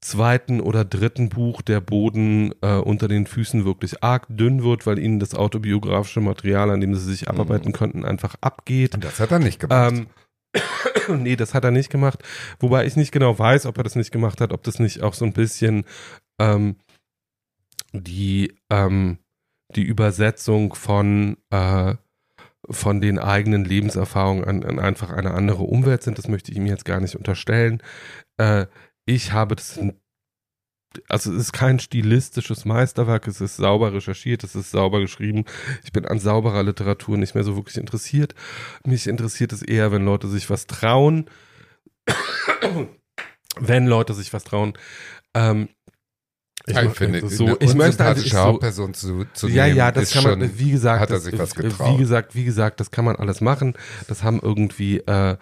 zweiten 0.00 0.60
oder 0.60 0.84
dritten 0.84 1.28
Buch 1.28 1.62
der 1.62 1.80
Boden 1.80 2.54
äh, 2.62 2.76
unter 2.76 3.08
den 3.08 3.26
Füßen 3.26 3.64
wirklich 3.64 4.02
arg 4.02 4.26
dünn 4.28 4.62
wird, 4.62 4.86
weil 4.86 4.98
ihnen 4.98 5.18
das 5.18 5.34
autobiografische 5.34 6.20
Material, 6.20 6.70
an 6.70 6.80
dem 6.80 6.94
sie 6.94 7.04
sich 7.04 7.28
abarbeiten 7.28 7.68
mhm. 7.68 7.74
konnten, 7.74 8.04
einfach 8.04 8.36
abgeht. 8.40 8.94
Und 8.94 9.04
das 9.04 9.18
hat 9.18 9.32
er 9.32 9.40
nicht 9.40 9.58
gemacht. 9.58 9.94
Ähm, 9.94 10.06
nee, 11.22 11.36
das 11.36 11.54
hat 11.54 11.64
er 11.64 11.70
nicht 11.70 11.90
gemacht. 11.90 12.22
Wobei 12.60 12.86
ich 12.86 12.96
nicht 12.96 13.12
genau 13.12 13.38
weiß, 13.38 13.66
ob 13.66 13.76
er 13.78 13.84
das 13.84 13.96
nicht 13.96 14.12
gemacht 14.12 14.40
hat, 14.40 14.52
ob 14.52 14.62
das 14.62 14.78
nicht 14.78 15.02
auch 15.02 15.14
so 15.14 15.24
ein 15.24 15.32
bisschen 15.32 15.84
ähm, 16.40 16.76
die, 17.92 18.54
ähm, 18.70 19.18
die 19.74 19.82
Übersetzung 19.82 20.74
von, 20.74 21.36
äh, 21.50 21.94
von 22.70 23.00
den 23.00 23.18
eigenen 23.18 23.64
Lebenserfahrungen 23.64 24.44
an, 24.44 24.62
an, 24.62 24.78
einfach 24.78 25.10
eine 25.10 25.32
andere 25.32 25.64
Umwelt 25.64 26.02
sind. 26.02 26.18
Das 26.18 26.28
möchte 26.28 26.52
ich 26.52 26.56
ihm 26.56 26.66
jetzt 26.66 26.84
gar 26.84 27.00
nicht 27.00 27.16
unterstellen. 27.16 27.82
Äh, 28.36 28.66
ich 29.08 29.32
habe 29.32 29.56
das, 29.56 29.80
also 31.08 31.32
es 31.32 31.40
ist 31.40 31.52
kein 31.52 31.78
stilistisches 31.78 32.66
Meisterwerk, 32.66 33.26
es 33.26 33.40
ist 33.40 33.56
sauber 33.56 33.94
recherchiert, 33.94 34.44
es 34.44 34.54
ist 34.54 34.70
sauber 34.70 35.00
geschrieben. 35.00 35.46
Ich 35.82 35.92
bin 35.92 36.04
an 36.04 36.18
sauberer 36.18 36.62
Literatur 36.62 37.16
nicht 37.16 37.34
mehr 37.34 37.44
so 37.44 37.56
wirklich 37.56 37.78
interessiert. 37.78 38.34
Mich 38.84 39.06
interessiert 39.06 39.52
es 39.54 39.62
eher, 39.62 39.92
wenn 39.92 40.04
Leute 40.04 40.28
sich 40.28 40.50
was 40.50 40.66
trauen. 40.66 41.24
wenn 43.58 43.86
Leute 43.86 44.12
sich 44.12 44.32
was 44.34 44.44
trauen. 44.44 44.74
Ähm, 45.34 45.70
ich, 46.66 46.76
ich 46.76 46.90
finde, 46.90 47.26
so, 47.28 47.56
ich 47.60 47.74
möchte 47.74 48.04
also 48.04 48.22
ich 48.22 48.32
so, 48.32 48.58
Person 48.58 48.92
zu, 48.92 49.24
zu 49.32 49.48
ja, 49.48 49.64
ja, 49.64 49.90
das 49.90 50.10
kann 50.10 50.24
man, 50.24 50.58
wie 50.58 50.70
gesagt, 50.70 51.00
hat 51.00 51.10
er 51.10 51.20
sich 51.20 51.32
das, 51.32 51.40
was 51.40 51.54
getraut. 51.54 51.94
Wie 51.94 51.96
gesagt, 51.96 52.34
wie 52.34 52.44
gesagt, 52.44 52.80
das 52.80 52.90
kann 52.90 53.06
man 53.06 53.16
alles 53.16 53.40
machen. 53.40 53.72
Das 54.06 54.22
haben 54.22 54.38
irgendwie 54.42 54.98
äh, 54.98 55.38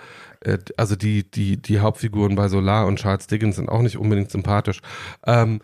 also 0.77 0.97
die, 0.97 1.31
die, 1.31 1.61
die 1.61 1.81
Hauptfiguren 1.81 2.37
bei 2.37 2.49
Solar 2.49 2.87
und 2.87 2.99
Charles 2.99 3.27
Dickens 3.27 3.57
sind 3.57 3.69
auch 3.69 3.83
nicht 3.83 3.97
unbedingt 3.97 4.31
sympathisch. 4.31 4.81
Ähm, 5.27 5.61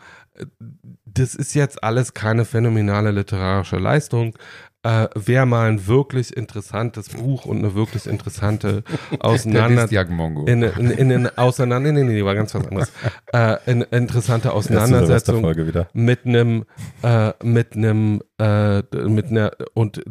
das 1.04 1.34
ist 1.34 1.54
jetzt 1.54 1.84
alles 1.84 2.14
keine 2.14 2.44
phänomenale 2.44 3.10
literarische 3.10 3.76
Leistung. 3.76 4.36
Äh, 4.82 5.08
wäre 5.14 5.46
mal 5.46 5.68
ein 5.68 5.86
wirklich 5.86 6.36
interessantes 6.36 7.10
Buch 7.10 7.44
und 7.44 7.58
eine 7.58 7.74
wirklich 7.74 8.06
interessante 8.06 8.82
Auseinander 9.20 9.88
Mongo. 10.06 10.44
in, 10.46 10.62
in, 10.62 10.90
in, 10.90 11.10
in 11.10 11.38
Auseinander 11.38 11.92
nee, 11.92 12.02
nee, 12.02 12.12
nee, 12.14 12.24
war 12.24 12.34
ganz 12.34 12.54
was 12.54 12.66
anderes. 12.66 12.92
Äh, 13.32 13.56
in, 13.64 13.80
interessante 13.80 14.52
Auseinandersetzung 14.52 15.42
mit 15.94 16.26
einem 16.26 16.64
äh, 17.02 17.32
mit 17.42 17.74
einem 17.74 18.20
äh, 18.38 18.82
mit 18.92 19.28
einer 19.28 19.52
und 19.72 20.02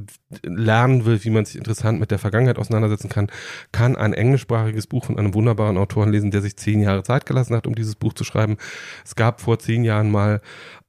lernen 0.42 1.06
will, 1.06 1.24
wie 1.24 1.30
man 1.30 1.46
sich 1.46 1.58
interessant 1.58 2.00
mit 2.00 2.10
der 2.10 2.18
Vergangenheit 2.18 2.58
auseinandersetzen 2.58 3.10
kann, 3.10 3.28
kann 3.72 3.96
ein 3.96 4.14
englischsprachiges 4.14 4.88
Buch 4.88 5.06
von 5.06 5.20
einem 5.20 5.36
wunderbaren 5.36 5.78
Autoren 5.78 6.12
lesen, 6.12 6.32
der 6.32 6.42
sich 6.42 6.58
zehn 6.58 6.82
Jahre 6.82 7.04
Zeit 7.04 7.28
gelassen 7.28 7.56
hat, 7.56 7.68
um 7.68 7.76
dieses 7.76 7.96
Buch 7.96 8.14
zu 8.14 8.24
schreiben. 8.24 8.58
Es 9.06 9.16
gab 9.16 9.42
vor 9.42 9.60
zehn 9.60 9.84
Jahren 9.84 10.10
mal 10.10 10.42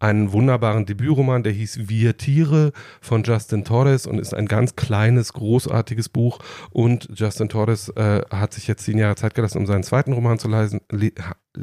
einen 0.03 0.33
wunderbaren 0.33 0.85
Debütroman, 0.85 1.43
der 1.43 1.53
hieß 1.53 1.89
Wir 1.89 2.17
Tiere 2.17 2.73
von 3.01 3.23
Justin 3.23 3.65
Torres 3.65 4.07
und 4.07 4.19
ist 4.19 4.35
ein 4.35 4.47
ganz 4.47 4.75
kleines, 4.75 5.33
großartiges 5.33 6.09
Buch. 6.09 6.41
Und 6.71 7.09
Justin 7.15 7.49
Torres 7.49 7.89
äh, 7.91 8.23
hat 8.31 8.53
sich 8.53 8.67
jetzt 8.67 8.85
zehn 8.85 8.99
Jahre 8.99 9.15
Zeit 9.15 9.35
gelassen, 9.35 9.59
um 9.59 9.67
seinen 9.67 9.85
zweiten 9.85 10.13
Roman 10.13 10.39
zu 10.39 10.49
leisen, 10.49 10.81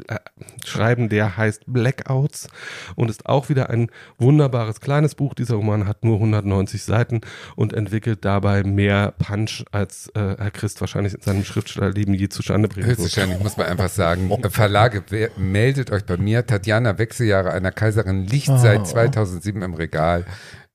äh, 0.08 0.16
schreiben. 0.64 1.08
Der 1.08 1.36
heißt 1.36 1.64
Blackouts 1.66 2.48
und 2.96 3.10
ist 3.10 3.26
auch 3.26 3.48
wieder 3.48 3.70
ein 3.70 3.88
wunderbares 4.18 4.80
kleines 4.80 5.14
Buch. 5.14 5.34
Dieser 5.34 5.56
Roman 5.56 5.86
hat 5.86 6.04
nur 6.04 6.16
190 6.16 6.82
Seiten 6.82 7.20
und 7.56 7.72
entwickelt 7.72 8.24
dabei 8.24 8.62
mehr 8.62 9.12
Punch, 9.18 9.64
als 9.72 10.08
äh, 10.14 10.36
Herr 10.38 10.50
Christ 10.50 10.80
wahrscheinlich 10.80 11.14
in 11.14 11.20
seinem 11.22 11.44
Schriftstellerleben 11.44 12.14
je 12.14 12.28
zustande 12.28 12.68
bringen 12.68 12.86
wird. 12.86 12.98
Höchstwahrscheinlich 12.98 13.40
muss 13.40 13.56
man 13.56 13.66
einfach 13.66 13.88
sagen, 13.88 14.30
Verlage, 14.50 15.04
wer, 15.08 15.30
meldet 15.36 15.90
euch 15.90 16.04
bei 16.04 16.16
mir. 16.16 16.46
Tatjana 16.46 16.98
Wechseljahre 16.98 17.50
einer 17.52 17.72
Kaiserin 17.72 18.26
liegt 18.26 18.48
Oh. 18.48 18.56
seit 18.56 18.86
2007 18.86 19.62
im 19.62 19.74
Regal. 19.74 20.24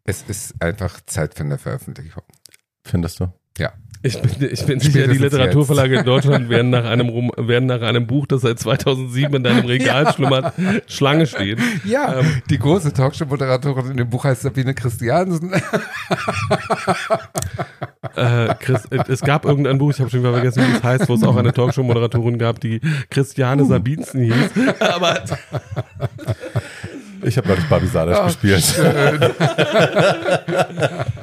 Es 0.03 0.21
ist 0.27 0.61
einfach 0.61 0.99
Zeit 1.05 1.33
für 1.35 1.43
eine 1.43 1.57
Veröffentlichung. 1.57 2.23
Findest 2.83 3.19
du? 3.19 3.33
Ja. 3.57 3.73
Ich 4.05 4.21
bin, 4.21 4.49
ich 4.51 4.65
bin 4.65 4.79
sicher, 4.79 5.07
die 5.07 5.17
Literaturverlage 5.17 5.97
in 5.97 6.05
Deutschland 6.05 6.47
werden 6.47 6.69
nach 6.69 6.85
einem 6.85 7.07
werden 7.37 7.65
nach 7.65 7.81
einem 7.81 8.05
Buch, 8.05 8.27
das 8.27 8.41
seit 8.41 8.59
2007 8.59 9.33
in 9.35 9.43
deinem 9.43 9.65
Regal 9.65 10.13
schlummert, 10.13 10.53
Schlange 10.87 11.25
stehen. 11.25 11.59
Ja, 11.85 12.19
Ähm, 12.19 12.41
die 12.49 12.59
große 12.59 12.93
Talkshow-Moderatorin 12.93 13.91
in 13.91 13.97
dem 13.97 14.09
Buch 14.09 14.23
heißt 14.23 14.43
Sabine 14.43 14.75
Christiansen. 14.75 15.53
Äh, 18.15 18.55
Chris, 18.59 18.85
äh, 18.91 18.99
es 19.09 19.19
gab 19.21 19.45
irgendein 19.45 19.77
Buch, 19.77 19.91
ich 19.91 19.99
habe 19.99 20.09
schon 20.09 20.21
wieder 20.21 20.31
vergessen, 20.31 20.63
wie 20.65 20.77
es 20.77 20.83
heißt, 20.83 21.09
wo 21.09 21.15
es 21.15 21.23
auch 21.23 21.35
eine 21.35 21.51
Talkshow-Moderatorin 21.51 22.37
gab, 22.37 22.61
die 22.61 22.79
Christiane 23.09 23.65
Sabinsen 23.65 24.21
hieß. 24.21 24.51
Aber 24.79 25.21
Ich 27.27 27.37
habe 27.37 27.47
neulich 27.47 27.67
Barbie 27.67 27.87
Salisch 27.87 28.17
Ach, 28.19 28.25
gespielt. 28.27 28.63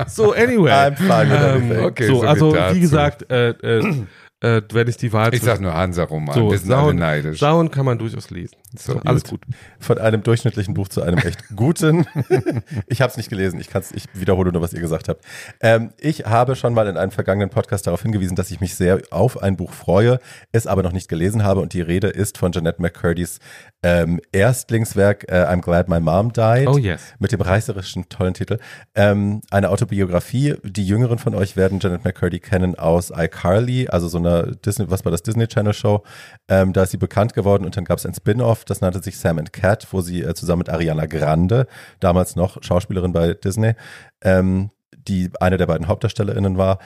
so, 0.08 0.32
anyway. 0.32 0.72
I'm 0.72 0.96
fine 0.96 1.30
with 1.30 1.40
Ähm, 1.40 1.70
everything. 1.70 1.84
Okay, 1.84 2.06
so, 2.08 2.20
so 2.20 2.26
also 2.26 2.52
wie 2.72 2.80
gesagt, 2.80 3.30
äh, 3.30 3.50
äh, 3.50 4.02
äh, 4.42 4.60
wenn 4.72 4.88
ich 4.88 4.96
die 4.96 5.12
Wahl 5.12 5.32
Ich 5.32 5.42
sag 5.42 5.60
nur 5.60 5.72
Hansa-Roman. 5.72 6.34
so, 6.34 6.50
Wir 6.50 6.58
sind 6.58 6.72
alle 6.72 6.82
Sauen, 6.82 6.96
neidisch. 6.96 7.38
Sauen 7.38 7.70
kann 7.70 7.86
man 7.86 7.98
durchaus 7.98 8.30
lesen. 8.30 8.56
So, 8.76 8.94
So, 8.94 9.00
alles 9.04 9.24
gut. 9.24 9.40
Von 9.78 9.98
einem 9.98 10.22
durchschnittlichen 10.22 10.74
Buch 10.74 10.88
zu 10.88 11.02
einem 11.02 11.18
echt 11.18 11.44
guten. 11.56 12.06
ich 12.86 13.00
habe 13.00 13.10
es 13.10 13.16
nicht 13.16 13.28
gelesen. 13.30 13.60
Ich, 13.60 13.68
kann's, 13.68 13.92
ich 13.92 14.04
wiederhole 14.14 14.50
nur, 14.50 14.60
was 14.62 14.72
ihr 14.72 14.80
gesagt 14.80 15.08
habt. 15.08 15.24
Ähm, 15.60 15.90
ich 15.98 16.26
habe 16.26 16.56
schon 16.56 16.74
mal 16.74 16.88
in 16.88 16.96
einem 16.96 17.12
vergangenen 17.12 17.50
Podcast 17.50 17.86
darauf 17.86 18.02
hingewiesen, 18.02 18.34
dass 18.34 18.50
ich 18.50 18.60
mich 18.60 18.74
sehr 18.74 19.00
auf 19.10 19.42
ein 19.42 19.56
Buch 19.56 19.72
freue, 19.72 20.18
es 20.50 20.66
aber 20.66 20.82
noch 20.82 20.92
nicht 20.92 21.08
gelesen 21.08 21.44
habe. 21.44 21.60
Und 21.60 21.72
die 21.72 21.80
Rede 21.80 22.08
ist 22.08 22.36
von 22.38 22.50
Jeanette 22.52 22.82
McCurdy's 22.82 23.38
ähm, 23.84 24.20
Erstlingswerk 24.32 25.24
äh, 25.28 25.44
I'm 25.44 25.60
Glad 25.60 25.88
My 25.88 26.00
Mom 26.00 26.32
Died. 26.32 26.66
Oh 26.68 26.78
yes. 26.78 27.00
mit 27.18 27.32
dem 27.32 27.40
reißerischen 27.40 28.08
tollen 28.08 28.34
Titel. 28.34 28.58
Ähm, 28.94 29.40
eine 29.50 29.70
Autobiografie. 29.70 30.54
Die 30.64 30.86
Jüngeren 30.86 31.18
von 31.18 31.34
euch 31.34 31.56
werden 31.56 31.78
Janet 31.80 32.04
McCurdy 32.04 32.40
kennen 32.40 32.74
aus 32.78 33.12
iCarly, 33.14 33.88
also 33.88 34.08
so 34.08 34.18
einer 34.32 34.52
Disney, 34.52 34.90
was 34.90 35.04
war 35.04 35.12
das 35.12 35.22
Disney 35.22 35.46
Channel 35.46 35.74
Show. 35.74 36.02
Ähm, 36.48 36.72
da 36.72 36.84
ist 36.84 36.90
sie 36.90 36.96
bekannt 36.96 37.34
geworden 37.34 37.64
und 37.64 37.76
dann 37.76 37.84
gab 37.84 37.98
es 37.98 38.06
ein 38.06 38.14
Spin-off, 38.14 38.64
das 38.64 38.80
nannte 38.80 39.02
sich 39.02 39.18
Sam 39.18 39.38
and 39.38 39.52
Cat, 39.52 39.86
wo 39.90 40.00
sie 40.00 40.22
äh, 40.22 40.34
zusammen 40.34 40.60
mit 40.60 40.70
Ariana 40.70 41.06
Grande, 41.06 41.66
damals 42.00 42.36
noch 42.36 42.62
Schauspielerin 42.62 43.12
bei 43.12 43.34
Disney, 43.34 43.74
ähm, 44.22 44.70
die 44.96 45.30
eine 45.40 45.56
der 45.56 45.66
beiden 45.66 45.88
HauptdarstellerInnen 45.88 46.58
war. 46.58 46.78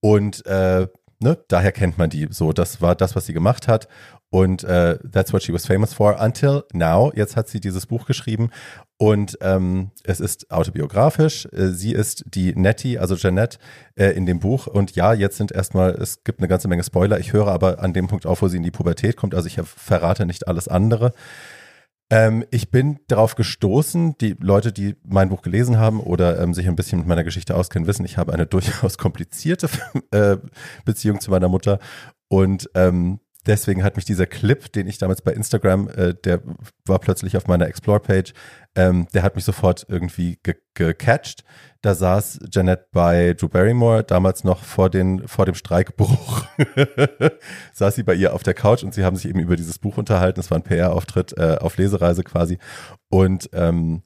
Und 0.00 0.44
äh, 0.46 0.86
ne, 1.20 1.38
daher 1.48 1.72
kennt 1.72 1.98
man 1.98 2.10
die. 2.10 2.28
So, 2.30 2.52
das 2.52 2.80
war 2.80 2.94
das, 2.94 3.16
was 3.16 3.26
sie 3.26 3.32
gemacht 3.32 3.68
hat. 3.68 3.88
Und 4.30 4.62
äh, 4.64 4.98
that's 5.10 5.32
what 5.32 5.42
she 5.42 5.52
was 5.54 5.66
famous 5.66 5.94
for 5.94 6.20
until 6.20 6.64
now. 6.72 7.10
Jetzt 7.14 7.36
hat 7.36 7.48
sie 7.48 7.60
dieses 7.60 7.86
Buch 7.86 8.06
geschrieben 8.06 8.50
und 8.98 9.38
ähm, 9.40 9.90
es 10.04 10.20
ist 10.20 10.50
autobiografisch. 10.50 11.46
Äh, 11.46 11.68
Sie 11.68 11.92
ist 11.92 12.24
die 12.26 12.54
Nettie, 12.54 12.98
also 12.98 13.16
Jeanette, 13.16 13.58
äh, 13.94 14.10
in 14.10 14.26
dem 14.26 14.40
Buch. 14.40 14.66
Und 14.66 14.94
ja, 14.96 15.14
jetzt 15.14 15.38
sind 15.38 15.52
erstmal, 15.52 15.92
es 15.92 16.24
gibt 16.24 16.40
eine 16.40 16.48
ganze 16.48 16.68
Menge 16.68 16.84
Spoiler. 16.84 17.18
Ich 17.18 17.32
höre 17.32 17.48
aber 17.48 17.80
an 17.80 17.94
dem 17.94 18.08
Punkt 18.08 18.26
auf, 18.26 18.42
wo 18.42 18.48
sie 18.48 18.58
in 18.58 18.64
die 18.64 18.70
Pubertät 18.70 19.16
kommt. 19.16 19.34
Also 19.34 19.46
ich 19.46 19.60
verrate 19.64 20.26
nicht 20.26 20.46
alles 20.46 20.68
andere. 20.68 21.12
Ähm, 22.10 22.44
ich 22.50 22.70
bin 22.70 22.98
darauf 23.06 23.34
gestoßen, 23.34 24.16
die 24.18 24.34
Leute, 24.40 24.72
die 24.72 24.96
mein 25.04 25.28
Buch 25.28 25.42
gelesen 25.42 25.78
haben 25.78 26.00
oder 26.00 26.40
ähm, 26.40 26.52
sich 26.52 26.66
ein 26.66 26.76
bisschen 26.76 26.98
mit 26.98 27.08
meiner 27.08 27.24
Geschichte 27.24 27.54
auskennen, 27.54 27.86
wissen, 27.86 28.04
ich 28.04 28.16
habe 28.16 28.32
eine 28.32 28.46
durchaus 28.46 28.98
komplizierte 28.98 29.68
äh, 30.10 30.38
Beziehung 30.84 31.20
zu 31.20 31.30
meiner 31.30 31.48
Mutter. 31.48 31.78
Und 32.28 32.68
ähm, 32.74 33.20
deswegen 33.46 33.82
hat 33.82 33.96
mich 33.96 34.04
dieser 34.04 34.26
Clip, 34.26 34.70
den 34.72 34.86
ich 34.86 34.98
damals 34.98 35.22
bei 35.22 35.32
Instagram, 35.32 35.88
äh, 35.88 36.14
der 36.14 36.42
war 36.84 36.98
plötzlich 36.98 37.36
auf 37.36 37.46
meiner 37.46 37.66
Explore-Page, 37.66 38.32
ähm, 38.74 39.08
der 39.14 39.22
hat 39.22 39.34
mich 39.34 39.44
sofort 39.44 39.86
irgendwie 39.88 40.38
ge 40.42 40.56
gecatcht. 40.74 41.42
Da 41.80 41.94
saß 41.94 42.38
Janet 42.52 42.92
bei 42.92 43.34
Drew 43.34 43.48
Barrymore, 43.48 44.04
damals 44.04 44.44
noch 44.44 44.62
vor, 44.62 44.90
den, 44.90 45.26
vor 45.26 45.44
dem 45.44 45.56
Streikbruch. 45.56 46.44
saß 47.72 47.96
sie 47.96 48.04
bei 48.04 48.14
ihr 48.14 48.32
auf 48.32 48.44
der 48.44 48.54
Couch 48.54 48.84
und 48.84 48.94
sie 48.94 49.04
haben 49.04 49.16
sich 49.16 49.28
eben 49.28 49.40
über 49.40 49.56
dieses 49.56 49.78
Buch 49.78 49.96
unterhalten. 49.96 50.38
Es 50.38 50.50
war 50.50 50.58
ein 50.58 50.62
PR-Auftritt 50.62 51.36
äh, 51.36 51.56
auf 51.60 51.76
Lesereise 51.76 52.22
quasi. 52.22 52.58
Und 53.08 53.50
ähm, 53.52 54.02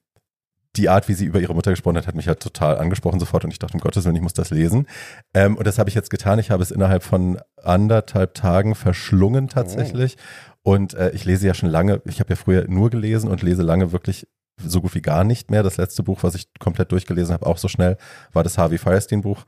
die 0.77 0.89
Art, 0.89 1.09
wie 1.09 1.15
sie 1.15 1.27
über 1.27 1.40
ihre 1.40 1.55
Mutter 1.55 1.70
gesprochen 1.70 1.97
hat, 1.99 2.07
hat 2.07 2.15
mich 2.15 2.28
halt 2.28 2.40
total 2.40 2.78
angesprochen 2.78 3.20
sofort 3.20 3.44
und 3.44 3.51
ich 3.51 3.59
dachte, 3.59 3.74
um 3.74 3.81
Gottes 3.81 4.05
Willen, 4.05 4.16
ich 4.16 4.23
muss 4.23 4.32
das 4.32 4.51
lesen. 4.51 4.86
Ähm, 5.35 5.57
und 5.57 5.66
das 5.66 5.78
habe 5.78 5.90
ich 5.90 5.94
jetzt 5.94 6.11
getan. 6.11 6.39
Ich 6.39 6.51
habe 6.51 6.62
es 6.62 6.70
innerhalb 6.70 7.03
von 7.03 7.39
anderthalb 7.62 8.35
Tagen 8.35 8.74
verschlungen 8.74 9.49
tatsächlich. 9.49 10.16
Und 10.62 10.94
äh, 10.94 11.11
ich 11.11 11.24
lese 11.24 11.47
ja 11.47 11.55
schon 11.55 11.69
lange, 11.69 12.01
ich 12.07 12.20
habe 12.20 12.31
ja 12.31 12.36
früher 12.36 12.66
nur 12.69 12.90
gelesen 12.90 13.31
und 13.31 13.43
lese 13.43 13.62
lange 13.62 13.93
wirklich 13.93 14.27
so 14.65 14.81
gut 14.81 14.94
wie 14.94 15.03
gar 15.03 15.24
nicht 15.24 15.51
mehr. 15.51 15.62
Das 15.62 15.77
letzte 15.77 16.03
Buch, 16.03 16.23
was 16.23 16.35
ich 16.35 16.47
komplett 16.59 16.93
durchgelesen 16.93 17.32
habe, 17.32 17.47
auch 17.47 17.59
so 17.59 17.69
schnell, 17.69 17.97
war 18.32 18.44
das 18.44 18.59
Harvey 18.59 18.78
Firestein 18.78 19.23
Buch. 19.23 19.44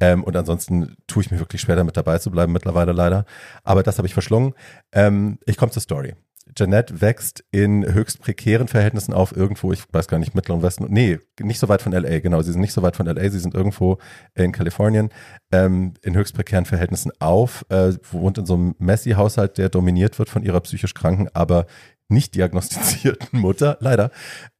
Ähm, 0.00 0.22
und 0.24 0.36
ansonsten 0.36 0.96
tue 1.06 1.22
ich 1.22 1.30
mir 1.30 1.38
wirklich 1.38 1.60
schwer, 1.60 1.76
damit 1.76 1.96
dabei 1.96 2.18
zu 2.18 2.30
bleiben, 2.30 2.52
mittlerweile 2.52 2.92
leider. 2.92 3.24
Aber 3.64 3.82
das 3.82 3.98
habe 3.98 4.06
ich 4.06 4.14
verschlungen. 4.14 4.54
Ähm, 4.92 5.38
ich 5.46 5.56
komme 5.56 5.72
zur 5.72 5.82
Story. 5.82 6.14
Jeanette 6.56 7.00
wächst 7.00 7.44
in 7.50 7.84
höchst 7.92 8.20
prekären 8.20 8.68
Verhältnissen 8.68 9.12
auf, 9.12 9.36
irgendwo, 9.36 9.72
ich 9.72 9.82
weiß 9.92 10.08
gar 10.08 10.18
nicht, 10.18 10.34
Mittleren 10.34 10.62
Westen, 10.62 10.86
nee, 10.88 11.18
nicht 11.40 11.58
so 11.58 11.68
weit 11.68 11.82
von 11.82 11.92
LA, 11.92 12.20
genau, 12.20 12.42
sie 12.42 12.52
sind 12.52 12.60
nicht 12.60 12.72
so 12.72 12.82
weit 12.82 12.96
von 12.96 13.06
LA, 13.06 13.30
sie 13.30 13.38
sind 13.38 13.54
irgendwo 13.54 13.98
in 14.34 14.52
Kalifornien, 14.52 15.10
ähm, 15.52 15.94
in 16.02 16.16
höchst 16.16 16.34
prekären 16.34 16.64
Verhältnissen 16.64 17.12
auf, 17.18 17.64
äh, 17.68 17.92
wohnt 18.10 18.38
in 18.38 18.46
so 18.46 18.54
einem 18.54 18.74
Messi-Haushalt, 18.78 19.58
der 19.58 19.68
dominiert 19.68 20.18
wird 20.18 20.28
von 20.28 20.42
ihrer 20.42 20.60
psychisch 20.60 20.94
kranken, 20.94 21.28
aber 21.32 21.66
nicht 22.08 22.34
diagnostizierten 22.34 23.28
Mutter, 23.38 23.76
leider, 23.80 24.10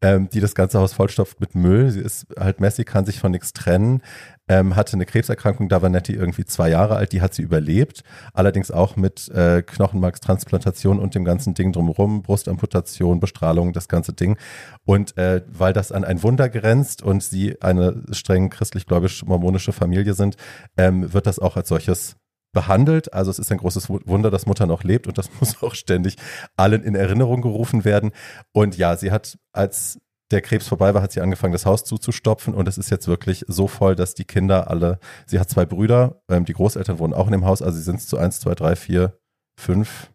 ähm, 0.03 0.29
die 0.31 0.41
das 0.41 0.55
ganze 0.55 0.79
Haus 0.79 0.93
vollstopft 0.93 1.41
mit 1.41 1.55
Müll. 1.55 1.91
Sie 1.91 2.01
ist 2.01 2.27
halt 2.39 2.61
Messi, 2.61 2.85
kann 2.85 3.07
sich 3.07 3.21
von 3.21 3.33
nichts 3.33 3.53
trennen, 3.53 4.03
ähm, 4.49 4.77
hatte 4.77 4.95
eine 4.95 5.07
Krebserkrankung, 5.07 5.69
da 5.69 5.83
war 5.83 5.89
Nettie 5.89 6.15
irgendwie 6.15 6.45
zwei 6.45 6.71
Jahre 6.71 6.97
alt, 6.97 7.13
die 7.13 7.21
hat 7.21 7.35
sie 7.35 7.43
überlebt, 7.43 8.03
allerdings 8.33 8.71
auch 8.71 8.97
mit 8.97 9.29
äh, 9.29 9.63
Knochenmarkstransplantation 9.63 10.99
und 10.99 11.15
dem 11.15 11.25
ganzen 11.25 11.55
Ding 11.55 11.73
drumherum, 11.73 12.23
Brustamputation, 12.23 13.21
Bestrahlung, 13.21 13.73
das 13.73 13.89
ganze 13.89 14.13
Ding. 14.13 14.37
Und 14.85 15.17
äh, 15.17 15.43
weil 15.47 15.73
das 15.73 15.93
an 15.93 16.05
ein 16.05 16.23
Wunder 16.23 16.49
grenzt 16.49 17.03
und 17.03 17.23
sie 17.23 17.61
eine 17.63 18.03
streng 18.13 18.51
christlich-gläubisch-mormonische 18.51 19.73
Familie 19.73 20.15
sind, 20.15 20.37
ähm, 20.77 21.13
wird 21.13 21.27
das 21.27 21.39
auch 21.39 21.57
als 21.57 21.69
solches 21.69 22.17
behandelt. 22.53 23.13
Also 23.13 23.31
es 23.31 23.39
ist 23.39 23.53
ein 23.53 23.59
großes 23.59 23.89
Wunder, 23.91 24.31
dass 24.31 24.47
Mutter 24.47 24.67
noch 24.67 24.83
lebt 24.83 25.07
und 25.07 25.19
das 25.19 25.29
muss 25.41 25.63
auch 25.63 25.75
ständig 25.75 26.17
allen 26.57 26.83
in 26.83 26.95
Erinnerung 26.95 27.43
gerufen 27.43 27.85
werden. 27.85 28.13
Und 28.53 28.77
ja, 28.77 28.97
sie 28.97 29.11
hat, 29.11 29.39
als 29.53 29.99
der 30.31 30.43
Krebs 30.43 30.69
vorbei 30.69 30.95
war, 30.95 31.03
hat 31.03 31.13
sie 31.13 31.21
angefangen, 31.21 31.53
das 31.53 31.67
Haus 31.67 31.85
zuzustopfen 31.85 32.55
und 32.55 32.69
es 32.69 32.79
ist 32.79 32.91
jetzt 32.91 33.09
wirklich 33.09 33.45
so 33.49 33.67
voll, 33.67 33.97
dass 33.97 34.15
die 34.15 34.25
Kinder 34.25 34.71
alle, 34.71 34.99
sie 35.27 35.41
hat 35.41 35.49
zwei 35.49 35.65
Brüder, 35.65 36.21
ähm, 36.29 36.45
die 36.45 36.53
Großeltern 36.53 36.99
wohnen 36.99 37.15
auch 37.15 37.27
in 37.27 37.33
dem 37.33 37.45
Haus, 37.47 37.63
also 37.63 37.77
sie 37.77 37.85
sind 37.85 38.01
zu 38.01 38.19
eins, 38.19 38.41
zwei, 38.41 38.55
drei, 38.55 38.77
vier, 38.77 39.19
fünf, 39.59 40.11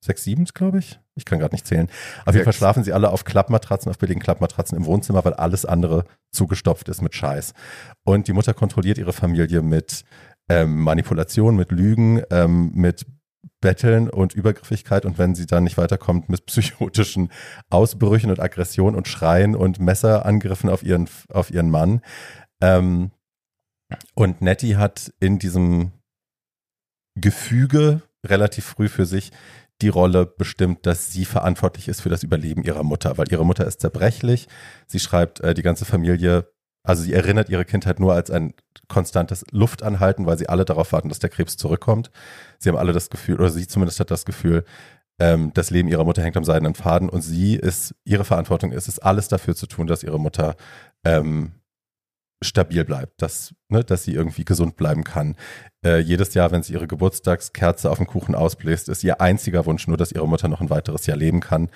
sechs, 0.00 0.24
sieben, 0.24 0.44
glaube 0.44 0.78
ich. 0.78 1.00
Ich 1.16 1.24
kann 1.24 1.40
gerade 1.40 1.54
nicht 1.54 1.66
zählen. 1.66 1.88
Auf 2.24 2.34
jeden 2.34 2.44
Fall 2.44 2.52
schlafen 2.52 2.84
sie 2.84 2.92
alle 2.92 3.10
auf 3.10 3.24
Klappmatratzen, 3.24 3.90
auf 3.90 3.98
billigen 3.98 4.20
Klappmatratzen 4.20 4.78
im 4.78 4.86
Wohnzimmer, 4.86 5.24
weil 5.24 5.34
alles 5.34 5.64
andere 5.64 6.04
zugestopft 6.30 6.88
ist 6.88 7.02
mit 7.02 7.14
Scheiß. 7.14 7.54
Und 8.04 8.28
die 8.28 8.32
Mutter 8.32 8.54
kontrolliert 8.54 8.98
ihre 8.98 9.12
Familie 9.12 9.60
mit 9.60 10.04
ähm, 10.48 10.80
Manipulation, 10.80 11.56
mit 11.56 11.72
Lügen, 11.72 12.22
ähm, 12.30 12.70
mit 12.72 13.04
Betteln 13.60 14.08
und 14.08 14.34
Übergriffigkeit 14.34 15.04
und 15.04 15.18
wenn 15.18 15.34
sie 15.34 15.46
dann 15.46 15.64
nicht 15.64 15.78
weiterkommt 15.78 16.28
mit 16.28 16.46
psychotischen 16.46 17.30
Ausbrüchen 17.70 18.30
und 18.30 18.40
Aggression 18.40 18.94
und 18.94 19.08
Schreien 19.08 19.54
und 19.54 19.80
Messerangriffen 19.80 20.70
auf 20.70 20.82
ihren, 20.82 21.08
auf 21.32 21.50
ihren 21.50 21.70
Mann. 21.70 22.00
Ähm, 22.60 23.10
und 24.14 24.42
Nettie 24.42 24.76
hat 24.76 25.12
in 25.18 25.38
diesem 25.38 25.92
Gefüge 27.16 28.02
relativ 28.24 28.64
früh 28.64 28.88
für 28.88 29.06
sich 29.06 29.32
die 29.80 29.88
Rolle 29.88 30.26
bestimmt, 30.26 30.86
dass 30.86 31.12
sie 31.12 31.24
verantwortlich 31.24 31.88
ist 31.88 32.00
für 32.00 32.08
das 32.08 32.22
Überleben 32.22 32.64
ihrer 32.64 32.82
Mutter, 32.82 33.16
weil 33.16 33.30
ihre 33.30 33.46
Mutter 33.46 33.66
ist 33.66 33.80
zerbrechlich. 33.80 34.48
Sie 34.86 34.98
schreibt, 34.98 35.40
äh, 35.40 35.54
die 35.54 35.62
ganze 35.62 35.84
Familie, 35.84 36.50
also 36.82 37.02
sie 37.02 37.12
erinnert 37.12 37.48
ihre 37.48 37.64
Kindheit 37.64 38.00
nur 38.00 38.14
als 38.14 38.30
ein 38.30 38.54
konstantes 38.88 39.44
Luftanhalten, 39.50 40.26
weil 40.26 40.38
sie 40.38 40.48
alle 40.48 40.64
darauf 40.64 40.92
warten, 40.92 41.08
dass 41.08 41.18
der 41.18 41.30
Krebs 41.30 41.56
zurückkommt. 41.56 42.10
Sie 42.58 42.68
haben 42.68 42.76
alle 42.76 42.92
das 42.92 43.10
Gefühl, 43.10 43.36
oder 43.36 43.50
sie 43.50 43.66
zumindest 43.66 44.00
hat 44.00 44.10
das 44.10 44.24
Gefühl, 44.24 44.64
ähm, 45.18 45.52
das 45.54 45.70
Leben 45.70 45.88
ihrer 45.88 46.04
Mutter 46.04 46.22
hängt 46.22 46.36
am 46.36 46.44
seidenen 46.44 46.74
Faden 46.74 47.08
und 47.08 47.22
sie 47.22 47.56
ist, 47.56 47.94
ihre 48.04 48.24
Verantwortung 48.24 48.72
ist 48.72 48.88
es, 48.88 48.98
alles 48.98 49.28
dafür 49.28 49.54
zu 49.54 49.66
tun, 49.66 49.86
dass 49.86 50.02
ihre 50.02 50.20
Mutter 50.20 50.56
ähm, 51.04 51.52
stabil 52.42 52.84
bleibt, 52.84 53.20
dass, 53.20 53.54
ne, 53.68 53.82
dass 53.82 54.04
sie 54.04 54.14
irgendwie 54.14 54.44
gesund 54.44 54.76
bleiben 54.76 55.04
kann. 55.04 55.34
Äh, 55.84 55.98
jedes 55.98 56.34
Jahr, 56.34 56.50
wenn 56.50 56.62
sie 56.62 56.72
ihre 56.72 56.86
Geburtstagskerze 56.86 57.90
auf 57.90 57.98
dem 57.98 58.06
Kuchen 58.06 58.34
ausbläst, 58.34 58.88
ist 58.88 59.02
ihr 59.02 59.20
einziger 59.20 59.66
Wunsch 59.66 59.88
nur, 59.88 59.96
dass 59.96 60.12
ihre 60.12 60.28
Mutter 60.28 60.48
noch 60.48 60.60
ein 60.60 60.70
weiteres 60.70 61.06
Jahr 61.06 61.16
leben 61.16 61.40
kann. 61.40 61.68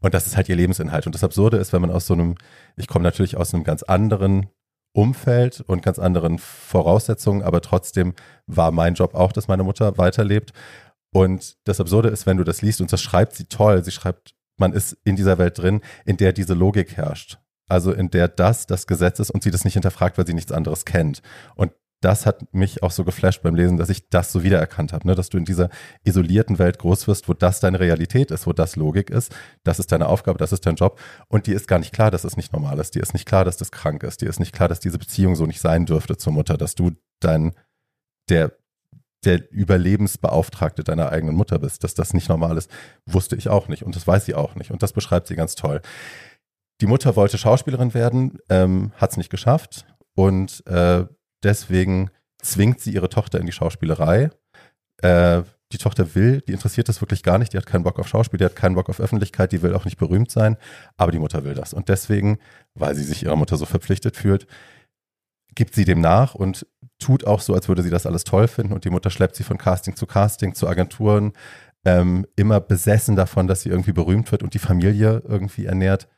Und 0.00 0.14
das 0.14 0.26
ist 0.26 0.36
halt 0.36 0.48
ihr 0.48 0.56
Lebensinhalt. 0.56 1.06
Und 1.06 1.14
das 1.14 1.24
Absurde 1.24 1.56
ist, 1.56 1.72
wenn 1.72 1.80
man 1.80 1.90
aus 1.90 2.06
so 2.06 2.14
einem, 2.14 2.34
ich 2.76 2.86
komme 2.86 3.02
natürlich 3.02 3.36
aus 3.36 3.54
einem 3.54 3.64
ganz 3.64 3.82
anderen 3.82 4.48
Umfeld 4.92 5.60
und 5.60 5.82
ganz 5.82 5.98
anderen 5.98 6.38
Voraussetzungen, 6.38 7.42
aber 7.42 7.60
trotzdem 7.60 8.14
war 8.46 8.72
mein 8.72 8.94
Job 8.94 9.14
auch, 9.14 9.32
dass 9.32 9.48
meine 9.48 9.62
Mutter 9.62 9.98
weiterlebt. 9.98 10.52
Und 11.12 11.56
das 11.64 11.80
Absurde 11.80 12.08
ist, 12.08 12.26
wenn 12.26 12.36
du 12.36 12.44
das 12.44 12.62
liest, 12.62 12.80
und 12.80 12.92
das 12.92 13.00
schreibt 13.00 13.34
sie 13.34 13.44
toll, 13.44 13.84
sie 13.84 13.90
schreibt, 13.90 14.34
man 14.58 14.72
ist 14.72 14.96
in 15.04 15.16
dieser 15.16 15.38
Welt 15.38 15.58
drin, 15.58 15.80
in 16.04 16.16
der 16.16 16.32
diese 16.32 16.54
Logik 16.54 16.96
herrscht. 16.96 17.38
Also 17.70 17.92
in 17.92 18.10
der 18.10 18.28
das 18.28 18.66
das 18.66 18.86
Gesetz 18.86 19.18
ist 19.18 19.30
und 19.30 19.42
sie 19.42 19.50
das 19.50 19.64
nicht 19.64 19.74
hinterfragt, 19.74 20.18
weil 20.18 20.26
sie 20.26 20.34
nichts 20.34 20.52
anderes 20.52 20.84
kennt. 20.84 21.22
Und 21.54 21.72
das 22.00 22.24
hat 22.24 22.54
mich 22.54 22.82
auch 22.82 22.90
so 22.90 23.04
geflasht 23.04 23.42
beim 23.42 23.54
Lesen, 23.54 23.76
dass 23.76 23.90
ich 23.90 24.08
das 24.08 24.32
so 24.32 24.42
wiedererkannt 24.42 24.92
habe, 24.92 25.06
ne? 25.06 25.14
dass 25.14 25.28
du 25.28 25.36
in 25.36 25.44
dieser 25.44 25.68
isolierten 26.02 26.58
Welt 26.58 26.78
groß 26.78 27.06
wirst, 27.06 27.28
wo 27.28 27.34
das 27.34 27.60
deine 27.60 27.78
Realität 27.78 28.30
ist, 28.30 28.46
wo 28.46 28.54
das 28.54 28.76
Logik 28.76 29.10
ist, 29.10 29.34
das 29.64 29.78
ist 29.78 29.92
deine 29.92 30.06
Aufgabe, 30.06 30.38
das 30.38 30.52
ist 30.52 30.64
dein 30.64 30.76
Job 30.76 30.98
und 31.28 31.46
dir 31.46 31.54
ist 31.54 31.68
gar 31.68 31.78
nicht 31.78 31.92
klar, 31.92 32.10
dass 32.10 32.24
es 32.24 32.38
nicht 32.38 32.54
normal 32.54 32.78
ist, 32.78 32.94
dir 32.94 33.02
ist 33.02 33.12
nicht 33.12 33.26
klar, 33.26 33.44
dass 33.44 33.58
das 33.58 33.70
krank 33.70 34.02
ist, 34.02 34.22
dir 34.22 34.30
ist 34.30 34.40
nicht 34.40 34.54
klar, 34.54 34.68
dass 34.68 34.80
diese 34.80 34.98
Beziehung 34.98 35.36
so 35.36 35.44
nicht 35.44 35.60
sein 35.60 35.84
dürfte 35.84 36.16
zur 36.16 36.32
Mutter, 36.32 36.56
dass 36.56 36.74
du 36.74 36.92
dein, 37.20 37.52
der 38.30 38.52
der 39.24 39.52
Überlebensbeauftragte 39.52 40.82
deiner 40.82 41.10
eigenen 41.10 41.36
Mutter 41.36 41.58
bist, 41.58 41.84
dass 41.84 41.92
das 41.92 42.14
nicht 42.14 42.30
normal 42.30 42.56
ist, 42.56 42.70
wusste 43.04 43.36
ich 43.36 43.50
auch 43.50 43.68
nicht 43.68 43.82
und 43.82 43.94
das 43.94 44.06
weiß 44.06 44.24
sie 44.24 44.34
auch 44.34 44.54
nicht 44.54 44.70
und 44.70 44.82
das 44.82 44.94
beschreibt 44.94 45.26
sie 45.26 45.36
ganz 45.36 45.56
toll. 45.56 45.82
Die 46.80 46.86
Mutter 46.86 47.14
wollte 47.16 47.36
Schauspielerin 47.36 47.94
werden, 47.94 48.38
ähm, 48.48 48.92
hat 48.96 49.10
es 49.10 49.16
nicht 49.16 49.30
geschafft 49.30 49.84
und 50.14 50.66
äh, 50.66 51.04
deswegen 51.42 52.10
zwingt 52.42 52.80
sie 52.80 52.92
ihre 52.92 53.10
Tochter 53.10 53.38
in 53.38 53.46
die 53.46 53.52
Schauspielerei. 53.52 54.30
Äh, 55.02 55.42
die 55.72 55.78
Tochter 55.78 56.14
will, 56.14 56.40
die 56.40 56.52
interessiert 56.52 56.88
das 56.88 57.00
wirklich 57.00 57.22
gar 57.22 57.38
nicht, 57.38 57.52
die 57.52 57.58
hat 57.58 57.66
keinen 57.66 57.84
Bock 57.84 57.98
auf 57.98 58.08
Schauspiel, 58.08 58.38
die 58.38 58.44
hat 58.44 58.56
keinen 58.56 58.74
Bock 58.74 58.88
auf 58.88 58.98
Öffentlichkeit, 58.98 59.52
die 59.52 59.62
will 59.62 59.74
auch 59.74 59.84
nicht 59.84 59.98
berühmt 59.98 60.30
sein, 60.30 60.56
aber 60.96 61.12
die 61.12 61.18
Mutter 61.18 61.44
will 61.44 61.54
das. 61.54 61.74
Und 61.74 61.88
deswegen, 61.88 62.38
weil 62.74 62.94
sie 62.94 63.04
sich 63.04 63.22
ihrer 63.22 63.36
Mutter 63.36 63.56
so 63.56 63.66
verpflichtet 63.66 64.16
fühlt, 64.16 64.46
gibt 65.54 65.74
sie 65.74 65.84
dem 65.84 66.00
nach 66.00 66.34
und 66.34 66.66
tut 66.98 67.26
auch 67.26 67.40
so, 67.40 67.54
als 67.54 67.68
würde 67.68 67.82
sie 67.82 67.90
das 67.90 68.06
alles 68.06 68.24
toll 68.24 68.48
finden 68.48 68.72
und 68.72 68.84
die 68.84 68.90
Mutter 68.90 69.10
schleppt 69.10 69.36
sie 69.36 69.44
von 69.44 69.58
Casting 69.58 69.96
zu 69.96 70.06
Casting, 70.06 70.54
zu 70.54 70.66
Agenturen, 70.66 71.32
ähm, 71.84 72.26
immer 72.36 72.60
besessen 72.60 73.16
davon, 73.16 73.46
dass 73.46 73.62
sie 73.62 73.68
irgendwie 73.68 73.92
berühmt 73.92 74.30
wird 74.32 74.42
und 74.42 74.54
die 74.54 74.58
Familie 74.58 75.22
irgendwie 75.26 75.66
ernährt. 75.66 76.08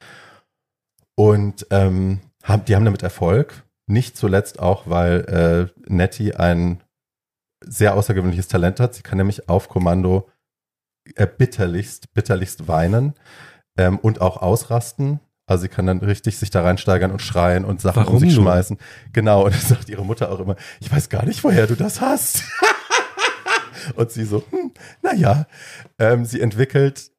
Und 1.15 1.67
ähm, 1.71 2.21
haben, 2.43 2.65
die 2.65 2.75
haben 2.75 2.85
damit 2.85 3.03
Erfolg. 3.03 3.65
Nicht 3.87 4.17
zuletzt 4.17 4.59
auch, 4.59 4.89
weil 4.89 5.71
äh, 5.77 5.91
Nettie 5.93 6.35
ein 6.35 6.83
sehr 7.65 7.95
außergewöhnliches 7.95 8.49
Talent 8.49 8.81
hat. 8.81 8.95
Sie 8.95 9.03
kann 9.03 9.19
nämlich 9.19 9.49
auf 9.49 9.69
Kommando 9.69 10.29
äh, 11.17 11.27
bitterlichst, 11.27 12.13
bitterlichst 12.15 12.69
weinen 12.69 13.15
ähm, 13.77 13.99
und 13.99 14.21
auch 14.21 14.37
ausrasten. 14.39 15.21
Also 15.47 15.63
sie 15.63 15.69
kann 15.69 15.87
dann 15.87 15.99
richtig 15.99 16.39
sich 16.39 16.51
da 16.51 16.63
reinsteigern 16.63 17.11
und 17.11 17.21
schreien 17.21 17.65
und 17.65 17.81
Sachen 17.81 18.05
Warum 18.05 18.15
um 18.15 18.21
sich 18.21 18.35
schmeißen. 18.35 18.79
Genau, 19.13 19.45
und 19.45 19.55
dann 19.55 19.61
sagt 19.61 19.89
ihre 19.89 20.05
Mutter 20.05 20.31
auch 20.31 20.41
immer, 20.41 20.57
ich 20.81 20.91
weiß 20.91 21.09
gar 21.09 21.25
nicht, 21.27 21.43
woher 21.43 21.67
du 21.67 21.75
das 21.75 22.01
hast. 22.01 22.45
und 23.97 24.11
sie 24.11 24.25
so, 24.25 24.45
hm, 24.51 24.73
naja, 25.03 25.47
ähm, 25.99 26.25
sie 26.25 26.41
entwickelt 26.41 27.11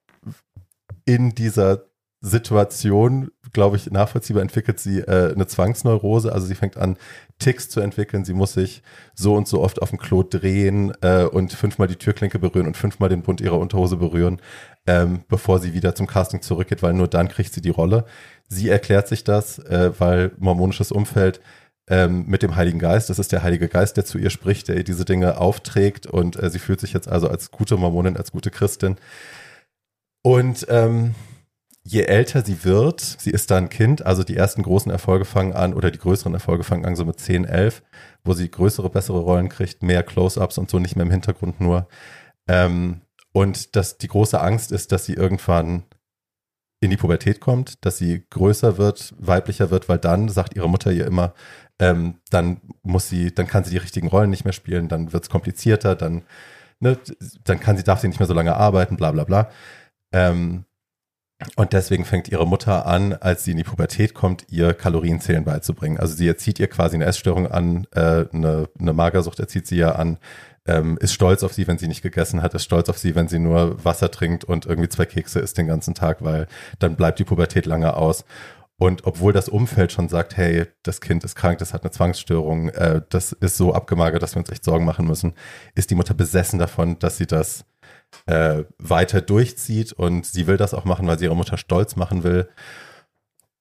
in 1.05 1.35
dieser 1.35 1.83
Situation, 2.21 3.31
glaube 3.53 3.77
ich, 3.77 3.89
nachvollziehbar 3.91 4.41
entwickelt 4.41 4.80
sie 4.80 4.99
äh, 4.99 5.31
eine 5.34 5.47
Zwangsneurose. 5.47 6.34
Also 6.34 6.47
sie 6.47 6.55
fängt 6.55 6.77
an, 6.77 6.97
Ticks 7.39 7.69
zu 7.69 7.80
entwickeln. 7.80 8.25
Sie 8.25 8.34
muss 8.34 8.53
sich 8.53 8.81
so 9.13 9.35
und 9.35 9.47
so 9.47 9.61
oft 9.61 9.81
auf 9.81 9.89
dem 9.91 9.99
Klo 9.99 10.23
drehen 10.23 10.93
äh, 11.01 11.23
und 11.23 11.53
fünfmal 11.53 11.88
die 11.88 11.95
Türklinke 11.95 12.39
berühren 12.39 12.67
und 12.67 12.77
fünfmal 12.77 13.09
den 13.09 13.21
Bund 13.21 13.41
ihrer 13.41 13.59
Unterhose 13.59 13.97
berühren, 13.97 14.41
ähm, 14.88 15.23
bevor 15.27 15.59
sie 15.59 15.73
wieder 15.73 15.95
zum 15.95 16.07
Casting 16.07 16.41
zurückgeht, 16.41 16.84
weil 16.84 16.93
nur 16.93 17.07
dann 17.07 17.30
kriegt 17.30 17.53
sie 17.53 17.61
die 17.61 17.69
Rolle. 17.69 18.05
Sie 18.49 18.69
erklärt 18.69 19.07
sich 19.07 19.23
das, 19.23 19.59
äh, 19.59 19.91
weil 19.97 20.31
mormonisches 20.38 20.91
Umfeld 20.91 21.39
ähm, 21.88 22.25
mit 22.27 22.43
dem 22.43 22.55
Heiligen 22.55 22.80
Geist, 22.80 23.09
das 23.09 23.19
ist 23.19 23.31
der 23.31 23.43
Heilige 23.43 23.67
Geist, 23.67 23.97
der 23.97 24.05
zu 24.05 24.17
ihr 24.17 24.30
spricht, 24.30 24.67
der 24.67 24.77
ihr 24.77 24.84
diese 24.84 25.05
Dinge 25.05 25.38
aufträgt 25.38 26.07
und 26.07 26.41
äh, 26.41 26.49
sie 26.49 26.59
fühlt 26.59 26.80
sich 26.80 26.93
jetzt 26.93 27.09
also 27.09 27.27
als 27.27 27.51
gute 27.51 27.77
Mormonin, 27.77 28.17
als 28.17 28.31
gute 28.31 28.51
Christin. 28.51 28.95
Und 30.21 30.65
ähm, 30.69 31.13
je 31.84 32.03
älter 32.03 32.43
sie 32.45 32.64
wird, 32.64 33.01
sie 33.01 33.31
ist 33.31 33.51
dann 33.51 33.69
Kind, 33.69 34.05
also 34.05 34.23
die 34.23 34.38
ersten 34.38 34.64
großen 34.64 34.91
Erfolge 34.91 35.26
fangen 35.26 35.53
an 35.53 35.73
oder 35.73 35.91
die 35.91 35.99
größeren 35.99 36.34
Erfolge 36.34 36.64
fangen 36.64 36.85
an 36.85 36.95
so 36.95 37.05
mit 37.05 37.19
10, 37.19 37.45
11, 37.45 37.84
wo 38.23 38.34
sie 38.34 38.49
größere, 38.49 38.89
bessere 38.89 39.19
Rollen 39.19 39.49
kriegt, 39.49 39.84
mehr 39.84 40.03
Close-ups 40.03 40.57
und 40.57 40.69
so, 40.69 40.80
nicht 40.80 40.95
mehr 40.95 41.05
im 41.05 41.11
Hintergrund 41.11 41.60
nur. 41.60 41.88
Ähm, 42.47 43.01
und 43.34 43.76
dass 43.76 43.97
die 43.97 44.07
große 44.07 44.39
Angst 44.39 44.72
ist, 44.72 44.91
dass 44.91 45.05
sie 45.05 45.14
irgendwann 45.14 45.84
in 46.80 46.89
die 46.89 46.97
Pubertät 46.97 47.39
kommt, 47.39 47.85
dass 47.85 47.97
sie 47.97 48.26
größer 48.30 48.77
wird, 48.77 49.14
weiblicher 49.18 49.69
wird, 49.72 49.89
weil 49.89 49.97
dann 49.99 50.30
sagt 50.30 50.55
ihre 50.55 50.69
Mutter 50.69 50.91
ihr 50.91 51.07
immer, 51.07 51.34
ähm, 51.80 52.19
dann 52.30 52.61
muss 52.84 53.10
sie, 53.10 53.34
dann 53.34 53.47
kann 53.47 53.64
sie 53.64 53.72
die 53.72 53.77
richtigen 53.77 54.07
Rollen 54.07 54.30
nicht 54.30 54.45
mehr 54.45 54.53
spielen, 54.53 54.88
dann 54.89 55.14
wird 55.14 55.23
es 55.23 55.30
komplizierter, 55.30 55.95
dann, 55.95 56.23
ne, 56.80 56.97
dann 57.43 57.60
kann 57.60 57.77
sie, 57.77 57.84
darf 57.84 58.01
sie 58.01 58.07
nicht 58.07 58.19
mehr 58.19 58.27
so 58.27 58.34
lange 58.34 58.55
arbeiten, 58.55 58.97
bla 58.97 59.11
bla 59.11 59.23
bla. 59.23 59.49
Ähm, 60.14 60.65
und 61.55 61.73
deswegen 61.73 62.05
fängt 62.05 62.29
ihre 62.29 62.47
Mutter 62.47 62.85
an, 62.85 63.13
als 63.13 63.43
sie 63.43 63.51
in 63.51 63.57
die 63.57 63.63
Pubertät 63.63 64.13
kommt, 64.13 64.45
ihr 64.49 64.73
Kalorienzählen 64.73 65.43
beizubringen. 65.43 65.99
Also 65.99 66.15
sie 66.15 66.27
erzieht 66.27 66.59
ihr 66.59 66.67
quasi 66.67 66.95
eine 66.95 67.05
Essstörung 67.05 67.47
an, 67.47 67.87
äh, 67.91 68.25
eine, 68.31 68.69
eine 68.79 68.93
Magersucht 68.93 69.39
erzieht 69.39 69.67
sie 69.67 69.77
ja 69.77 69.93
an, 69.93 70.17
ähm, 70.65 70.97
ist 71.01 71.13
stolz 71.13 71.43
auf 71.43 71.53
sie, 71.53 71.67
wenn 71.67 71.77
sie 71.77 71.87
nicht 71.87 72.01
gegessen 72.01 72.41
hat, 72.41 72.53
ist 72.53 72.63
stolz 72.63 72.89
auf 72.89 72.97
sie, 72.97 73.15
wenn 73.15 73.27
sie 73.27 73.39
nur 73.39 73.83
Wasser 73.83 74.11
trinkt 74.11 74.43
und 74.43 74.65
irgendwie 74.65 74.89
zwei 74.89 75.05
Kekse 75.05 75.39
isst 75.39 75.57
den 75.57 75.67
ganzen 75.67 75.93
Tag, 75.93 76.23
weil 76.23 76.47
dann 76.79 76.95
bleibt 76.95 77.19
die 77.19 77.25
Pubertät 77.25 77.65
lange 77.65 77.95
aus. 77.95 78.25
Und 78.77 79.05
obwohl 79.05 79.33
das 79.33 79.49
Umfeld 79.49 79.91
schon 79.91 80.09
sagt, 80.09 80.35
hey, 80.35 80.65
das 80.81 80.99
Kind 80.99 81.23
ist 81.23 81.35
krank, 81.35 81.59
das 81.59 81.73
hat 81.73 81.83
eine 81.83 81.91
Zwangsstörung, 81.91 82.69
äh, 82.69 83.01
das 83.09 83.31
ist 83.31 83.57
so 83.57 83.73
abgemagert, 83.73 84.23
dass 84.23 84.35
wir 84.35 84.39
uns 84.39 84.49
echt 84.49 84.63
Sorgen 84.63 84.85
machen 84.85 85.05
müssen, 85.05 85.33
ist 85.75 85.91
die 85.91 85.95
Mutter 85.95 86.13
besessen 86.13 86.59
davon, 86.59 86.97
dass 86.99 87.17
sie 87.17 87.27
das 87.27 87.65
äh, 88.26 88.64
weiter 88.77 89.22
durchzieht 89.22 89.94
und 89.94 90.26
sie 90.26 90.48
will 90.48 90.57
das 90.57 90.73
auch 90.73 90.85
machen, 90.85 91.07
weil 91.07 91.19
sie 91.19 91.26
ihre 91.26 91.35
Mutter 91.35 91.57
stolz 91.57 91.95
machen 91.95 92.23
will. 92.23 92.49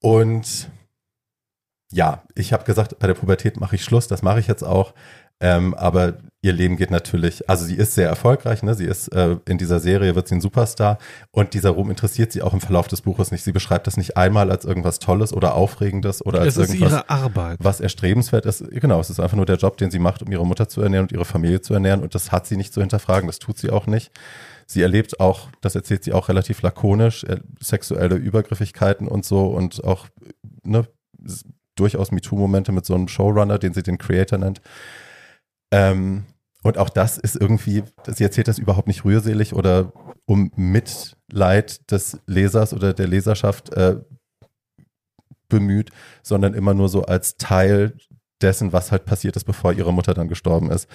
Und 0.00 0.70
ja, 1.92 2.22
ich 2.34 2.52
habe 2.52 2.64
gesagt, 2.64 2.98
bei 2.98 3.06
der 3.06 3.14
Pubertät 3.14 3.60
mache 3.60 3.76
ich 3.76 3.84
Schluss, 3.84 4.08
das 4.08 4.22
mache 4.22 4.40
ich 4.40 4.46
jetzt 4.46 4.64
auch. 4.64 4.94
Ähm, 5.42 5.74
aber 5.74 6.14
ihr 6.40 6.52
Leben 6.52 6.76
geht 6.76 6.92
natürlich, 6.92 7.48
also 7.50 7.64
sie 7.64 7.74
ist 7.74 7.94
sehr 7.94 8.08
erfolgreich, 8.08 8.62
ne? 8.62 8.74
sie 8.74 8.84
ist 8.84 9.08
äh, 9.08 9.36
in 9.48 9.58
dieser 9.58 9.80
Serie, 9.80 10.14
wird 10.14 10.28
sie 10.28 10.36
ein 10.36 10.40
Superstar 10.40 10.98
und 11.32 11.52
dieser 11.54 11.70
Ruhm 11.70 11.90
interessiert 11.90 12.30
sie 12.30 12.42
auch 12.42 12.52
im 12.52 12.60
Verlauf 12.60 12.86
des 12.86 13.00
Buches 13.00 13.32
nicht. 13.32 13.42
Sie 13.42 13.50
beschreibt 13.50 13.88
das 13.88 13.96
nicht 13.96 14.16
einmal 14.16 14.52
als 14.52 14.64
irgendwas 14.64 15.00
Tolles 15.00 15.32
oder 15.32 15.56
Aufregendes 15.56 16.24
oder 16.24 16.40
als 16.40 16.56
ist 16.56 16.68
irgendwas, 16.68 16.92
ihre 16.92 17.10
Arbeit. 17.10 17.58
was 17.60 17.80
erstrebenswert 17.80 18.46
ist. 18.46 18.64
Genau, 18.70 19.00
es 19.00 19.10
ist 19.10 19.18
einfach 19.18 19.36
nur 19.36 19.46
der 19.46 19.56
Job, 19.56 19.78
den 19.78 19.90
sie 19.90 19.98
macht, 19.98 20.22
um 20.22 20.30
ihre 20.30 20.46
Mutter 20.46 20.68
zu 20.68 20.80
ernähren 20.80 21.06
und 21.06 21.12
ihre 21.12 21.24
Familie 21.24 21.60
zu 21.60 21.74
ernähren 21.74 22.02
und 22.02 22.14
das 22.14 22.30
hat 22.30 22.46
sie 22.46 22.56
nicht 22.56 22.72
zu 22.72 22.80
hinterfragen, 22.80 23.26
das 23.26 23.40
tut 23.40 23.58
sie 23.58 23.70
auch 23.70 23.88
nicht. 23.88 24.12
Sie 24.66 24.80
erlebt 24.80 25.18
auch, 25.18 25.48
das 25.60 25.74
erzählt 25.74 26.04
sie 26.04 26.12
auch 26.12 26.28
relativ 26.28 26.62
lakonisch, 26.62 27.24
äh, 27.24 27.40
sexuelle 27.60 28.14
Übergriffigkeiten 28.14 29.08
und 29.08 29.24
so 29.24 29.46
und 29.46 29.82
auch 29.82 30.06
ne, 30.62 30.86
durchaus 31.74 32.12
MeToo-Momente 32.12 32.70
mit 32.70 32.86
so 32.86 32.94
einem 32.94 33.08
Showrunner, 33.08 33.58
den 33.58 33.74
sie 33.74 33.82
den 33.82 33.98
Creator 33.98 34.38
nennt. 34.38 34.60
Ähm, 35.72 36.26
und 36.62 36.78
auch 36.78 36.90
das 36.90 37.18
ist 37.18 37.34
irgendwie, 37.34 37.82
sie 38.06 38.22
erzählt 38.22 38.46
das 38.46 38.58
überhaupt 38.58 38.86
nicht 38.86 39.04
rührselig 39.04 39.52
oder 39.54 39.92
um 40.26 40.52
Mitleid 40.54 41.90
des 41.90 42.20
Lesers 42.26 42.72
oder 42.72 42.94
der 42.94 43.08
Leserschaft 43.08 43.72
äh, 43.72 43.96
bemüht, 45.48 45.90
sondern 46.22 46.54
immer 46.54 46.72
nur 46.72 46.88
so 46.88 47.02
als 47.02 47.36
Teil 47.36 47.96
dessen, 48.40 48.72
was 48.72 48.92
halt 48.92 49.04
passiert 49.04 49.36
ist, 49.36 49.44
bevor 49.44 49.72
ihre 49.72 49.92
Mutter 49.92 50.14
dann 50.14 50.28
gestorben 50.28 50.70
ist. 50.70 50.88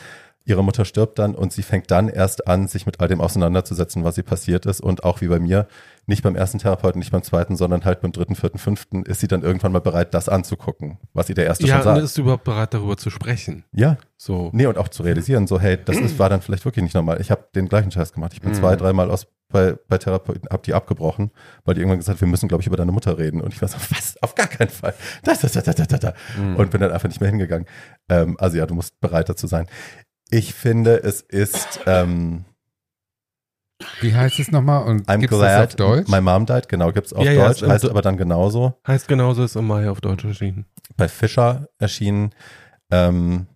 Ihre 0.48 0.64
Mutter 0.64 0.86
stirbt 0.86 1.20
dann 1.20 1.36
und 1.36 1.52
sie 1.52 1.62
fängt 1.62 1.92
dann 1.92 2.08
erst 2.08 2.48
an, 2.48 2.68
sich 2.68 2.86
mit 2.86 3.00
all 3.02 3.08
dem 3.08 3.20
auseinanderzusetzen, 3.20 4.04
was 4.04 4.18
ihr 4.18 4.24
passiert 4.24 4.66
ist. 4.66 4.80
Und 4.82 5.04
auch 5.04 5.20
wie 5.22 5.28
bei 5.28 5.40
mir, 5.40 5.68
nicht 6.06 6.24
beim 6.24 6.36
ersten 6.36 6.58
Therapeuten, 6.58 7.00
nicht 7.00 7.12
beim 7.12 7.22
zweiten, 7.22 7.58
sondern 7.58 7.84
halt 7.84 8.00
beim 8.02 8.14
dritten, 8.14 8.36
vierten, 8.36 8.58
fünften, 8.58 9.04
ist 9.04 9.20
sie 9.20 9.28
dann 9.28 9.44
irgendwann 9.44 9.74
mal 9.74 9.82
bereit, 9.82 10.14
das 10.14 10.30
anzugucken, 10.30 11.00
was 11.14 11.28
ihr 11.28 11.36
der 11.36 11.46
erste 11.46 11.68
ja, 11.68 11.76
schon 11.76 11.84
sagt. 11.84 11.98
und 11.98 12.04
ist 12.06 12.18
überhaupt 12.18 12.46
bereit, 12.46 12.74
darüber 12.74 12.96
zu 12.96 13.10
sprechen. 13.10 13.66
Ja, 13.74 13.98
So. 14.16 14.50
nee, 14.54 14.66
und 14.66 14.78
auch 14.78 14.88
zu 14.88 15.04
realisieren, 15.04 15.48
so, 15.48 15.60
hey, 15.60 15.78
das 15.84 15.98
ist, 15.98 16.18
war 16.18 16.30
dann 16.30 16.42
vielleicht 16.42 16.64
wirklich 16.64 16.84
nicht 16.84 16.96
normal. 16.96 17.20
Ich 17.20 17.30
habe 17.30 17.46
den 17.54 17.68
gleichen 17.68 17.92
Scheiß 17.92 18.14
gemacht. 18.14 18.32
Ich 18.34 18.42
bin 18.42 18.54
zwei, 18.54 18.76
dreimal 18.78 19.12
aus 19.12 19.28
bei, 19.50 19.78
bei 19.88 19.98
Therapeuten, 19.98 20.50
hab 20.50 20.64
die 20.64 20.74
abgebrochen, 20.74 21.32
weil 21.64 21.76
die 21.76 21.82
irgendwann 21.82 22.00
gesagt 22.00 22.18
haben, 22.18 22.28
wir 22.28 22.32
müssen, 22.32 22.50
glaube 22.50 22.62
ich, 22.62 22.68
über 22.68 22.76
deine 22.78 22.92
Mutter 22.92 23.18
reden. 23.18 23.42
Und 23.42 23.54
ich 23.54 23.62
war 23.62 23.70
so, 23.70 23.78
was? 23.90 24.16
Auf 24.22 24.36
gar 24.36 24.48
keinen 24.48 24.70
Fall. 24.70 24.94
Da, 25.24 25.34
da, 25.34 25.48
da, 25.48 25.74
da, 25.74 25.86
da, 25.86 25.98
da. 25.98 26.14
Und 26.58 26.72
bin 26.72 26.82
dann 26.82 26.92
einfach 26.92 27.08
nicht 27.08 27.22
mehr 27.22 27.30
hingegangen. 27.30 27.66
Ähm, 28.10 28.36
also 28.40 28.58
ja, 28.58 28.66
du 28.66 28.76
musst 28.76 29.00
bereit 29.00 29.30
dazu 29.30 29.48
sein. 29.48 29.68
Ich 30.30 30.54
finde, 30.54 31.04
es 31.04 31.22
ist 31.22 31.80
ähm, 31.86 32.46
Wie 34.02 34.14
heißt 34.14 34.40
es 34.40 34.52
nochmal? 34.52 34.84
Und 34.88 35.08
I'm 35.08 35.20
gibt's 35.20 35.38
das 35.38 35.42
auf 35.42 35.76
glad 35.76 35.80
Deutsch? 35.80 36.10
my 36.10 36.22
mom 36.22 36.46
died, 36.46 36.68
genau, 36.68 36.92
gibt's 36.92 37.14
auf 37.14 37.24
Ja, 37.24 37.32
ja, 37.32 37.48
Deutsch, 37.48 37.62
ist 37.62 37.70
heißt 37.70 37.86
aber 37.86 38.02
dann 38.02 38.18
genauso. 38.18 38.74
Heißt 38.86 39.08
genauso, 39.08 39.44
ist 39.44 39.56
im 39.56 39.68
Mai 39.68 39.90
auf 39.90 40.02
Deutsch 40.02 40.26
erschienen. 40.26 40.66
Bei 40.98 41.08
Fischer 41.08 41.68
erschienen. 41.80 42.32
Ähm, 42.92 43.48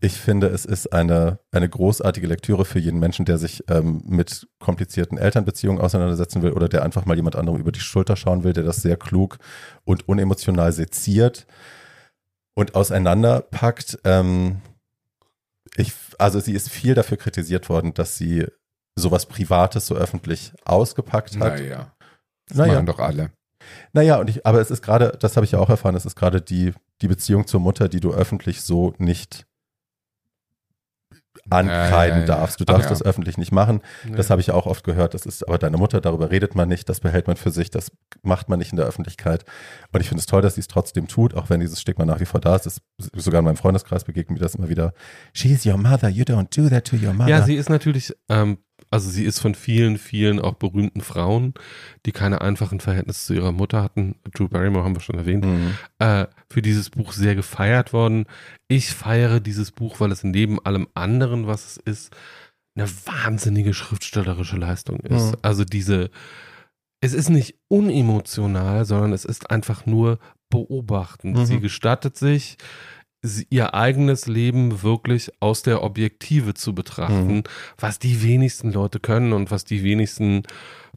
ich 0.00 0.12
finde, 0.20 0.46
es 0.48 0.64
ist 0.64 0.92
eine, 0.92 1.40
eine 1.50 1.68
großartige 1.68 2.26
Lektüre 2.28 2.64
für 2.64 2.78
jeden 2.78 3.00
Menschen, 3.00 3.24
der 3.24 3.36
sich 3.36 3.64
ähm, 3.68 4.00
mit 4.06 4.46
komplizierten 4.60 5.18
Elternbeziehungen 5.18 5.80
auseinandersetzen 5.80 6.42
will 6.42 6.52
oder 6.52 6.68
der 6.68 6.84
einfach 6.84 7.04
mal 7.04 7.16
jemand 7.16 7.34
anderem 7.34 7.58
über 7.60 7.72
die 7.72 7.80
Schulter 7.80 8.14
schauen 8.14 8.44
will, 8.44 8.52
der 8.52 8.62
das 8.62 8.76
sehr 8.76 8.96
klug 8.96 9.38
und 9.84 10.08
unemotional 10.08 10.72
seziert 10.72 11.46
und 12.54 12.76
auseinanderpackt. 12.76 13.98
Ähm, 14.04 14.60
ich, 15.78 15.92
also 16.18 16.40
sie 16.40 16.52
ist 16.52 16.68
viel 16.70 16.94
dafür 16.94 17.16
kritisiert 17.16 17.68
worden, 17.68 17.94
dass 17.94 18.16
sie 18.18 18.46
sowas 18.98 19.26
Privates 19.26 19.86
so 19.86 19.94
öffentlich 19.94 20.52
ausgepackt 20.64 21.38
hat. 21.38 21.58
Naja. 21.58 21.92
Das 22.48 22.58
Naja. 22.58 22.74
machen 22.74 22.86
doch 22.86 22.98
alle. 22.98 23.32
Naja, 23.92 24.18
und 24.18 24.30
ich, 24.30 24.46
aber 24.46 24.60
es 24.60 24.70
ist 24.70 24.82
gerade, 24.82 25.16
das 25.20 25.36
habe 25.36 25.44
ich 25.44 25.52
ja 25.52 25.58
auch 25.58 25.68
erfahren, 25.68 25.94
es 25.94 26.06
ist 26.06 26.16
gerade 26.16 26.40
die, 26.40 26.72
die 27.02 27.08
Beziehung 27.08 27.46
zur 27.46 27.60
Mutter, 27.60 27.88
die 27.88 28.00
du 28.00 28.12
öffentlich 28.12 28.62
so 28.62 28.94
nicht 28.98 29.46
ankreiden 31.50 32.20
Ja, 32.20 32.26
ja, 32.26 32.26
darfst. 32.26 32.60
Du 32.60 32.64
darfst 32.64 32.84
Ja. 32.84 32.90
das 32.90 33.02
öffentlich 33.02 33.38
nicht 33.38 33.52
machen. 33.52 33.80
Das 34.14 34.28
Ja. 34.28 34.30
habe 34.32 34.40
ich 34.40 34.50
auch 34.50 34.66
oft 34.66 34.84
gehört. 34.84 35.14
Das 35.14 35.26
ist 35.26 35.46
aber 35.46 35.58
deine 35.58 35.76
Mutter, 35.76 36.00
darüber 36.00 36.30
redet 36.30 36.54
man 36.54 36.68
nicht, 36.68 36.88
das 36.88 37.00
behält 37.00 37.26
man 37.26 37.36
für 37.36 37.50
sich, 37.50 37.70
das 37.70 37.90
macht 38.22 38.48
man 38.48 38.58
nicht 38.58 38.72
in 38.72 38.76
der 38.76 38.86
Öffentlichkeit. 38.86 39.44
Und 39.92 40.00
ich 40.00 40.08
finde 40.08 40.20
es 40.20 40.26
toll, 40.26 40.42
dass 40.42 40.54
sie 40.56 40.60
es 40.60 40.68
trotzdem 40.68 41.08
tut, 41.08 41.34
auch 41.34 41.50
wenn 41.50 41.60
dieses 41.60 41.80
Stigma 41.80 42.04
nach 42.04 42.20
wie 42.20 42.26
vor 42.26 42.40
da 42.40 42.56
ist. 42.56 42.66
Ist 42.66 42.80
sogar 43.14 43.38
in 43.40 43.44
meinem 43.44 43.56
Freundeskreis 43.56 44.04
begegnet 44.04 44.38
mir 44.38 44.44
das 44.44 44.54
immer 44.54 44.68
wieder. 44.68 44.92
She's 45.32 45.64
your 45.66 45.76
mother, 45.78 46.08
you 46.08 46.24
don't 46.24 46.54
do 46.56 46.68
that 46.68 46.84
to 46.86 46.96
your 46.96 47.12
mother. 47.14 47.30
Ja, 47.30 47.42
sie 47.42 47.54
ist 47.54 47.68
natürlich, 47.70 48.12
ähm, 48.28 48.58
also 48.90 49.10
sie 49.10 49.24
ist 49.24 49.38
von 49.38 49.54
vielen, 49.54 49.98
vielen 49.98 50.40
auch 50.40 50.54
berühmten 50.54 51.00
Frauen, 51.00 51.54
die 52.06 52.12
keine 52.12 52.40
einfachen 52.40 52.80
Verhältnisse 52.80 53.26
zu 53.26 53.34
ihrer 53.34 53.52
Mutter 53.52 53.82
hatten. 53.82 54.16
Drew 54.34 54.48
Barrymore 54.48 54.84
haben 54.84 54.96
wir 54.96 55.00
schon 55.00 55.18
erwähnt. 55.18 55.44
Mhm. 55.44 55.74
äh, 55.98 56.26
für 56.50 56.62
dieses 56.62 56.90
Buch 56.90 57.12
sehr 57.12 57.34
gefeiert 57.34 57.92
worden. 57.92 58.24
Ich 58.68 58.90
feiere 58.90 59.40
dieses 59.40 59.70
Buch, 59.72 60.00
weil 60.00 60.12
es 60.12 60.24
neben 60.24 60.64
allem 60.64 60.88
anderen, 60.94 61.46
was 61.46 61.66
es 61.66 61.76
ist, 61.78 62.16
eine 62.76 62.88
wahnsinnige 63.06 63.74
schriftstellerische 63.74 64.56
Leistung 64.56 65.00
ist. 65.00 65.32
Mhm. 65.32 65.38
Also 65.42 65.64
diese, 65.64 66.10
es 67.00 67.12
ist 67.12 67.28
nicht 67.28 67.56
unemotional, 67.68 68.84
sondern 68.84 69.12
es 69.12 69.24
ist 69.24 69.50
einfach 69.50 69.84
nur 69.86 70.18
beobachtend. 70.48 71.36
Mhm. 71.36 71.46
Sie 71.46 71.60
gestattet 71.60 72.16
sich, 72.16 72.56
ihr 73.50 73.74
eigenes 73.74 74.26
Leben 74.26 74.82
wirklich 74.82 75.30
aus 75.40 75.62
der 75.62 75.82
Objektive 75.82 76.54
zu 76.54 76.74
betrachten, 76.74 77.36
Mhm. 77.38 77.42
was 77.78 77.98
die 77.98 78.22
wenigsten 78.22 78.72
Leute 78.72 79.00
können 79.00 79.32
und 79.32 79.50
was 79.50 79.64
die 79.64 79.82
wenigsten 79.82 80.44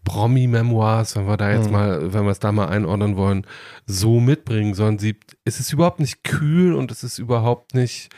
Promi-Memoirs, 0.03 1.15
wenn 1.15 1.27
wir 1.27 1.38
da 1.38 1.52
jetzt 1.52 1.68
Mhm. 1.68 1.72
mal, 1.72 2.14
wenn 2.14 2.23
wir 2.26 2.31
es 2.31 2.39
da 2.39 2.52
mal 2.52 2.68
einordnen 2.68 3.15
wollen, 3.18 3.45
so 3.85 4.19
mitbringen, 4.19 4.73
sondern 4.73 4.99
sie, 4.99 5.15
es 5.45 5.60
ist 5.60 5.72
überhaupt 5.73 5.99
nicht 5.99 6.23
kühl 6.23 6.73
und 6.73 6.91
es 6.91 7.03
ist 7.03 7.18
überhaupt 7.19 7.73
nicht 7.76 8.10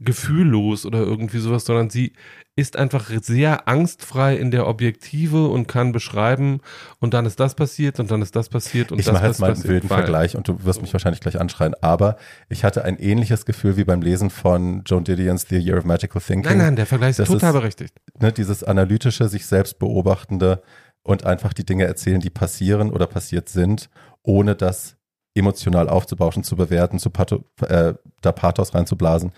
gefühllos 0.00 0.86
oder 0.86 0.98
irgendwie 0.98 1.38
sowas, 1.38 1.64
sondern 1.64 1.88
sie 1.90 2.12
ist 2.56 2.76
einfach 2.76 3.10
sehr 3.22 3.66
angstfrei 3.68 4.36
in 4.36 4.50
der 4.50 4.66
Objektive 4.68 5.48
und 5.48 5.66
kann 5.66 5.92
beschreiben 5.92 6.60
und 7.00 7.14
dann 7.14 7.26
ist 7.26 7.40
das 7.40 7.54
passiert 7.54 7.98
und 8.00 8.10
dann 8.10 8.22
ist 8.22 8.36
das 8.36 8.48
passiert 8.48 8.92
und 8.92 8.98
ich 8.98 9.06
das 9.06 9.14
mache 9.14 9.26
jetzt 9.26 9.40
mal 9.40 9.46
einen 9.46 9.54
passiert. 9.56 9.72
wilden 9.72 9.90
Weil- 9.90 9.98
Vergleich 9.98 10.36
und 10.36 10.46
du 10.48 10.64
wirst 10.64 10.80
mich 10.82 10.92
wahrscheinlich 10.92 11.20
gleich 11.20 11.40
anschreien, 11.40 11.74
aber 11.80 12.16
ich 12.48 12.62
hatte 12.64 12.84
ein 12.84 12.98
ähnliches 12.98 13.44
Gefühl 13.46 13.76
wie 13.76 13.84
beim 13.84 14.02
Lesen 14.02 14.30
von 14.30 14.82
Joan 14.84 15.04
Didion's 15.04 15.46
The 15.48 15.56
Year 15.58 15.78
of 15.78 15.84
Magical 15.84 16.20
Thinking. 16.20 16.50
Nein, 16.50 16.58
nein, 16.58 16.76
der 16.76 16.86
Vergleich 16.86 17.18
ist 17.18 17.26
total 17.26 17.50
ist- 17.50 17.60
berechtigt. 17.60 17.94
Ne, 18.20 18.32
dieses 18.32 18.62
analytische, 18.62 19.28
sich 19.28 19.46
selbst 19.46 19.78
beobachtende 19.78 20.62
und 21.02 21.24
einfach 21.24 21.52
die 21.52 21.64
Dinge 21.66 21.84
erzählen, 21.84 22.20
die 22.20 22.30
passieren 22.30 22.90
oder 22.90 23.06
passiert 23.06 23.48
sind, 23.48 23.90
ohne 24.22 24.54
das 24.54 24.96
emotional 25.36 25.88
aufzubauschen, 25.88 26.44
zu 26.44 26.54
bewerten, 26.54 27.00
zu 27.00 27.10
Patho, 27.10 27.44
äh, 27.66 27.94
da 28.20 28.30
Pathos 28.30 28.72
reinzublasen. 28.72 29.32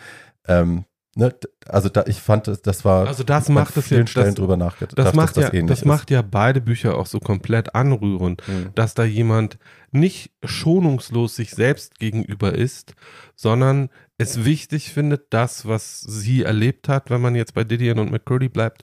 Ähm, 0.49 0.85
ne, 1.17 1.35
also 1.67 1.89
da, 1.89 2.05
ich 2.07 2.21
fand, 2.21 2.47
das- 2.47 2.63
das 2.63 2.85
war 2.85 3.07
Also 3.09 3.25
das 3.25 3.49
an 3.49 3.55
macht 3.55 3.77
es 3.77 3.87
vielen 3.87 4.03
ja, 4.03 4.07
Stellen 4.07 4.27
das, 4.27 4.35
drüber 4.37 4.57
nachgedacht, 4.57 4.99
das 4.99 5.07
dass 5.07 5.15
macht 5.15 5.37
ja, 5.37 5.53
ähnlich 5.53 5.67
das 5.67 5.85
macht 5.85 6.11
ja 6.11 6.23
beide 6.23 6.61
Bücher 6.61 6.97
auch 6.97 7.07
so 7.07 7.19
komplett 7.21 7.75
anrührend. 7.75 8.43
ist. 8.43 8.49
Mhm. 8.49 8.71
dass 8.75 8.95
da 8.95 9.05
jemand 9.05 9.59
nicht 9.93 10.33
schonungslos 10.45 11.37
sich 11.37 11.51
selbst 11.53 11.99
gegenüber 11.99 12.55
ist, 12.55 12.95
sondern 13.35 13.89
es 14.19 14.45
wichtig 14.45 14.93
findet, 14.93 15.27
das, 15.33 15.67
was 15.67 16.01
sie 16.01 16.43
erlebt 16.43 16.89
hat, 16.89 17.11
wenn 17.11 17.21
man 17.21 17.35
jetzt 17.35 17.55
bei 17.55 17.65
Didion 17.65 17.99
und 17.99 18.11
McCurdy 18.11 18.49
bleibt, 18.49 18.83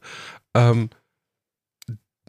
ähm, 0.55 0.89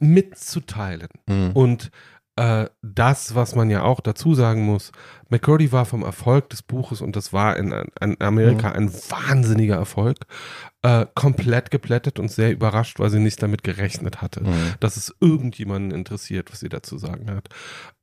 mitzuteilen. 0.00 1.08
Mhm. 1.26 1.50
Und 1.52 1.90
äh, 2.36 2.66
das, 2.82 3.34
was 3.34 3.54
man 3.54 3.70
ja 3.70 3.82
auch 3.82 4.00
dazu 4.00 4.34
sagen 4.34 4.64
muss, 4.64 4.90
McCurdy 5.28 5.70
war 5.72 5.84
vom 5.84 6.02
Erfolg 6.02 6.50
des 6.50 6.62
Buches, 6.62 7.00
und 7.00 7.14
das 7.16 7.32
war 7.32 7.56
in, 7.56 7.72
in 8.00 8.20
Amerika 8.20 8.70
ein 8.72 8.92
wahnsinniger 8.92 9.76
Erfolg, 9.76 10.16
äh, 10.82 11.06
komplett 11.14 11.70
geplättet 11.70 12.18
und 12.18 12.30
sehr 12.30 12.50
überrascht, 12.52 12.98
weil 12.98 13.10
sie 13.10 13.20
nicht 13.20 13.42
damit 13.42 13.62
gerechnet 13.62 14.20
hatte 14.20 14.42
Mhm. 14.42 14.74
dass 14.80 14.96
es 14.96 15.14
irgendjemanden 15.20 15.92
interessiert, 15.92 16.50
was 16.52 16.60
sie 16.60 16.68
dazu 16.68 16.98
sagen 16.98 17.30
hat. 17.30 17.48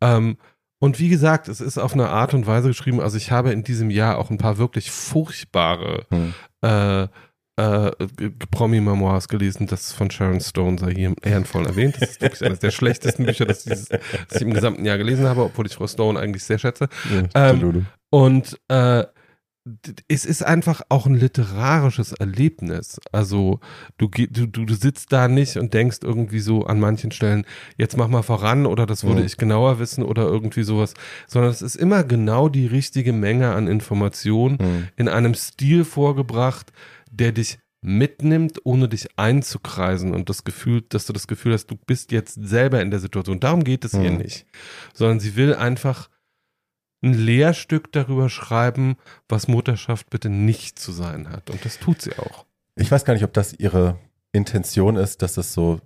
Ähm, 0.02 0.38
und 0.80 0.98
wie 1.00 1.10
gesagt, 1.10 1.48
es 1.48 1.62
ist 1.62 1.78
auf 1.78 1.94
eine 1.94 2.10
Art 2.10 2.34
und 2.34 2.48
Weise 2.48 2.70
geschrieben, 2.70 3.02
also 3.02 3.18
ich 3.18 3.32
habe 3.32 3.52
in 3.52 3.64
diesem 3.64 3.90
Jahr 3.92 4.18
auch 4.18 4.32
ein 4.32 4.38
paar 4.40 4.58
wirklich 4.58 4.90
furchtbare 4.92 6.06
Mhm. 6.10 6.34
äh, 6.62 7.08
äh, 7.62 8.30
Promi-Memoirs 8.52 9.28
gelesen, 9.28 9.68
das 9.68 9.92
von 9.92 10.10
Sharon 10.10 10.40
Stone 10.42 10.78
sei 10.80 10.94
hier 10.94 11.14
ehrenvoll 11.22 11.66
erwähnt. 11.66 11.98
Das 12.00 12.12
ist 12.12 12.22
wirklich 12.22 12.44
eines 12.44 12.60
der 12.60 12.72
schlechtesten 12.72 13.26
Bücher, 13.26 13.46
das, 13.46 13.64
dieses, 13.64 13.90
das 13.90 14.02
ich 14.36 14.42
im 14.42 14.54
gesamten 14.54 14.86
Jahr 14.86 14.98
gelesen 14.98 15.28
habe, 15.28 15.44
obwohl 15.44 15.66
ich 15.66 15.76
Frau 15.76 15.88
Stone 15.88 16.20
eigentlich 16.20 16.44
sehr 16.44 16.60
schätze. 16.60 16.88
Mhm. 17.10 17.30
Ähm. 17.36 17.86
Und 18.10 18.60
äh, 18.68 19.06
es 20.08 20.26
ist 20.26 20.44
einfach 20.44 20.82
auch 20.90 21.06
ein 21.06 21.14
literarisches 21.14 22.14
Erlebnis. 22.14 23.00
Also 23.12 23.60
du, 23.98 24.10
du, 24.10 24.48
du, 24.48 24.74
sitzt 24.74 25.14
da 25.14 25.28
nicht 25.28 25.58
und 25.58 25.76
denkst 25.76 26.00
irgendwie 26.02 26.40
so 26.40 26.66
an 26.66 26.80
manchen 26.80 27.12
Stellen, 27.12 27.46
jetzt 27.78 27.96
mach 27.96 28.08
mal 28.08 28.24
voran 28.24 28.66
oder 28.66 28.88
das 28.88 29.04
würde 29.04 29.22
Mhm. 29.22 29.28
ich 29.28 29.38
genauer 29.38 29.78
wissen 29.78 30.04
oder 30.04 30.24
irgendwie 30.24 30.64
sowas, 30.64 30.96
sondern 31.28 31.52
es 31.52 31.62
ist 31.62 31.76
immer 31.76 32.04
genau 32.04 32.50
die 32.50 32.66
richtige 32.66 33.14
Menge 33.14 33.52
an 33.54 33.68
Informationen 33.68 34.58
Mhm. 34.60 34.88
in 34.96 35.08
einem 35.08 35.36
Stil 35.36 35.86
vorgebracht, 35.86 36.74
der 37.12 37.32
dich 37.32 37.60
mitnimmt, 37.84 38.60
ohne 38.64 38.88
dich 38.88 39.08
einzukreisen 39.18 40.14
und 40.14 40.30
das 40.30 40.44
Gefühl, 40.44 40.82
dass 40.90 41.06
du 41.08 41.14
das 41.14 41.28
Gefühl 41.28 41.54
hast, 41.54 41.68
du 41.68 41.76
bist 41.76 42.12
jetzt 42.12 42.38
selber 42.40 42.82
in 42.82 42.92
der 42.92 43.00
Situation. 43.00 43.40
Darum 43.40 43.64
geht 43.64 43.86
es 43.86 43.92
hier 43.92 44.12
Mhm. 44.12 44.18
nicht. 44.18 44.46
Sondern 44.94 45.20
sie 45.20 45.36
will 45.36 45.56
einfach 45.56 46.10
ein 47.04 47.14
Lehrstück 47.16 47.92
darüber 47.92 48.30
schreiben, 48.30 48.98
was 49.28 49.48
Mutterschaft 49.48 50.12
bitte 50.12 50.30
nicht 50.30 50.78
zu 50.78 50.92
sein 50.92 51.30
hat. 51.30 51.50
Und 51.50 51.66
das 51.66 51.80
tut 51.80 52.02
sie 52.04 52.18
auch. 52.20 52.46
Ich 52.76 52.92
weiß 52.92 53.04
gar 53.06 53.14
nicht, 53.16 53.24
ob 53.24 53.34
das 53.34 53.54
ihre 53.54 53.98
Intention 54.32 54.96
ist, 54.96 55.24
dass 55.24 55.38
es 55.38 55.52
so, 55.54 55.82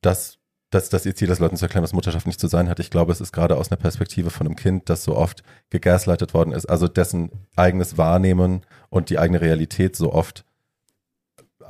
dass, 0.00 0.38
dass, 0.70 0.88
dass 0.88 1.04
ihr 1.04 1.16
Ziel 1.16 1.28
ist, 1.30 1.40
Leuten 1.40 1.56
zu 1.56 1.64
erklären, 1.64 1.82
was 1.82 1.92
Mutterschaft 1.92 2.28
nicht 2.28 2.38
zu 2.38 2.46
sein 2.46 2.68
hat. 2.68 2.78
Ich 2.78 2.90
glaube, 2.90 3.10
es 3.10 3.20
ist 3.20 3.32
gerade 3.32 3.56
aus 3.56 3.72
einer 3.72 3.80
Perspektive 3.80 4.30
von 4.30 4.46
einem 4.46 4.54
Kind, 4.54 4.88
das 4.88 5.02
so 5.02 5.16
oft 5.16 5.42
gegaslightet 5.70 6.32
worden 6.32 6.52
ist, 6.52 6.66
also 6.66 6.86
dessen 6.86 7.30
eigenes 7.56 7.98
Wahrnehmen 7.98 8.64
und 8.88 9.10
die 9.10 9.18
eigene 9.18 9.40
Realität 9.40 9.96
so 9.96 10.12
oft 10.12 10.44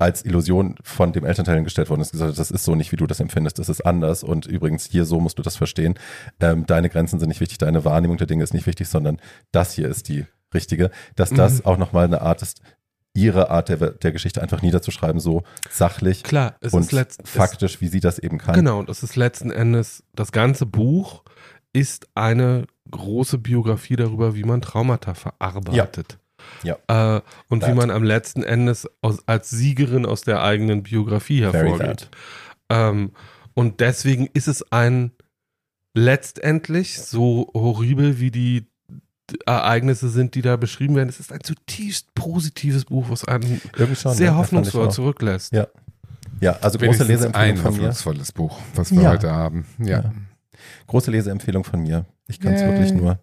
als 0.00 0.24
Illusion 0.24 0.76
von 0.82 1.12
dem 1.12 1.24
Elternteil 1.24 1.56
hingestellt 1.56 1.90
worden 1.90 2.00
ist, 2.00 2.12
gesagt, 2.12 2.38
das 2.38 2.50
ist 2.50 2.64
so 2.64 2.74
nicht, 2.74 2.90
wie 2.92 2.96
du 2.96 3.06
das 3.06 3.20
empfindest, 3.20 3.58
das 3.58 3.68
ist 3.68 3.82
anders 3.82 4.22
und 4.22 4.46
übrigens 4.46 4.86
hier 4.86 5.04
so 5.04 5.20
musst 5.20 5.38
du 5.38 5.42
das 5.42 5.56
verstehen. 5.56 5.94
Ähm, 6.40 6.66
deine 6.66 6.88
Grenzen 6.88 7.18
sind 7.20 7.28
nicht 7.28 7.40
wichtig, 7.40 7.58
deine 7.58 7.84
Wahrnehmung 7.84 8.16
der 8.16 8.26
Dinge 8.26 8.42
ist 8.44 8.54
nicht 8.54 8.66
wichtig, 8.66 8.88
sondern 8.88 9.18
das 9.52 9.72
hier 9.74 9.88
ist 9.88 10.08
die 10.08 10.26
richtige. 10.54 10.90
Dass 11.16 11.30
das 11.30 11.58
Mhm. 11.58 11.66
auch 11.66 11.76
nochmal 11.78 12.04
eine 12.06 12.22
Art 12.22 12.42
ist, 12.42 12.60
ihre 13.12 13.50
Art 13.50 13.68
der, 13.68 13.76
der 13.90 14.12
Geschichte 14.12 14.40
einfach 14.40 14.62
niederzuschreiben, 14.62 15.20
so 15.20 15.42
sachlich 15.68 16.22
Klar, 16.22 16.54
es 16.60 16.72
und 16.72 16.92
ist 16.92 17.22
faktisch, 17.24 17.80
wie 17.80 17.88
sie 17.88 18.00
das 18.00 18.18
eben 18.18 18.38
kann. 18.38 18.54
Genau, 18.54 18.82
das 18.82 19.02
ist 19.02 19.16
letzten 19.16 19.50
Endes, 19.50 20.04
das 20.14 20.32
ganze 20.32 20.64
Buch 20.64 21.24
ist 21.72 22.06
eine 22.14 22.66
große 22.90 23.38
Biografie 23.38 23.96
darüber, 23.96 24.34
wie 24.34 24.44
man 24.44 24.60
Traumata 24.62 25.14
verarbeitet. 25.14 26.12
Ja. 26.12 26.18
Äh, 26.64 27.20
und 27.48 27.62
wie 27.62 27.66
That. 27.66 27.74
man 27.74 27.90
am 27.90 28.02
letzten 28.04 28.42
Endes 28.42 28.88
aus, 29.02 29.18
als 29.26 29.50
Siegerin 29.50 30.06
aus 30.06 30.22
der 30.22 30.42
eigenen 30.42 30.82
Biografie 30.82 31.40
Very 31.42 31.70
hervorgeht. 31.70 32.10
Ähm, 32.68 33.12
und 33.54 33.80
deswegen 33.80 34.28
ist 34.32 34.48
es 34.48 34.70
ein 34.72 35.12
letztendlich 35.94 37.00
so 37.00 37.50
horribel 37.54 38.20
wie 38.20 38.30
die 38.30 38.66
Ereignisse 39.46 40.08
sind, 40.08 40.34
die 40.34 40.42
da 40.42 40.56
beschrieben 40.56 40.96
werden. 40.96 41.08
Es 41.08 41.20
ist 41.20 41.32
ein 41.32 41.40
zutiefst 41.42 42.14
positives 42.14 42.84
Buch, 42.84 43.06
was 43.10 43.24
einen 43.24 43.60
schon. 43.94 43.94
sehr 43.94 44.06
ne? 44.08 44.14
Fand 44.14 44.18
ich 44.18 44.30
hoffnungsvoll 44.36 44.90
zurücklässt. 44.90 45.52
Ja. 45.52 45.66
Ja, 46.40 46.52
also 46.62 46.78
große 46.78 47.04
Leseempfehlung 47.04 47.34
ein 47.34 47.56
von 47.56 47.72
mir. 47.72 47.78
hoffnungsvolles 47.78 48.32
Buch, 48.32 48.58
was 48.74 48.92
wir 48.92 49.02
Ja. 49.02 49.10
heute 49.10 49.30
haben. 49.30 49.66
Ja. 49.78 50.00
Ja. 50.00 50.12
Große 50.86 51.10
Leseempfehlung 51.10 51.64
von 51.64 51.82
mir. 51.82 52.06
Ich 52.28 52.40
kann 52.40 52.54
es 52.54 52.62
wirklich 52.62 52.92
nur 52.92 53.18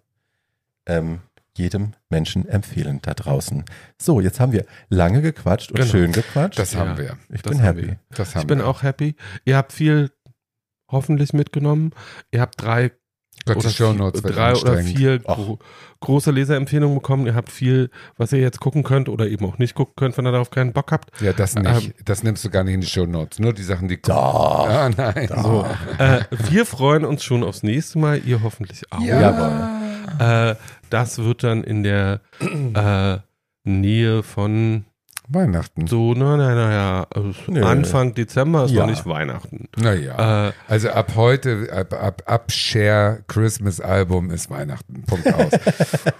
ähm, 0.85 1.19
jedem 1.57 1.93
Menschen 2.09 2.47
empfehlen 2.47 2.99
da 3.01 3.13
draußen. 3.13 3.65
So, 4.01 4.19
jetzt 4.21 4.39
haben 4.39 4.51
wir 4.51 4.65
lange 4.89 5.21
gequatscht 5.21 5.71
und 5.71 5.77
Genau. 5.77 5.89
schön 5.89 6.11
gequatscht. 6.11 6.59
Das 6.59 6.73
Ja. 6.73 6.79
haben 6.79 6.97
wir. 6.97 7.17
ich 7.29 7.41
das 7.41 7.51
bin 7.51 7.61
haben 7.61 7.75
happy. 7.77 7.87
wir. 7.87 7.99
Das 8.11 8.35
haben 8.35 8.41
Ich 8.41 8.47
bin 8.47 8.59
wir. 8.59 8.67
auch 8.67 8.83
happy. 8.83 9.15
Ihr 9.45 9.57
habt 9.57 9.73
viel 9.73 10.11
hoffentlich 10.91 11.33
mitgenommen. 11.33 11.91
Ihr 12.31 12.41
habt 12.41 12.61
drei 12.61 12.91
oder, 13.55 14.13
wird 14.13 14.35
drei 14.35 14.53
oder 14.53 14.77
vier 14.77 15.19
gro 15.19 15.59
große 15.99 16.31
Leserempfehlungen 16.31 16.95
bekommen. 16.95 17.25
Ihr 17.25 17.35
habt 17.35 17.49
viel, 17.49 17.89
was 18.17 18.31
ihr 18.31 18.39
jetzt 18.39 18.59
gucken 18.59 18.83
könnt 18.83 19.09
oder 19.09 19.27
eben 19.27 19.45
auch 19.45 19.57
nicht 19.57 19.73
gucken 19.73 19.93
könnt, 19.95 20.17
wenn 20.17 20.27
ihr 20.27 20.31
darauf 20.31 20.51
keinen 20.51 20.73
Bock 20.73 20.91
habt. 20.91 21.09
Ja, 21.21 21.33
das 21.33 21.55
nicht. 21.55 21.85
Ähm, 21.85 21.93
das 22.05 22.23
nimmst 22.23 22.45
du 22.45 22.49
gar 22.49 22.63
nicht 22.63 22.75
in 22.75 22.81
die 22.81 22.87
Shownotes. 22.87 23.39
Nur 23.39 23.53
die 23.53 23.63
Sachen, 23.63 23.87
die 23.87 23.99
Doch. 24.01 24.67
Ah, 24.67 24.89
nein. 24.95 25.29
So. 25.37 25.65
Äh, 25.97 26.21
wir 26.49 26.65
freuen 26.65 27.05
uns 27.05 27.23
schon 27.23 27.43
aufs 27.43 27.63
nächste 27.63 27.99
Mal. 27.99 28.21
Ihr 28.25 28.43
hoffentlich 28.43 28.83
auch. 28.91 29.01
Ja. 29.01 30.51
Äh, 30.51 30.55
das 30.89 31.19
wird 31.19 31.43
dann 31.43 31.63
in 31.63 31.83
der 31.83 32.21
äh, 32.39 33.17
Nähe 33.63 34.23
von 34.23 34.85
Weihnachten. 35.29 35.87
so, 35.87 36.13
na, 36.13 36.37
na, 36.37 36.55
naja, 36.55 37.07
also 37.13 37.33
Nö. 37.47 37.63
Anfang 37.63 38.13
Dezember 38.13 38.65
ist 38.65 38.71
Ja. 38.71 38.81
noch 38.81 38.89
nicht 38.89 39.05
Weihnachten. 39.05 39.67
Naja. 39.77 40.47
Äh, 40.49 40.51
Also 40.67 40.89
ab 40.89 41.13
heute, 41.15 41.67
ab, 41.71 41.93
ab, 41.93 42.21
ab 42.25 42.51
Share 42.51 43.23
Christmas 43.27 43.81
Album 43.81 44.31
ist 44.31 44.49
Weihnachten. 44.49 45.03
Punkt 45.05 45.33
aus. 45.33 45.51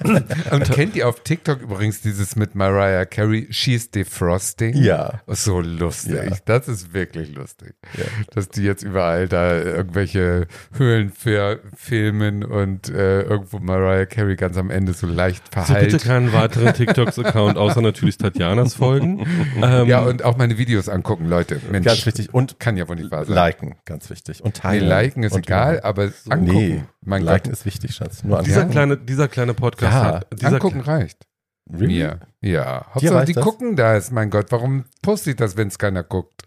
Und 0.51 0.63
kennt 0.71 0.95
ihr 0.95 1.07
auf 1.07 1.21
TikTok 1.21 1.61
übrigens 1.61 2.01
dieses 2.01 2.35
mit 2.35 2.55
Mariah 2.55 3.05
Carey, 3.05 3.47
She's 3.49 3.91
Defrosting? 3.91 4.75
Ja. 4.75 5.21
So 5.27 5.61
lustig. 5.61 6.13
Ja. 6.29 6.37
Das 6.45 6.67
ist 6.67 6.93
wirklich 6.93 7.33
lustig. 7.33 7.75
Ja. 7.97 8.03
Dass 8.33 8.49
die 8.49 8.63
jetzt 8.63 8.83
überall 8.83 9.27
da 9.27 9.57
irgendwelche 9.57 10.47
Höhlen 10.77 11.11
für 11.11 11.59
filmen 11.75 12.43
und 12.43 12.89
äh, 12.89 13.21
irgendwo 13.21 13.59
Mariah 13.59 14.05
Carey 14.05 14.35
ganz 14.35 14.57
am 14.57 14.69
Ende 14.69 14.93
so 14.93 15.07
leicht 15.07 15.43
so 15.45 15.51
verhalten. 15.61 15.91
bitte 15.91 16.05
keinen 16.07 16.33
weiteren 16.33 16.73
TikToks-Account, 16.73 17.57
außer 17.57 17.81
natürlich 17.81 18.17
Tatjanas 18.17 18.73
Folgen. 18.99 19.25
Ähm, 19.61 19.87
ja, 19.87 20.01
und 20.01 20.23
auch 20.23 20.37
meine 20.37 20.57
Videos 20.57 20.87
angucken, 20.87 21.25
Leute. 21.27 21.59
Mensch, 21.71 21.85
Ganz 21.85 22.05
wichtig. 22.05 22.33
Und 22.33 22.59
kann 22.59 22.77
ja 22.77 22.87
wohl 22.87 22.95
nicht 22.95 23.09
wahr 23.11 23.25
sein. 23.25 23.33
liken, 23.35 23.75
ganz 23.85 24.09
wichtig. 24.09 24.43
Und 24.43 24.55
Nee, 24.55 24.61
teilen. 24.61 24.87
liken 24.87 25.23
ist 25.23 25.33
und 25.33 25.39
egal, 25.47 25.81
aber 25.81 26.11
angucken. 26.29 26.43
Nee, 26.43 26.83
mein 27.01 27.23
liken 27.23 27.49
Gott, 27.49 27.53
ist 27.53 27.65
wichtig, 27.65 27.95
Schatz. 27.95 28.23
Nur 28.23 28.41
dieser, 28.43 28.57
angucken. 28.61 28.71
kleine, 28.71 28.97
dieser 28.97 29.27
kleine 29.27 29.53
Podcast 29.55 29.93
Ja, 29.93 30.03
hat. 30.05 30.27
Dieser 30.39 30.53
angucken 30.53 30.81
reicht. 30.81 31.25
Really? 31.71 31.87
Mir. 31.87 32.19
Ja. 32.41 32.85
Hauptsache, 32.93 33.25
die 33.25 33.33
das? 33.33 33.43
gucken 33.43 33.75
das. 33.75 34.11
Mein 34.11 34.29
Gott, 34.29 34.51
warum 34.51 34.85
poste 35.01 35.31
ich 35.31 35.35
das, 35.35 35.57
wenn 35.57 35.67
es 35.69 35.77
keiner 35.79 36.03
guckt? 36.03 36.43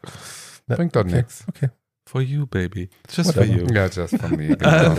Bringt 0.66 0.94
doch 0.96 1.02
okay. 1.04 1.16
nichts. 1.16 1.44
Okay. 1.48 1.68
For 2.10 2.20
you, 2.20 2.44
baby. 2.44 2.90
Just 3.08 3.36
Whatever. 3.36 3.46
for 3.46 3.68
you. 3.68 3.72
Ja, 3.72 3.86
just 3.86 4.18
for 4.18 4.28
me. 4.30 4.56
Genau. 4.56 4.96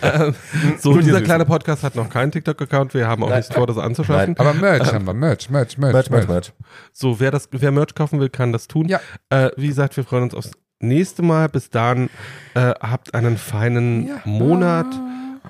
Ähm, 0.00 0.34
so, 0.78 0.96
dieser 0.96 1.20
kleine 1.20 1.44
Podcast 1.44 1.82
hat 1.82 1.96
noch 1.96 2.08
keinen 2.08 2.30
TikTok-Account. 2.30 2.94
Wir 2.94 3.08
haben 3.08 3.24
auch 3.24 3.30
Nein. 3.30 3.38
nicht 3.38 3.52
vor, 3.52 3.66
das 3.66 3.78
anzuschaffen. 3.78 4.38
Aber 4.38 4.54
Merch 4.54 4.92
haben 4.92 5.04
wir. 5.04 5.12
Merch, 5.12 5.50
Merch, 5.50 5.76
Merch. 5.76 5.92
Merch, 5.92 6.10
Merch, 6.10 6.28
Merch. 6.28 6.52
So, 6.92 7.18
wer, 7.18 7.32
das, 7.32 7.48
wer 7.50 7.72
Merch 7.72 7.96
kaufen 7.96 8.20
will, 8.20 8.28
kann 8.28 8.52
das 8.52 8.68
tun. 8.68 8.86
Ja. 8.86 9.00
Äh, 9.28 9.50
wie 9.56 9.66
gesagt, 9.66 9.96
wir 9.96 10.04
freuen 10.04 10.22
uns 10.22 10.34
aufs 10.34 10.52
nächste 10.78 11.22
Mal. 11.22 11.48
Bis 11.48 11.68
dahin 11.68 12.08
äh, 12.54 12.60
habt 12.80 13.12
einen 13.12 13.38
feinen 13.38 14.06
Ja. 14.06 14.20
Monat. 14.24 14.86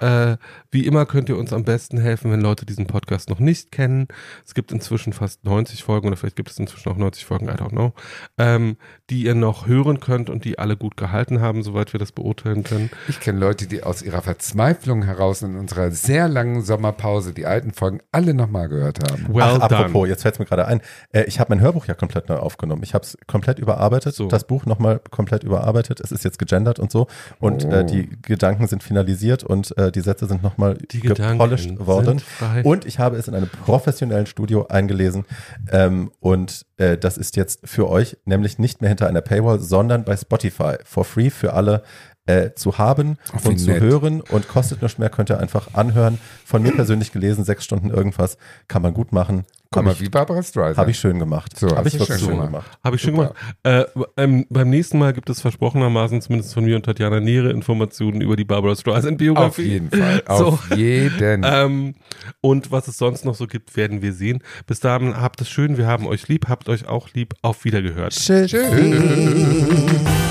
Äh, 0.01 0.39
wie 0.73 0.86
immer 0.86 1.07
könnt 1.07 1.28
ihr 1.28 1.36
uns 1.36 1.53
am 1.53 1.65
besten 1.65 1.99
helfen, 1.99 2.32
wenn 2.32 2.40
Leute 2.40 2.66
diesen 2.66 2.86
Podcast 2.86 3.31
noch 3.31 3.39
nicht 3.39 3.70
kennen. 3.70 4.09
Es 4.44 4.55
gibt 4.55 4.73
inzwischen 4.73 5.12
fast 5.12 5.44
90 5.44 5.85
Folgen 5.85 6.09
oder 6.09 6.16
vielleicht 6.16 6.35
gibt 6.36 6.51
es 6.51 6.59
inzwischen 6.59 6.89
auch 6.90 6.97
90 6.97 7.24
Folgen, 7.24 7.47
I 7.49 7.53
don't 7.53 7.69
know, 7.70 7.93
ähm, 8.39 8.77
die 9.11 9.24
ihr 9.24 9.35
noch 9.35 9.66
hören 9.66 10.01
könnt 10.01 10.31
und 10.31 10.44
die 10.44 10.59
alle 10.59 10.77
gut 10.77 10.97
gehalten 10.97 11.40
haben, 11.40 11.62
soweit 11.62 11.93
wir 11.93 12.01
das 12.01 12.11
beurteilen 12.12 12.65
können. 12.65 12.90
Ich 13.07 13.20
kenne 13.20 13.39
Leute, 13.39 13.66
die 13.66 13.82
aus 13.82 14.03
ihrer 14.03 14.23
Verzweiflung 14.23 15.03
heraus 15.05 15.43
in 15.43 15.57
unserer 15.57 15.90
sehr 15.90 16.27
langen 16.28 16.62
Sommerpause 16.62 17.35
die 17.35 17.44
alten 17.47 17.73
Folgen 17.73 18.01
alle 18.11 18.32
nochmal 18.32 18.69
gehört 18.69 18.99
haben. 19.11 19.28
Well 19.28 19.59
Ach, 19.61 19.69
done. 19.69 19.85
apropos, 19.85 20.09
jetzt 20.09 20.23
fällt 20.23 20.36
es 20.36 20.39
mir 20.39 20.47
gerade 20.47 20.66
ein. 20.66 20.81
Äh, 21.12 21.24
ich 21.24 21.39
habe 21.39 21.55
mein 21.55 21.61
Hörbuch 21.61 21.85
ja 21.86 21.93
komplett 21.94 22.28
neu 22.31 22.36
aufgenommen. 22.36 22.82
Ich 22.82 22.94
habe 22.94 23.05
es 23.05 23.19
komplett 23.27 23.59
überarbeitet, 23.59 24.15
So. 24.15 24.28
das 24.28 24.47
Buch 24.47 24.65
nochmal 24.65 25.01
komplett 25.11 25.44
überarbeitet. 25.44 26.01
Es 26.01 26.12
ist 26.12 26.24
jetzt 26.24 26.39
gegendert 26.39 26.78
und 26.78 26.90
so. 26.90 27.09
Und 27.40 27.66
Oh. 27.66 27.70
äh, 27.70 27.85
die 27.85 28.09
Gedanken 28.23 28.66
sind 28.69 28.82
finalisiert 28.82 29.44
und 29.44 29.77
äh, 29.77 29.93
die 29.93 30.01
Sätze 30.01 30.24
sind 30.27 30.43
nochmal 30.43 30.61
Die 30.90 31.01
gepolished 31.01 31.78
worden. 31.86 32.22
Und 32.64 32.84
ich 32.84 32.98
habe 32.98 33.16
es 33.16 33.28
in 33.28 33.34
einem 33.34 33.48
professionellen 33.48 34.26
Studio 34.26 34.66
eingelesen. 34.68 35.24
Ähm, 35.70 36.10
und 36.20 36.66
äh, 36.76 36.97
das 36.97 37.18
ist 37.18 37.36
jetzt 37.36 37.60
für 37.64 37.89
euch 37.89 38.16
nämlich 38.24 38.59
nicht 38.59 38.80
mehr 38.80 38.89
hinter 38.89 39.06
einer 39.06 39.20
Paywall, 39.20 39.60
sondern 39.60 40.05
bei 40.05 40.16
Spotify 40.16 40.76
for 40.84 41.05
free 41.05 41.30
für 41.30 41.52
alle 41.52 41.82
äh, 42.26 42.51
zu 42.55 42.78
haben 42.78 43.18
Ach, 43.32 43.44
und 43.44 43.59
zu 43.59 43.70
nett. 43.70 43.80
hören 43.80 44.20
und 44.20 44.48
kostet 44.48 44.82
nicht 44.82 44.98
mehr, 44.98 45.10
könnt 45.10 45.30
ihr 45.30 45.39
einfach 45.39 45.74
anhören. 45.74 46.18
Von 46.44 46.62
mir 46.62 46.72
persönlich 46.72 47.12
gelesen, 47.12 47.44
sechs 47.44 47.64
Stunden 47.64 47.90
irgendwas, 47.90 48.39
kann 48.68 48.82
man 48.82 48.94
gut 48.94 49.12
machen. 49.12 49.44
Guck 49.73 49.78
Habe 49.78 49.86
mal, 49.86 49.93
ich, 49.94 50.01
wie 50.03 50.11
Barbara 50.11 50.43
Streisand. 50.43 50.77
hab 50.77 50.89
ich 50.89 50.99
schön 50.99 51.19
gemacht. 51.19 51.59
So, 51.59 51.74
habe 51.74 51.89
ich 51.89 51.94
schön 51.94 52.19
schön 52.19 52.39
gemacht. 52.39 52.70
Habe 52.85 52.97
ich 52.97 53.03
schon 53.03 53.16
Super. 53.16 53.35
gemacht. 53.62 53.89
Äh, 53.97 54.23
ähm, 54.23 54.44
beim 54.51 54.69
nächsten 54.69 54.99
Mal 54.99 55.15
gibt 55.15 55.31
es 55.31 55.40
versprochenermaßen, 55.40 56.20
zumindest 56.20 56.53
von 56.53 56.62
mir 56.62 56.77
und 56.77 56.85
Tatjana, 56.85 57.20
nähere 57.20 57.51
Informationen 57.51 58.20
über 58.20 58.36
die 58.36 58.44
Barbara 58.44 58.77
Streisand-Biografie. 58.77 59.49
Auf 59.49 59.59
jeden 59.59 59.90
Fall. 59.90 60.23
So. 60.32 60.47
Auf 60.47 60.77
jeden. 60.77 61.43
Ähm, 61.44 61.94
und 62.43 62.70
was 62.70 62.86
es 62.86 62.99
sonst 62.99 63.24
noch 63.24 63.35
so 63.35 63.47
gibt, 63.47 63.77
werden 63.77 64.03
wir 64.03 64.12
sehen. 64.12 64.43
Bis 64.66 64.81
dahin 64.81 65.16
habt 65.16 65.40
es 65.40 65.49
schön, 65.49 65.78
wir 65.78 65.86
haben 65.86 66.07
euch 66.07 66.28
lieb, 66.28 66.49
habt 66.49 66.69
euch 66.69 66.86
auch 66.86 67.09
lieb. 67.15 67.35
Auf 67.40 67.65
Wiedergehört. 67.65 68.12
Tschüss. 68.12 68.51
Tschüss. 68.51 70.22